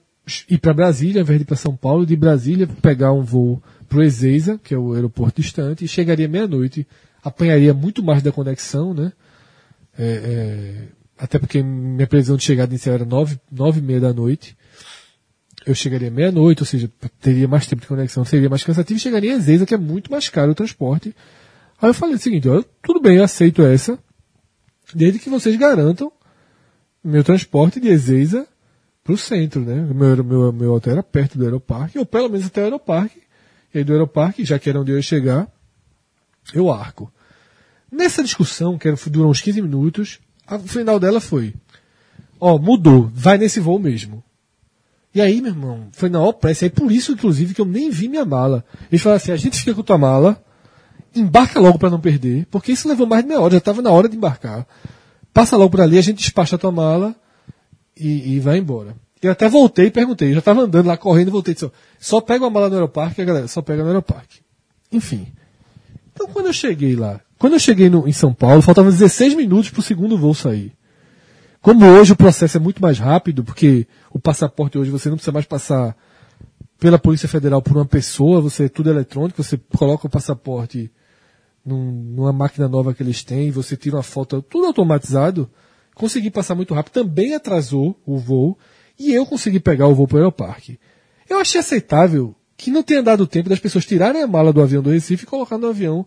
ir 0.49 0.59
para 0.59 0.72
Brasília, 0.72 1.20
ao 1.20 1.24
invés 1.24 1.39
de 1.39 1.43
ir 1.43 1.47
para 1.47 1.57
São 1.57 1.76
Paulo, 1.76 2.07
de 2.07 2.16
Brasília 2.16 2.66
pegar 2.80 3.12
um 3.12 3.22
voo 3.22 3.62
pro 3.89 4.03
Ezeiza, 4.03 4.59
que 4.62 4.72
é 4.74 4.78
o 4.78 4.95
aeroporto 4.95 5.41
distante, 5.43 5.85
e 5.85 5.89
chegaria 5.89 6.28
meia-noite, 6.28 6.87
apanharia 7.22 7.74
muito 7.74 8.03
mais 8.03 8.22
da 8.22 8.33
conexão, 8.33 8.95
né? 8.95 9.12
É, 9.99 10.05
é, 10.05 10.88
até 11.18 11.38
porque 11.38 11.62
minha 11.62 12.07
previsão 12.07 12.36
de 12.36 12.45
chegada 12.45 12.72
inicial 12.72 12.95
era 12.95 13.05
nove, 13.05 13.38
nove 13.51 13.78
e 13.78 13.82
meia 13.82 14.01
da 14.01 14.12
noite. 14.12 14.57
Eu 15.64 15.74
chegaria 15.74 16.11
meia-noite, 16.11 16.62
ou 16.62 16.66
seja, 16.66 16.90
teria 17.20 17.47
mais 17.47 17.66
tempo 17.66 17.82
de 17.82 17.86
conexão, 17.86 18.24
seria 18.24 18.49
mais 18.49 18.64
cansativo, 18.64 18.97
e 18.97 19.01
chegaria 19.01 19.32
em 19.32 19.36
Ezeiza, 19.36 19.64
que 19.64 19.74
é 19.74 19.78
muito 19.78 20.11
mais 20.11 20.28
caro 20.28 20.51
o 20.51 20.55
transporte. 20.55 21.14
Aí 21.80 21.90
eu 21.90 21.95
falei 21.95 22.16
o 22.16 22.18
seguinte, 22.18 22.49
ó, 22.49 22.64
tudo 22.82 23.01
bem, 23.01 23.18
eu 23.18 23.24
aceito 23.24 23.62
essa, 23.62 23.97
desde 24.93 25.20
que 25.20 25.30
vocês 25.30 25.55
garantam 25.57 26.12
meu 27.05 27.22
transporte 27.22 27.80
de 27.80 27.88
Ezeiza 27.88 28.47
para 29.03 29.12
o 29.12 29.18
centro, 29.18 29.61
né? 29.61 29.74
Meu, 29.74 30.24
meu, 30.24 30.53
meu 30.53 30.72
hotel 30.72 30.95
era 30.95 31.03
perto 31.03 31.36
do 31.36 31.45
aeroparque, 31.45 31.99
ou 31.99 32.07
pelo 32.07 32.28
menos 32.28 32.47
até 32.47 32.61
o 32.61 32.64
aeroparque. 32.64 33.22
E 33.74 33.78
aí 33.78 33.84
do 33.84 33.93
aeroparque, 33.93 34.45
já 34.45 34.59
que 34.59 34.68
era 34.68 34.80
onde 34.80 34.93
eu 34.93 34.97
ia 34.97 35.03
chegar, 35.03 35.49
eu 36.55 36.70
arco. 36.70 37.12
Nessa 37.93 38.22
discussão, 38.22 38.78
que 38.78 38.90
durou 39.11 39.30
uns 39.30 39.43
15 39.43 39.61
minutos, 39.61 40.18
o 40.51 40.66
final 40.66 40.99
dela 40.99 41.20
foi: 41.20 41.53
Ó, 42.40 42.59
mudou, 42.59 43.11
vai 43.14 43.36
nesse 43.36 43.61
voo 43.61 43.78
mesmo. 43.78 44.24
E 45.14 45.20
aí, 45.20 45.43
meu 45.43 45.51
irmão, 45.51 45.88
foi 45.93 46.09
na 46.09 46.18
hora 46.18 46.32
pressa. 46.32 46.64
Aí 46.64 46.70
por 46.70 46.90
isso, 46.90 47.12
inclusive, 47.12 47.53
que 47.53 47.61
eu 47.61 47.66
nem 47.66 47.90
vi 47.90 48.09
minha 48.09 48.24
mala. 48.24 48.64
Eles 48.90 49.03
falaram 49.03 49.18
assim: 49.18 49.30
a 49.30 49.36
gente 49.36 49.59
fica 49.59 49.74
com 49.74 49.82
tua 49.82 49.99
mala, 49.99 50.43
embarca 51.14 51.61
logo 51.61 51.78
pra 51.78 51.90
não 51.90 52.01
perder, 52.01 52.47
porque 52.51 52.72
isso 52.72 52.88
levou 52.88 53.07
mais 53.07 53.22
de 53.22 53.28
meia 53.28 53.40
hora, 53.40 53.53
já 53.53 53.61
tava 53.61 53.82
na 53.82 53.90
hora 53.90 54.09
de 54.09 54.16
embarcar. 54.16 54.66
Passa 55.34 55.57
logo 55.57 55.70
por 55.70 55.82
ali, 55.82 55.99
a 55.99 56.03
gente 56.03 56.18
despacha 56.18 56.57
a 56.57 56.59
tua 56.59 56.72
mala 56.72 57.14
e, 57.97 58.34
e 58.34 58.40
vai 58.40 58.57
embora. 58.57 58.97
Eu 59.20 59.32
até 59.32 59.49
voltei 59.49 59.86
e 59.86 59.90
perguntei, 59.90 60.30
eu 60.30 60.34
já 60.34 60.43
tava 60.43 60.62
andando 60.62 60.86
lá 60.86 60.97
correndo 60.97 61.28
e 61.28 61.30
voltei 61.30 61.53
disse: 61.53 61.70
só 62.01 62.20
pega 62.22 62.47
a 62.47 62.51
mala 62.51 62.70
no 62.70 62.74
aeroparque, 62.74 63.20
a 63.20 63.24
galera, 63.24 63.49
só 63.49 63.61
pega 63.61 63.82
no 63.82 63.88
aeroparque. 63.88 64.40
Enfim. 64.90 65.28
Então 66.12 66.26
quando 66.28 66.47
eu 66.47 66.53
cheguei 66.53 66.97
lá, 66.97 67.20
quando 67.43 67.55
eu 67.55 67.59
cheguei 67.59 67.90
no- 67.90 68.07
em 68.07 68.12
São 68.12 68.32
Paulo, 68.32 68.62
faltavam 68.62 68.88
16 68.88 69.34
minutos 69.34 69.68
pro 69.68 69.82
segundo 69.82 70.16
voo 70.16 70.32
sair. 70.32 70.72
Como 71.61 71.84
hoje 71.84 72.12
o 72.12 72.16
processo 72.16 72.57
é 72.57 72.61
muito 72.61 72.80
mais 72.80 73.01
rápido, 73.01 73.43
porque 73.43 73.84
o 74.12 74.18
passaporte 74.20 74.78
hoje 74.78 74.93
você 74.93 75.09
não 75.09 75.16
precisa 75.16 75.32
mais 75.32 75.45
passar 75.45 75.97
pela 76.78 77.01
Polícia 77.01 77.28
Federal 77.28 77.61
por 77.61 77.76
uma 77.76 77.84
pessoa, 77.84 78.40
você 78.40 78.68
tudo 78.68 78.90
é 78.90 78.93
eletrônico, 78.93 79.43
você 79.43 79.59
coloca 79.76 80.07
o 80.07 80.09
passaporte 80.09 80.88
num- 81.66 81.90
numa 82.14 82.32
máquina 82.32 82.68
nova 82.68 82.95
que 82.95 83.03
eles 83.03 83.24
têm, 83.24 83.51
você 83.51 83.76
tira 83.76 83.97
uma 83.97 84.05
foto, 84.05 84.40
tudo 84.40 84.66
automatizado, 84.68 85.51
consegui 85.97 86.30
passar 86.30 86.55
muito 86.55 86.72
rápido, 86.74 86.93
também 86.93 87.34
atrasou 87.34 88.01
o 88.07 88.18
voo, 88.18 88.57
e 88.97 89.12
eu 89.12 89.26
consegui 89.26 89.59
pegar 89.59 89.88
o 89.88 89.95
voo 89.97 90.07
para 90.07 90.14
o 90.14 90.18
aeroparque. 90.18 90.78
Eu 91.28 91.40
achei 91.40 91.61
aceitável 91.61 92.36
que 92.57 92.70
não 92.70 92.84
tenha 92.84 93.03
dado 93.03 93.26
tempo 93.26 93.49
das 93.49 93.59
pessoas 93.59 93.84
tirarem 93.84 94.22
a 94.22 94.28
mala 94.28 94.53
do 94.53 94.62
avião 94.62 94.80
do 94.80 94.90
Recife 94.90 95.24
e 95.24 95.26
colocar 95.26 95.59
no 95.59 95.66
avião, 95.66 96.07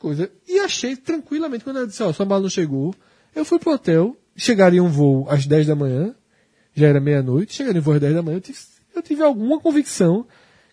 coisa. 0.00 0.32
E 0.48 0.58
achei 0.58 0.96
tranquilamente, 0.96 1.62
quando 1.62 1.76
ela 1.76 1.86
disse, 1.86 2.02
ó, 2.02 2.12
sua 2.12 2.26
mala 2.26 2.42
não 2.42 2.50
chegou, 2.50 2.92
eu 3.36 3.44
fui 3.44 3.58
pro 3.60 3.72
hotel, 3.72 4.16
chegaria 4.34 4.82
um 4.82 4.88
voo 4.88 5.28
às 5.28 5.46
10 5.46 5.68
da 5.68 5.76
manhã, 5.76 6.14
já 6.74 6.88
era 6.88 6.98
meia-noite, 7.00 7.54
chegaria 7.54 7.80
um 7.80 7.84
voo 7.84 7.94
às 7.94 8.00
10 8.00 8.14
da 8.14 8.22
manhã, 8.22 8.38
eu 8.38 8.40
tive, 8.40 8.58
eu 8.96 9.02
tive 9.02 9.22
alguma 9.22 9.60
convicção 9.60 10.26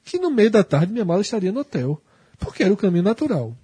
que 0.03 0.17
no 0.17 0.31
meio 0.31 0.49
da 0.49 0.63
tarde 0.63 0.93
minha 0.93 1.05
mala 1.05 1.21
estaria 1.21 1.51
no 1.51 1.59
hotel, 1.59 2.01
porque 2.39 2.63
era 2.63 2.73
o 2.73 2.77
caminho 2.77 3.03
natural. 3.03 3.55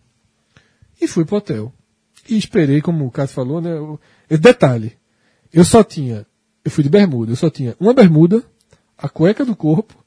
E 1.01 1.07
fui 1.07 1.25
pro 1.25 1.37
hotel. 1.37 1.73
E 2.29 2.37
esperei, 2.37 2.81
como 2.81 3.05
o 3.05 3.11
Cássio 3.11 3.35
falou, 3.35 3.61
né? 3.61 3.71
eu- 3.71 3.99
detalhe, 4.37 4.97
eu 5.51 5.63
só 5.63 5.83
tinha, 5.83 6.25
eu 6.63 6.69
fui 6.69 6.83
de 6.83 6.89
bermuda, 6.89 7.31
eu 7.31 7.35
só 7.35 7.49
tinha 7.49 7.75
uma 7.79 7.93
bermuda, 7.93 8.43
a 8.97 9.07
cueca 9.07 9.45
do 9.45 9.55
corpo, 9.55 10.03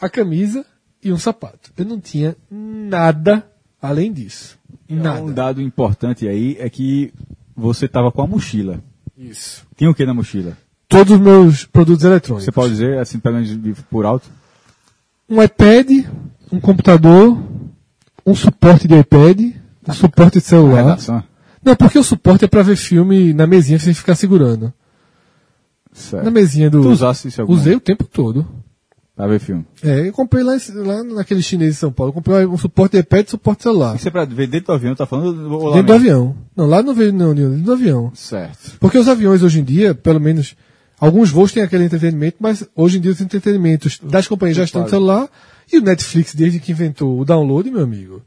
a 0.00 0.08
camisa 0.08 0.64
e 1.02 1.12
um 1.12 1.18
sapato. 1.18 1.70
Eu 1.76 1.84
não 1.84 2.00
tinha 2.00 2.36
nada 2.50 3.50
além 3.80 4.12
disso. 4.12 4.59
Nada. 4.88 5.22
Um 5.22 5.32
dado 5.32 5.60
importante 5.62 6.26
aí 6.26 6.56
é 6.58 6.68
que 6.68 7.12
você 7.56 7.86
tava 7.86 8.10
com 8.10 8.22
a 8.22 8.26
mochila. 8.26 8.80
Isso. 9.16 9.64
Tinha 9.76 9.90
o 9.90 9.94
que 9.94 10.04
na 10.06 10.14
mochila? 10.14 10.56
Todos 10.88 11.12
os 11.14 11.20
meus 11.20 11.64
produtos 11.66 12.04
eletrônicos. 12.04 12.44
Você 12.44 12.52
pode 12.52 12.72
dizer, 12.72 12.98
assim, 12.98 13.18
pegando 13.18 13.44
de- 13.44 13.74
por 13.90 14.04
alto? 14.04 14.28
Um 15.28 15.40
iPad, 15.42 16.06
um 16.50 16.58
computador, 16.58 17.38
um 18.26 18.34
suporte 18.34 18.88
de 18.88 18.98
iPad, 18.98 19.52
um 19.86 19.92
suporte 19.92 20.38
de 20.38 20.44
celular. 20.44 20.98
Não, 21.62 21.76
porque 21.76 21.98
o 21.98 22.02
suporte 22.02 22.44
é 22.44 22.48
pra 22.48 22.62
ver 22.62 22.74
filme 22.76 23.32
na 23.32 23.46
mesinha 23.46 23.78
sem 23.78 23.94
ficar 23.94 24.14
segurando. 24.14 24.72
Certo. 25.92 26.24
Na 26.24 26.30
mesinha 26.30 26.70
do. 26.70 26.82
Tu 26.82 26.88
usasse 26.88 27.28
isso 27.28 27.40
alguma 27.40 27.58
Usei 27.58 27.74
o 27.74 27.80
tempo 27.80 28.04
todo. 28.04 28.46
Pra 29.20 29.28
ver 29.28 29.38
filme. 29.38 29.66
É, 29.82 30.08
eu 30.08 30.12
comprei 30.14 30.42
lá, 30.42 30.56
lá 30.76 31.04
naquele 31.04 31.42
chinês 31.42 31.74
de 31.74 31.76
São 31.76 31.92
Paulo. 31.92 32.08
Eu 32.08 32.14
comprei 32.14 32.46
um 32.46 32.56
suporte 32.56 32.92
de 32.92 33.00
iPad 33.00 33.26
e 33.26 33.30
suporte 33.30 33.64
celular. 33.64 33.94
Isso 33.94 34.08
é 34.08 34.10
pra 34.10 34.24
ver 34.24 34.46
dentro 34.46 34.68
do 34.68 34.72
avião, 34.72 34.94
tá 34.94 35.04
falando? 35.04 35.34
Dentro 35.34 35.48
do 35.48 35.74
mesmo? 35.74 35.92
avião. 35.92 36.36
Não, 36.56 36.66
lá 36.66 36.82
não 36.82 36.94
veio 36.94 37.12
não, 37.12 37.34
dentro 37.34 37.58
do 37.58 37.72
avião. 37.72 38.10
Certo. 38.14 38.78
Porque 38.80 38.96
os 38.96 39.08
aviões 39.08 39.42
hoje 39.42 39.60
em 39.60 39.62
dia, 39.62 39.94
pelo 39.94 40.18
menos, 40.18 40.56
alguns 40.98 41.28
voos 41.28 41.52
têm 41.52 41.62
aquele 41.62 41.84
entretenimento, 41.84 42.38
mas 42.40 42.66
hoje 42.74 42.96
em 42.96 43.00
dia 43.02 43.10
os 43.10 43.20
entretenimentos 43.20 44.00
das 44.02 44.26
companhias 44.26 44.56
já 44.56 44.64
estão 44.64 44.84
no 44.84 44.88
celular 44.88 45.28
e 45.70 45.76
o 45.76 45.82
Netflix, 45.82 46.34
desde 46.34 46.58
que 46.58 46.72
inventou 46.72 47.20
o 47.20 47.24
download, 47.24 47.70
meu 47.70 47.82
amigo, 47.82 48.22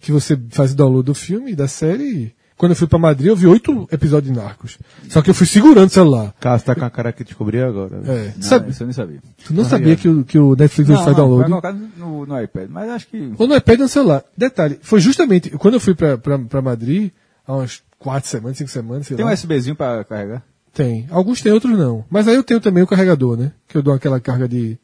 que 0.00 0.12
você 0.12 0.38
faz 0.50 0.70
o 0.70 0.76
download 0.76 1.06
do 1.06 1.14
filme, 1.14 1.56
da 1.56 1.66
série. 1.66 2.32
Quando 2.64 2.70
eu 2.70 2.76
fui 2.76 2.86
pra 2.88 2.98
Madrid, 2.98 3.26
eu 3.28 3.36
vi 3.36 3.46
oito 3.46 3.86
episódios 3.92 4.32
de 4.32 4.40
Narcos. 4.40 4.78
Só 5.10 5.20
que 5.20 5.28
eu 5.28 5.34
fui 5.34 5.46
segurando 5.46 5.86
o 5.88 5.92
celular. 5.92 6.32
Cássio 6.40 6.64
tá 6.64 6.74
com 6.74 6.82
a 6.86 6.88
cara 6.88 7.12
que 7.12 7.22
descobri 7.22 7.60
agora. 7.60 8.00
É. 8.06 8.32
Não, 8.36 8.42
Sabe, 8.42 8.70
isso 8.70 8.82
eu 8.82 8.86
nem 8.86 8.94
sabia. 8.94 9.18
tu 9.44 9.52
não 9.52 9.66
sabia 9.66 9.94
que 9.96 10.08
o, 10.08 10.24
que 10.24 10.38
o 10.38 10.56
Netflix 10.56 10.88
hoje 10.88 10.96
faz 11.04 11.14
vai 11.14 11.14
download? 11.14 11.50
colocar 11.50 11.72
no, 11.74 12.24
no 12.24 12.40
iPad, 12.40 12.70
mas 12.70 12.88
acho 12.88 13.06
que... 13.08 13.34
Ou 13.36 13.46
no 13.46 13.54
iPad 13.54 13.80
ou 13.80 13.82
no 13.82 13.88
celular. 13.90 14.24
Detalhe, 14.34 14.78
foi 14.80 14.98
justamente 14.98 15.50
quando 15.50 15.74
eu 15.74 15.80
fui 15.80 15.94
pra, 15.94 16.16
pra, 16.16 16.38
pra 16.38 16.62
Madrid, 16.62 17.10
há 17.46 17.52
umas 17.54 17.82
quatro 17.98 18.30
semanas, 18.30 18.56
cinco 18.56 18.70
semanas, 18.70 19.06
sei 19.08 19.14
Tem 19.18 19.26
um 19.26 19.28
lá. 19.28 19.34
USBzinho 19.34 19.76
pra 19.76 20.02
carregar? 20.04 20.42
Tem. 20.72 21.06
Alguns 21.10 21.42
tem, 21.42 21.52
outros 21.52 21.76
não. 21.76 22.02
Mas 22.08 22.26
aí 22.26 22.34
eu 22.34 22.42
tenho 22.42 22.60
também 22.60 22.82
o 22.82 22.86
carregador, 22.86 23.36
né? 23.36 23.52
Que 23.68 23.76
eu 23.76 23.82
dou 23.82 23.92
aquela 23.92 24.18
carga 24.20 24.48
de. 24.48 24.78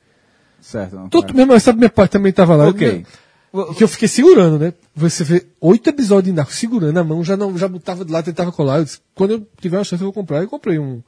Certo. 0.61 0.97
Não, 0.97 1.09
Todo, 1.09 1.33
mesmo, 1.35 1.59
sabe, 1.59 1.79
minha 1.79 1.89
parte 1.89 2.11
também 2.13 2.31
tava 2.31 2.55
lá. 2.57 2.69
Ok. 2.69 2.87
Eu- 3.07 3.30
Que 3.77 3.83
eu 3.83 3.89
fiquei 3.89 4.07
segurando, 4.07 4.59
né? 4.61 4.73
Você 4.95 5.25
vê 5.25 5.47
oito 5.61 5.89
episódios 5.91 6.33
de 6.33 6.37
Narcos 6.37 6.55
segurando 6.55 6.97
a 6.99 7.03
mão, 7.03 7.25
já 7.25 7.37
não, 7.37 7.59
já 7.59 7.67
botava 7.67 8.05
de 8.05 8.13
lá, 8.13 8.23
tentava 8.23 8.53
colar. 8.53 8.79
Eu 8.79 8.85
disse, 8.85 9.01
quando 9.15 9.33
eu 9.33 9.47
tiver 9.61 9.77
uma 9.79 9.85
chance 9.85 10.01
eu 10.01 10.07
vou 10.07 10.13
comprar. 10.13 10.41
Eu 10.41 10.49
comprei 10.49 10.79
um, 10.79 11.03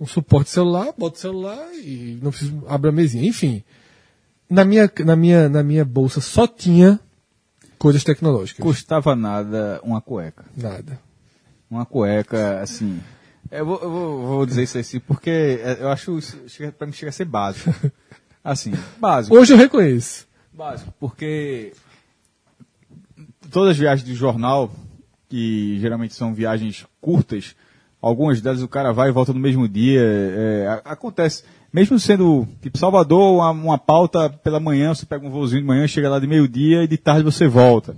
um 0.00 0.06
suporte 0.06 0.50
celular, 0.50 0.92
boto 0.98 1.16
o 1.16 1.20
celular 1.20 1.64
e 1.74 2.18
não 2.20 2.32
preciso 2.32 2.60
abrir 2.66 2.88
a 2.88 2.92
mesinha. 2.92 3.28
Enfim. 3.28 3.62
Na 4.50 4.64
minha, 4.64 4.90
na 5.04 5.14
minha, 5.14 5.48
na 5.48 5.62
minha 5.62 5.84
bolsa 5.84 6.20
só 6.20 6.46
tinha 6.46 6.98
coisas 7.78 8.02
tecnológicas. 8.02 8.62
Custava 8.64 9.14
nada 9.14 9.80
uma 9.84 10.00
cueca. 10.00 10.44
Nada. 10.56 10.98
Uma 11.70 11.86
cueca, 11.86 12.60
assim... 12.60 13.00
Eu 13.50 13.64
vou, 13.64 13.80
eu 13.80 13.90
vou, 13.90 14.26
vou 14.26 14.46
dizer 14.46 14.64
isso 14.64 14.78
assim, 14.78 14.98
porque 14.98 15.60
é, 15.62 15.78
eu 15.80 15.88
acho 15.88 16.18
pra 16.76 16.86
mim 16.86 16.92
chega 16.92 17.10
a 17.10 17.12
ser 17.12 17.26
básico. 17.26 17.72
Assim, 18.42 18.74
básico. 18.98 19.34
Hoje 19.34 19.54
eu 19.54 19.56
reconheço. 19.56 20.26
Básico, 20.56 20.92
porque 21.00 21.72
todas 23.50 23.70
as 23.72 23.76
viagens 23.78 24.06
de 24.06 24.14
jornal, 24.14 24.70
que 25.28 25.78
geralmente 25.80 26.14
são 26.14 26.32
viagens 26.34 26.86
curtas, 27.00 27.54
algumas 28.00 28.40
delas 28.40 28.62
o 28.62 28.68
cara 28.68 28.92
vai 28.92 29.08
e 29.08 29.12
volta 29.12 29.32
no 29.32 29.40
mesmo 29.40 29.68
dia. 29.68 30.00
é, 30.00 30.82
acontece, 30.84 31.42
mesmo 31.72 31.98
sendo 31.98 32.46
tipo 32.62 32.78
Salvador, 32.78 33.34
uma, 33.36 33.50
uma 33.50 33.78
pauta 33.78 34.30
pela 34.30 34.60
manhã, 34.60 34.94
você 34.94 35.04
pega 35.04 35.26
um 35.26 35.30
voozinho 35.30 35.62
de 35.62 35.66
manhã, 35.66 35.86
chega 35.88 36.08
lá 36.08 36.18
de 36.20 36.26
meio-dia 36.26 36.84
e 36.84 36.88
de 36.88 36.96
tarde 36.96 37.22
você 37.24 37.48
volta. 37.48 37.96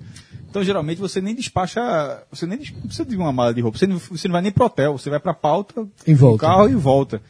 Então, 0.49 0.65
geralmente, 0.65 0.99
você 0.99 1.21
nem 1.21 1.35
despacha, 1.35 2.23
você 2.31 2.47
nem 2.47 2.57
precisa 2.59 3.05
de 3.05 3.15
uma 3.17 3.31
mala 3.33 3.53
de 3.53 3.61
roupa, 3.61 3.77
você 3.77 3.87
não, 3.87 3.99
você 3.99 4.27
não 4.27 4.33
vai 4.33 4.41
nem 4.41 4.51
pro 4.51 4.65
hotel, 4.65 4.97
você 4.97 5.11
vai 5.11 5.21
pra 5.21 5.35
pauta, 5.35 5.87
E 6.07 6.13
no 6.13 6.17
volta. 6.17 6.47
carro 6.47 6.69
e 6.71 6.75
volta. 6.75 7.21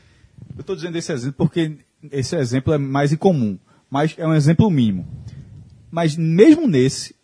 Eu 0.56 0.60
estou 0.60 0.76
dizendo 0.76 0.94
esse 0.96 1.12
exemplo 1.12 1.34
porque 1.36 1.76
esse 2.12 2.36
exemplo 2.36 2.72
é 2.72 2.78
mais 2.78 3.12
incomum, 3.12 3.58
mas 3.90 4.14
é 4.18 4.26
um 4.26 4.34
exemplo 4.34 4.70
mínimo. 4.70 5.06
Mas 5.90 6.16
mesmo 6.16 6.66
nesse, 6.66 7.14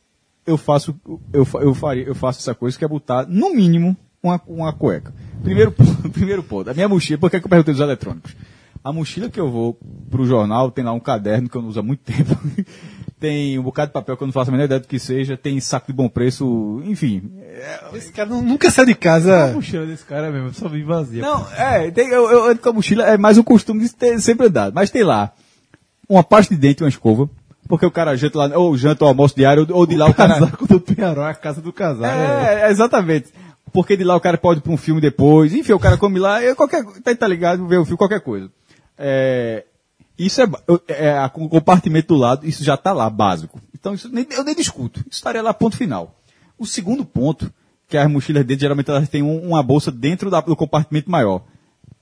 eu 0.47 0.56
faço, 0.56 0.94
eu, 1.32 1.47
eu, 1.60 1.74
faria, 1.74 2.05
eu 2.05 2.14
faço 2.14 2.40
essa 2.40 2.55
coisa 2.55 2.78
que 2.78 2.84
é 2.84 2.89
botar, 2.89 3.26
no 3.26 3.55
mínimo, 3.55 3.97
uma, 4.22 4.40
uma 4.47 4.72
cueca. 4.72 5.12
Primeiro, 5.43 5.70
ponto- 5.72 6.10
primeiro 6.10 6.43
ponto, 6.43 6.70
a 6.70 6.74
minha 6.74 6.89
mochila, 6.89 7.18
por 7.18 7.30
que 7.30 7.40
que 7.40 7.47
eu 7.47 7.51
perguntei 7.51 7.74
dos 7.74 7.82
eletrônicos? 7.82 8.34
A 8.84 8.93
mochila 8.93 9.28
que 9.30 9.39
eu 9.39 9.48
vou 9.51 9.78
pro 10.10 10.24
jornal 10.26 10.70
tem 10.70 10.84
lá 10.84 10.93
um 10.93 10.98
caderno 11.01 11.48
que 11.48 11.56
eu 11.56 11.62
não 11.62 11.68
uso 11.68 11.78
há 11.78 11.82
muito 11.84 12.01
tempo. 12.06 12.36
tem 13.20 13.56
um 13.59 13.62
bocado 13.62 13.90
de 13.90 13.93
papel 13.93 14.16
que 14.16 14.22
eu 14.22 14.26
não 14.26 14.32
faço 14.32 14.51
a 14.51 14.52
menor 14.52 14.64
ideia 14.64 14.80
do 14.80 14.89
que 14.89 14.98
seja, 14.98 15.36
tem 15.36 15.60
saco 15.60 15.86
de 15.89 15.93
bom 15.93 16.09
preço, 16.09 16.82
enfim. 16.84 17.30
Esse 17.94 18.10
cara 18.12 18.28
não- 18.28 18.43
nunca 18.43 18.70
sai 18.72 18.86
de 18.86 18.93
A 18.93 18.97
casa. 18.97 19.52
mochila 19.52 19.86
desse 19.86 20.05
cara 20.05 20.30
mesmo, 20.32 20.48
eu 20.48 20.52
só 20.55 20.68
vi 20.68 20.82
vazia. 20.82 21.22
Não, 21.22 21.47
é, 21.52 21.90
tem, 21.93 22.09
eu, 22.09 22.28
eu 22.28 22.44
ando 22.51 22.60
com 22.60 22.68
a 22.70 22.72
mochila, 22.72 23.05
é 23.06 23.16
mais 23.16 23.39
um 23.39 23.43
costume 23.44 23.82
de 23.82 23.94
ter 23.94 24.18
sempre 24.20 24.47
andado. 24.48 24.72
Mas 24.74 24.90
tem 24.90 25.05
lá 25.05 25.32
uma 26.08 26.22
pasta 26.24 26.54
de 26.54 26.60
dente 26.60 26.82
e 26.82 26.84
uma 26.84 26.88
escova, 26.88 27.28
porque 27.68 27.86
o 27.86 27.90
cara 27.90 28.16
janta 28.16 28.38
lá, 28.38 28.58
ou 28.58 28.76
janta 28.76 29.04
o 29.04 29.08
almoço 29.08 29.34
diário, 29.36 29.66
ou 29.70 29.86
de 29.86 29.96
lá 29.96 30.06
o 30.08 30.14
cara... 30.14 30.34
casaco 30.34 30.66
do 30.66 30.80
Penharol, 30.80 31.24
a 31.24 31.34
casa 31.34 31.60
do 31.60 31.72
casaco. 31.72 32.04
É, 32.04 32.70
exatamente. 32.70 33.32
Porque 33.72 33.96
de 33.96 34.04
lá 34.04 34.14
o 34.14 34.20
cara 34.20 34.36
pode 34.36 34.60
ir 34.60 34.62
pra 34.62 34.72
um 34.72 34.76
filme 34.76 35.00
depois. 35.00 35.54
Enfim, 35.54 35.72
o 35.72 35.78
cara 35.78 35.96
come 35.96 36.18
lá, 36.18 36.38
qualquer, 36.54 36.84
tá, 37.02 37.14
tá 37.14 37.26
ligado, 37.26 37.66
vê 37.66 37.76
o 37.78 37.84
filme, 37.84 37.96
qualquer 37.96 38.20
coisa. 38.20 38.50
É, 38.98 39.64
isso 40.18 40.42
é, 40.42 40.46
é, 40.88 41.28
com 41.30 41.44
o 41.44 41.48
compartimento 41.48 42.08
do 42.08 42.16
lado, 42.20 42.46
isso 42.46 42.62
já 42.62 42.76
tá 42.76 42.92
lá, 42.92 43.08
básico. 43.08 43.58
Então 43.74 43.94
isso 43.94 44.10
nem, 44.12 44.26
eu 44.30 44.44
nem 44.44 44.54
discuto. 44.54 45.00
Isso 45.00 45.16
estaria 45.18 45.40
lá, 45.42 45.54
ponto 45.54 45.76
final. 45.76 46.14
O 46.58 46.66
segundo 46.66 47.04
ponto, 47.04 47.50
que 47.88 47.96
as 47.96 48.10
mochilas 48.10 48.44
dentro, 48.44 48.60
geralmente 48.60 48.90
elas 48.90 49.08
têm 49.08 49.22
um- 49.22 49.48
uma 49.48 49.62
bolsa 49.62 49.90
dentro 49.90 50.28
da- 50.30 50.40
do 50.42 50.54
compartimento 50.54 51.10
maior. 51.10 51.42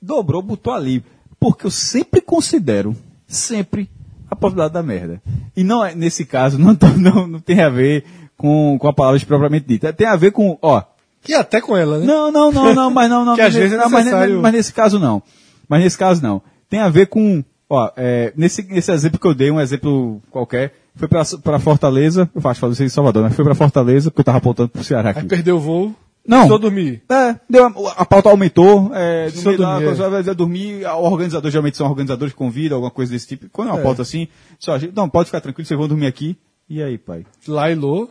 Dobrou, 0.02 0.42
botou 0.42 0.72
ali. 0.72 1.04
Porque 1.38 1.66
eu 1.66 1.70
sempre 1.70 2.20
considero, 2.20 2.96
sempre, 3.34 3.90
a 4.30 4.36
possibilidade 4.36 4.74
da 4.74 4.82
merda. 4.82 5.22
E 5.56 5.64
não 5.64 5.84
é, 5.84 5.94
nesse 5.94 6.24
caso, 6.24 6.58
não, 6.58 6.76
não, 6.96 7.26
não 7.26 7.40
tem 7.40 7.60
a 7.62 7.68
ver 7.68 8.04
com, 8.36 8.76
com 8.78 8.88
a 8.88 8.92
palavra 8.92 9.20
propriamente 9.26 9.66
dita. 9.66 9.92
Tem 9.92 10.06
a 10.06 10.16
ver 10.16 10.30
com, 10.32 10.58
ó, 10.62 10.82
E 11.28 11.34
até 11.34 11.60
com 11.60 11.76
ela, 11.76 11.98
né? 11.98 12.06
não, 12.06 12.30
não, 12.32 12.50
não, 12.52 12.74
não, 12.74 12.90
mas 12.90 13.08
não, 13.10 13.24
não. 13.24 13.34
Que 13.36 13.42
às 13.42 13.54
mas, 13.54 13.62
vezes 13.62 13.72
é 13.72 13.76
não, 13.80 13.90
mas- 13.90 14.04
necessário. 14.04 14.34
mas, 14.34 14.42
mas 14.42 14.52
nesse 14.52 14.72
caso 14.72 14.98
não. 14.98 15.22
Mas 15.68 15.82
nesse 15.82 15.96
caso 15.98 16.22
não. 16.22 16.42
Tem 16.68 16.80
a 16.80 16.88
ver 16.88 17.06
com, 17.06 17.44
ó, 17.68 17.90
é, 17.96 18.32
nesse, 18.36 18.62
nesse 18.62 18.90
exemplo 18.92 19.18
que 19.20 19.26
eu 19.26 19.34
dei, 19.34 19.50
um 19.50 19.60
exemplo 19.60 20.20
qualquer, 20.30 20.72
foi 20.96 21.06
pra, 21.08 21.22
pra 21.42 21.58
Fortaleza, 21.58 22.28
eu 22.34 22.40
acho 22.50 22.54
que 22.54 22.60
falei 22.60 22.76
em 22.86 22.88
Salvador, 22.88 23.22
mas 23.24 23.34
foi 23.34 23.44
pra 23.44 23.54
Fortaleza, 23.54 24.10
porque 24.10 24.20
eu 24.20 24.24
tava 24.24 24.38
apontando 24.38 24.68
pro 24.68 24.82
Ceará 24.84 25.10
Aí 25.10 25.18
aqui. 25.18 25.26
perdeu 25.28 25.56
o 25.56 25.60
voo. 25.60 25.94
Não. 26.26 26.46
Só 26.46 26.58
dormir. 26.58 27.02
É, 27.08 27.40
deu 27.48 27.66
a, 27.66 27.92
a 27.96 28.06
pauta 28.06 28.28
aumentou, 28.28 28.90
é, 28.94 29.28
lá, 29.58 29.74
dormir, 29.74 29.86
coisa, 29.86 30.10
vai 30.10 30.20
dizer, 30.20 30.34
dormir, 30.34 30.84
o 30.86 31.02
organizador, 31.02 31.50
geralmente 31.50 31.76
são 31.76 31.88
organizadores 31.88 32.32
que 32.32 32.38
convidam, 32.38 32.76
alguma 32.76 32.90
coisa 32.90 33.12
desse 33.12 33.26
tipo. 33.26 33.48
Quando 33.50 33.68
é 33.68 33.72
uma 33.72 33.82
pauta 33.82 34.02
assim, 34.02 34.28
só, 34.58 34.74
não, 34.94 35.08
pode 35.08 35.26
ficar 35.26 35.40
tranquilo, 35.40 35.66
vocês 35.66 35.78
vão 35.78 35.88
dormir 35.88 36.06
aqui. 36.06 36.36
E 36.68 36.82
aí, 36.82 36.98
pai? 36.98 37.26
Lailô. 37.48 38.08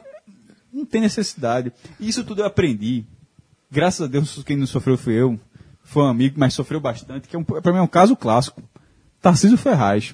Não 0.71 0.85
tem 0.85 1.01
necessidade. 1.01 1.71
Isso 1.99 2.23
tudo 2.23 2.41
eu 2.41 2.45
aprendi. 2.45 3.05
Graças 3.71 4.01
a 4.01 4.07
Deus, 4.07 4.43
quem 4.43 4.57
não 4.57 4.67
sofreu 4.67 4.97
foi 4.97 5.13
eu. 5.13 5.39
Foi 5.83 6.03
um 6.03 6.07
amigo, 6.07 6.35
mas 6.37 6.53
sofreu 6.53 6.79
bastante, 6.79 7.27
que 7.27 7.35
é 7.35 7.39
um, 7.39 7.43
pra 7.43 7.71
mim 7.71 7.79
é 7.79 7.81
um 7.81 7.87
caso 7.87 8.15
clássico. 8.15 8.61
Tarcísio 9.21 9.57
Ferraz. 9.57 10.13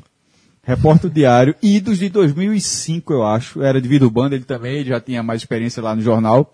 Repórter 0.64 1.12
diário, 1.12 1.54
idos 1.62 2.00
de 2.00 2.10
2005, 2.10 3.14
eu 3.14 3.24
acho. 3.24 3.62
Era 3.62 3.80
de 3.80 3.88
Vido 3.88 4.10
Banda, 4.10 4.36
ele 4.36 4.46
também, 4.46 4.84
já 4.84 5.00
tinha 5.00 5.22
mais 5.22 5.42
experiência 5.42 5.82
lá 5.84 5.96
no 5.96 6.02
jornal. 6.02 6.52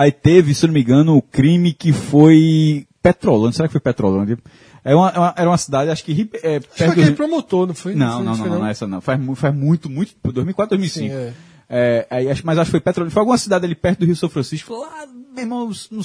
Aí 0.00 0.12
teve, 0.12 0.54
se 0.54 0.64
não 0.64 0.72
me 0.74 0.80
engano, 0.80 1.16
o 1.16 1.22
crime 1.22 1.72
que 1.72 1.92
foi 1.92 2.86
Petrolândia. 3.02 3.56
Será 3.56 3.68
que 3.68 3.72
foi 3.72 3.80
Petrolândia? 3.80 4.38
É 4.84 4.94
uma, 4.94 5.08
é 5.10 5.18
uma- 5.18 5.34
era 5.36 5.50
uma 5.50 5.58
cidade, 5.58 5.90
acho 5.90 6.04
que 6.04 6.30
é, 6.34 6.60
Foi 6.60 6.68
perto 6.78 6.90
aquele 6.92 7.10
do- 7.10 7.16
promotor, 7.16 7.66
não 7.66 7.74
foi? 7.74 7.94
não, 7.96 8.22
não, 8.22 8.36
não, 8.36 8.46
não, 8.46 8.58
não 8.60 8.66
essa 8.66 8.86
não. 8.86 9.00
Faz, 9.00 9.20
faz 9.34 9.52
muito, 9.54 9.90
muito, 9.90 10.14
2004, 10.22 10.76
2005. 10.78 11.08
Sim, 11.08 11.12
é. 11.12 11.32
É, 11.68 12.06
aí 12.10 12.30
acho- 12.30 12.46
mas 12.46 12.56
acho 12.58 12.68
que 12.68 12.70
foi 12.70 12.80
Petrolina. 12.80 13.10
Foi 13.10 13.20
alguma 13.20 13.36
cidade 13.38 13.64
ali 13.64 13.74
perto 13.74 13.98
do 14.00 14.06
Rio 14.06 14.14
São 14.14 14.28
Francisco, 14.28 14.72
lá, 14.74 15.04
meu 15.34 15.42
irmão, 15.42 15.70
no, 15.90 16.02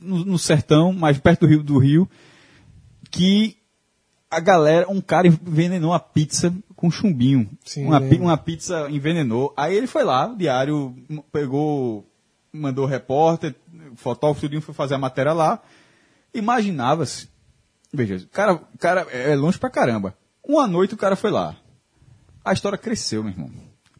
no- 0.00 0.24
no 0.24 0.38
sertão, 0.38 0.92
mais 0.94 1.18
perto 1.18 1.40
do 1.42 1.46
Rio, 1.46 1.62
do 1.62 1.78
Rio, 1.78 2.08
que 3.10 3.56
a 4.30 4.40
galera, 4.40 4.86
um 4.90 5.00
cara 5.00 5.26
envenenou 5.28 5.90
uma 5.92 6.00
pizza 6.00 6.52
com 6.74 6.90
chumbinho. 6.90 7.48
Sim, 7.64 7.84
uma, 7.86 8.00
uma 8.00 8.36
pizza 8.36 8.88
envenenou. 8.90 9.52
Aí 9.56 9.76
ele 9.76 9.86
foi 9.86 10.02
lá, 10.02 10.32
o 10.32 10.36
diário, 10.36 10.94
pegou, 11.30 12.04
mandou 12.54 12.86
repórter, 12.86 13.54
fotógrafo, 13.96 14.40
tudinho, 14.40 14.62
foi 14.62 14.74
fazer 14.74 14.94
a 14.94 14.98
matéria 14.98 15.32
lá. 15.32 15.60
Imaginava-se, 16.32 17.28
veja, 17.92 18.26
cara, 18.32 18.60
cara 18.78 19.02
é 19.10 19.34
longe 19.34 19.58
pra 19.58 19.70
caramba. 19.70 20.16
Uma 20.46 20.66
noite 20.66 20.94
o 20.94 20.98
cara 20.98 21.16
foi 21.16 21.30
lá. 21.30 21.56
A 22.44 22.52
história 22.52 22.78
cresceu, 22.78 23.22
meu 23.22 23.32
irmão. 23.32 23.50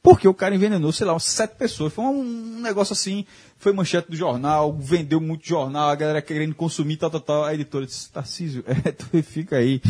Porque 0.03 0.29
o 0.29 0.35
cara 0.35 0.55
envenenou, 0.55 0.93
sei 0.93 1.07
lá, 1.07 1.19
sete 1.19 1.57
pessoas. 1.57 1.91
Foi 1.91 2.05
um 2.05 2.61
negócio 2.61 2.93
assim, 2.93 3.25
foi 3.57 3.73
manchete 3.73 4.11
do 4.11 4.17
jornal, 4.17 4.77
vendeu 4.79 5.19
muito 5.19 5.47
jornal, 5.47 5.89
a 5.89 5.95
galera 5.95 6.21
querendo 6.21 6.55
consumir, 6.55 6.99
tal, 6.99 7.11
tal, 7.11 7.21
tal. 7.23 7.45
A 7.45 7.55
editora 7.55 7.87
disse, 7.87 8.13
Tarcísio, 8.13 8.63
é, 8.69 8.93
tu 8.93 9.07
fica 9.23 9.57
aí. 9.57 9.81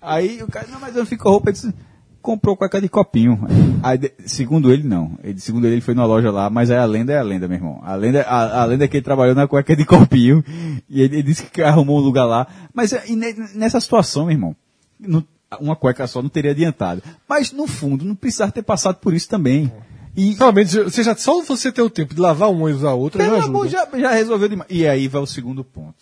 aí 0.00 0.42
o 0.42 0.46
cara, 0.46 0.66
não, 0.68 0.80
mas 0.80 0.94
eu 0.94 1.00
não 1.00 1.06
fico 1.06 1.24
com 1.24 1.30
roupa. 1.30 1.50
Ele 1.50 1.52
disse, 1.52 1.74
comprou 2.20 2.56
cueca 2.56 2.80
de 2.80 2.88
copinho. 2.88 3.38
Aí, 3.82 3.98
segundo 4.26 4.72
ele, 4.72 4.82
não. 4.82 5.18
Ele, 5.22 5.38
segundo 5.40 5.66
ele, 5.66 5.74
ele 5.76 5.80
foi 5.80 5.94
numa 5.94 6.06
loja 6.06 6.30
lá, 6.30 6.50
mas 6.50 6.70
aí 6.70 6.76
a 6.78 6.84
lenda 6.84 7.12
é 7.12 7.18
a 7.18 7.22
lenda, 7.22 7.48
meu 7.48 7.56
irmão. 7.56 7.80
A 7.82 7.94
lenda, 7.94 8.22
a, 8.22 8.62
a 8.62 8.64
lenda 8.64 8.84
é 8.84 8.88
que 8.88 8.96
ele 8.96 9.04
trabalhou 9.04 9.34
na 9.34 9.46
cueca 9.46 9.74
de 9.74 9.84
copinho. 9.84 10.44
E 10.88 11.00
ele, 11.00 11.16
ele 11.16 11.22
disse 11.22 11.44
que 11.44 11.62
arrumou 11.62 11.98
um 11.98 12.02
lugar 12.02 12.24
lá. 12.24 12.46
Mas 12.74 12.92
ne- 13.08 13.34
nessa 13.54 13.80
situação, 13.80 14.24
meu 14.26 14.32
irmão, 14.32 14.56
não- 15.00 15.24
uma 15.60 15.74
cueca 15.76 16.06
só 16.06 16.20
não 16.20 16.28
teria 16.28 16.50
adiantado. 16.50 17.02
Mas, 17.28 17.52
no 17.52 17.66
fundo, 17.66 18.04
não 18.04 18.14
precisava 18.14 18.52
ter 18.52 18.62
passado 18.62 18.96
por 18.96 19.14
isso 19.14 19.28
também. 19.28 19.72
E, 20.16 20.34
Realmente, 20.34 20.76
você 20.82 21.02
já, 21.04 21.14
só 21.16 21.40
você 21.42 21.70
ter 21.70 21.80
o 21.80 21.88
tempo 21.88 22.12
de 22.14 22.20
lavar 22.20 22.50
uma 22.50 22.68
e 22.68 22.74
usar 22.74 22.90
a 22.90 22.94
outra 22.94 23.24
já 23.24 23.30
ajuda. 23.36 23.46
amor, 23.46 23.68
já, 23.68 23.88
já 23.96 24.10
resolveu 24.12 24.48
demais. 24.48 24.68
E 24.70 24.86
aí 24.86 25.06
vai 25.08 25.22
o 25.22 25.26
segundo 25.26 25.62
ponto. 25.64 25.94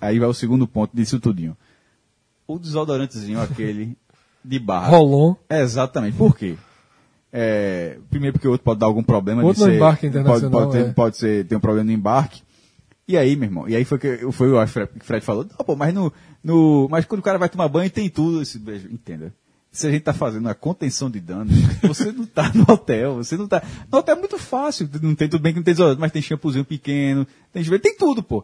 Aí 0.00 0.18
vai 0.18 0.28
o 0.28 0.34
segundo 0.34 0.68
ponto 0.68 0.94
disso 0.94 1.18
tudinho. 1.18 1.56
O 2.46 2.58
desodorantezinho 2.58 3.40
aquele 3.40 3.96
de 4.46 4.58
barra. 4.58 4.88
Rolon. 4.88 5.34
Exatamente. 5.50 6.16
Por 6.16 6.36
quê? 6.36 6.54
É, 7.32 7.98
primeiro 8.08 8.34
porque 8.34 8.48
o 8.48 8.52
outro 8.52 8.64
pode 8.64 8.80
dar 8.80 8.86
algum 8.86 9.02
problema. 9.02 9.42
de 9.42 9.48
Outro 9.48 9.64
no 9.64 9.70
ser- 9.70 9.76
embarque 9.76 10.06
internacional, 10.06 10.50
Pode, 10.50 10.64
pode, 10.70 10.84
ter, 10.84 10.90
é. 10.90 10.92
pode 10.92 11.16
ser, 11.16 11.46
ter 11.46 11.56
um 11.56 11.60
problema 11.60 11.84
no 11.84 11.92
embarque. 11.92 12.42
E 13.08 13.16
aí, 13.16 13.36
meu 13.36 13.46
irmão? 13.48 13.68
E 13.68 13.76
aí 13.76 13.84
foi 13.84 13.98
que 13.98 14.32
foi 14.32 14.50
o 14.50 14.66
Fred, 14.66 14.90
que 14.92 15.00
o 15.00 15.04
Fred 15.04 15.24
falou, 15.24 15.44
não, 15.44 15.64
pô, 15.64 15.76
mas 15.76 15.94
no, 15.94 16.12
no, 16.42 16.88
mas 16.90 17.04
quando 17.04 17.20
o 17.20 17.22
cara 17.22 17.38
vai 17.38 17.48
tomar 17.48 17.68
banho 17.68 17.90
tem 17.90 18.08
tudo 18.08 18.42
esse 18.42 18.58
beijo. 18.58 18.88
Entenda. 18.90 19.32
Se 19.70 19.86
a 19.86 19.90
gente 19.90 20.02
tá 20.02 20.14
fazendo 20.14 20.48
a 20.48 20.54
contenção 20.54 21.10
de 21.10 21.20
danos, 21.20 21.52
você 21.82 22.10
não 22.10 22.24
tá 22.24 22.50
no 22.54 22.64
hotel, 22.72 23.16
você 23.16 23.36
não 23.36 23.46
tá. 23.46 23.62
No 23.92 23.98
hotel 23.98 24.16
é 24.16 24.18
muito 24.18 24.38
fácil, 24.38 24.88
não 25.02 25.14
tem 25.14 25.28
tudo 25.28 25.42
bem 25.42 25.52
que 25.52 25.58
não 25.58 25.64
tem 25.64 25.74
desodorante, 25.74 26.00
mas 26.00 26.10
tem 26.10 26.22
shampoozinho 26.22 26.64
pequeno, 26.64 27.26
tem 27.52 27.62
tem 27.78 27.96
tudo, 27.96 28.22
pô. 28.22 28.42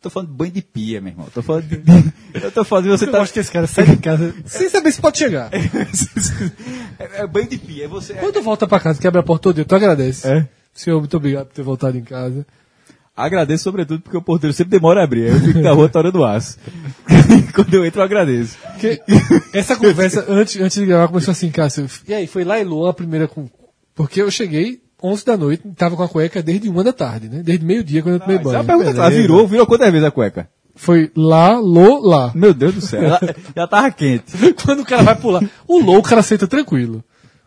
Tô 0.00 0.08
falando 0.08 0.28
de 0.28 0.34
banho 0.34 0.52
de 0.52 0.62
pia, 0.62 1.00
meu 1.00 1.12
irmão. 1.12 1.26
Tô 1.34 1.42
falando 1.42 1.64
de. 1.64 1.82
eu 2.40 2.52
tô 2.52 2.64
falando, 2.64 2.88
você 2.88 3.04
Eu 3.06 3.12
tá. 3.12 3.20
acho 3.20 3.32
que 3.32 3.40
esse 3.40 3.50
cara 3.50 3.66
sai 3.66 3.84
de 3.84 3.96
casa 3.96 4.34
sem 4.46 4.68
saber 4.68 4.92
se 4.92 5.00
pode 5.00 5.18
chegar. 5.18 5.50
é, 6.98 7.22
é 7.22 7.26
banho 7.26 7.48
de 7.48 7.58
pia, 7.58 7.84
é 7.84 7.88
você. 7.88 8.14
Quando 8.14 8.40
volta 8.40 8.66
pra 8.68 8.78
casa, 8.78 9.00
quebra 9.00 9.20
a 9.20 9.24
porta 9.24 9.44
todo 9.44 9.56
dia, 9.56 9.64
tu 9.64 9.74
agradece. 9.74 10.28
É. 10.28 10.48
Senhor, 10.72 11.00
muito 11.00 11.16
obrigado 11.16 11.46
por 11.46 11.54
ter 11.54 11.62
voltado 11.62 11.98
em 11.98 12.04
casa. 12.04 12.46
Agradeço 13.16 13.64
sobretudo 13.64 14.00
porque 14.00 14.16
o 14.16 14.22
porteiro 14.22 14.54
sempre 14.54 14.70
demora 14.70 15.00
a 15.00 15.04
abrir. 15.04 15.26
Eu 15.26 15.40
fico 15.40 15.58
na 15.58 15.72
rua 15.72 15.88
torando 15.88 16.24
aço. 16.24 16.56
Quando 17.52 17.74
eu 17.74 17.84
entro, 17.84 18.00
eu 18.00 18.04
agradeço. 18.04 18.56
Porque 18.58 19.02
essa 19.52 19.74
conversa, 19.74 20.24
antes, 20.28 20.60
antes 20.60 20.78
de 20.78 20.86
gravar, 20.86 21.08
começou 21.08 21.32
assim, 21.32 21.50
Cássio. 21.50 21.88
E 22.06 22.14
aí, 22.14 22.28
foi 22.28 22.44
lá 22.44 22.60
e 22.60 22.64
Luan 22.64 22.90
a 22.90 22.94
primeira 22.94 23.26
com. 23.26 23.50
Porque 23.92 24.22
eu 24.22 24.30
cheguei 24.30 24.80
11 25.02 25.24
da 25.24 25.36
noite, 25.36 25.62
tava 25.76 25.96
com 25.96 26.02
a 26.02 26.08
cueca 26.08 26.42
desde 26.42 26.68
uma 26.68 26.82
da 26.82 26.92
tarde, 26.92 27.28
né? 27.28 27.42
Desde 27.42 27.64
meio-dia, 27.64 28.02
quando 28.02 28.14
eu 28.14 28.20
tomei 28.20 28.36
Essa 28.36 28.44
banho. 28.44 28.56
é 28.56 28.60
a 28.60 28.64
pergunta, 28.64 28.90
ela 28.90 29.10
virou, 29.10 29.46
virou 29.46 29.66
quantas 29.66 29.90
vezes 29.92 30.06
a 30.06 30.10
cueca? 30.10 30.48
Foi 30.74 31.10
lá, 31.16 31.58
Lô, 31.58 32.00
lá. 32.00 32.30
Meu 32.34 32.54
Deus 32.54 32.74
do 32.74 32.80
céu. 32.80 33.02
Ela, 33.04 33.20
já 33.54 33.66
tava 33.66 33.90
quente. 33.90 34.32
Quando 34.64 34.80
o 34.80 34.84
cara 34.84 35.02
vai 35.02 35.16
pular. 35.16 35.42
O 35.66 35.80
Lô, 35.80 35.98
o 35.98 36.02
cara 36.02 36.20
aceita 36.20 36.46
tranquilo. 36.46 37.02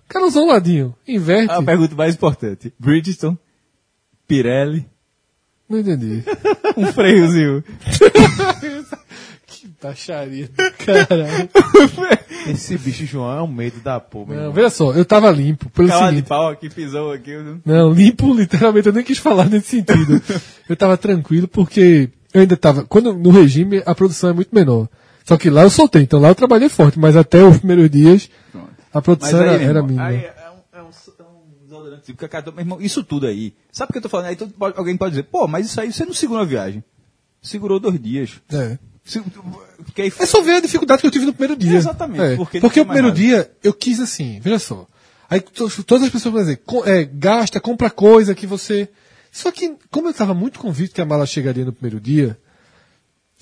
O 0.05 0.13
cara 0.13 0.25
usou 0.25 0.43
um 0.43 0.47
ladinho. 0.47 0.93
Inverte. 1.07 1.53
A 1.53 1.63
pergunta 1.63 1.95
mais 1.95 2.15
importante. 2.15 2.73
Bridgestone, 2.77 3.37
Pirelli, 4.27 4.85
Não 5.69 5.79
entendi. 5.79 6.23
um 6.75 6.85
freiozinho. 6.87 7.63
Que 9.81 9.87
baixaria. 9.87 10.49
Caralho. 10.85 11.49
Esse 12.47 12.77
bicho 12.77 13.05
João 13.05 13.37
é 13.37 13.41
um 13.41 13.47
medo 13.47 13.79
da 13.81 13.99
porra, 13.99 14.33
Não, 14.35 14.51
veja 14.51 14.69
só, 14.69 14.93
eu 14.93 15.05
tava 15.05 15.29
limpo. 15.31 15.69
Pelo 15.69 15.89
de 15.89 15.97
seguinte. 15.97 16.27
pau 16.27 16.49
aqui, 16.49 16.69
pisou 16.69 17.11
aqui. 17.11 17.31
eu- 17.31 17.59
Não, 17.65 17.91
limpo, 17.93 18.33
literalmente, 18.33 18.87
eu 18.87 18.93
nem 18.93 19.03
quis 19.03 19.17
falar 19.17 19.45
nesse 19.49 19.67
sentido. 19.69 20.21
eu 20.69 20.75
tava 20.75 20.97
tranquilo 20.97 21.47
porque 21.47 22.09
eu 22.33 22.41
ainda 22.41 22.57
tava. 22.57 22.83
Quando 22.85 23.13
no 23.13 23.29
regime 23.29 23.81
a 23.85 23.93
produção 23.93 24.29
é 24.29 24.33
muito 24.33 24.53
menor. 24.53 24.87
Só 25.23 25.37
que 25.37 25.49
lá 25.49 25.61
eu 25.63 25.69
soltei, 25.69 26.01
então 26.01 26.19
lá 26.19 26.29
eu 26.29 26.35
trabalhei 26.35 26.67
forte, 26.67 26.97
mas 26.97 27.15
até 27.15 27.43
os 27.43 27.57
primeiros 27.59 27.89
dias 27.91 28.29
Pronto. 28.51 28.69
a 28.91 29.01
produção 29.01 29.39
aí, 29.41 29.49
era, 29.49 29.63
era 29.63 29.83
mínima. 29.83 30.03
aí 30.05 30.15
é 30.25 30.49
um, 30.49 30.79
é 30.79 30.81
um, 30.81 30.87
é 30.87 31.23
um 31.23 31.63
desodorante. 31.63 32.13
Porque, 32.13 32.27
cara, 32.27 32.51
meu 32.51 32.59
irmão, 32.59 32.81
isso 32.81 33.03
tudo 33.03 33.27
aí. 33.27 33.53
Sabe 33.71 33.87
por 33.89 33.93
que 33.93 33.97
eu 33.99 34.01
tô 34.03 34.09
falando? 34.09 34.27
Aí 34.27 34.35
todo- 34.35 34.53
alguém 34.75 34.97
pode 34.97 35.11
dizer, 35.11 35.23
pô, 35.23 35.47
mas 35.47 35.67
isso 35.67 35.79
aí 35.79 35.93
você 35.93 36.03
não 36.05 36.13
segurou 36.13 36.41
a 36.41 36.45
viagem. 36.45 36.83
Segurou 37.39 37.79
dois 37.79 37.99
dias. 38.01 38.41
É. 38.51 38.77
Porque 39.85 40.01
É 40.03 40.25
só 40.25 40.41
ver 40.41 40.53
a 40.55 40.59
dificuldade 40.61 41.01
que 41.01 41.07
eu 41.07 41.11
tive 41.11 41.25
no 41.25 41.33
primeiro 41.33 41.59
dia. 41.59 41.75
Exatamente, 41.77 42.21
É, 42.21 42.35
porque 42.35 42.59
Porque, 42.59 42.79
o 42.79 42.85
primeiro 42.85 43.11
dia 43.11 43.51
eu 43.63 43.73
quis 43.73 43.99
assim, 43.99 44.39
veja 44.39 44.59
só. 44.59 44.87
Aí 45.29 45.39
to- 45.39 45.83
todas 45.83 46.03
as 46.05 46.09
pessoas 46.11 46.33
vão 46.33 46.41
dizer, 46.43 46.61
é, 46.85 47.03
gasta, 47.05 47.59
compra 47.59 47.89
coisa 47.89 48.35
que 48.35 48.45
você. 48.45 48.89
Só 49.31 49.49
que, 49.51 49.75
como 49.89 50.07
eu 50.07 50.11
estava 50.11 50.33
muito 50.33 50.59
convicto 50.59 50.93
que 50.95 51.01
a 51.01 51.05
mala 51.05 51.25
chegaria 51.25 51.63
no 51.65 51.71
primeiro 51.73 51.99
dia, 52.01 52.37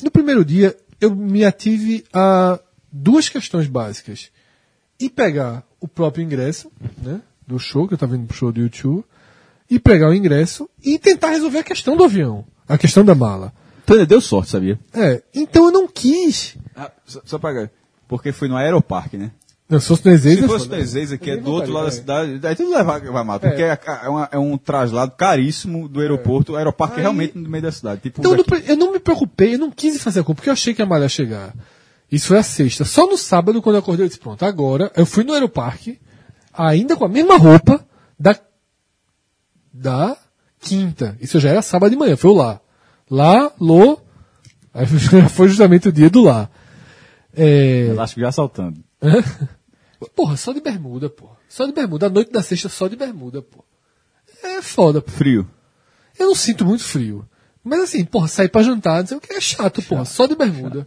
no 0.01 0.11
primeiro 0.11 0.45
dia 0.45 0.77
eu 1.01 1.15
me 1.15 1.43
ative 1.43 2.03
a 2.13 2.59
duas 2.91 3.27
questões 3.27 3.67
básicas. 3.67 4.29
E 4.99 5.09
pegar 5.09 5.63
o 5.79 5.87
próprio 5.87 6.23
ingresso, 6.23 6.71
né? 7.01 7.21
Do 7.47 7.57
show, 7.57 7.87
que 7.87 7.93
eu 7.93 7.95
estava 7.95 8.15
indo 8.15 8.27
pro 8.27 8.35
show 8.37 8.51
do 8.51 8.59
YouTube, 8.61 9.03
e 9.69 9.79
pegar 9.79 10.09
o 10.09 10.13
ingresso 10.13 10.69
e 10.83 10.99
tentar 10.99 11.29
resolver 11.29 11.59
a 11.59 11.63
questão 11.63 11.95
do 11.97 12.03
avião, 12.03 12.45
a 12.67 12.77
questão 12.77 13.03
da 13.03 13.15
mala. 13.15 13.53
Então 13.95 14.05
deu 14.05 14.21
sorte, 14.21 14.51
sabia? 14.51 14.79
É, 14.93 15.21
então 15.33 15.65
eu 15.65 15.71
não 15.71 15.87
quis. 15.87 16.55
Ah, 16.75 16.91
só, 17.05 17.21
só 17.25 17.39
pra... 17.39 17.69
Porque 18.07 18.31
foi 18.31 18.47
no 18.47 18.55
Aeroparque, 18.55 19.17
né? 19.17 19.31
Não, 19.69 19.79
se 19.79 19.87
fosse 19.87 20.03
no 20.05 20.11
Exeis, 20.11 20.37
Se 20.39 20.43
eu 20.43 20.47
fosse 20.49 20.67
no 20.67 20.75
Ezeiza, 20.75 21.15
que 21.17 21.29
é 21.29 21.37
do 21.37 21.51
outro 21.51 21.71
lado 21.71 21.85
da 21.85 21.91
voltaria, 21.91 21.99
cidade, 22.25 22.39
daí 22.39 22.55
tudo 22.55 22.71
leva, 22.71 22.99
vai 22.99 23.23
mal, 23.23 23.39
porque 23.39 23.61
é, 23.61 23.79
é, 24.03 24.09
uma- 24.09 24.29
é 24.31 24.37
um 24.39 24.57
traslado 24.57 25.11
caríssimo 25.15 25.87
do 25.87 25.99
aeroporto. 25.99 26.53
O 26.53 26.55
aeroparque 26.55 26.95
é 26.95 26.97
Aí- 26.97 27.01
realmente 27.03 27.37
no 27.37 27.47
meio 27.47 27.61
da 27.61 27.71
cidade. 27.71 28.01
Tipo, 28.01 28.19
Então 28.19 28.31
eu 28.31 28.37
não, 28.37 28.41
aqui- 28.41 28.49
pre- 28.63 28.71
eu 28.71 28.75
não 28.75 28.91
me 28.91 28.99
preocupei, 28.99 29.53
eu 29.53 29.59
não 29.59 29.69
quis 29.69 30.01
fazer 30.01 30.21
a 30.21 30.23
compra, 30.23 30.37
porque 30.37 30.49
eu 30.49 30.53
achei 30.53 30.73
que 30.73 30.81
a 30.81 30.87
malha 30.87 31.03
ia 31.03 31.09
chegar. 31.09 31.53
Isso 32.11 32.27
foi 32.29 32.39
a 32.39 32.43
sexta. 32.43 32.83
Só 32.83 33.05
no 33.05 33.15
sábado, 33.15 33.61
quando 33.61 33.75
eu 33.75 33.79
acordei, 33.81 34.05
eu 34.05 34.07
disse, 34.07 34.19
pronto, 34.19 34.43
agora 34.43 34.91
eu 34.95 35.05
fui 35.05 35.23
no 35.23 35.33
aeroparque, 35.33 35.99
ainda 36.51 36.95
com 36.95 37.05
a 37.05 37.09
mesma 37.09 37.37
roupa 37.37 37.85
da, 38.19 38.35
da 39.71 40.17
quinta. 40.59 41.15
Isso 41.21 41.39
já 41.39 41.49
era 41.49 41.61
sábado 41.61 41.91
de 41.91 41.95
manhã, 41.97 42.17
foi 42.17 42.33
lá. 42.33 42.59
Lá, 43.09 43.51
Lô, 43.59 43.99
aí 44.73 44.85
foi 45.29 45.47
justamente 45.49 45.87
o 45.89 45.91
dia 45.91 46.09
do 46.09 46.21
lá. 46.23 46.49
É, 47.35 47.87
Elástico 47.87 48.21
já 48.21 48.31
saltando. 48.31 48.83
porra, 50.15 50.35
só 50.37 50.51
de 50.53 50.61
bermuda, 50.61 51.09
porra. 51.09 51.37
Só 51.47 51.65
de 51.65 51.71
bermuda. 51.73 52.07
A 52.07 52.09
noite 52.09 52.31
da 52.31 52.41
sexta 52.43 52.69
só 52.69 52.87
de 52.87 52.95
bermuda, 52.95 53.41
pô. 53.41 53.63
É 54.43 54.61
foda, 54.61 55.01
pô. 55.01 55.11
Frio. 55.11 55.49
Eu 56.17 56.27
não 56.27 56.35
sinto 56.35 56.65
muito 56.65 56.83
frio. 56.83 57.25
Mas 57.63 57.81
assim, 57.81 58.05
porra, 58.05 58.27
sair 58.27 58.49
pra 58.49 58.63
jantar, 58.63 58.99
não 59.01 59.07
sei 59.07 59.17
o 59.17 59.21
que 59.21 59.33
é 59.33 59.41
chato, 59.41 59.81
porra. 59.81 60.05
Só 60.05 60.25
de 60.27 60.35
bermuda. 60.35 60.85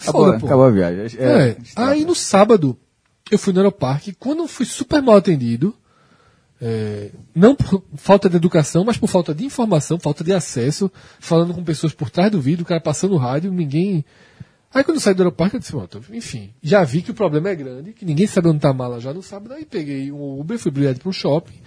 Acabou, 0.00 0.24
Foda, 0.26 0.38
pô. 0.38 0.46
acabou 0.46 0.64
a 0.66 0.70
viagem. 0.70 1.18
É. 1.20 1.56
Aí 1.76 2.04
no 2.04 2.14
sábado, 2.14 2.78
eu 3.30 3.38
fui 3.38 3.52
no 3.52 3.60
Aeroparque, 3.60 4.12
quando 4.14 4.40
eu 4.40 4.48
fui 4.48 4.66
super 4.66 5.00
mal 5.02 5.16
atendido, 5.16 5.74
é, 6.60 7.10
não 7.34 7.54
por 7.54 7.82
falta 7.96 8.28
de 8.28 8.36
educação, 8.36 8.84
mas 8.84 8.96
por 8.96 9.08
falta 9.08 9.34
de 9.34 9.44
informação, 9.44 9.98
falta 9.98 10.22
de 10.22 10.32
acesso, 10.32 10.90
falando 11.18 11.52
com 11.52 11.62
pessoas 11.64 11.92
por 11.92 12.10
trás 12.10 12.30
do 12.30 12.40
vidro, 12.40 12.62
o 12.62 12.66
cara 12.66 12.80
passando 12.80 13.16
rádio, 13.16 13.52
ninguém. 13.52 14.04
Aí 14.72 14.82
quando 14.82 14.96
eu 14.96 15.00
saí 15.00 15.14
do 15.14 15.22
aeroporto, 15.22 15.56
eu 15.56 15.60
disse, 15.60 15.72
"Pronto, 15.72 16.02
enfim, 16.12 16.52
já 16.62 16.82
vi 16.84 17.02
que 17.02 17.10
o 17.10 17.14
problema 17.14 17.48
é 17.48 17.54
grande, 17.54 17.92
que 17.92 18.04
ninguém 18.04 18.26
sabe 18.26 18.48
onde 18.48 18.60
tá 18.60 18.70
a 18.70 18.74
mala 18.74 19.00
já 19.00 19.12
no 19.12 19.22
sábado, 19.22 19.54
aí 19.54 19.64
peguei 19.64 20.10
um 20.10 20.40
Uber, 20.40 20.58
fui 20.58 20.70
direto 20.70 21.00
pro 21.00 21.12
shopping, 21.12 21.60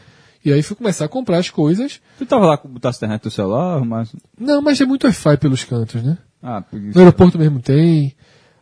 e 0.44 0.52
aí 0.52 0.62
fui 0.64 0.76
começar 0.76 1.06
a 1.06 1.10
comprar 1.10 1.38
as 1.38 1.50
coisas. 1.50 2.02
Tu 2.18 2.26
tava 2.26 2.46
lá 2.46 2.58
com 2.58 2.70
botasse 2.70 3.00
internet 3.00 3.26
no 3.26 3.32
celular, 3.32 3.84
mas. 3.84 4.16
Não, 4.40 4.62
mas 4.62 4.80
é 4.80 4.86
muito 4.86 5.06
Wi-Fi 5.06 5.38
pelos 5.38 5.64
cantos, 5.64 6.02
né? 6.02 6.18
Ah, 6.42 6.62
peguei 6.62 6.92
No 6.92 7.00
aeroporto 7.00 7.38
mesmo 7.38 7.62
tem. 7.62 8.16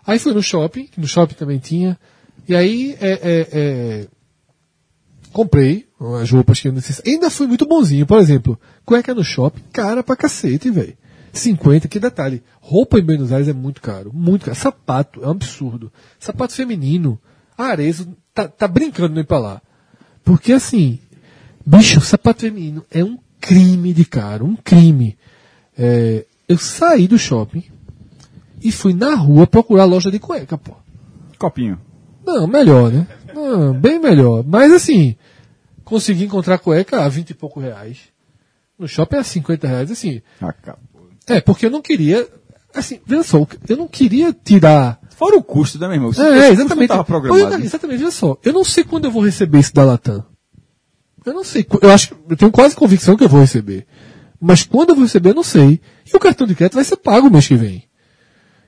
Aí 0.06 0.18
fui 0.20 0.34
no 0.34 0.42
shopping, 0.42 0.88
que 0.88 1.00
no 1.00 1.08
shopping 1.08 1.36
também 1.36 1.60
tinha. 1.60 1.98
E 2.48 2.56
aí 2.56 2.96
é, 3.00 3.12
é, 3.12 3.48
é, 3.52 4.08
comprei 5.32 5.85
as 6.00 6.30
roupas 6.30 6.60
que 6.60 6.68
eu 6.68 6.74
necessitava. 6.74 7.10
Ainda 7.10 7.30
fui 7.30 7.48
muito 7.48 7.66
bonzinho, 7.66 8.06
por 8.06 8.20
exemplo, 8.20 8.60
cueca 8.86 9.14
no 9.14 9.24
shopping, 9.24 9.64
cara 9.72 10.04
pra 10.04 10.16
cacete, 10.16 10.70
velho. 10.70 10.98
50, 11.32 11.88
que 11.88 12.00
detalhe. 12.00 12.44
Roupa 12.62 12.98
em 12.98 13.04
Buenos 13.04 13.32
Aires 13.32 13.48
é 13.48 13.54
muito 13.54 13.82
caro, 13.82 14.12
muito 14.14 14.46
caro. 14.46 14.58
Sapato 14.58 15.24
é 15.24 15.28
um 15.28 15.32
absurdo. 15.32 15.92
Sapato 16.20 16.54
feminino, 16.54 17.20
Arezo 17.58 18.16
tá, 18.34 18.48
tá 18.48 18.68
brincando 18.68 19.14
de 19.14 19.22
ir 19.22 19.26
pra 19.26 19.40
lá. 19.40 19.62
Porque 20.24 20.54
assim, 20.54 21.00
bicho, 21.66 22.02
sapato 22.02 22.42
feminino 22.42 22.84
é 22.90 23.04
um 23.04 23.18
crime 23.40 23.94
de 23.94 24.06
caro, 24.06 24.46
um 24.46 24.56
crime. 24.56 25.18
É, 25.78 26.26
eu 26.48 26.58
saí 26.58 27.08
do 27.08 27.18
shopping 27.18 27.64
e 28.62 28.72
fui 28.72 28.94
na 28.94 29.14
rua 29.16 29.46
procurar 29.46 29.86
loja 29.86 30.10
de 30.10 30.20
cueca, 30.20 30.58
pô. 30.58 30.74
Copinho. 31.38 31.80
Não, 32.26 32.48
melhor, 32.48 32.92
né? 32.92 33.06
Não, 33.34 33.74
bem 33.74 34.00
melhor. 34.00 34.44
Mas 34.48 34.72
assim, 34.72 35.16
consegui 35.86 36.26
encontrar 36.26 36.58
cueca 36.58 37.06
a 37.06 37.08
20 37.08 37.30
e 37.30 37.34
pouco 37.34 37.60
reais. 37.60 38.00
No 38.78 38.88
shopping 38.88 39.16
é 39.16 39.20
a 39.20 39.24
50 39.24 39.68
reais, 39.68 39.92
assim. 39.92 40.22
Acabou. 40.42 41.10
É, 41.28 41.40
porque 41.40 41.66
eu 41.66 41.70
não 41.70 41.82
queria. 41.82 42.28
Assim, 42.74 43.00
veja 43.06 43.24
só, 43.24 43.48
eu 43.70 43.78
não 43.78 43.88
queria 43.88 44.34
tirar. 44.34 45.00
Fora 45.12 45.38
o 45.38 45.44
custo, 45.44 45.80
né, 45.80 45.88
meu 45.88 45.96
irmão? 45.96 46.12
Esse 46.12 46.22
É, 46.22 46.48
é, 46.48 46.50
exatamente. 46.50 46.92
programado. 47.06 47.64
Exatamente, 47.64 48.00
veja 48.00 48.12
só. 48.12 48.38
Eu 48.44 48.52
não 48.52 48.66
sei 48.66 48.84
quando 48.84 49.06
eu 49.06 49.12
vou 49.12 49.24
receber 49.24 49.60
isso 49.60 49.74
da 49.74 49.86
Latam. 49.86 50.26
Eu 51.26 51.34
não 51.34 51.44
sei. 51.44 51.66
Eu 51.82 51.90
acho 51.90 52.16
eu 52.30 52.36
tenho 52.36 52.52
quase 52.52 52.76
convicção 52.76 53.16
que 53.16 53.24
eu 53.24 53.30
vou 53.30 53.40
receber. 53.40 53.88
Mas 54.42 54.64
quando 54.64 54.90
eu 54.90 54.96
vou 54.96 55.06
receber, 55.06 55.30
eu 55.30 55.36
não 55.36 55.44
sei. 55.44 55.80
E 56.06 56.16
o 56.16 56.20
cartão 56.20 56.46
de 56.46 56.54
crédito 56.54 56.76
vai 56.76 56.84
ser 56.84 56.98
pago 56.98 57.30
mês 57.30 57.48
que 57.48 57.56
vem. 57.56 57.88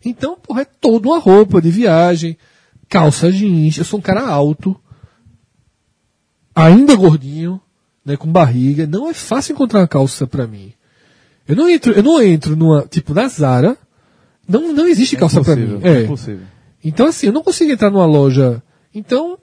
Então, 0.05 0.37
porra, 0.41 0.61
é 0.61 0.65
toda 0.65 1.09
uma 1.09 1.19
roupa 1.19 1.61
de 1.61 1.69
viagem, 1.69 2.37
calça 2.87 3.31
jeans. 3.31 3.77
Eu 3.77 3.83
sou 3.83 3.99
um 3.99 4.01
cara 4.01 4.25
alto, 4.25 4.79
ainda 6.65 6.95
gordinho, 6.95 7.61
né, 8.05 8.17
com 8.17 8.31
barriga. 8.31 8.87
Não 8.87 9.09
é 9.09 9.13
fácil 9.13 9.53
encontrar 9.53 9.81
uma 9.81 9.87
calça 9.87 10.25
pra 10.25 10.47
mim. 10.47 10.73
Eu 11.47 11.55
não 11.55 11.69
entro, 11.69 11.93
eu 11.93 12.03
não 12.03 12.21
entro 12.21 12.55
numa, 12.55 12.81
tipo, 12.87 13.13
na 13.13 13.27
Zara. 13.27 13.77
Não, 14.47 14.73
não 14.73 14.87
existe 14.87 15.15
calça 15.15 15.41
pra 15.41 15.55
mim. 15.55 15.79
É 15.83 15.89
É. 15.89 16.03
impossível. 16.03 16.45
Então, 16.83 17.07
assim, 17.07 17.27
eu 17.27 17.33
não 17.33 17.43
consigo 17.43 17.71
entrar 17.71 17.89
numa 17.89 18.05
loja. 18.05 18.61
Então, 18.93 19.37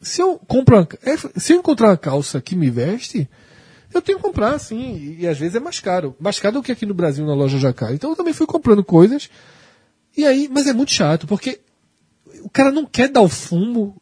se 0.00 0.20
eu 0.22 0.38
compro 0.46 0.76
uma, 0.76 0.88
é, 1.02 1.16
se 1.38 1.52
eu 1.52 1.58
encontrar 1.58 1.88
uma 1.88 1.96
calça 1.96 2.40
que 2.40 2.56
me 2.56 2.70
veste, 2.70 3.28
eu 3.92 4.00
tenho 4.02 4.18
que 4.18 4.24
comprar, 4.24 4.54
assim, 4.54 4.94
e, 4.96 5.22
e 5.22 5.26
às 5.28 5.38
vezes 5.38 5.54
é 5.56 5.60
mais 5.60 5.80
caro. 5.80 6.14
Mais 6.20 6.38
caro 6.38 6.54
do 6.54 6.62
que 6.62 6.72
aqui 6.72 6.86
no 6.86 6.94
Brasil 6.94 7.26
na 7.26 7.34
loja 7.34 7.58
Jacá. 7.58 7.92
Então 7.92 8.10
eu 8.10 8.16
também 8.16 8.32
fui 8.34 8.46
comprando 8.46 8.82
coisas. 8.84 9.28
E 10.16 10.24
aí, 10.24 10.48
mas 10.52 10.66
é 10.66 10.72
muito 10.72 10.92
chato, 10.92 11.26
porque 11.26 11.60
o 12.42 12.48
cara 12.50 12.70
não 12.72 12.84
quer 12.86 13.08
dar 13.08 13.20
o 13.20 13.28
fumo, 13.28 13.96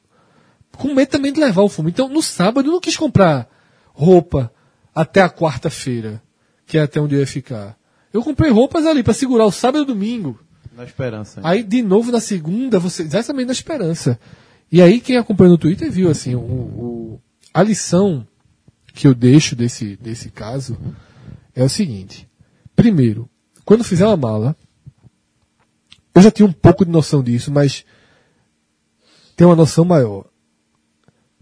com 0.76 0.94
medo 0.94 1.08
também 1.08 1.32
de 1.32 1.40
levar 1.40 1.62
o 1.62 1.68
fumo. 1.68 1.88
Então, 1.88 2.08
no 2.08 2.22
sábado 2.22 2.68
eu 2.68 2.72
não 2.72 2.80
quis 2.80 2.96
comprar 2.96 3.48
roupa 3.92 4.52
até 4.94 5.20
a 5.22 5.30
quarta-feira, 5.30 6.22
que 6.66 6.78
é 6.78 6.82
até 6.82 7.00
onde 7.00 7.14
eu 7.14 7.20
ia 7.20 7.26
ficar. 7.26 7.76
Eu 8.12 8.22
comprei 8.22 8.50
roupas 8.50 8.86
ali 8.86 9.02
para 9.02 9.12
segurar 9.14 9.44
o 9.46 9.52
sábado 9.52 9.78
e 9.80 9.82
o 9.82 9.86
domingo. 9.86 10.38
Na 10.74 10.84
esperança. 10.84 11.40
Aí, 11.42 11.62
de 11.62 11.82
novo, 11.82 12.12
na 12.12 12.20
segunda, 12.20 12.78
você. 12.78 13.02
Exatamente 13.02 13.46
na 13.46 13.52
esperança. 13.52 14.18
E 14.70 14.82
aí, 14.82 15.00
quem 15.00 15.16
acompanha 15.16 15.50
no 15.50 15.58
Twitter 15.58 15.90
viu, 15.90 16.10
assim, 16.10 16.34
o, 16.34 16.40
o- 16.40 17.20
a 17.54 17.62
lição 17.62 18.26
que 18.92 19.06
eu 19.06 19.14
deixo 19.14 19.54
desse, 19.56 19.96
desse 19.96 20.30
caso 20.30 20.76
é 21.54 21.62
o 21.62 21.68
seguinte. 21.68 22.28
Primeiro, 22.74 23.28
quando 23.64 23.84
fizer 23.84 24.06
uma 24.06 24.16
mala, 24.16 24.56
eu 26.14 26.20
já 26.22 26.30
tinha 26.30 26.46
um 26.46 26.52
pouco 26.52 26.84
de 26.84 26.90
noção 26.90 27.22
disso, 27.22 27.50
mas 27.50 27.84
tem 29.34 29.46
uma 29.46 29.56
noção 29.56 29.84
maior. 29.84 30.26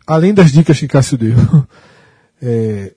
Além 0.07 0.35
das 0.35 0.53
dicas 0.53 0.79
que 0.79 0.89
Cássio 0.89 1.17
deu, 1.17 1.37
é, 2.41 2.95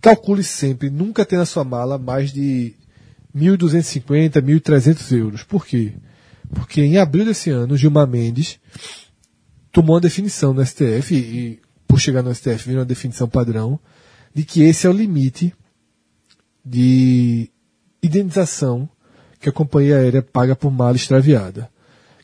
calcule 0.00 0.42
sempre, 0.42 0.90
nunca 0.90 1.24
ter 1.24 1.36
na 1.36 1.46
sua 1.46 1.64
mala 1.64 1.96
mais 1.98 2.32
de 2.32 2.74
1.250, 3.34 4.42
1.300 4.42 5.16
euros. 5.16 5.42
Por 5.42 5.64
quê? 5.66 5.94
Porque 6.52 6.82
em 6.82 6.98
abril 6.98 7.24
desse 7.24 7.48
ano, 7.50 7.76
Gilmar 7.76 8.06
Mendes 8.06 8.58
tomou 9.72 9.94
uma 9.94 10.00
definição 10.00 10.52
no 10.52 10.64
STF, 10.64 11.14
e, 11.14 11.60
por 11.86 11.98
chegar 11.98 12.22
no 12.22 12.34
STF 12.34 12.66
virou 12.66 12.80
uma 12.80 12.86
definição 12.86 13.26
padrão, 13.26 13.80
de 14.34 14.44
que 14.44 14.62
esse 14.62 14.86
é 14.86 14.90
o 14.90 14.92
limite 14.92 15.54
de 16.64 17.50
indenização 18.02 18.88
que 19.40 19.48
a 19.48 19.52
companhia 19.52 19.96
aérea 19.96 20.22
paga 20.22 20.54
por 20.54 20.70
mala 20.70 20.96
extraviada, 20.96 21.70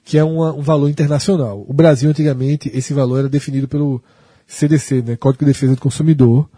que 0.05 0.19
é 0.19 0.25
uma- 0.25 0.55
um 0.55 0.63
valor 0.63 0.89
internacional. 0.89 1.65
O 1.67 1.73
Brasil, 1.73 2.11
antigamente, 2.11 2.71
esse 2.75 2.93
valor 2.93 3.21
era 3.21 3.29
definido 3.29 3.67
pelo 3.67 4.03
CDC, 4.49 5.03
né, 5.03 5.17
Código 5.17 5.45
de 5.45 5.53
Defesa 5.53 5.75
do 5.75 5.81
Consumidor, 5.81 6.49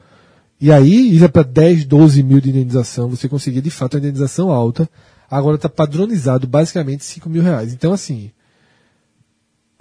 e 0.61 0.71
aí 0.71 1.15
ia 1.15 1.29
para 1.29 1.43
10, 1.43 1.85
12 1.87 2.23
mil 2.23 2.41
de 2.41 2.51
indenização, 2.51 3.09
você 3.09 3.29
conseguia 3.29 3.61
de 3.61 3.71
fato 3.71 3.95
uma 3.95 4.01
indenização 4.01 4.51
alta. 4.51 4.89
Agora 5.29 5.57
está 5.57 5.69
padronizado 5.69 6.47
basicamente 6.47 7.05
5 7.05 7.31
mil 7.31 7.43
reais. 7.43 7.73
Então, 7.73 7.93
assim, 7.93 8.31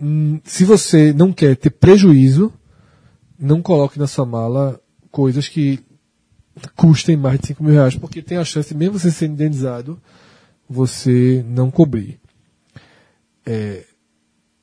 hum, 0.01 0.39
se 0.43 0.63
você 0.63 1.11
não 1.11 1.33
quer 1.33 1.55
ter 1.57 1.69
prejuízo, 1.69 2.53
não 3.37 3.61
coloque 3.61 3.99
na 3.99 4.07
sua 4.07 4.25
mala 4.25 4.79
coisas 5.11 5.47
que 5.47 5.79
custem 6.75 7.17
mais 7.17 7.39
de 7.39 7.47
5 7.47 7.63
mil 7.63 7.73
reais, 7.73 7.95
porque 7.95 8.21
tem 8.21 8.37
a 8.37 8.45
chance, 8.45 8.73
mesmo 8.73 8.97
você 8.97 9.11
sendo 9.11 9.33
indenizado, 9.33 9.99
você 10.69 11.43
não 11.47 11.69
cobrir. 11.69 12.19
É, 13.45 13.85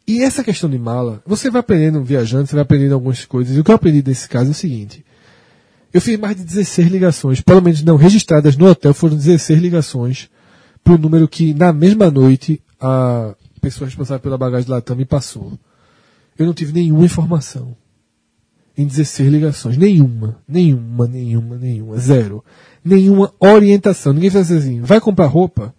e 0.06 0.22
essa 0.22 0.44
questão 0.44 0.70
de 0.70 0.78
mala, 0.78 1.20
você 1.26 1.50
vai 1.50 1.60
aprendendo 1.60 2.02
viajando, 2.02 2.46
você 2.46 2.54
vai 2.54 2.62
aprendendo 2.62 2.94
algumas 2.94 3.24
coisas. 3.24 3.56
E 3.56 3.60
o 3.60 3.64
que 3.64 3.70
eu 3.70 3.74
aprendi 3.74 4.02
nesse 4.06 4.28
caso 4.28 4.48
é 4.48 4.52
o 4.52 4.54
seguinte. 4.54 5.04
Eu 5.92 6.00
fiz 6.00 6.18
mais 6.18 6.36
de 6.36 6.44
16 6.44 6.88
ligações, 6.88 7.40
pelo 7.40 7.62
menos 7.62 7.82
não 7.82 7.96
registradas 7.96 8.56
no 8.56 8.66
hotel, 8.68 8.94
foram 8.94 9.16
16 9.16 9.60
ligações 9.60 10.30
para 10.84 10.94
o 10.94 10.98
número 10.98 11.26
que 11.26 11.52
na 11.54 11.72
mesma 11.72 12.10
noite 12.10 12.62
a 12.80 13.34
pessoa 13.60 13.88
responsável 13.88 14.20
pela 14.20 14.38
bagagem 14.38 14.70
Latam 14.70 14.94
me 14.94 15.04
passou. 15.04 15.58
Eu 16.38 16.46
não 16.46 16.54
tive 16.54 16.72
nenhuma 16.72 17.04
informação. 17.04 17.76
Em 18.78 18.86
16 18.86 19.32
ligações. 19.32 19.76
Nenhuma. 19.76 20.38
Nenhuma, 20.46 21.08
nenhuma, 21.08 21.56
nenhuma. 21.56 21.96
Zero. 21.98 22.44
Nenhuma 22.84 23.32
orientação. 23.40 24.12
Ninguém 24.12 24.30
fez 24.30 24.52
assim, 24.52 24.82
vai 24.82 25.00
comprar 25.00 25.26
roupa? 25.26 25.74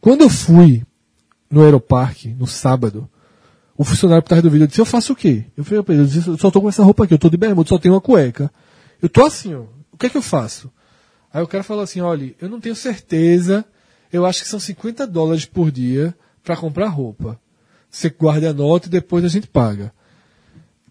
Quando 0.00 0.22
eu 0.22 0.30
fui 0.30 0.82
no 1.50 1.62
Aeroparque, 1.62 2.34
no 2.34 2.46
sábado, 2.46 3.08
o 3.76 3.84
funcionário 3.84 4.22
por 4.22 4.28
trás 4.28 4.42
do 4.42 4.50
vídeo 4.50 4.66
disse, 4.66 4.80
eu 4.80 4.84
faço 4.86 5.12
o 5.12 5.16
quê? 5.16 5.44
Eu 5.56 5.64
falei, 5.64 5.82
eu 6.00 6.04
disse, 6.06 6.28
eu 6.28 6.36
só 6.38 6.50
tô 6.50 6.60
com 6.60 6.68
essa 6.68 6.82
roupa 6.82 7.04
aqui, 7.04 7.14
eu 7.14 7.18
tô 7.18 7.28
de 7.30 7.36
bermuda, 7.36 7.68
só 7.68 7.78
tenho 7.78 7.94
uma 7.94 8.00
cueca. 8.00 8.50
Eu 9.00 9.08
tô 9.08 9.24
assim, 9.24 9.54
ó. 9.54 9.64
O 9.90 9.96
que 9.98 10.06
é 10.06 10.10
que 10.10 10.16
eu 10.16 10.22
faço? 10.22 10.70
Aí 11.32 11.42
o 11.42 11.46
cara 11.46 11.64
falou 11.64 11.82
assim, 11.82 12.00
olha, 12.00 12.34
eu 12.40 12.48
não 12.48 12.60
tenho 12.60 12.74
certeza, 12.76 13.64
eu 14.12 14.26
acho 14.26 14.42
que 14.42 14.48
são 14.48 14.60
50 14.60 15.06
dólares 15.06 15.44
por 15.46 15.70
dia 15.70 16.14
para 16.44 16.56
comprar 16.56 16.88
roupa. 16.88 17.40
Você 17.90 18.10
guarda 18.10 18.50
a 18.50 18.52
nota 18.52 18.88
e 18.88 18.90
depois 18.90 19.24
a 19.24 19.28
gente 19.28 19.46
paga. 19.46 19.92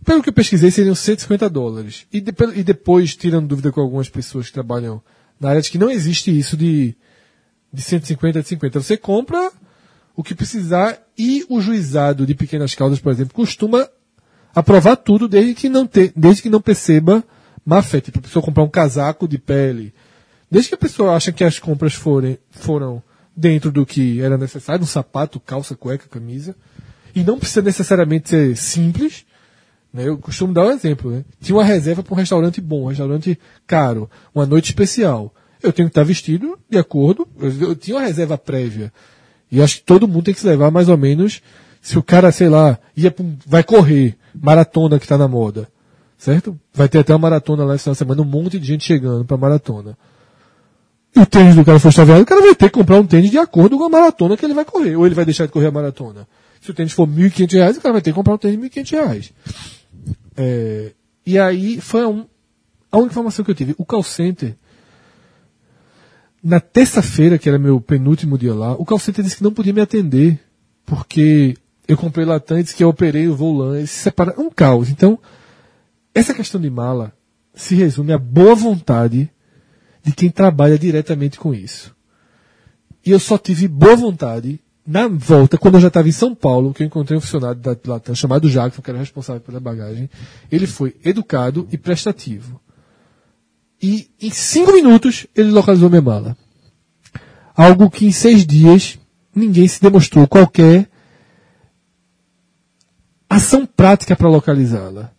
Pelo 0.04 0.24
que 0.24 0.30
eu 0.30 0.34
pesquisei, 0.34 0.72
seriam 0.72 0.96
150 0.96 1.48
dólares. 1.50 2.08
E, 2.12 2.20
de- 2.20 2.34
e 2.56 2.64
depois, 2.64 3.16
tirando 3.16 3.48
dúvida 3.48 3.72
com 3.72 3.82
algumas 3.82 4.10
pessoas 4.10 4.48
que 4.48 4.54
trabalham 4.54 5.02
na 5.40 5.50
área, 5.50 5.62
de 5.62 5.70
que 5.70 5.78
não 5.78 5.90
existe 5.92 6.36
isso 6.36 6.58
de, 6.58 6.96
de 7.72 7.82
150 7.82 8.42
de 8.42 8.48
50. 8.48 8.82
Você 8.82 8.98
compra 8.98 9.52
o 10.16 10.24
que 10.24 10.36
precisar 10.36 11.00
e 11.18 11.46
o 11.50 11.62
juizado 11.62 12.26
de 12.26 12.36
pequenas 12.36 12.76
causas, 12.76 13.00
por 13.00 13.12
exemplo, 13.12 13.34
costuma 13.34 13.88
aprovar 14.54 14.98
tudo 14.98 15.28
desde 15.28 15.54
que 15.54 15.70
não, 15.70 15.88
te, 15.88 16.12
desde 16.16 16.42
que 16.42 16.50
não 16.50 16.62
perceba 16.62 17.24
má 17.66 17.82
fé. 17.82 18.02
Tipo, 18.02 18.20
a 18.20 18.22
pessoa 18.22 18.44
comprar 18.44 18.64
um 18.64 18.70
casaco 18.70 19.28
de 19.28 19.38
pele. 19.38 19.94
Desde 20.50 20.70
que 20.70 20.76
a 20.76 20.78
pessoa 20.78 21.16
acha 21.16 21.32
que 21.32 21.44
as 21.44 21.60
compras 21.60 21.94
forem, 21.94 22.38
foram 22.52 23.02
dentro 23.36 23.72
do 23.72 23.86
que 23.86 24.22
era 24.22 24.38
necessário, 24.38 24.84
um 24.84 24.88
sapato, 24.88 25.40
calça, 25.40 25.76
cueca, 25.76 26.10
camisa. 26.10 26.56
E 27.16 27.24
não 27.24 27.40
precisa 27.40 27.62
necessariamente 27.62 28.30
ser 28.30 28.58
simples. 28.58 29.26
Né? 29.94 30.08
Eu 30.08 30.18
costumo 30.18 30.54
dar 30.54 30.66
um 30.66 30.72
exemplo. 30.72 31.12
Né? 31.12 31.24
Tinha 31.40 31.56
uma 31.56 31.64
reserva 31.64 32.04
para 32.04 32.14
um 32.14 32.18
restaurante 32.18 32.60
bom, 32.60 32.84
um 32.84 32.88
restaurante 32.88 33.40
caro, 33.66 34.10
uma 34.36 34.46
noite 34.46 34.66
especial. 34.66 35.34
Eu 35.62 35.72
tenho 35.72 35.88
que 35.88 35.92
estar 35.92 36.04
vestido 36.04 36.58
de 36.70 36.78
acordo. 36.78 37.28
Eu, 37.40 37.70
eu 37.70 37.76
tinha 37.76 37.98
uma 37.98 38.06
reserva 38.06 38.38
prévia. 38.38 38.92
E 39.52 39.62
acho 39.62 39.78
que 39.78 39.84
todo 39.84 40.08
mundo 40.08 40.24
tem 40.24 40.34
que 40.34 40.40
se 40.40 40.48
levar 40.48 40.72
mais 40.72 40.88
ou 40.88 40.98
menos. 40.98 41.42
Se 41.82 41.98
o 41.98 42.04
cara, 42.04 42.32
sei 42.32 42.48
lá, 42.48 42.80
ia 42.96 43.14
vai 43.46 43.64
correr, 43.64 44.16
maratona 44.34 44.98
que 45.00 45.06
está 45.06 45.18
na 45.18 45.28
moda, 45.28 45.68
certo? 46.18 46.58
Vai 46.74 46.88
ter 46.88 47.00
até 47.00 47.12
uma 47.14 47.20
maratona 47.20 47.66
lá 47.66 47.76
de 47.76 47.82
semana, 47.82 48.22
um 48.22 48.26
monte 48.26 48.60
de 48.60 48.68
gente 48.68 48.86
chegando 48.86 49.26
para 49.26 49.36
maratona. 49.36 49.98
E 51.16 51.20
o 51.20 51.26
tênis 51.26 51.56
do 51.56 51.66
cara 51.66 51.80
for 51.80 51.90
extraviado, 51.90 52.22
o 52.22 52.26
cara 52.26 52.40
vai 52.40 52.56
ter 52.56 52.70
que 52.70 52.78
comprar 52.78 53.00
um 53.00 53.06
tênis 53.06 53.30
de 53.32 53.38
acordo 53.38 53.78
com 53.78 53.84
a 53.84 53.90
maratona 53.90 54.38
que 54.38 54.46
ele 54.46 54.54
vai 54.54 54.64
correr, 54.64 54.96
ou 54.96 55.06
ele 55.06 55.16
vai 55.16 55.26
deixar 55.26 55.46
de 55.46 55.52
correr 55.52 55.68
a 55.68 55.72
maratona. 55.72 56.28
Se 56.62 56.72
o 56.72 56.74
tênis 56.74 56.94
for 56.94 57.08
1.500 57.08 57.54
reais, 57.54 57.78
o 57.78 57.82
cara 57.82 57.94
vai 57.94 58.02
ter 58.02 58.12
que 58.12 58.16
comprar 58.16 58.36
um 58.36 58.38
tênis 58.38 58.58
de 58.58 58.62
1.500 58.70 58.92
reais. 58.92 59.34
É, 60.38 60.92
e 61.26 61.38
aí 61.38 61.82
foi 61.82 62.06
um- 62.06 62.26
a 62.92 62.98
única 62.98 63.12
informação 63.14 63.44
que 63.44 63.52
eu 63.52 63.56
tive. 63.56 63.76
O 63.78 63.84
call 63.86 64.04
center, 64.04 64.56
na 66.44 66.60
terça-feira, 66.60 67.38
que 67.38 67.48
era 67.48 67.60
meu 67.60 67.80
penúltimo 67.80 68.38
dia 68.38 68.54
lá, 68.54 68.74
o 68.74 68.86
call 68.86 68.98
disse 68.98 69.38
que 69.38 69.44
não 69.44 69.54
podia 69.54 69.74
me 69.74 69.82
atender, 69.82 70.40
porque 70.86 71.56
eu 71.88 71.98
comprei 71.98 72.26
Latam 72.26 72.60
e 72.60 72.64
disse 72.64 72.76
que 72.76 72.84
eu 72.84 72.90
operei 72.90 73.28
o 73.28 73.76
eles 73.76 73.92
se 73.92 74.04
separaram. 74.04 74.42
É 74.42 74.46
um 74.46 74.50
caos. 74.50 74.90
Então, 74.90 75.20
essa 76.14 76.34
questão 76.34 76.60
de 76.60 76.70
mala 76.70 77.14
se 77.54 77.76
resume 77.76 78.14
à 78.14 78.18
boa 78.18 78.56
vontade 78.56 79.30
de 80.04 80.12
quem 80.14 80.30
trabalha 80.30 80.80
diretamente 80.80 81.40
com 81.40 81.54
isso. 81.54 81.96
E 83.06 83.12
eu 83.12 83.20
só 83.20 83.38
tive 83.38 83.68
boa 83.68 83.96
vontade 83.96 84.60
na 84.86 85.08
volta, 85.08 85.58
quando 85.58 85.76
eu 85.76 85.82
já 85.82 85.90
estava 85.90 86.10
em 86.10 86.12
São 86.12 86.34
Paulo, 86.34 86.74
que 86.74 86.82
eu 86.82 86.88
encontrei 86.88 87.18
um 87.18 87.22
funcionário 87.22 87.60
da 87.62 87.76
Latam 87.86 88.16
chamado 88.16 88.50
Jackson, 88.50 88.82
que 88.82 88.90
era 88.90 89.00
responsável 89.00 89.42
pela 89.42 89.60
bagagem. 89.60 90.10
Ele 90.52 90.66
foi 90.66 90.96
educado 91.04 91.68
e 91.72 91.78
prestativo. 91.78 92.60
E 93.82 94.10
em 94.22 94.30
cinco 94.30 94.72
minutos 94.74 95.26
ele 95.36 95.50
localizou 95.52 95.90
minha 95.90 96.02
mala. 96.02 96.38
Algo 97.56 97.90
que 97.90 98.06
em 98.06 98.12
seis 98.12 98.46
dias 98.46 99.00
ninguém 99.36 99.68
se 99.68 99.82
demonstrou 99.82 100.28
qualquer 100.28 100.90
ação 103.30 103.66
prática 103.66 104.16
para 104.16 104.30
localizá-la. 104.30 105.12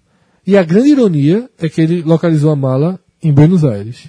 E 0.47 0.57
a 0.57 0.63
grande 0.63 0.91
ironia 0.91 1.49
é 1.59 1.69
que 1.69 1.81
ele 1.81 2.03
localizou 2.03 2.51
a 2.51 2.57
mala 2.57 2.99
em 3.23 3.33
Buenos 3.33 3.65
Aires. 3.65 4.09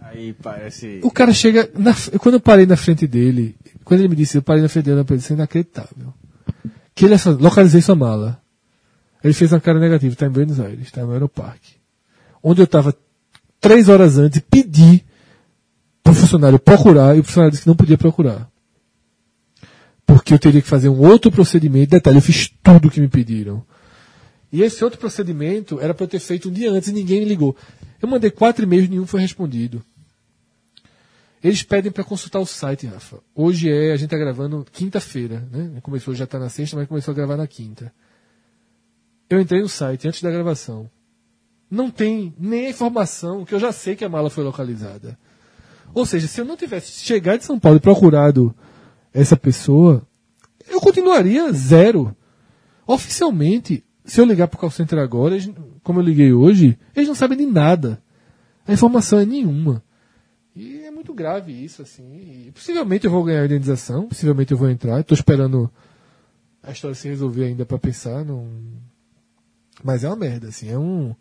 Aí 0.00 0.32
parece. 0.34 1.00
O 1.02 1.10
cara 1.10 1.32
chega. 1.32 1.70
na- 1.76 1.94
quando 2.18 2.34
eu 2.36 2.40
parei 2.40 2.66
na 2.66 2.76
frente 2.76 3.06
dele, 3.06 3.56
quando 3.84 4.00
ele 4.00 4.08
me 4.08 4.16
disse, 4.16 4.36
eu 4.38 4.42
parei 4.42 4.62
na 4.62 4.68
frente 4.68 4.86
dele, 4.86 5.00
eu 5.00 5.04
pensei, 5.04 5.34
inacreditável. 5.34 6.12
Que 6.94 7.06
ele 7.06 7.14
localizei 7.40 7.80
sua 7.80 7.94
mala. 7.94 8.40
Ele 9.22 9.32
fez 9.32 9.52
uma 9.52 9.60
cara 9.60 9.78
negativa, 9.78 10.12
está 10.12 10.26
em 10.26 10.30
Buenos 10.30 10.58
Aires, 10.58 10.82
está 10.86 11.02
no 11.04 11.12
aeroparque. 11.12 11.76
Onde 12.42 12.60
eu 12.60 12.64
estava 12.64 12.94
três 13.62 13.88
horas 13.88 14.18
antes, 14.18 14.42
pedi 14.50 15.02
para 16.02 16.12
o 16.12 16.14
funcionário 16.14 16.58
procurar, 16.58 17.16
e 17.16 17.20
o 17.20 17.24
funcionário 17.24 17.52
disse 17.52 17.62
que 17.62 17.68
não 17.68 17.76
podia 17.76 17.96
procurar. 17.96 18.50
Porque 20.04 20.34
eu 20.34 20.38
teria 20.38 20.60
que 20.60 20.68
fazer 20.68 20.88
um 20.88 21.00
outro 21.00 21.30
procedimento. 21.30 21.92
Detalhe, 21.92 22.18
eu 22.18 22.22
fiz 22.22 22.52
tudo 22.62 22.88
o 22.88 22.90
que 22.90 23.00
me 23.00 23.08
pediram. 23.08 23.64
E 24.52 24.62
esse 24.62 24.84
outro 24.84 24.98
procedimento 24.98 25.80
era 25.80 25.94
para 25.94 26.04
eu 26.04 26.08
ter 26.08 26.18
feito 26.18 26.50
um 26.50 26.52
dia 26.52 26.70
antes 26.70 26.90
e 26.90 26.92
ninguém 26.92 27.20
me 27.20 27.24
ligou. 27.24 27.56
Eu 28.02 28.08
mandei 28.08 28.30
quatro 28.30 28.64
e-mails 28.64 28.86
e 28.86 28.90
nenhum 28.90 29.06
foi 29.06 29.20
respondido. 29.20 29.82
Eles 31.42 31.62
pedem 31.62 31.90
para 31.90 32.04
consultar 32.04 32.40
o 32.40 32.46
site, 32.46 32.86
Rafa. 32.86 33.20
Hoje 33.34 33.70
é, 33.70 33.92
a 33.92 33.96
gente 33.96 34.06
está 34.06 34.18
gravando 34.18 34.66
quinta-feira, 34.70 35.48
né? 35.50 35.80
Começou, 35.82 36.14
já 36.14 36.24
está 36.24 36.38
na 36.38 36.48
sexta, 36.48 36.76
mas 36.76 36.88
começou 36.88 37.12
a 37.12 37.14
gravar 37.14 37.36
na 37.36 37.46
quinta. 37.46 37.92
Eu 39.30 39.40
entrei 39.40 39.62
no 39.62 39.68
site 39.68 40.06
antes 40.06 40.20
da 40.20 40.30
gravação. 40.30 40.90
Não 41.72 41.90
tem 41.90 42.34
nem 42.38 42.66
a 42.66 42.70
informação 42.70 43.46
que 43.46 43.54
eu 43.54 43.58
já 43.58 43.72
sei 43.72 43.96
que 43.96 44.04
a 44.04 44.08
mala 44.08 44.28
foi 44.28 44.44
localizada. 44.44 45.18
Ou 45.94 46.04
seja, 46.04 46.28
se 46.28 46.38
eu 46.38 46.44
não 46.44 46.54
tivesse 46.54 47.02
chegado 47.02 47.38
de 47.38 47.46
São 47.46 47.58
Paulo 47.58 47.78
e 47.78 47.80
procurado 47.80 48.54
essa 49.10 49.38
pessoa, 49.38 50.06
eu 50.68 50.78
continuaria 50.82 51.50
zero. 51.50 52.14
Oficialmente, 52.86 53.82
se 54.04 54.20
eu 54.20 54.26
ligar 54.26 54.48
para 54.48 54.58
o 54.58 54.60
call 54.60 54.70
center 54.70 54.98
agora, 54.98 55.34
como 55.82 55.98
eu 55.98 56.04
liguei 56.04 56.30
hoje, 56.30 56.78
eles 56.94 57.08
não 57.08 57.14
sabem 57.14 57.38
de 57.38 57.46
nada. 57.46 58.02
A 58.66 58.74
informação 58.74 59.18
é 59.18 59.24
nenhuma. 59.24 59.82
E 60.54 60.80
é 60.80 60.90
muito 60.90 61.14
grave 61.14 61.52
isso, 61.52 61.80
assim. 61.80 62.48
E 62.48 62.52
possivelmente 62.52 63.06
eu 63.06 63.10
vou 63.10 63.24
ganhar 63.24 63.40
a 63.40 63.46
indenização, 63.46 64.08
possivelmente 64.08 64.52
eu 64.52 64.58
vou 64.58 64.68
entrar. 64.68 65.00
Estou 65.00 65.14
esperando 65.14 65.72
a 66.62 66.70
história 66.70 66.94
se 66.94 67.08
resolver 67.08 67.44
ainda 67.44 67.64
para 67.64 67.78
pensar. 67.78 68.26
Num... 68.26 68.76
Mas 69.82 70.04
é 70.04 70.08
uma 70.08 70.16
merda, 70.16 70.48
assim. 70.48 70.68
É 70.68 70.78
um. 70.78 71.16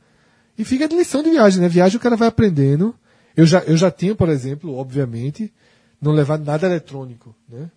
E 0.61 0.63
fica 0.63 0.87
de 0.87 0.95
lição 0.95 1.23
de 1.23 1.31
viagem, 1.31 1.59
né? 1.59 1.67
Viagem 1.67 1.97
o 1.97 1.99
cara 1.99 2.15
vai 2.15 2.27
aprendendo. 2.27 2.93
Eu 3.35 3.47
já, 3.47 3.61
eu 3.61 3.75
já 3.75 3.89
tinha, 3.89 4.13
por 4.13 4.29
exemplo, 4.29 4.75
obviamente, 4.75 5.51
não 5.99 6.11
levar 6.11 6.37
nada 6.37 6.67
eletrônico, 6.67 7.35
né? 7.49 7.71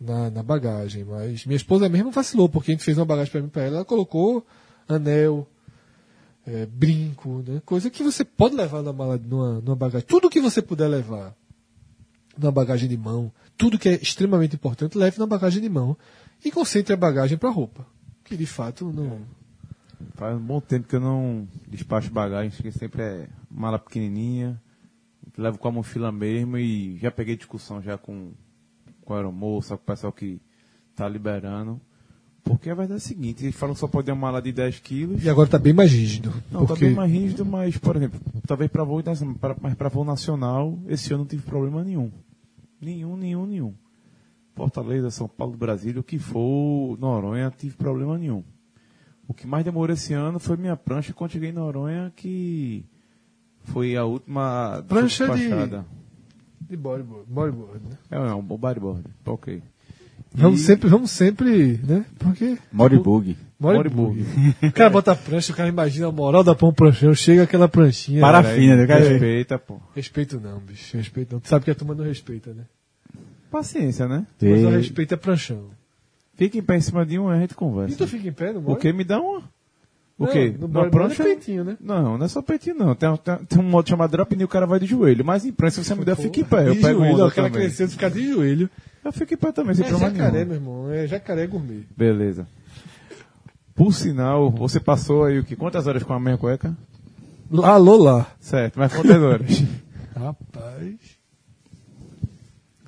Na, 0.00 0.28
na 0.28 0.42
bagagem. 0.42 1.04
Mas 1.04 1.46
minha 1.46 1.56
esposa 1.56 1.88
mesmo 1.88 2.10
vacilou, 2.10 2.48
porque 2.48 2.72
a 2.72 2.74
gente 2.74 2.82
fez 2.82 2.98
uma 2.98 3.04
bagagem 3.04 3.30
para 3.30 3.40
mim 3.40 3.48
para 3.48 3.62
ela, 3.62 3.76
ela 3.76 3.84
colocou 3.84 4.44
anel, 4.88 5.46
é, 6.44 6.66
brinco, 6.66 7.44
né? 7.46 7.62
Coisa 7.64 7.88
que 7.88 8.02
você 8.02 8.24
pode 8.24 8.56
levar 8.56 8.82
na 8.82 8.92
mala, 8.92 9.16
numa, 9.16 9.60
numa 9.60 9.76
bagagem. 9.76 10.04
Tudo 10.04 10.28
que 10.28 10.40
você 10.40 10.60
puder 10.60 10.88
levar 10.88 11.36
na 12.36 12.50
bagagem 12.50 12.88
de 12.88 12.96
mão, 12.96 13.30
tudo 13.56 13.78
que 13.78 13.90
é 13.90 13.94
extremamente 13.94 14.56
importante, 14.56 14.98
leve 14.98 15.20
na 15.20 15.26
bagagem 15.26 15.62
de 15.62 15.68
mão 15.68 15.96
e 16.44 16.50
concentre 16.50 16.92
a 16.92 16.96
bagagem 16.96 17.38
para 17.38 17.48
roupa. 17.48 17.86
Que 18.24 18.36
de 18.36 18.46
fato 18.46 18.92
não. 18.92 19.20
Faz 20.18 20.36
um 20.36 20.40
bom 20.44 20.60
tempo 20.60 20.88
que 20.88 20.96
eu 20.96 21.00
não 21.00 21.46
despacho 21.68 22.10
bagagem, 22.10 22.50
que 22.50 22.72
sempre 22.72 23.00
é 23.02 23.28
mala 23.48 23.78
pequenininha, 23.78 24.60
levo 25.36 25.58
com 25.58 25.68
a 25.68 25.70
mochila 25.70 26.10
mesmo 26.10 26.58
e 26.58 26.98
já 26.98 27.08
peguei 27.08 27.36
discussão 27.36 27.80
já 27.80 27.96
com, 27.96 28.32
com 29.04 29.14
a 29.14 29.18
aeromoça, 29.18 29.76
com 29.76 29.82
o 29.84 29.86
pessoal 29.86 30.12
que 30.12 30.40
tá 30.96 31.08
liberando. 31.08 31.80
Porque 32.42 32.68
a 32.68 32.74
verdade 32.74 32.94
é 32.94 32.96
a 32.96 33.00
seguinte, 33.06 33.44
eles 33.44 33.54
falam 33.54 33.76
que 33.76 33.80
só 33.80 33.86
pode 33.86 34.10
uma 34.10 34.16
mala 34.16 34.42
de 34.42 34.50
10 34.50 34.80
quilos. 34.80 35.22
E 35.22 35.30
agora 35.30 35.48
tá 35.48 35.58
bem 35.58 35.72
mais 35.72 35.92
rígido. 35.92 36.30
Não, 36.50 36.62
tá 36.62 36.66
porque 36.66 36.86
bem 36.86 36.94
mais 36.96 37.12
rígido, 37.12 37.46
mas, 37.46 37.78
por 37.78 37.94
exemplo, 37.94 38.18
talvez 38.44 38.68
para 38.72 38.82
voo, 38.82 39.00
pra- 39.38 39.88
voo 39.88 40.04
nacional, 40.04 40.76
esse 40.88 41.12
ano 41.12 41.22
não 41.22 41.28
tive 41.28 41.42
problema 41.42 41.84
nenhum. 41.84 42.10
Nenhum, 42.80 43.16
nenhum, 43.16 43.46
nenhum. 43.46 43.72
Fortaleza, 44.56 45.12
São 45.12 45.28
Paulo, 45.28 45.56
Brasília, 45.56 46.00
o 46.00 46.04
que 46.04 46.18
for, 46.18 46.98
Noronha, 46.98 47.52
tive 47.56 47.76
problema 47.76 48.18
nenhum. 48.18 48.42
O 49.28 49.34
que 49.34 49.46
mais 49.46 49.64
demorou 49.64 49.92
esse 49.94 50.14
ano 50.14 50.38
foi 50.38 50.56
minha 50.56 50.74
prancha 50.76 51.12
quando 51.12 51.32
cheguei 51.32 51.50
em 51.50 51.52
Noronha, 51.52 52.10
que 52.16 52.84
foi 53.64 53.94
a 53.94 54.04
última 54.04 54.82
Prancha 54.88 55.26
de- 55.28 55.38
despachada. 55.40 55.84
de 56.68 56.76
bodyboard, 56.76 57.26
bodyboard 57.30 57.84
né? 57.84 57.98
É, 58.10 58.18
não, 58.18 58.38
o 58.38 58.42
bodyboard. 58.42 59.04
Ok. 59.26 59.62
Vamos 60.34 60.60
E- 60.60 60.64
sempre, 60.64 60.88
vamos 60.88 61.10
sempre, 61.10 61.78
né? 61.84 62.04
Porque 62.18 62.58
Moribug. 62.72 63.36
Moribug. 63.60 64.24
O 64.62 64.72
cara 64.72 64.88
bota 64.90 65.12
a 65.12 65.16
prancha, 65.16 65.52
o 65.52 65.56
cara 65.56 65.68
imagina 65.68 66.06
a 66.08 66.12
moral 66.12 66.42
da 66.44 66.54
pão 66.54 66.72
pranchão, 66.72 67.14
chega 67.14 67.42
aquela 67.42 67.68
pranchinha. 67.68 68.20
Parafina, 68.20 68.76
né, 68.76 68.86
cara? 68.86 69.08
Respeita, 69.08 69.58
pô. 69.58 69.78
Respeito 69.94 70.40
não, 70.40 70.58
bicho. 70.58 70.96
Respeito 70.96 71.32
não. 71.34 71.40
Tu 71.40 71.48
sabe 71.48 71.64
que 71.66 71.70
a 71.70 71.74
turma 71.74 71.94
não 71.94 72.04
respeita, 72.04 72.52
né? 72.54 72.64
Paciência, 73.50 74.06
né? 74.08 74.26
Mas 74.40 74.64
o 74.64 74.68
respeito 74.70 75.14
é 75.14 75.16
pranchão. 75.16 75.70
Fica 76.38 76.56
em 76.56 76.62
pé 76.62 76.76
em 76.76 76.80
cima 76.80 77.04
de 77.04 77.18
um 77.18 77.30
e 77.30 77.36
a 77.36 77.40
gente 77.40 77.50
E 77.50 77.54
conversa. 77.54 77.98
tu 77.98 78.06
fica 78.08 78.26
em 78.28 78.32
pé, 78.32 78.52
não 78.54 78.60
O 78.60 78.64
mora? 78.64 78.78
que 78.80 78.90
me 78.94 79.04
dá 79.04 79.20
uma. 79.20 79.42
O 80.16 80.24
Não, 80.24 80.32
quê? 80.32 80.54
No 80.58 80.66
Uma 80.66 80.84
bodyboard 80.84 81.20
é 81.20 81.24
peitinho, 81.24 81.64
né? 81.64 81.76
Não, 81.80 82.16
não 82.16 82.24
é 82.24 82.28
só 82.28 82.40
peitinho, 82.40 82.74
não. 82.76 82.94
Tem, 82.94 83.14
tem, 83.18 83.36
tem 83.44 83.58
um 83.60 83.62
modo 83.68 83.88
chamado 83.88 84.10
drop 84.10 84.34
knee, 84.34 84.44
o 84.44 84.48
cara 84.48 84.66
vai 84.66 84.80
de 84.80 84.86
joelho. 84.86 85.24
Mas 85.24 85.44
em 85.44 85.52
prancha, 85.52 85.82
se 85.82 85.84
você 85.88 85.94
me 85.94 86.04
der, 86.04 86.12
eu 86.12 86.16
fico 86.16 86.40
em 86.40 86.44
pé. 86.44 86.68
Eu 86.68 86.74
de 86.74 86.80
pego 86.80 87.00
joelho, 87.00 87.14
onda 87.24 87.30
também. 87.34 87.52
crescendo, 87.52 87.90
ficar 87.90 88.08
de 88.08 88.26
joelho. 88.32 88.70
Eu 89.04 89.12
fico 89.12 89.34
em 89.34 89.36
pé 89.36 89.52
também, 89.52 89.74
sem 89.74 89.84
É 89.84 89.88
problema 89.88 90.12
jacaré, 90.14 90.32
nenhum. 90.38 90.46
meu 90.46 90.54
irmão. 90.56 90.90
É 90.92 91.06
jacaré 91.06 91.46
gourmet. 91.46 91.82
Beleza. 91.96 92.46
Por 93.74 93.92
sinal, 93.92 94.50
você 94.50 94.80
passou 94.80 95.24
aí 95.24 95.38
o 95.38 95.44
que? 95.44 95.54
Quantas 95.54 95.86
horas 95.86 96.02
com 96.02 96.12
a 96.12 96.18
mesma 96.18 96.38
cueca? 96.38 96.76
Alô 97.62 97.96
lá. 97.96 98.26
Certo, 98.40 98.78
mas 98.78 98.92
quantas 98.92 99.22
horas? 99.22 99.62
Rapaz. 100.16 101.17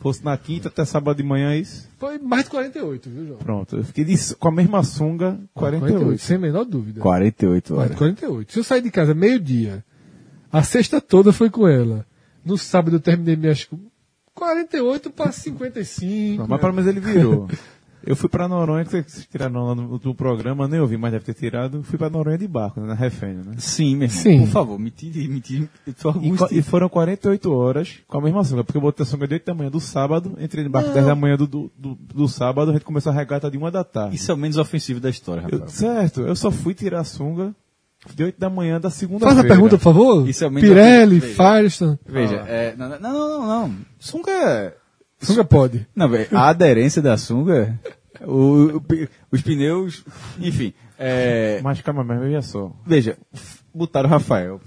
Fosse 0.00 0.24
na 0.24 0.36
quinta 0.36 0.68
até 0.68 0.82
sábado 0.84 1.16
de 1.18 1.22
manhã, 1.22 1.52
é 1.52 1.58
isso? 1.58 1.88
Foi 1.98 2.18
mais 2.18 2.44
de 2.44 2.50
48, 2.50 3.10
viu, 3.10 3.26
João? 3.26 3.38
Pronto. 3.38 3.76
Eu 3.76 3.84
fiquei 3.84 4.02
de- 4.04 4.34
com 4.36 4.48
a 4.48 4.50
mesma 4.52 4.82
sunga, 4.82 5.38
48. 5.54 6.18
Sem 6.22 6.36
a 6.36 6.38
menor 6.40 6.64
dúvida. 6.64 7.00
48 7.00 7.74
Mais 7.74 7.78
horas. 7.78 7.90
de 7.92 7.96
48. 7.98 8.52
Se 8.52 8.58
eu 8.60 8.64
sair 8.64 8.80
de 8.80 8.90
casa 8.90 9.12
meio-dia, 9.14 9.84
a 10.50 10.62
sexta 10.62 11.00
toda 11.02 11.32
foi 11.34 11.50
com 11.50 11.68
ela. 11.68 12.06
No 12.44 12.56
sábado 12.56 12.96
eu 12.96 13.00
terminei 13.00 13.36
minhas. 13.36 13.64
cu- 13.66 13.78
48 14.34 15.10
para 15.10 15.30
55. 15.32 16.38
Não, 16.42 16.48
mas 16.48 16.60
pelo 16.60 16.72
menos 16.72 16.88
ele 16.88 17.00
virou. 17.00 17.46
Eu 18.06 18.16
fui 18.16 18.28
pra 18.28 18.48
Noronha, 18.48 18.84
que 18.84 18.90
vocês 18.90 19.26
tiraram 19.30 19.66
lá 19.66 19.74
no, 19.74 20.00
no 20.02 20.14
programa, 20.14 20.66
nem 20.66 20.80
ouvi, 20.80 20.96
mas 20.96 21.12
deve 21.12 21.24
ter 21.24 21.34
tirado. 21.34 21.82
Fui 21.82 21.98
pra 21.98 22.08
Noronha 22.08 22.38
de 22.38 22.48
barco, 22.48 22.80
né, 22.80 22.86
na 22.86 22.94
Refém, 22.94 23.34
né? 23.34 23.54
Sim, 23.58 23.96
meu 23.96 24.08
irmão. 24.08 24.22
Sim. 24.22 24.40
Por 24.40 24.48
favor, 24.48 24.78
me 24.78 24.90
tire, 24.90 25.28
me 25.28 25.40
tire. 25.40 25.68
Eu 25.86 26.14
E, 26.50 26.58
e 26.58 26.62
foram 26.62 26.88
48 26.88 27.52
horas 27.52 27.98
com 28.08 28.18
a 28.18 28.22
mesma 28.22 28.42
sunga, 28.44 28.64
porque 28.64 28.78
eu 28.78 28.82
botei 28.82 29.04
a 29.04 29.06
sunga 29.06 29.28
de 29.28 29.34
8 29.34 29.44
da 29.46 29.54
manhã 29.54 29.70
do 29.70 29.80
sábado, 29.80 30.36
entrei 30.40 30.64
no 30.64 30.70
barco 30.70 30.90
10 30.92 31.04
da 31.06 31.14
manhã 31.14 31.36
do, 31.36 31.46
do, 31.46 31.70
do, 31.76 31.94
do 32.14 32.28
sábado, 32.28 32.70
a 32.70 32.74
gente 32.74 32.84
começou 32.84 33.12
a 33.12 33.14
regata 33.14 33.50
de 33.50 33.58
1 33.58 33.70
da 33.70 33.84
tarde. 33.84 34.16
Isso 34.16 34.30
é 34.30 34.34
o 34.34 34.38
menos 34.38 34.56
ofensivo 34.56 35.00
da 35.00 35.10
história, 35.10 35.42
Eu- 35.50 35.58
rapaz. 35.58 35.72
certo, 35.72 36.22
eu 36.22 36.34
só 36.36 36.50
fui 36.50 36.72
tirar 36.74 37.00
a 37.00 37.04
sunga 37.04 37.54
de 38.14 38.24
8 38.24 38.40
da 38.40 38.48
manhã 38.48 38.80
da 38.80 38.88
segunda-feira. 38.88 39.34
Faz 39.34 39.44
a 39.44 39.48
pergunta, 39.48 39.76
por 39.76 39.82
favor. 39.84 40.26
Isso 40.28 40.42
é 40.42 40.46
o 40.46 40.50
menos 40.50 40.66
Pirelli. 40.68 41.20
Firestone. 41.20 41.98
Veja, 42.06 42.36
é, 42.48 42.74
não, 42.76 42.88
não, 42.88 42.98
não, 42.98 43.12
não, 43.12 43.46
não. 43.68 43.76
Sunga 43.98 44.30
é... 44.30 44.74
Sunga 45.20 45.44
pode. 45.44 45.86
Não, 45.94 46.08
a 46.32 46.48
aderência 46.48 47.00
da 47.02 47.16
sunga, 47.16 47.78
o, 48.22 48.76
o 48.78 48.82
os 49.30 49.42
pneus, 49.42 50.04
enfim. 50.38 50.72
É, 50.98 51.60
Mas 51.62 51.80
calma, 51.80 52.02
mas 52.04 52.20
veja 52.20 52.42
só. 52.42 52.72
veja, 52.86 53.16
botaram 53.74 54.08
o 54.08 54.10
Rafael. 54.12 54.60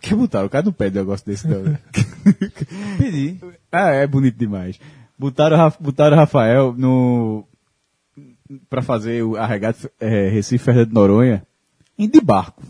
Que 0.00 0.14
botaram? 0.14 0.46
O 0.46 0.50
cara 0.50 0.64
não 0.64 0.72
pede 0.72 0.96
um 0.98 1.02
negócio 1.02 1.26
desse, 1.26 1.46
não. 1.46 1.62
né? 1.62 1.78
Pedi. 2.96 3.38
ah, 3.70 3.90
é 3.90 4.06
bonito 4.06 4.36
demais. 4.38 4.80
Botaram, 5.18 5.56
o 5.56 5.60
Ra- 5.60 5.74
botaram 5.78 6.16
o 6.16 6.18
Rafael 6.20 6.74
no. 6.76 7.44
pra 8.70 8.80
fazer 8.80 9.22
o- 9.22 9.36
a 9.36 9.44
regata 9.46 9.90
é, 10.00 10.28
Recife 10.30 10.64
Fernando 10.64 10.88
de 10.88 10.94
Noronha 10.94 11.42
indo 11.98 12.12
de 12.12 12.20
barco. 12.22 12.62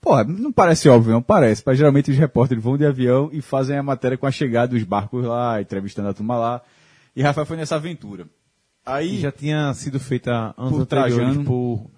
Porra, 0.00 0.24
não 0.24 0.50
parece 0.50 0.88
óbvio, 0.88 1.12
não 1.12 1.22
parece. 1.22 1.62
Mas 1.66 1.76
geralmente 1.76 2.10
os 2.10 2.16
repórteres 2.16 2.62
vão 2.62 2.76
de 2.78 2.86
avião 2.86 3.28
e 3.32 3.42
fazem 3.42 3.76
a 3.76 3.82
matéria 3.82 4.16
com 4.16 4.26
a 4.26 4.30
chegada 4.30 4.68
dos 4.74 4.82
barcos 4.84 5.24
lá, 5.24 5.60
entrevistando 5.60 6.08
a 6.08 6.14
turma 6.14 6.36
lá. 6.38 6.62
E 7.14 7.22
Rafael 7.22 7.46
foi 7.46 7.56
nessa 7.56 7.76
aventura. 7.76 8.26
Aí 8.86 9.16
E 9.16 9.20
já 9.20 9.30
tinha 9.30 9.72
sido 9.74 10.00
feita 10.00 10.54
anos 10.56 10.72
Por 10.72 10.80
anteriores 10.82 11.16
Trajano. 11.16 11.44
por 11.44 11.90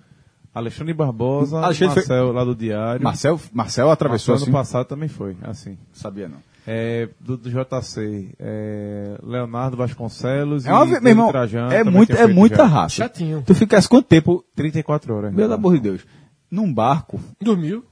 Alexandre 0.53 0.93
Barbosa, 0.93 1.59
Alexandre 1.61 1.95
foi- 1.95 2.03
Marcel 2.03 2.33
lá 2.33 2.45
do 2.45 2.55
Diário. 2.57 3.05
Marcel, 3.05 3.41
Marcel 3.53 3.91
atravessou 3.91 4.33
Marcel 4.35 4.43
assim. 4.49 4.51
ano 4.51 4.53
passado 4.59 4.87
também 4.87 5.09
foi, 5.09 5.37
assim. 5.43 5.79
Sabia 5.93 6.29
não. 6.29 6.39
É, 6.67 7.09
do, 7.21 7.37
do 7.37 7.51
JC, 7.51 8.35
é, 8.39 9.19
Leonardo 9.23 9.77
Vasconcelos 9.77 10.65
É 10.67 10.73
uma, 10.73 10.85
e 10.85 11.01
meu 11.01 11.11
irmão, 11.11 11.29
Trajano 11.31 11.73
é, 11.73 11.83
muito, 11.83 12.13
é 12.15 12.27
muita 12.27 12.57
já. 12.59 12.65
raça. 12.67 12.95
Chatinho. 12.97 13.43
Tu 13.47 13.55
ficasse 13.55 13.89
quanto 13.89 14.07
tempo, 14.07 14.45
34 14.55 15.15
horas. 15.15 15.33
meu 15.35 15.49
né? 15.49 15.55
amor 15.55 15.75
de 15.75 15.81
Deus, 15.81 16.03
num 16.51 16.73
barco, 16.73 17.19
Dormiu. 17.41 17.85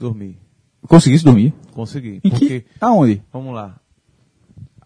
Dormi. 0.00 0.38
conseguisse 0.88 1.22
dormir? 1.22 1.54
Consegui. 1.72 2.20
Em 2.24 2.30
Porque, 2.30 2.60
que? 2.62 2.66
Aonde? 2.80 3.22
vamos 3.30 3.54
lá. 3.54 3.78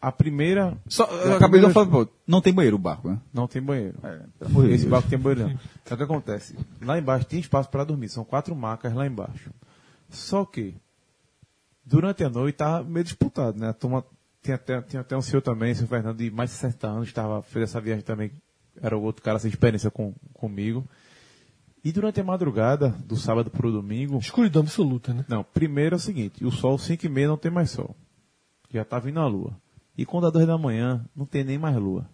A 0.01 0.13
primeira 0.13 0.77
Só, 0.87 1.05
eu 1.05 1.37
acabei 1.37 1.63
de 1.63 1.73
falar, 1.73 1.87
pô, 1.87 2.07
não 2.27 2.43
tem 2.43 2.53
banheiro 2.53 2.77
o 2.77 2.79
barco, 2.79 3.09
né? 3.09 3.19
não 3.33 3.47
tem 3.47 3.63
banheiro. 3.63 3.97
É, 4.03 4.21
de 4.67 4.73
Esse 4.75 4.87
barco 4.87 5.09
tem 5.09 5.19
banheiro 5.19 5.49
não. 5.49 5.55
O 5.55 5.97
que 5.97 6.03
acontece? 6.03 6.55
Lá 6.83 6.99
embaixo 6.99 7.25
tem 7.25 7.41
espaço 7.41 7.71
para 7.71 7.85
dormir, 7.85 8.11
são 8.11 8.23
quatro 8.23 8.55
macas 8.55 8.93
lá 8.93 9.07
embaixo. 9.07 9.51
Só 10.11 10.45
que, 10.45 10.75
durante 11.83 12.23
a 12.23 12.29
noite 12.29 12.57
tava 12.57 12.85
meio 12.85 13.05
disputado, 13.05 13.59
né? 13.59 13.69
A 13.69 13.73
turma, 13.73 14.05
tinha 14.43 14.57
até, 14.57 14.83
tinha 14.83 15.01
até 15.01 15.17
um 15.17 15.23
senhor 15.23 15.41
também, 15.41 15.75
senhor 15.75 15.89
Fernando, 15.89 16.19
de 16.19 16.31
mais 16.31 16.51
de 16.51 16.57
60 16.57 16.87
anos, 16.87 17.09
estava, 17.09 17.41
fez 17.41 17.71
essa 17.71 17.81
viagem 17.81 18.05
também, 18.05 18.31
era 18.83 18.99
o 18.99 19.03
outro 19.03 19.23
cara 19.23 19.39
sem 19.39 19.49
experiência 19.49 19.91
com, 19.91 20.13
comigo. 20.35 20.87
E 21.85 21.93
durante 21.93 22.19
a 22.21 22.25
madrugada, 22.25 22.89
do 23.07 23.15
sábado 23.15 23.51
para 23.51 23.67
o 23.67 23.73
domingo, 23.73 24.17
Escuridão 24.19 24.63
absoluta, 24.63 25.13
né? 25.13 25.25
não, 25.29 25.45
primeiro 25.45 25.95
é 25.95 25.99
o 25.99 26.01
seguinte, 26.01 26.45
o 26.45 26.51
sol 26.51 26.79
5 26.79 27.05
e 27.05 27.09
meia 27.11 27.29
não 27.29 27.37
tem 27.37 27.51
mais 27.51 27.71
sol. 27.71 27.95
Já 28.71 28.85
tá 28.85 28.99
vindo 28.99 29.21
a 29.21 29.27
lua. 29.27 29.55
E 29.97 30.07
quando 30.07 30.25
dá 30.25 30.31
2 30.31 30.47
da 30.47 30.59
manhã, 30.59 31.05
não 31.15 31.27
tem 31.27 31.45
nem 31.45 31.59
mais 31.59 31.77
lua. 31.77 32.09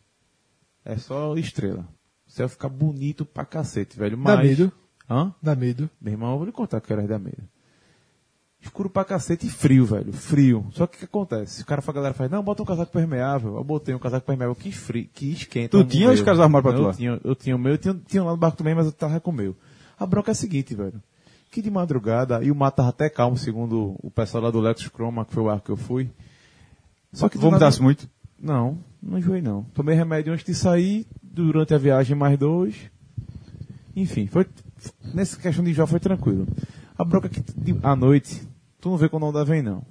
É 0.84 0.96
só 0.96 1.36
estrela. 1.36 1.86
O 2.26 2.30
céu 2.30 2.48
fica 2.48 2.68
bonito 2.68 3.24
pra 3.24 3.44
cacete, 3.44 3.96
velho. 3.96 4.16
Dá 4.16 4.36
Mas... 4.36 4.48
medo. 4.48 4.72
Hã? 5.08 5.34
Dá 5.42 5.54
medo. 5.54 5.88
Meu 6.00 6.14
irmão, 6.14 6.32
eu 6.32 6.36
vou 6.38 6.46
lhe 6.46 6.52
contar 6.52 6.80
que 6.80 6.92
era 6.92 7.06
da 7.06 7.18
medo. 7.18 7.42
Escuro 8.62 8.90
pra 8.90 9.04
cacete 9.04 9.46
e 9.46 9.50
frio, 9.50 9.86
velho. 9.86 10.12
Frio. 10.12 10.66
Só 10.72 10.86
que 10.86 10.96
o 10.96 10.98
que 11.00 11.04
acontece? 11.06 11.62
O 11.62 11.66
cara, 11.66 11.82
a 11.86 11.92
galera 11.92 12.12
faz, 12.14 12.30
não, 12.30 12.42
bota 12.42 12.62
um 12.62 12.66
casaco 12.66 12.92
permeável. 12.92 13.56
Eu 13.56 13.64
botei 13.64 13.94
um 13.94 13.98
casaco 13.98 14.26
permeável 14.26 14.54
que 14.54 14.70
frio, 14.70 15.08
que 15.14 15.32
esquenta. 15.32 15.78
Tu 15.78 15.84
tinha 15.84 16.10
os 16.10 16.20
casacos 16.20 16.40
armários 16.40 16.70
pra 16.70 16.78
tu 16.80 16.86
eu 16.88 16.92
tinha, 16.94 17.20
eu 17.24 17.34
tinha 17.34 17.56
o 17.56 17.58
meu, 17.58 17.72
eu 17.72 17.78
tinha, 17.78 17.98
tinha 18.06 18.22
lá 18.22 18.32
no 18.32 18.36
barco 18.36 18.58
também, 18.58 18.74
mas 18.74 18.84
eu 18.86 18.92
tava 18.92 19.18
com 19.18 19.30
o 19.30 19.34
meu. 19.34 19.56
A 19.98 20.04
bronca 20.06 20.30
é 20.30 20.32
a 20.32 20.34
seguinte, 20.34 20.74
velho. 20.74 21.02
Que 21.50 21.62
de 21.62 21.70
madrugada, 21.70 22.44
e 22.44 22.50
o 22.50 22.54
mar 22.54 22.70
tava 22.70 22.90
até 22.90 23.08
calmo, 23.08 23.36
segundo 23.36 23.96
o 24.02 24.10
pessoal 24.10 24.44
lá 24.44 24.50
do 24.50 24.60
Lex 24.60 24.82
Chroma, 24.82 25.24
que 25.24 25.32
foi 25.32 25.42
o 25.42 25.46
barco 25.46 25.64
que 25.64 25.72
eu 25.72 25.76
fui. 25.76 26.10
Só 27.12 27.28
que 27.28 27.38
do 27.38 27.44
nada- 27.44 27.56
Vomitasse 27.56 27.82
muito? 27.82 28.08
não, 28.38 28.78
não 29.02 29.18
enjoei 29.18 29.40
não. 29.40 29.64
Tomei 29.74 29.94
remédio 29.96 30.32
antes 30.32 30.44
de 30.44 30.54
sair, 30.54 31.06
durante 31.22 31.72
a 31.74 31.78
viagem 31.78 32.14
mais 32.14 32.38
dois. 32.38 32.76
Enfim, 33.96 34.26
foi 34.26 34.46
nessa 35.14 35.36
questão 35.38 35.64
de 35.64 35.70
enjoar 35.70 35.88
foi 35.88 35.98
tranquilo. 35.98 36.46
A 36.96 37.04
bronca 37.04 37.26
é 37.26 37.30
que 37.30 37.40
de- 37.40 37.78
à 37.82 37.96
noite, 37.96 38.46
tu 38.80 38.90
não 38.90 38.96
vê 38.96 39.08
quando 39.08 39.26
a 39.26 39.28
onda 39.28 39.44
vem 39.44 39.62
não. 39.62 39.82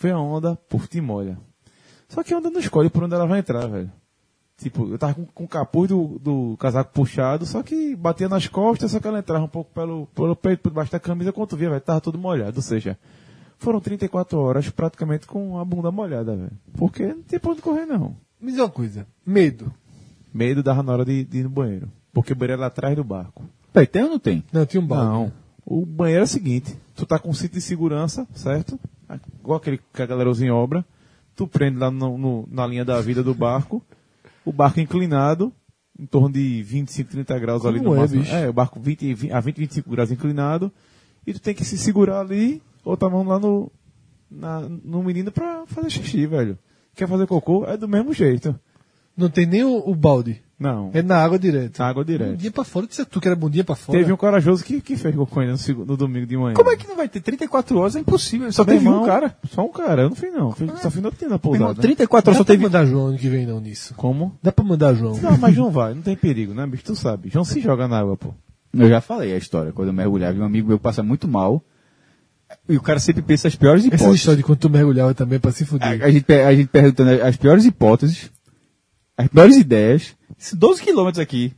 Vem 0.00 0.12
a 0.12 0.18
onda, 0.18 0.56
por 0.68 0.86
te 0.86 1.00
molha. 1.00 1.38
Só 2.08 2.22
que 2.22 2.32
a 2.32 2.38
onda 2.38 2.50
não 2.50 2.60
escolhe 2.60 2.88
por 2.88 3.02
onde 3.02 3.14
ela 3.14 3.26
vai 3.26 3.40
entrar, 3.40 3.66
velho. 3.66 3.90
Tipo, 4.56 4.88
eu 4.88 4.98
tava 4.98 5.14
com, 5.14 5.24
com 5.26 5.44
o 5.44 5.48
capuz 5.48 5.88
do, 5.88 6.18
do 6.18 6.56
casaco 6.58 6.92
puxado, 6.92 7.46
só 7.46 7.62
que 7.62 7.94
batia 7.94 8.28
nas 8.28 8.48
costas, 8.48 8.90
só 8.90 8.98
que 8.98 9.06
ela 9.06 9.20
entrava 9.20 9.44
um 9.44 9.48
pouco 9.48 9.70
pelo, 9.72 10.06
pelo 10.08 10.34
peito, 10.34 10.62
por 10.62 10.70
debaixo 10.70 10.90
da 10.90 10.98
camisa, 10.98 11.32
quando 11.32 11.50
tu 11.50 11.56
via, 11.56 11.70
velho, 11.70 11.80
tava 11.80 12.00
tudo 12.00 12.18
molhado. 12.18 12.56
Ou 12.56 12.62
seja, 12.62 12.98
foram 13.58 13.80
34 13.80 14.38
horas 14.38 14.68
praticamente 14.70 15.26
com 15.26 15.58
a 15.58 15.64
bunda 15.64 15.92
molhada, 15.92 16.34
velho. 16.34 16.52
Porque 16.76 17.06
não 17.06 17.22
tem 17.22 17.38
pra 17.38 17.52
onde 17.52 17.62
correr, 17.62 17.86
não. 17.86 18.16
Me 18.40 18.50
diz 18.50 18.60
uma 18.60 18.68
coisa. 18.68 19.06
Medo. 19.24 19.72
Medo 20.32 20.62
dava 20.62 20.82
na 20.82 20.92
hora 20.92 21.04
de, 21.04 21.24
de 21.24 21.38
ir 21.38 21.42
no 21.44 21.50
banheiro. 21.50 21.88
Porque 22.12 22.32
o 22.32 22.36
banheiro 22.36 22.60
era 22.60 22.66
atrás 22.66 22.96
do 22.96 23.04
barco. 23.04 23.44
Peraí, 23.72 23.86
tem 23.86 24.02
ou 24.02 24.10
não 24.10 24.18
tem? 24.18 24.44
Não, 24.52 24.66
tinha 24.66 24.80
um 24.80 24.86
balde. 24.86 25.06
Não. 25.06 25.32
O 25.64 25.84
banheiro 25.86 26.22
é 26.22 26.24
o 26.24 26.28
seguinte: 26.28 26.76
tu 26.98 27.06
tá 27.06 27.18
com 27.18 27.32
cinto 27.32 27.52
de 27.52 27.60
segurança, 27.60 28.26
certo? 28.34 28.78
Igual 29.40 29.58
aquele 29.58 29.78
que 29.94 30.02
a 30.02 30.06
galera 30.06 30.28
usa 30.28 30.44
em 30.44 30.50
obra. 30.50 30.84
Tu 31.36 31.46
prende 31.46 31.78
lá 31.78 31.90
no- 31.90 32.18
no- 32.18 32.48
na 32.50 32.66
linha 32.66 32.84
da 32.84 33.00
vida 33.00 33.22
do 33.22 33.32
barco. 33.32 33.80
O 34.44 34.52
barco 34.52 34.80
inclinado, 34.80 35.52
em 35.98 36.04
torno 36.06 36.30
de 36.32 36.60
25, 36.62 37.10
30 37.10 37.38
graus 37.38 37.64
ali 37.64 37.78
Como 37.78 37.90
no 37.90 37.96
é, 37.96 38.00
máximo. 38.00 38.20
bicho? 38.22 38.34
É, 38.34 38.48
o 38.48 38.52
barco 38.52 38.80
20, 38.80 39.14
vi- 39.14 39.30
a 39.32 39.38
20, 39.38 39.58
25 39.58 39.88
graus 39.90 40.10
inclinado. 40.10 40.72
E 41.24 41.32
tu 41.32 41.40
tem 41.40 41.54
que 41.54 41.64
se 41.64 41.78
segurar 41.78 42.20
ali, 42.20 42.60
outra 42.84 43.08
mão 43.08 43.22
lá 43.22 43.38
no, 43.38 43.70
na- 44.28 44.60
no 44.68 45.02
menino 45.02 45.30
pra 45.30 45.64
fazer 45.66 45.90
xixi, 45.90 46.26
velho. 46.26 46.58
Quer 46.96 47.06
fazer 47.06 47.26
cocô? 47.28 47.64
É 47.64 47.76
do 47.76 47.86
mesmo 47.86 48.12
jeito. 48.12 48.58
Não 49.16 49.30
tem 49.30 49.46
nem 49.46 49.62
o, 49.62 49.78
o 49.88 49.94
balde. 49.94 50.42
Não. 50.58 50.90
É 50.92 51.02
na 51.02 51.16
água 51.22 51.38
direto. 51.38 51.78
Na 51.78 51.86
água 51.86 52.04
direto. 52.04 52.30
Bundinha 52.32 52.50
pra 52.50 52.64
fora. 52.64 52.86
Disse 52.86 53.04
tu 53.04 53.20
que 53.20 53.28
era 53.28 53.36
bundinha 53.36 53.62
pra 53.62 53.76
fora. 53.76 53.96
Teve 53.98 54.12
um 54.12 54.16
corajoso 54.16 54.64
que, 54.64 54.80
que 54.80 54.96
fez 54.96 55.14
cocô 55.14 55.38
ainda 55.38 55.52
no, 55.52 55.58
segu- 55.58 55.84
no 55.84 55.96
domingo 55.96 56.26
de 56.26 56.36
manhã. 56.36 56.54
Como 56.54 56.68
é 56.70 56.76
que 56.76 56.88
não 56.88 56.96
vai 56.96 57.08
ter 57.08 57.20
34 57.20 57.78
horas? 57.78 57.94
É 57.94 58.00
impossível. 58.00 58.50
Só 58.50 58.64
Meu 58.64 58.74
teve 58.74 58.84
irmão, 58.86 59.02
um 59.04 59.06
cara. 59.06 59.36
Só 59.52 59.64
um 59.64 59.70
cara, 59.70 60.02
eu 60.02 60.08
não 60.08 60.16
fiz 60.16 60.32
não. 60.32 60.50
Fiz, 60.50 60.68
só 60.80 60.90
fiz 60.90 61.00
no 61.00 61.12
tempo 61.12 61.30
na 61.30 61.38
Meu 61.42 61.54
irmão, 61.54 61.68
pousada. 61.68 61.80
34 61.82 62.30
horas 62.30 62.36
Dá 62.38 62.40
só 62.40 62.44
pra 62.44 62.52
teve. 62.54 62.62
mandar 62.64 62.86
João 62.86 63.06
ano 63.06 63.18
que 63.18 63.28
vem 63.28 63.46
não 63.46 63.60
nisso. 63.60 63.94
Como? 63.94 64.36
Dá 64.42 64.50
pra 64.50 64.64
mandar 64.64 64.94
João. 64.94 65.16
Não, 65.18 65.38
mas 65.38 65.56
não 65.56 65.70
vai, 65.70 65.94
não 65.94 66.02
tem 66.02 66.16
perigo, 66.16 66.52
né, 66.52 66.66
bicho? 66.66 66.82
Tu 66.82 66.96
sabe. 66.96 67.28
João 67.30 67.44
se 67.44 67.60
joga 67.60 67.86
na 67.86 68.00
água, 68.00 68.16
pô. 68.16 68.34
Eu 68.74 68.88
já 68.88 69.00
falei 69.00 69.32
a 69.32 69.36
história. 69.38 69.70
Quando 69.72 69.88
eu 69.88 69.94
mergulhava, 69.94 70.36
um 70.40 70.44
amigo 70.44 70.68
meu 70.68 70.78
passa 70.78 71.02
muito 71.04 71.28
mal. 71.28 71.62
E 72.68 72.76
o 72.76 72.82
cara 72.82 72.98
sempre 72.98 73.22
pensa 73.22 73.46
as 73.46 73.54
piores 73.54 73.84
Essa 73.84 73.94
hipóteses. 73.94 74.16
história 74.20 74.36
de 74.38 74.42
quando 74.42 74.58
tu 74.58 74.68
mergulhava 74.70 75.14
também 75.14 75.38
pra 75.38 75.52
se 75.52 75.64
fuder. 75.64 76.02
A, 76.02 76.06
a 76.06 76.10
gente, 76.10 76.32
a 76.32 76.54
gente 76.54 76.66
perguntando 76.68 77.10
as 77.22 77.36
piores 77.36 77.64
hipóteses, 77.64 78.30
as 79.18 79.28
piores 79.28 79.56
ideias. 79.56 80.14
Isso, 80.38 80.56
12 80.56 80.82
quilômetros 80.82 81.20
aqui. 81.20 81.52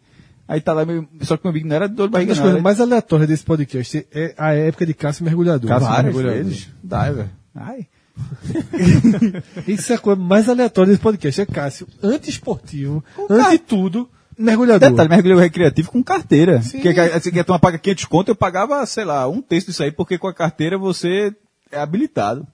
Aí 0.49 0.61
tá 0.61 0.73
lá, 0.73 0.85
meu, 0.85 1.07
só 1.23 1.37
que 1.37 1.45
meu 1.45 1.51
amigo 1.53 1.69
não 1.69 1.77
era 1.77 1.87
dor 1.87 1.95
de 1.95 2.03
Uma 2.03 2.09
barriga, 2.11 2.31
das 2.31 2.39
não. 2.39 2.43
coisas 2.45 2.57
Era 2.57 2.63
mais 2.65 2.81
aleatórias 2.81 3.29
desse 3.29 3.45
podcast 3.45 4.07
é 4.11 4.35
a 4.37 4.53
época 4.53 4.85
de 4.85 4.95
Cássio 4.95 5.25
mergulhador. 5.25 5.69
Cássio 5.69 5.89
várias 5.89 6.05
mergulhador. 6.17 6.45
vezes. 6.45 6.69
Diver. 6.83 7.27
Ai. 7.55 7.87
Isso 9.67 9.93
é 9.93 9.97
a 9.97 9.99
coisa 9.99 10.21
mais 10.21 10.49
aleatória 10.49 10.91
desse 10.91 11.03
podcast. 11.03 11.41
É 11.41 11.47
Cássio, 11.47 11.87
anti-esportivo, 12.03 13.05
cara- 13.29 13.49
anti-tudo, 13.49 14.11
mergulhador. 14.37 14.91
Detalhe, 14.91 15.09
mergulho 15.09 15.39
recreativo 15.39 15.91
com 15.93 16.03
carteira. 16.03 16.61
Sim. 16.63 16.81
Que, 16.81 16.93
que, 16.93 17.01
assim, 17.01 17.31
que 17.31 17.39
a 17.39 17.45
turma 17.45 17.59
paga 17.61 17.79
500 17.79 18.05
conto, 18.07 18.29
eu 18.31 18.35
pagava, 18.37 18.85
sei 18.87 19.05
lá, 19.05 19.29
um 19.29 19.41
terço 19.41 19.69
disso 19.69 19.83
aí, 19.83 19.93
porque 19.93 20.19
com 20.19 20.27
a 20.29 20.35
carteira 20.35 20.77
você 20.77 21.33
é 21.71 21.79
habilitado. 21.79 22.47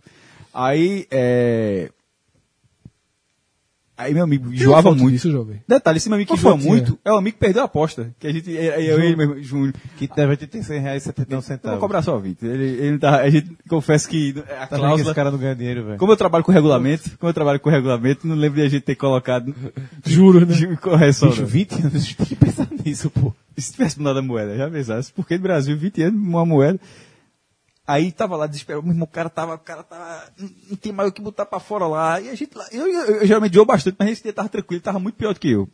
Aí, 0.53 1.07
é... 1.11 1.91
Aí 3.99 4.13
meu 4.13 4.25
amigo 4.25 4.53
enjoava 4.53 4.95
muito. 4.95 5.13
disso, 5.13 5.31
jovem? 5.31 5.63
Detalhe, 5.67 5.97
esse 5.97 6.09
meu 6.11 6.17
amigo 6.17 6.29
que 6.31 6.37
enjoa 6.39 6.55
muito 6.57 6.99
é 7.03 7.11
o 7.11 7.17
amigo 7.17 7.35
que 7.35 7.41
perdeu 7.41 7.63
a 7.63 7.65
aposta. 7.65 8.15
Que 8.19 8.27
a 8.27 8.33
gente, 8.33 8.51
eu, 8.51 8.61
eu, 8.63 9.01
ele 9.03 9.17
mesmo, 9.17 9.43
Júnior. 9.43 9.73
Que 9.97 10.07
deve 10.07 10.37
ter 10.37 10.63
100 10.63 10.81
reais 10.81 11.03
e 11.03 11.07
71 11.07 11.37
Eu 11.37 11.41
vou 11.41 11.49
centavos. 11.49 11.81
cobrar 11.81 12.03
só 12.03 12.19
20. 12.19 12.43
Ele, 12.45 12.65
ele 12.65 12.99
tá, 12.99 13.21
a 13.23 13.31
gente 13.31 13.57
confessa 13.69 14.07
que 14.09 14.35
a 14.61 14.67
Tá 14.67 14.77
cláusula, 14.77 15.11
esse 15.11 15.15
cara 15.15 15.31
não 15.31 15.39
ganha 15.39 15.55
dinheiro, 15.55 15.85
velho? 15.85 15.99
como 15.99 16.13
eu 16.13 16.17
trabalho 16.17 16.45
com 16.45 16.53
regulamento, 16.53 17.11
como 17.19 17.31
eu 17.31 17.35
trabalho 17.35 17.59
com 17.59 17.71
regulamento, 17.71 18.27
não 18.27 18.37
lembro 18.37 18.61
de 18.61 18.67
a 18.67 18.69
gente 18.69 18.83
ter 18.83 18.97
colocado 18.97 19.55
Juro, 20.05 20.45
né? 20.45 20.55
de 20.55 20.77
correção. 20.77 21.31
Bicho, 21.31 21.41
não. 21.43 21.49
20 21.49 21.73
anos, 21.81 21.95
a 21.95 21.99
gente 22.01 22.17
tem 22.17 22.27
que 22.27 22.37
pensar 22.37 22.69
nisso, 22.85 23.09
pô. 23.11 23.33
E 23.57 23.63
se 23.63 23.73
tivesse 23.73 23.99
mudado 23.99 24.19
a 24.19 24.23
moeda, 24.23 24.55
já 24.59 24.69
pensasse, 24.71 25.11
porque 25.11 25.37
no 25.37 25.43
Brasil, 25.43 25.75
20 25.77 26.03
anos, 26.03 26.21
uma 26.21 26.45
moeda. 26.45 26.79
Aí 27.87 28.11
tava 28.11 28.37
lá 28.37 28.49
desesperado, 28.49 28.85
meu 28.85 28.93
irmão, 28.93 29.05
o 29.05 29.11
cara 29.11 29.31
tava, 29.31 29.55
o 29.55 29.59
cara 29.59 29.85
tava, 29.85 30.33
não, 30.37 30.77
tem 30.77 30.93
mais 30.93 31.09
o 31.09 31.13
que 31.13 31.23
botar 31.23 31.47
pra 31.47 31.61
fora 31.61 31.87
lá. 31.87 32.21
E 32.21 32.29
a 32.29 32.35
gente 32.35 32.57
lá, 32.57 32.67
eu, 32.73 32.89
eu, 32.89 33.05
eu 33.21 33.27
geralmente 33.27 33.55
jogo 33.55 33.67
bastante, 33.67 33.95
mas 33.97 34.11
esse 34.11 34.25
dia 34.25 34.33
tava 34.33 34.49
tranquilo, 34.49 34.83
tava 34.83 34.99
muito 34.99 35.15
pior 35.15 35.33
do 35.33 35.39
que 35.39 35.51
eu. 35.51 35.69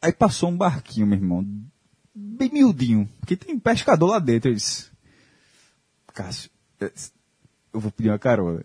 Aí 0.00 0.10
passou 0.10 0.48
um 0.48 0.56
barquinho, 0.56 1.06
meu 1.06 1.18
irmão, 1.18 1.46
bem 2.14 2.50
miudinho, 2.50 3.06
porque 3.20 3.36
tem 3.36 3.58
pescador 3.58 4.06
lá 4.06 4.18
dentro. 4.18 4.50
Eu 4.50 4.54
disse, 4.54 4.90
Cássio, 6.14 6.50
eu 6.80 7.78
vou 7.80 7.90
pedir 7.90 8.08
uma 8.08 8.18
carona. 8.18 8.64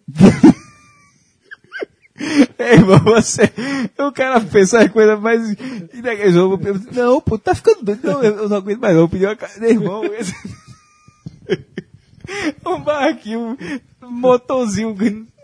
É, 2.57 2.75
irmão, 2.79 2.99
você. 2.99 3.51
O 3.99 4.11
cara 4.13 4.39
pensa 4.39 4.79
as 4.79 4.89
coisas 4.89 5.19
mais. 5.19 5.41
Não, 6.93 7.19
pô, 7.19 7.37
tá 7.37 7.53
ficando 7.53 7.83
doido. 7.83 8.07
Não, 8.07 8.23
eu 8.23 8.47
não 8.47 8.57
aguento 8.57 8.79
mais, 8.79 8.95
não. 8.95 9.01
Eu 9.01 9.09
pedi 9.09 9.25
uma 9.25 9.35
carona. 9.35 9.67
Irmão, 9.67 10.05
esse... 10.05 10.33
um 12.65 12.79
barquinho, 12.81 13.57
um 14.03 14.09
motorzinho 14.11 14.95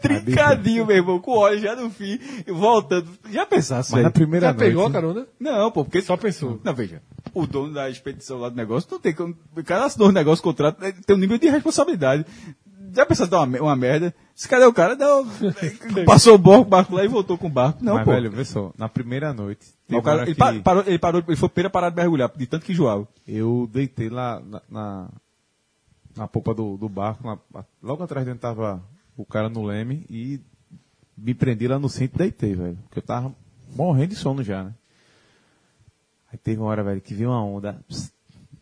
trincadinho, 0.01 0.85
meu 0.85 0.95
irmão, 0.97 1.19
com 1.19 1.31
óleo 1.37 1.59
já 1.59 1.75
no 1.75 1.89
fim, 1.89 2.17
voltando. 2.47 3.07
Já 3.29 3.45
pensasse, 3.45 3.91
Mas 3.91 4.03
na 4.03 4.09
primeira 4.11 4.47
Já 4.47 4.53
noite... 4.53 4.67
pegou 4.69 4.85
a 4.87 4.91
carona? 4.91 5.27
Não, 5.39 5.71
pô, 5.71 5.83
porque. 5.85 6.01
Só 6.01 6.17
pensou. 6.17 6.59
Não, 6.63 6.73
veja. 6.73 7.01
o 7.33 7.45
dono 7.45 7.73
da 7.73 7.89
expedição 7.89 8.39
lá 8.39 8.49
do 8.49 8.55
negócio 8.55 8.87
não 8.91 8.99
tem 8.99 9.13
como. 9.13 9.35
O 9.55 9.63
cara 9.63 9.85
assinou 9.85 10.09
o 10.09 10.11
negócio, 10.11 10.41
o 10.41 10.43
contrato, 10.43 10.83
eh, 10.83 10.93
tem 11.05 11.15
um 11.15 11.19
nível 11.19 11.37
de 11.37 11.49
responsabilidade. 11.49 12.25
Já 12.93 13.05
pensou 13.05 13.25
dar 13.25 13.39
uma, 13.39 13.45
me- 13.45 13.59
uma 13.59 13.75
merda? 13.75 14.13
Se 14.35 14.49
cadê 14.49 14.65
o 14.65 14.73
cara? 14.73 14.95
Não, 14.97 15.25
passou 16.05 16.35
o 16.35 16.37
barco, 16.37 16.65
barco 16.65 16.95
lá 16.95 17.05
e 17.05 17.07
voltou 17.07 17.37
com 17.37 17.47
o 17.47 17.49
barco. 17.49 17.79
Não, 17.81 17.93
Mas, 17.95 18.03
pô. 18.03 18.11
velho, 18.11 18.29
vê 18.31 18.43
só, 18.43 18.73
na 18.77 18.89
primeira 18.89 19.33
noite, 19.33 19.65
o 19.89 20.01
cara, 20.01 20.23
ele, 20.23 20.33
que 20.33 20.37
pa- 20.37 20.53
parou, 20.61 20.83
ele 20.85 20.99
parou, 20.99 21.23
ele 21.25 21.37
foi 21.37 21.47
primeiro 21.47 21.67
a 21.67 21.71
parar 21.71 21.89
de 21.89 21.95
mergulhar, 21.95 22.29
de 22.35 22.45
tanto 22.47 22.65
que 22.65 22.73
enjoava. 22.73 23.07
eu 23.25 23.69
deitei 23.71 24.09
lá 24.09 24.41
na, 24.45 24.61
na, 24.69 25.09
na 26.15 26.27
popa 26.27 26.53
do, 26.53 26.77
do 26.77 26.89
barco, 26.89 27.25
na- 27.25 27.63
logo 27.81 28.03
atrás 28.03 28.25
dele 28.25 28.37
tava 28.39 28.81
o 29.17 29.25
cara 29.25 29.49
no 29.49 29.63
leme 29.63 30.05
e 30.09 30.39
me 31.17 31.33
prendi 31.33 31.67
lá 31.67 31.77
no 31.79 31.89
centro 31.89 32.15
e 32.17 32.19
deitei, 32.29 32.55
velho. 32.55 32.77
Porque 32.83 32.99
eu 32.99 33.03
tava 33.03 33.33
morrendo 33.75 34.09
de 34.09 34.15
sono 34.15 34.43
já, 34.43 34.63
né? 34.63 34.73
Aí 36.31 36.37
teve 36.37 36.59
uma 36.59 36.67
hora, 36.69 36.83
velho, 36.83 37.01
que 37.01 37.13
veio 37.13 37.29
uma 37.29 37.43
onda 37.43 37.79
pss, 37.87 38.11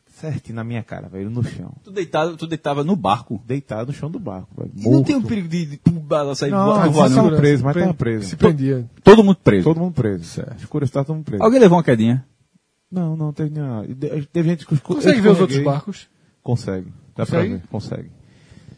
certinho 0.07 0.55
na 0.55 0.63
minha 0.63 0.83
cara, 0.83 1.07
velho, 1.07 1.29
no 1.29 1.43
chão. 1.43 1.71
Tu, 1.83 1.91
deitado, 1.91 2.35
tu 2.35 2.47
deitava 2.47 2.83
no 2.83 2.95
barco. 2.95 3.41
Deitado 3.45 3.87
no 3.87 3.93
chão 3.93 4.09
do 4.09 4.19
barco, 4.19 4.49
velho. 4.57 4.71
E 4.75 4.89
não 4.89 5.03
tem 5.03 5.15
o 5.15 5.21
perigo 5.23 5.47
de, 5.47 5.65
de 5.65 5.77
tu 5.77 5.91
balançar 5.91 6.49
e 6.49 6.51
Não, 6.51 6.65
voar, 6.91 7.09
não, 7.09 7.15
tava 7.23 7.37
preso, 7.37 7.63
mas 7.63 7.75
tava 7.75 7.93
preso. 7.93 8.27
Se 8.29 8.35
prendia. 8.35 8.89
Todo 9.03 9.23
mundo 9.23 9.37
preso. 9.37 9.63
Todo 9.65 9.79
mundo 9.79 9.93
preso. 9.93 10.23
Certo. 10.23 10.57
Escuro 10.59 10.83
estava 10.83 11.05
todo 11.05 11.15
mundo 11.15 11.25
preso. 11.25 11.43
Alguém 11.43 11.59
levou 11.59 11.77
uma 11.77 11.83
quedinha? 11.83 12.25
Não, 12.91 13.15
não, 13.15 13.31
teve 13.31 13.51
nenhuma. 13.51 13.85
de- 13.87 14.25
Teve 14.25 14.49
gente 14.49 14.65
que 14.65 14.77
Consegue 14.79 15.21
ver 15.21 15.29
os 15.29 15.39
outros 15.39 15.63
barcos? 15.63 16.09
Consegue. 16.41 16.91
Dá 17.19 17.25
Consegue? 17.25 17.49
pra 17.49 17.57
ver, 17.57 17.67
consegue. 17.67 18.11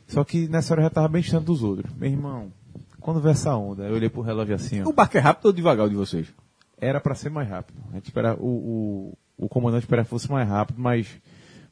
Só 0.07 0.23
que 0.23 0.47
nessa 0.47 0.73
hora 0.73 0.81
eu 0.81 0.85
já 0.85 0.89
tava 0.89 1.07
bem 1.07 1.21
distante 1.21 1.45
dos 1.45 1.61
outros. 1.61 1.93
Meu 1.95 2.09
irmão, 2.09 2.51
quando 2.99 3.21
veio 3.21 3.31
essa 3.33 3.55
onda, 3.55 3.83
eu 3.83 3.93
olhei 3.95 4.09
pro 4.09 4.21
relógio 4.21 4.55
assim, 4.55 4.81
O 4.81 4.89
ó. 4.89 4.91
barco 4.91 5.15
é 5.15 5.19
rápido 5.19 5.45
ou 5.45 5.53
devagar 5.53 5.85
o 5.85 5.89
de 5.89 5.95
vocês? 5.95 6.27
Era 6.77 6.99
pra 6.99 7.13
ser 7.13 7.29
mais 7.29 7.47
rápido. 7.47 7.77
A 7.91 7.95
gente 7.95 8.05
espera, 8.05 8.35
o, 8.35 9.13
o, 9.37 9.45
o 9.45 9.47
comandante 9.47 9.83
esperava 9.83 10.05
que 10.05 10.09
fosse 10.09 10.29
mais 10.31 10.49
rápido, 10.49 10.81
mas 10.81 11.07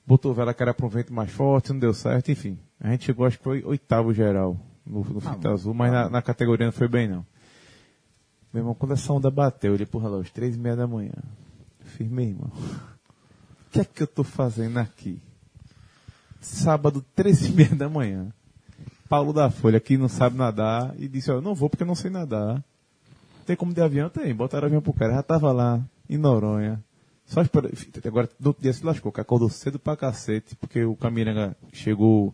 botou 0.06 0.32
vela 0.34 0.54
que 0.54 0.62
era 0.62 0.74
pra 0.74 0.86
um 0.86 0.90
vento 0.90 1.12
mais 1.12 1.32
forte, 1.32 1.72
não 1.74 1.80
deu 1.80 1.94
certo, 1.94 2.32
enfim. 2.32 2.58
A 2.80 2.92
gente 2.92 3.06
chegou, 3.06 3.26
acho 3.26 3.38
que 3.40 3.44
foi 3.44 3.64
oitavo 3.64 4.14
geral 4.14 4.56
no, 4.86 5.04
no 5.04 5.20
fita 5.20 5.50
azul, 5.50 5.74
mas 5.74 5.92
na, 5.92 6.08
na 6.10 6.22
categoria 6.22 6.68
não 6.68 6.72
foi 6.74 6.88
bem 6.88 7.08
não. 7.08 7.26
Meu 8.54 8.62
irmão, 8.62 8.76
quando 8.76 8.94
essa 8.94 9.12
onda 9.12 9.30
bateu, 9.32 9.72
eu 9.72 9.74
olhei 9.76 9.86
pro 9.88 10.00
relógio, 10.00 10.32
três 10.34 10.56
e 10.56 10.60
meia 10.60 10.76
da 10.76 10.86
manhã. 10.88 11.12
Eu 11.80 11.86
Fiz, 11.88 12.08
meu 12.10 12.26
irmão, 12.26 12.52
o 12.54 13.72
que 13.72 13.80
é 13.82 13.84
que 13.86 14.04
eu 14.04 14.08
tô 14.08 14.24
fazendo 14.24 14.78
aqui? 14.78 15.20
Sábado, 16.40 17.04
três 17.16 17.46
e 17.46 17.52
meia 17.52 17.76
da 17.76 17.90
manhã. 17.90 18.32
Paulo 19.08 19.34
da 19.34 19.50
Folha, 19.50 19.80
que 19.80 19.98
não 19.98 20.08
sabe 20.08 20.38
nadar, 20.38 20.94
e 20.98 21.08
disse, 21.08 21.32
ó, 21.32 21.36
eu 21.36 21.42
não 21.42 21.56
vou 21.56 21.70
porque 21.70 21.84
eu 21.84 21.88
não 21.88 21.96
sei 21.96 22.12
nadar. 22.12 22.64
Tem 23.46 23.56
como 23.56 23.74
de 23.74 23.82
avião? 23.82 24.10
Tem. 24.10 24.34
Botaram 24.34 24.68
avião 24.68 24.82
pro 24.82 24.94
cara. 24.94 25.16
Já 25.16 25.24
tava 25.24 25.52
lá, 25.52 25.82
em 26.08 26.18
Noronha. 26.18 26.84
Só 27.26 27.42
espera. 27.42 27.70
Agora, 28.06 28.30
do 28.40 28.48
outro 28.48 28.62
dia 28.62 28.74
se 28.74 28.86
lascou, 28.86 29.12
que 29.12 29.20
acordou 29.20 29.50
cedo 29.50 29.80
pra 29.80 29.98
cacete, 29.98 30.56
porque 30.56 30.84
o 30.84 30.96
Camiranga 30.96 31.56
chegou 31.74 32.34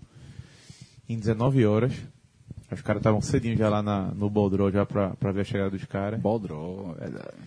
em 1.07 1.17
19 1.17 1.65
horas. 1.65 1.93
Os 2.71 2.81
caras 2.81 2.99
estavam 2.99 3.21
cedinho 3.21 3.55
já 3.55 3.69
lá 3.69 3.81
na, 3.81 4.07
no 4.13 4.29
Boldró, 4.29 4.69
já 4.71 4.85
pra, 4.85 5.11
pra 5.11 5.31
ver 5.31 5.41
a 5.41 5.43
chegada 5.45 5.69
dos 5.69 5.85
caras. 5.85 6.19
Boldró, 6.19 6.93
verdade. 6.99 7.37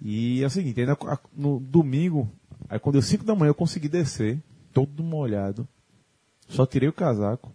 E 0.00 0.42
é 0.42 0.46
o 0.46 0.50
seguinte, 0.50 0.80
ainda 0.80 0.96
no 1.36 1.58
domingo, 1.58 2.30
aí 2.68 2.78
quando 2.78 2.94
deu 2.94 3.02
5 3.02 3.24
da 3.24 3.34
manhã 3.34 3.50
eu 3.50 3.54
consegui 3.54 3.88
descer, 3.88 4.38
todo 4.72 5.02
molhado. 5.02 5.66
Só 6.48 6.66
tirei 6.66 6.88
o 6.88 6.92
casaco. 6.92 7.52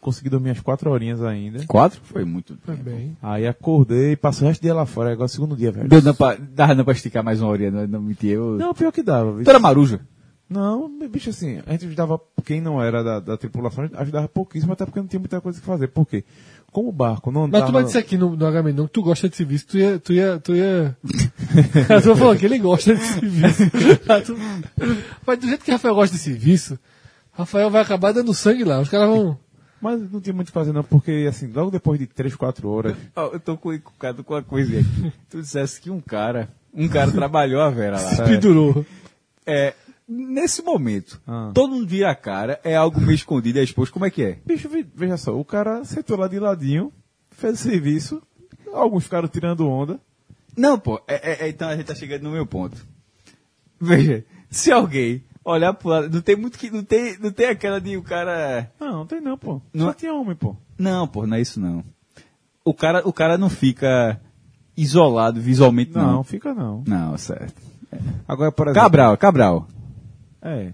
Consegui 0.00 0.30
dormir 0.30 0.50
as 0.50 0.60
4 0.60 0.88
horinhas 0.90 1.20
ainda. 1.22 1.64
Quatro? 1.66 2.00
Foi 2.04 2.24
muito. 2.24 2.56
Foi 2.64 2.76
bem. 2.76 3.16
Aí 3.20 3.48
acordei, 3.48 4.14
passei 4.14 4.44
o 4.46 4.48
resto 4.48 4.60
do 4.60 4.64
dia 4.64 4.74
lá 4.74 4.86
fora, 4.86 5.10
agora 5.10 5.24
é 5.24 5.26
o 5.26 5.28
segundo 5.28 5.56
dia, 5.56 5.72
velho. 5.72 5.88
Deu 5.88 6.00
não 6.02 6.14
pra, 6.14 6.36
dava 6.36 6.74
não 6.74 6.84
pra 6.84 6.92
esticar 6.92 7.24
mais 7.24 7.40
uma 7.42 7.50
horinha, 7.50 7.70
não, 7.72 7.86
não 7.86 8.00
mentia. 8.00 8.34
Eu... 8.34 8.56
Não, 8.56 8.72
pior 8.72 8.92
que 8.92 9.02
dava. 9.02 9.32
Tu 9.32 9.38
bicho. 9.38 9.50
era 9.50 9.58
maruja? 9.58 10.00
Não, 10.48 10.88
bicho, 11.08 11.30
assim, 11.30 11.60
a 11.64 11.72
gente 11.72 11.86
ajudava 11.86 12.20
quem 12.44 12.60
não 12.60 12.82
era 12.82 13.04
da, 13.04 13.20
da 13.20 13.36
tripulação, 13.36 13.84
a 13.84 13.86
gente 13.86 13.96
ajudava 13.96 14.28
pouquíssimo, 14.28 14.72
até 14.72 14.84
porque 14.84 14.98
não 14.98 15.06
tinha 15.06 15.20
muita 15.20 15.40
coisa 15.40 15.60
que 15.60 15.66
fazer. 15.66 15.88
Por 15.88 16.06
quê? 16.06 16.24
Como 16.72 16.88
o 16.88 16.92
barco 16.92 17.30
não 17.32 17.42
Mas 17.42 17.48
andava... 17.48 17.66
tu 17.66 17.72
vai 17.72 17.84
dizer 17.84 17.98
aqui 17.98 18.16
no, 18.16 18.36
no 18.36 18.46
HM 18.46 18.72
não 18.74 18.86
que 18.86 18.92
tu 18.92 19.02
gosta 19.02 19.28
de 19.28 19.36
serviço, 19.36 19.66
tu 19.68 19.78
ia. 19.78 19.98
Tu 19.98 20.12
ia, 20.12 20.38
tu 20.40 20.54
ia... 20.54 20.96
a 21.88 22.00
tua 22.00 22.16
falou 22.16 22.36
que 22.36 22.46
ele 22.46 22.58
gosta 22.58 22.94
de 22.94 23.02
serviço. 23.02 23.62
Tu- 24.26 24.36
Mas 25.26 25.38
do 25.38 25.46
jeito 25.48 25.64
que 25.64 25.70
Rafael 25.72 25.94
gosta 25.94 26.16
de 26.16 26.22
serviço, 26.22 26.78
Rafael 27.32 27.70
vai 27.70 27.82
acabar 27.82 28.12
dando 28.12 28.34
sangue 28.34 28.64
lá. 28.64 28.80
Os 28.80 28.88
caras 28.88 29.08
vão. 29.08 29.38
Mas 29.80 30.10
não 30.12 30.20
tinha 30.20 30.34
muito 30.34 30.48
o 30.48 30.50
que 30.50 30.54
fazer 30.54 30.72
não, 30.72 30.84
porque 30.84 31.26
assim, 31.28 31.46
logo 31.50 31.70
depois 31.70 31.98
de 31.98 32.06
3, 32.06 32.34
4 32.34 32.68
horas... 32.68 32.96
Ó, 33.16 33.30
eu 33.32 33.40
tô 33.40 33.56
com, 33.56 33.78
com, 33.78 34.22
com 34.24 34.34
uma 34.34 34.42
coisa 34.42 34.78
aqui. 34.78 35.12
tu 35.30 35.40
dissesse 35.40 35.80
que 35.80 35.90
um 35.90 36.00
cara, 36.02 36.50
um 36.74 36.86
cara 36.86 37.10
trabalhou 37.10 37.62
a 37.62 37.70
Vera 37.70 37.92
lá. 37.98 38.10
Se 38.14 38.22
pendurou. 38.22 38.84
É, 39.46 39.72
nesse 40.06 40.60
momento, 40.62 41.18
Ah. 41.26 41.50
todo 41.54 41.72
mundo 41.72 41.86
vira 41.86 42.10
a 42.10 42.14
cara, 42.14 42.60
é 42.62 42.76
algo 42.76 43.00
meio 43.00 43.14
escondido, 43.14 43.58
é 43.58 43.62
exposto, 43.62 43.92
como 43.94 44.04
é 44.04 44.10
que 44.10 44.22
é? 44.22 44.38
Bicho, 44.44 44.68
ve- 44.68 44.86
veja 44.94 45.16
só, 45.16 45.34
o 45.38 45.44
cara 45.46 45.82
sentou 45.84 46.18
lá 46.18 46.28
de 46.28 46.38
ladinho, 46.38 46.92
fez 47.30 47.54
o 47.58 47.62
serviço, 47.62 48.22
alguns 48.74 49.04
ficaram 49.04 49.28
tirando 49.28 49.66
onda. 49.66 49.98
Não, 50.54 50.78
pô, 50.78 51.00
é- 51.08 51.30
é- 51.32 51.46
é, 51.46 51.48
então 51.48 51.66
a 51.70 51.74
gente 51.74 51.86
tá 51.86 51.94
chegando 51.94 52.24
no 52.24 52.32
meu 52.32 52.44
ponto. 52.44 52.76
Veja, 53.80 54.24
se 54.50 54.70
alguém 54.70 55.24
olhar 55.44 55.72
pro 55.74 55.88
lado, 55.88 56.10
não 56.12 56.20
tem 56.20 56.36
muito 56.36 56.58
que, 56.58 56.70
não 56.70 56.82
tem, 56.84 57.16
não 57.18 57.30
tem 57.30 57.46
aquela 57.46 57.80
de 57.80 57.96
o 57.96 58.02
cara... 58.02 58.70
Não, 58.78 58.92
não 58.98 59.06
tem 59.06 59.20
não, 59.20 59.36
pô. 59.38 59.60
Não 59.72 59.86
Só 59.86 59.90
é- 59.92 59.94
tinha 59.94 60.14
homem, 60.14 60.34
pô. 60.36 60.56
Não, 60.78 61.06
pô, 61.06 61.26
não 61.26 61.36
é 61.36 61.40
isso 61.40 61.60
não. 61.60 61.82
O 62.64 62.74
cara, 62.74 63.02
o 63.06 63.12
cara 63.12 63.36
não 63.38 63.48
fica 63.50 64.20
isolado 64.76 65.40
visualmente, 65.40 65.92
Não, 65.94 66.12
não. 66.12 66.24
fica 66.24 66.54
não. 66.54 66.82
Não, 66.86 67.16
certo. 67.18 67.60
Agora, 68.28 68.52
por 68.52 68.66
exemplo... 68.68 68.82
Cabral, 68.82 69.16
Cabral. 69.16 69.68
É. 70.42 70.72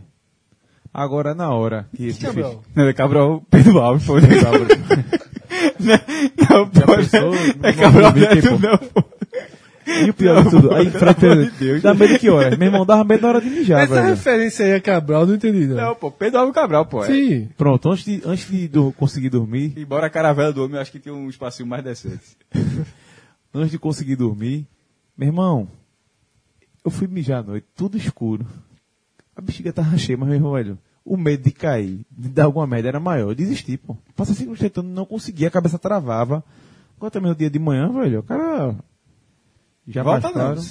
Agora, 0.93 1.35
na 1.35 1.51
hora 1.51 1.89
que 1.95 2.07
esse 2.07 2.21
Cabral? 2.21 2.51
bicho- 2.51 2.63
Não, 2.75 2.85
é 2.89 2.93
Cabral, 2.93 3.43
Pedro 3.51 3.79
Alves, 3.79 4.07
pô. 4.07 4.15
Não, 4.21 4.27
não, 5.81 6.61
não 6.61 6.69
pô, 6.71 6.97
pensou? 6.97 7.35
é 7.35 7.73
Não 7.73 7.75
Cabral 7.83 8.13
Neto, 8.13 8.59
não, 8.59 8.79
pô. 8.79 9.05
E 9.87 10.11
o 10.11 10.15
pior 10.15 10.43
de 10.43 10.51
tudo, 10.51 10.75
aí 10.75 10.91
Fred 10.91 11.21
de 11.21 11.51
Deus. 11.59 11.83
dá 11.83 11.95
medo 11.95 12.19
que 12.19 12.29
hora? 12.29 12.57
Meu 12.57 12.67
irmão, 12.67 12.85
dava 12.85 13.05
medo 13.05 13.23
na 13.23 13.29
hora 13.29 13.41
de 13.41 13.49
mijar, 13.49 13.83
Essa 13.85 13.95
velho. 13.95 14.07
referência 14.09 14.67
aí 14.67 14.75
a 14.75 14.81
Cabral, 14.81 15.27
não 15.27 15.35
entendi, 15.37 15.67
não. 15.67 15.77
Não, 15.77 15.95
pô, 15.95 16.11
Pedro 16.11 16.41
Alves 16.41 16.55
Cabral, 16.55 16.87
pô. 16.87 17.05
é. 17.05 17.07
Sim. 17.07 17.49
Pronto, 17.57 17.91
antes 17.91 18.05
de, 18.05 18.21
antes 18.25 18.49
de 18.51 18.67
do- 18.69 18.93
conseguir 18.93 19.31
dormir, 19.31 19.73
Embora 19.77 20.07
a 20.07 20.11
caravela 20.11 20.53
do 20.53 20.63
homem, 20.63 20.75
eu 20.77 20.81
acho 20.83 20.91
que 20.93 20.99
tinha 20.99 21.15
um 21.15 21.29
espacinho 21.29 21.69
mais 21.69 21.85
decente. 21.85 22.37
antes 23.55 23.71
de 23.71 23.79
conseguir 23.79 24.17
dormir, 24.17 24.67
meu 25.17 25.29
irmão, 25.29 25.69
eu 26.85 26.91
fui 26.91 27.07
mijar 27.07 27.41
à 27.41 27.43
noite, 27.43 27.67
tudo 27.75 27.97
escuro. 27.97 28.47
A 29.35 29.41
bexiga 29.41 29.73
tava 29.73 29.97
cheia, 29.99 30.17
mas 30.19 30.29
meu 30.29 30.37
irmão, 30.37 30.53
velho, 30.53 30.79
o 31.05 31.17
medo 31.17 31.45
de 31.45 31.53
cair, 31.53 32.01
de 32.11 32.29
dar 32.29 32.45
alguma 32.45 32.67
merda 32.67 32.89
era 32.89 32.99
maior. 33.01 33.31
Eu 33.31 33.35
desisti, 33.35 33.77
pô. 33.77 33.97
Passei 34.17 34.35
cinco 34.35 34.47
minutos 34.51 34.63
tentando, 34.63 34.89
não 34.89 35.05
conseguia, 35.07 35.47
a 35.49 35.51
cabeça 35.53 35.79
travava. 35.79 36.43
Agora 36.97 37.11
também 37.11 37.31
no 37.31 37.37
dia 37.37 37.49
de 37.51 37.59
manhã, 37.59 37.89
velho, 37.93 38.21
o 38.21 38.23
cara. 38.23 38.75
Já 39.87 40.03
Volta 40.03 40.33
bastaram. 40.33 40.57
não. 40.57 40.65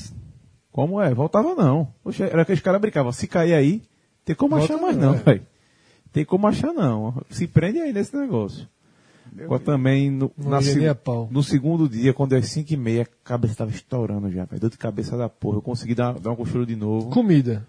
Como 0.71 1.01
é? 1.01 1.13
Voltava 1.13 1.55
não. 1.55 1.93
Oxe, 2.03 2.23
era 2.23 2.43
que 2.43 2.53
os 2.53 2.59
caras 2.59 2.81
brincavam. 2.81 3.11
Se 3.11 3.27
cair 3.27 3.53
aí, 3.53 3.81
tem 4.25 4.35
como 4.35 4.57
Volta 4.57 4.73
achar 4.73 4.81
mais 4.81 4.97
não, 4.97 5.13
não, 5.13 5.19
é. 5.19 5.23
velho. 5.23 5.47
Tem 6.11 6.25
como 6.25 6.47
achar 6.47 6.73
não. 6.73 7.21
Se 7.29 7.47
prende 7.47 7.79
aí 7.79 7.93
nesse 7.93 8.15
negócio. 8.15 8.67
Agora 9.37 9.61
também, 9.61 10.09
no, 10.09 10.31
Não 10.37 10.49
na 10.51 10.59
no 11.29 11.43
segundo 11.43 11.89
dia, 11.89 12.13
quando 12.13 12.33
é 12.35 12.41
5 12.41 12.71
e 12.71 12.77
meia, 12.77 13.03
a 13.03 13.05
cabeça 13.23 13.55
tava 13.55 13.71
estourando 13.71 14.29
já, 14.31 14.45
velho. 14.45 14.61
Dor 14.61 14.69
de 14.69 14.77
cabeça 14.77 15.17
da 15.17 15.27
porra. 15.27 15.57
Eu 15.57 15.61
consegui 15.61 15.93
dar, 15.93 16.17
dar 16.19 16.29
uma 16.29 16.35
costura 16.35 16.65
de 16.65 16.75
novo. 16.75 17.09
Comida. 17.09 17.67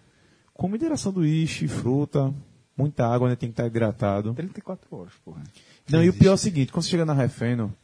Comida 0.53 0.87
era 0.87 0.97
sanduíche, 0.97 1.67
fruta, 1.67 2.33
muita 2.77 3.07
água, 3.07 3.29
né? 3.29 3.37
Tem 3.37 3.49
que 3.49 3.53
estar 3.53 3.67
hidratado. 3.67 4.33
34 4.35 4.87
horas, 4.97 5.13
porra. 5.25 5.43
Não, 5.91 6.03
e 6.03 6.09
o 6.09 6.13
pior 6.13 6.33
é 6.33 6.35
o 6.35 6.39
seguinte, 6.39 6.73
quando 6.73 6.85
você 6.85 6.91
chega 6.91 7.05
na 7.05 7.13
Refeno, 7.13 7.75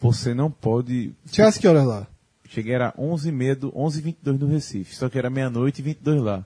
você 0.00 0.34
não 0.34 0.50
pode... 0.50 1.14
Chegasse 1.26 1.60
que 1.60 1.68
horas 1.68 1.84
lá? 1.84 2.06
Cheguei 2.52 2.74
era 2.74 2.92
11h30, 2.92 3.54
do, 3.54 3.72
11h22 3.72 4.38
no 4.38 4.46
Recife, 4.46 4.94
só 4.94 5.08
que 5.08 5.16
era 5.16 5.30
meia-noite 5.30 5.80
e 5.80 5.84
22 5.84 6.20
lá. 6.20 6.44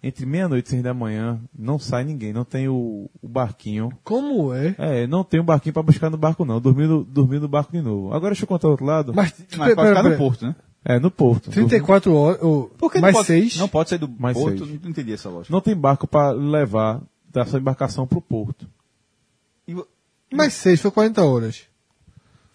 Entre 0.00 0.24
meia-noite 0.24 0.66
e 0.66 0.70
6 0.70 0.82
da 0.84 0.94
manhã, 0.94 1.40
não 1.56 1.80
sai 1.80 2.04
ninguém, 2.04 2.32
não 2.32 2.44
tem 2.44 2.68
o, 2.68 3.10
o 3.20 3.28
barquinho. 3.28 3.90
Como 4.04 4.54
é? 4.54 4.74
É, 4.78 5.06
não 5.06 5.24
tem 5.24 5.40
um 5.40 5.44
barquinho 5.44 5.72
pra 5.72 5.82
buscar 5.82 6.10
no 6.10 6.16
barco 6.16 6.44
não, 6.44 6.60
dormi 6.60 6.86
no, 6.86 7.02
dormi 7.02 7.40
no 7.40 7.48
barco 7.48 7.72
de 7.72 7.82
novo. 7.82 8.14
Agora 8.14 8.32
deixa 8.32 8.44
eu 8.44 8.48
contar 8.48 8.68
o 8.68 8.70
outro 8.70 8.86
lado. 8.86 9.12
Mas, 9.12 9.34
Mas 9.56 9.74
pode 9.74 9.88
ficar 9.88 10.02
no 10.04 10.16
porto, 10.16 10.46
né? 10.46 10.54
É, 10.84 10.98
no 10.98 11.10
Porto. 11.12 11.50
34 11.50 12.12
horas, 12.12 12.42
ou 12.42 12.68
Por 12.70 12.90
que 12.90 13.00
mais 13.00 13.14
não 13.14 13.20
pode, 13.20 13.26
6. 13.26 13.56
Não 13.56 13.68
pode 13.68 13.88
sair 13.90 13.98
do 13.98 14.08
Mais 14.08 14.36
porto, 14.36 14.66
seis. 14.66 14.82
não 14.82 14.90
entendi 14.90 15.12
essa 15.12 15.28
lógica. 15.28 15.52
Não 15.52 15.60
tem 15.60 15.76
barco 15.76 16.08
pra 16.08 16.32
levar 16.32 17.00
da 17.32 17.44
sua 17.46 17.60
embarcação 17.60 18.06
pro 18.06 18.20
porto. 18.20 18.66
E 19.66 19.76
Mais 20.34 20.52
6, 20.54 20.80
foi 20.80 20.90
40 20.90 21.24
horas. 21.24 21.71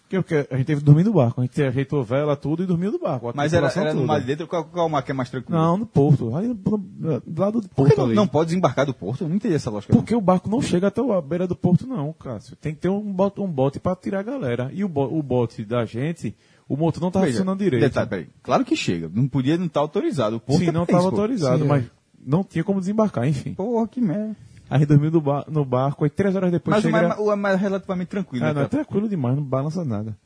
Que, 0.09 0.15
a 0.15 0.57
gente 0.57 0.65
teve 0.65 0.79
que 0.79 0.85
dormir 0.85 1.03
no 1.03 1.13
barco. 1.13 1.41
A 1.41 1.43
gente 1.43 1.61
ajeitou 1.61 2.01
vela, 2.01 2.35
tudo 2.35 2.63
e 2.63 2.65
dormiu 2.65 2.91
no 2.91 2.99
barco. 2.99 3.31
Mas 3.35 3.53
era, 3.53 3.67
era 3.75 3.93
no 3.93 4.05
mar 4.05 4.21
de 4.21 4.27
dentro, 4.27 4.47
qual, 4.47 4.63
qual 4.63 4.87
mar 4.87 5.01
que 5.01 5.11
é 5.11 5.13
mais 5.13 5.29
tranquilo? 5.29 5.59
Não, 5.59 5.77
no 5.77 5.85
porto. 5.85 6.33
Ali 6.33 6.53
do 6.53 7.21
lado 7.37 7.59
do 7.59 7.67
Por 7.67 7.87
porto 7.87 7.91
que 7.91 7.97
não, 7.97 8.07
não 8.07 8.27
pode 8.27 8.47
desembarcar 8.47 8.85
do 8.85 8.93
porto? 8.93 9.25
Eu 9.25 9.29
não 9.29 9.35
entendi 9.35 9.55
essa 9.55 9.69
lógica. 9.69 9.93
Porque 9.93 10.15
o 10.15 10.21
barco 10.21 10.49
não 10.49 10.61
chega 10.61 10.87
até 10.87 11.01
a 11.01 11.21
beira 11.21 11.45
do 11.45 11.55
porto, 11.55 11.85
não, 11.85 12.13
Cássio. 12.13 12.55
Tem 12.55 12.73
que 12.73 12.79
ter 12.79 12.89
um 12.89 13.11
bote, 13.11 13.41
um 13.41 13.51
bote 13.51 13.79
pra 13.79 13.95
tirar 13.95 14.19
a 14.19 14.23
galera. 14.23 14.71
E 14.73 14.83
o, 14.83 14.87
o 14.87 15.21
bote 15.21 15.65
da 15.65 15.83
gente, 15.83 16.33
o 16.69 16.77
motor 16.77 17.01
não 17.01 17.11
tava 17.11 17.25
Veja, 17.25 17.37
funcionando 17.37 17.59
direito. 17.59 17.83
Detalhe, 17.83 18.09
peraí. 18.09 18.27
Claro 18.41 18.63
que 18.63 18.75
chega. 18.77 19.11
Não 19.13 19.27
podia 19.27 19.57
não 19.57 19.65
estar 19.65 19.81
autorizado. 19.81 20.37
O 20.37 20.39
porto 20.39 20.59
Sim, 20.59 20.69
é 20.69 20.71
não 20.71 20.83
estava 20.83 21.03
autorizado, 21.03 21.59
Sim, 21.59 21.65
é. 21.65 21.67
mas 21.67 21.85
não 22.25 22.43
tinha 22.43 22.63
como 22.63 22.79
desembarcar, 22.79 23.27
enfim. 23.27 23.53
Porra, 23.53 23.87
que 23.87 23.99
merda. 23.99 24.35
A 24.69 24.77
gente 24.77 24.87
dormiu 24.87 25.11
no, 25.11 25.21
ba- 25.21 25.45
no 25.47 25.63
barco, 25.63 26.03
aí 26.03 26.09
três 26.09 26.35
horas 26.35 26.51
depois 26.51 26.75
Mas 26.77 26.85
o 26.85 26.87
chega... 26.87 27.07
mar, 27.09 27.19
o 27.19 27.35
mar 27.35 27.53
é 27.53 27.57
relativamente 27.57 28.07
tranquilo. 28.09 28.45
Ah, 28.45 28.49
né, 28.49 28.53
não, 28.53 28.61
é 28.63 28.67
tranquilo 28.67 29.07
demais, 29.07 29.35
não 29.35 29.43
balança 29.43 29.83
nada. 29.85 30.17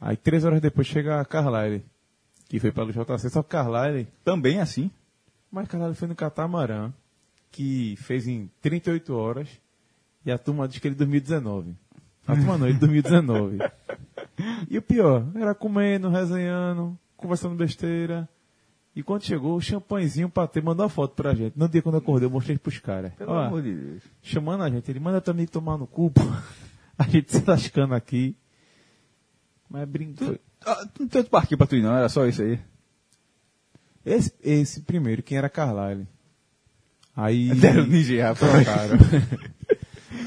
Aí 0.00 0.16
três 0.16 0.44
horas 0.44 0.60
depois 0.60 0.86
chega 0.86 1.20
a 1.20 1.24
Carlyle, 1.24 1.84
que 2.48 2.60
foi 2.60 2.70
pelo 2.70 2.92
JC, 2.92 3.30
só 3.30 3.42
que 3.42 3.48
Carlyle... 3.48 4.06
Também 4.24 4.60
assim. 4.60 4.90
Mas 5.50 5.66
Carlyle 5.68 5.94
foi 5.94 6.08
no 6.08 6.14
catamarã, 6.14 6.92
que 7.50 7.96
fez 7.98 8.26
em 8.28 8.50
38 8.60 9.14
horas, 9.14 9.48
e 10.26 10.30
a 10.32 10.36
turma 10.36 10.68
diz 10.68 10.78
que 10.78 10.88
ele 10.88 10.94
dormiu 10.94 11.20
19. 11.20 11.74
A 12.26 12.34
turma 12.34 12.58
não, 12.58 12.66
ele 12.68 12.78
dormiu 12.78 13.02
19. 13.02 13.58
E 14.68 14.76
o 14.76 14.82
pior, 14.82 15.24
era 15.36 15.54
comendo, 15.54 16.08
resenhando, 16.08 16.98
conversando 17.16 17.54
besteira. 17.54 18.28
E 18.96 19.02
quando 19.02 19.24
chegou, 19.24 19.56
o 19.56 19.60
champanhezinho 19.60 20.28
pra 20.28 20.46
ter, 20.46 20.62
mandou 20.62 20.86
a 20.86 20.88
foto 20.88 21.16
pra 21.16 21.34
gente. 21.34 21.58
No 21.58 21.68
dia 21.68 21.82
quando 21.82 21.96
eu 21.96 22.00
acordei, 22.00 22.26
eu 22.26 22.30
mostrei 22.30 22.56
pros 22.56 22.78
caras. 22.78 23.12
Pelo 23.14 23.32
Ó, 23.32 23.40
amor 23.40 23.60
de 23.60 23.74
Deus. 23.74 24.02
chamando 24.22 24.62
a 24.62 24.70
gente. 24.70 24.88
Ele 24.88 25.00
manda 25.00 25.20
também 25.20 25.46
tomar 25.46 25.76
no 25.76 25.86
cu. 25.86 26.12
A 26.96 27.02
gente 27.08 27.32
se 27.32 27.42
lascando 27.44 27.92
aqui. 27.92 28.36
Mas 29.68 29.88
brincou. 29.88 30.38
Ah, 30.64 30.86
não 31.00 31.08
tem 31.08 31.18
outro 31.18 31.32
barquinho 31.32 31.58
pra 31.58 31.66
tu 31.66 31.74
ir, 31.74 31.82
não. 31.82 31.92
Era 31.96 32.08
só 32.08 32.24
isso 32.24 32.40
aí. 32.40 32.60
Esse, 34.06 34.32
esse 34.40 34.80
primeiro, 34.82 35.20
quem 35.20 35.36
era 35.36 35.48
Carlyle? 35.48 36.06
Aí. 37.16 37.48
Deram 37.58 37.82
rapaz. 37.82 38.38
trocaram. 38.38 38.98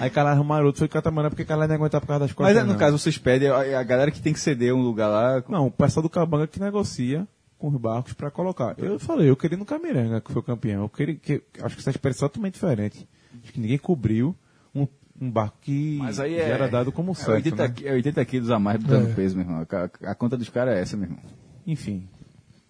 Aí 0.01 0.09
Carlyle 0.09 0.65
outro, 0.65 0.79
foi 0.79 0.89
catamarã, 0.89 1.29
porque 1.29 1.45
Carlyle 1.45 1.69
não 1.69 1.75
aguentava 1.75 2.01
por 2.01 2.07
causa 2.07 2.25
das 2.25 2.33
costas. 2.33 2.53
Mas 2.53 2.65
no 2.65 2.73
não. 2.73 2.77
caso, 2.77 2.99
vocês 2.99 3.17
pedem 3.17 3.47
a, 3.47 3.79
a 3.79 3.83
galera 3.83 4.11
que 4.11 4.21
tem 4.21 4.33
que 4.33 4.41
ceder 4.41 4.73
um 4.73 4.81
lugar 4.81 5.07
lá. 5.07 5.41
Não, 5.47 5.67
o 5.67 5.71
pessoal 5.71 6.03
do 6.03 6.09
Cabanga 6.09 6.47
que 6.47 6.59
negocia 6.59 7.25
com 7.57 7.69
os 7.69 7.75
barcos 7.79 8.13
pra 8.13 8.29
colocar. 8.31 8.75
Eu 8.77 8.99
falei, 8.99 9.29
eu 9.29 9.35
queria 9.35 9.57
no 9.57 9.65
Camiranga, 9.65 10.21
que 10.21 10.31
foi 10.31 10.41
o 10.41 10.45
campeão. 10.45 10.83
Eu 10.83 10.89
queria, 10.89 11.15
que, 11.15 11.41
acho 11.61 11.75
que 11.75 11.81
essa 11.81 11.89
experiência 11.89 12.25
é 12.25 12.27
totalmente 12.29 12.53
diferente. 12.55 13.07
Acho 13.43 13.53
que 13.53 13.59
ninguém 13.59 13.77
cobriu 13.77 14.35
um, 14.75 14.87
um 15.19 15.29
barco 15.31 15.57
que 15.61 15.97
Mas 15.99 16.19
aí 16.19 16.35
já 16.35 16.41
é- 16.43 16.49
era 16.49 16.67
dado 16.69 16.91
como 16.91 17.11
É 17.11 17.15
certo. 17.15 17.31
80, 17.45 17.67
né? 17.67 17.73
é 17.83 17.93
80 17.93 18.25
quilos 18.25 18.51
a 18.51 18.59
mais 18.59 18.81
dando 18.83 19.09
É. 19.09 19.13
peso, 19.13 19.35
meu 19.35 19.45
irmão. 19.45 19.65
A, 20.03 20.11
a 20.11 20.15
conta 20.15 20.37
dos 20.37 20.49
caras 20.49 20.75
é 20.77 20.81
essa, 20.81 20.95
meu 20.95 21.05
irmão. 21.07 21.19
Enfim. 21.65 22.07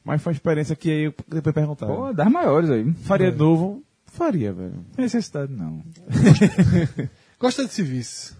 Mas 0.03 0.21
foi 0.21 0.31
uma 0.31 0.35
experiência 0.37 0.75
que 0.75 0.89
aí 0.89 1.03
eu 1.05 1.13
depois 1.27 1.53
perguntar. 1.53 1.85
Pô, 1.85 2.13
das 2.13 2.31
maiores 2.31 2.69
aí. 2.69 2.93
Faria 2.93 3.31
de 3.31 3.37
novo? 3.37 3.83
Faria, 4.05 4.53
velho. 4.53 4.71
Não 4.75 4.83
tem 4.95 5.03
necessidade, 5.03 5.51
não. 5.51 5.83
Gosta 7.39 7.65
de 7.65 7.73
serviço. 7.73 8.37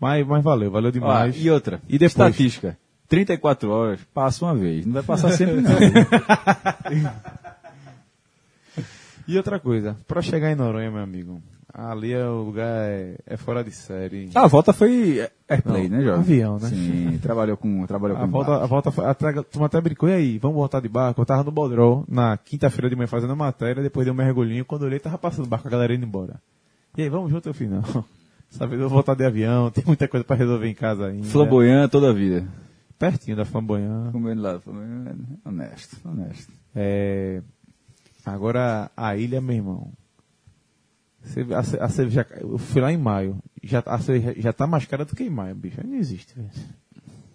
Mas, 0.00 0.26
mas 0.26 0.42
valeu, 0.42 0.70
valeu 0.70 0.88
Ó, 0.88 0.92
demais. 0.92 1.36
e 1.38 1.50
outra. 1.50 1.82
E 1.88 1.92
depois? 1.98 2.12
Estatística. 2.12 2.78
34 3.08 3.70
horas, 3.70 4.00
passa 4.12 4.44
uma 4.44 4.54
vez. 4.54 4.84
Não 4.84 4.92
vai 4.92 5.02
passar 5.02 5.30
sempre, 5.32 5.60
não. 5.60 5.70
E 9.26 9.36
outra 9.36 9.60
coisa, 9.60 9.96
pra 10.06 10.22
chegar 10.22 10.50
em 10.50 10.54
Noronha, 10.54 10.90
meu 10.90 11.02
amigo, 11.02 11.42
ali 11.72 12.14
é 12.14 12.24
o 12.24 12.44
lugar 12.44 12.66
é, 12.88 13.16
é 13.26 13.36
fora 13.36 13.62
de 13.62 13.70
série. 13.70 14.30
a 14.34 14.46
volta 14.46 14.72
foi 14.72 15.28
airplay, 15.46 15.86
Não, 15.88 15.98
né, 15.98 16.04
Jovem? 16.04 16.20
avião, 16.20 16.58
né? 16.58 16.68
Sim, 16.68 17.18
trabalhou 17.20 17.56
com, 17.58 17.86
trabalhou 17.86 18.16
A 18.16 18.20
com 18.20 18.28
volta, 18.28 18.56
a 18.56 18.66
volta 18.66 18.90
foi, 18.90 19.04
até, 19.04 19.28
a 19.28 19.42
turma 19.42 19.66
até 19.66 19.78
brincou, 19.82 20.08
e 20.08 20.14
aí, 20.14 20.38
vamos 20.38 20.56
voltar 20.56 20.80
de 20.80 20.88
barco? 20.88 21.20
Eu 21.20 21.26
tava 21.26 21.44
no 21.44 21.50
Bodrol, 21.50 22.04
na 22.08 22.38
quinta-feira 22.38 22.88
de 22.88 22.96
manhã 22.96 23.06
fazendo 23.06 23.34
a 23.34 23.36
matéria, 23.36 23.82
depois 23.82 24.06
dei 24.06 24.12
um 24.12 24.16
mergulhinho, 24.16 24.64
quando 24.64 24.82
eu 24.82 24.88
olhei, 24.88 24.98
tava 24.98 25.18
passando 25.18 25.44
o 25.44 25.48
barco, 25.48 25.68
a 25.68 25.70
galera 25.70 25.94
indo 25.94 26.06
embora. 26.06 26.40
E 26.96 27.02
aí, 27.02 27.08
vamos 27.10 27.30
junto, 27.30 27.50
não. 27.66 28.04
Essa 28.50 28.66
vez 28.66 28.80
eu 28.80 28.88
vou 28.88 28.96
voltar 28.96 29.14
de 29.14 29.26
avião, 29.26 29.68
tem 29.70 29.84
muita 29.86 30.08
coisa 30.08 30.24
pra 30.24 30.36
resolver 30.36 30.68
em 30.68 30.74
casa 30.74 31.08
ainda. 31.08 31.26
Flamboyant 31.26 31.90
toda 31.90 32.08
a 32.08 32.12
vida. 32.14 32.46
Pertinho 32.98 33.36
da 33.36 33.44
Flamboyant. 33.44 34.10
Comendo 34.12 34.42
lá, 34.42 34.58
flamboyant. 34.60 35.16
honesto, 35.44 35.96
honesto. 36.04 36.52
É, 36.74 37.40
agora, 38.26 38.90
a 38.96 39.16
ilha, 39.16 39.40
meu 39.40 39.56
irmão. 39.56 39.92
Você- 41.22 41.46
A, 41.54 41.62
ce- 41.62 41.78
a 41.80 41.88
cerveja, 41.88 42.26
eu 42.40 42.58
fui 42.58 42.80
lá 42.80 42.92
em 42.92 42.96
maio. 42.96 43.38
Já, 43.62 43.82
a 43.86 43.98
cerveja 43.98 44.34
já 44.40 44.52
tá 44.52 44.66
mais 44.66 44.84
cara 44.86 45.04
do 45.04 45.14
que 45.14 45.24
em 45.24 45.30
maio, 45.30 45.54
bicho. 45.54 45.76
Não 45.86 45.94
existe, 45.96 46.34
velho. 46.34 46.50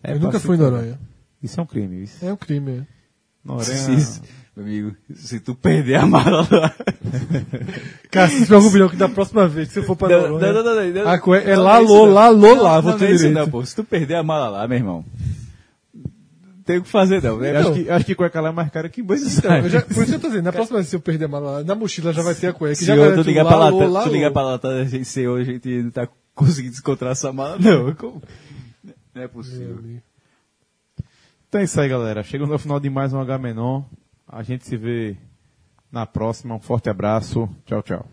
É 0.03 0.13
eu 0.13 0.19
nunca 0.19 0.39
se 0.39 0.45
fui 0.45 0.55
em. 0.55 0.59
Noronha. 0.59 0.99
Isso 1.41 1.59
é 1.59 1.63
um 1.63 1.65
crime, 1.65 2.03
isso. 2.03 2.25
É 2.25 2.33
um 2.33 2.37
crime. 2.37 2.71
é. 2.79 2.87
Noronha. 3.43 3.63
Se- 3.65 4.21
meu 4.55 4.65
amigo, 4.65 4.95
se 5.15 5.39
tu 5.39 5.55
perder 5.55 5.95
a 5.95 6.05
mala 6.05 6.47
lá. 6.51 6.75
Cara, 8.11 8.29
se 8.29 8.45
preocupe 8.45 8.77
não, 8.77 8.87
que 8.89 8.95
da 8.95 9.09
próxima 9.09 9.47
vez 9.47 9.67
que 9.69 9.73
você 9.75 9.81
for 9.83 9.95
pra 9.95 10.09
Não, 10.09 10.21
Noronha... 10.29 10.53
não, 10.53 10.63
não, 10.63 10.75
não, 10.75 11.03
não. 11.03 11.09
a 11.09 11.19
cue- 11.19 11.37
é 11.39 11.55
Não, 11.55 11.63
lá, 11.63 11.73
não 11.73 11.79
é 11.79 11.83
isso 11.83 11.93
lô, 11.93 12.05
não. 12.05 12.13
lá, 12.13 12.29
lô, 12.29 12.55
Não, 12.55 12.63
lá, 12.63 12.75
não, 12.75 12.81
vou 12.83 12.91
não 12.91 12.99
ter 12.99 13.05
é 13.05 13.11
isso 13.11 13.17
direito. 13.25 13.35
não, 13.39 13.49
pô. 13.49 13.65
Se 13.65 13.75
tu 13.75 13.83
perder 13.83 14.15
a 14.15 14.23
mala 14.23 14.49
lá, 14.49 14.67
meu 14.67 14.77
irmão. 14.77 15.03
Tem 16.65 16.77
o 16.77 16.83
que 16.83 16.89
fazer, 16.89 17.21
não. 17.21 17.37
Né? 17.37 17.51
Eu 17.51 17.59
acho, 17.59 17.73
que, 17.73 17.89
acho 17.89 18.05
que 18.05 18.15
cueca 18.15 18.39
lá 18.39 18.49
é 18.49 18.51
mais 18.51 18.69
cara 18.71 18.87
que 18.87 19.01
Buenos 19.03 19.37
Então, 19.37 19.51
Aires. 19.51 19.65
eu 19.65 19.79
já, 19.79 19.85
por 19.85 19.91
isso 20.03 20.05
que 20.05 20.13
eu 20.15 20.19
tô 20.19 20.27
dizendo, 20.27 20.45
na 20.45 20.53
próxima 20.53 20.77
vez 20.77 20.89
que 20.89 20.95
eu 20.95 21.01
perder 21.01 21.25
a 21.25 21.27
mala 21.27 21.51
lá, 21.51 21.63
na 21.63 21.75
mochila 21.75 22.13
já 22.13 22.21
vai 22.21 22.33
ter 22.35 22.47
a 22.47 22.53
cueca. 22.53 22.75
Se 22.75 22.85
já 22.85 22.95
eu 22.95 23.15
tu 23.15 23.21
ligar 23.21 23.45
o 23.45 23.47
pra 23.47 23.57
lá, 23.57 23.69
lô, 23.69 23.85
lá, 23.87 24.03
tu 24.03 24.09
ligar 24.09 24.31
pra 24.31 24.43
lata, 24.43 24.69
a 24.69 24.85
gente 24.85 25.05
ser 25.05 25.27
hoje, 25.27 25.49
a 25.51 25.53
gente 25.53 25.83
não 25.83 25.91
tá 25.91 26.07
conseguindo 26.33 26.75
encontrar 26.77 27.11
essa 27.11 27.33
mala, 27.33 27.57
não. 27.59 27.93
Como? 27.95 28.21
Não 29.13 29.21
é 29.21 29.27
possível. 29.27 29.79
Então 31.49 31.61
é 31.61 31.65
isso 31.65 31.79
aí, 31.79 31.87
galera. 31.89 32.23
Chegando 32.23 32.53
ao 32.53 32.59
final 32.59 32.79
de 32.79 32.89
mais 32.89 33.13
um 33.13 33.19
H 33.19 33.37
Menor. 33.37 33.85
A 34.27 34.41
gente 34.41 34.65
se 34.65 34.75
vê 34.75 35.15
na 35.91 36.05
próxima. 36.05 36.55
Um 36.55 36.59
forte 36.59 36.89
abraço. 36.89 37.47
Tchau, 37.65 37.83
tchau. 37.83 38.05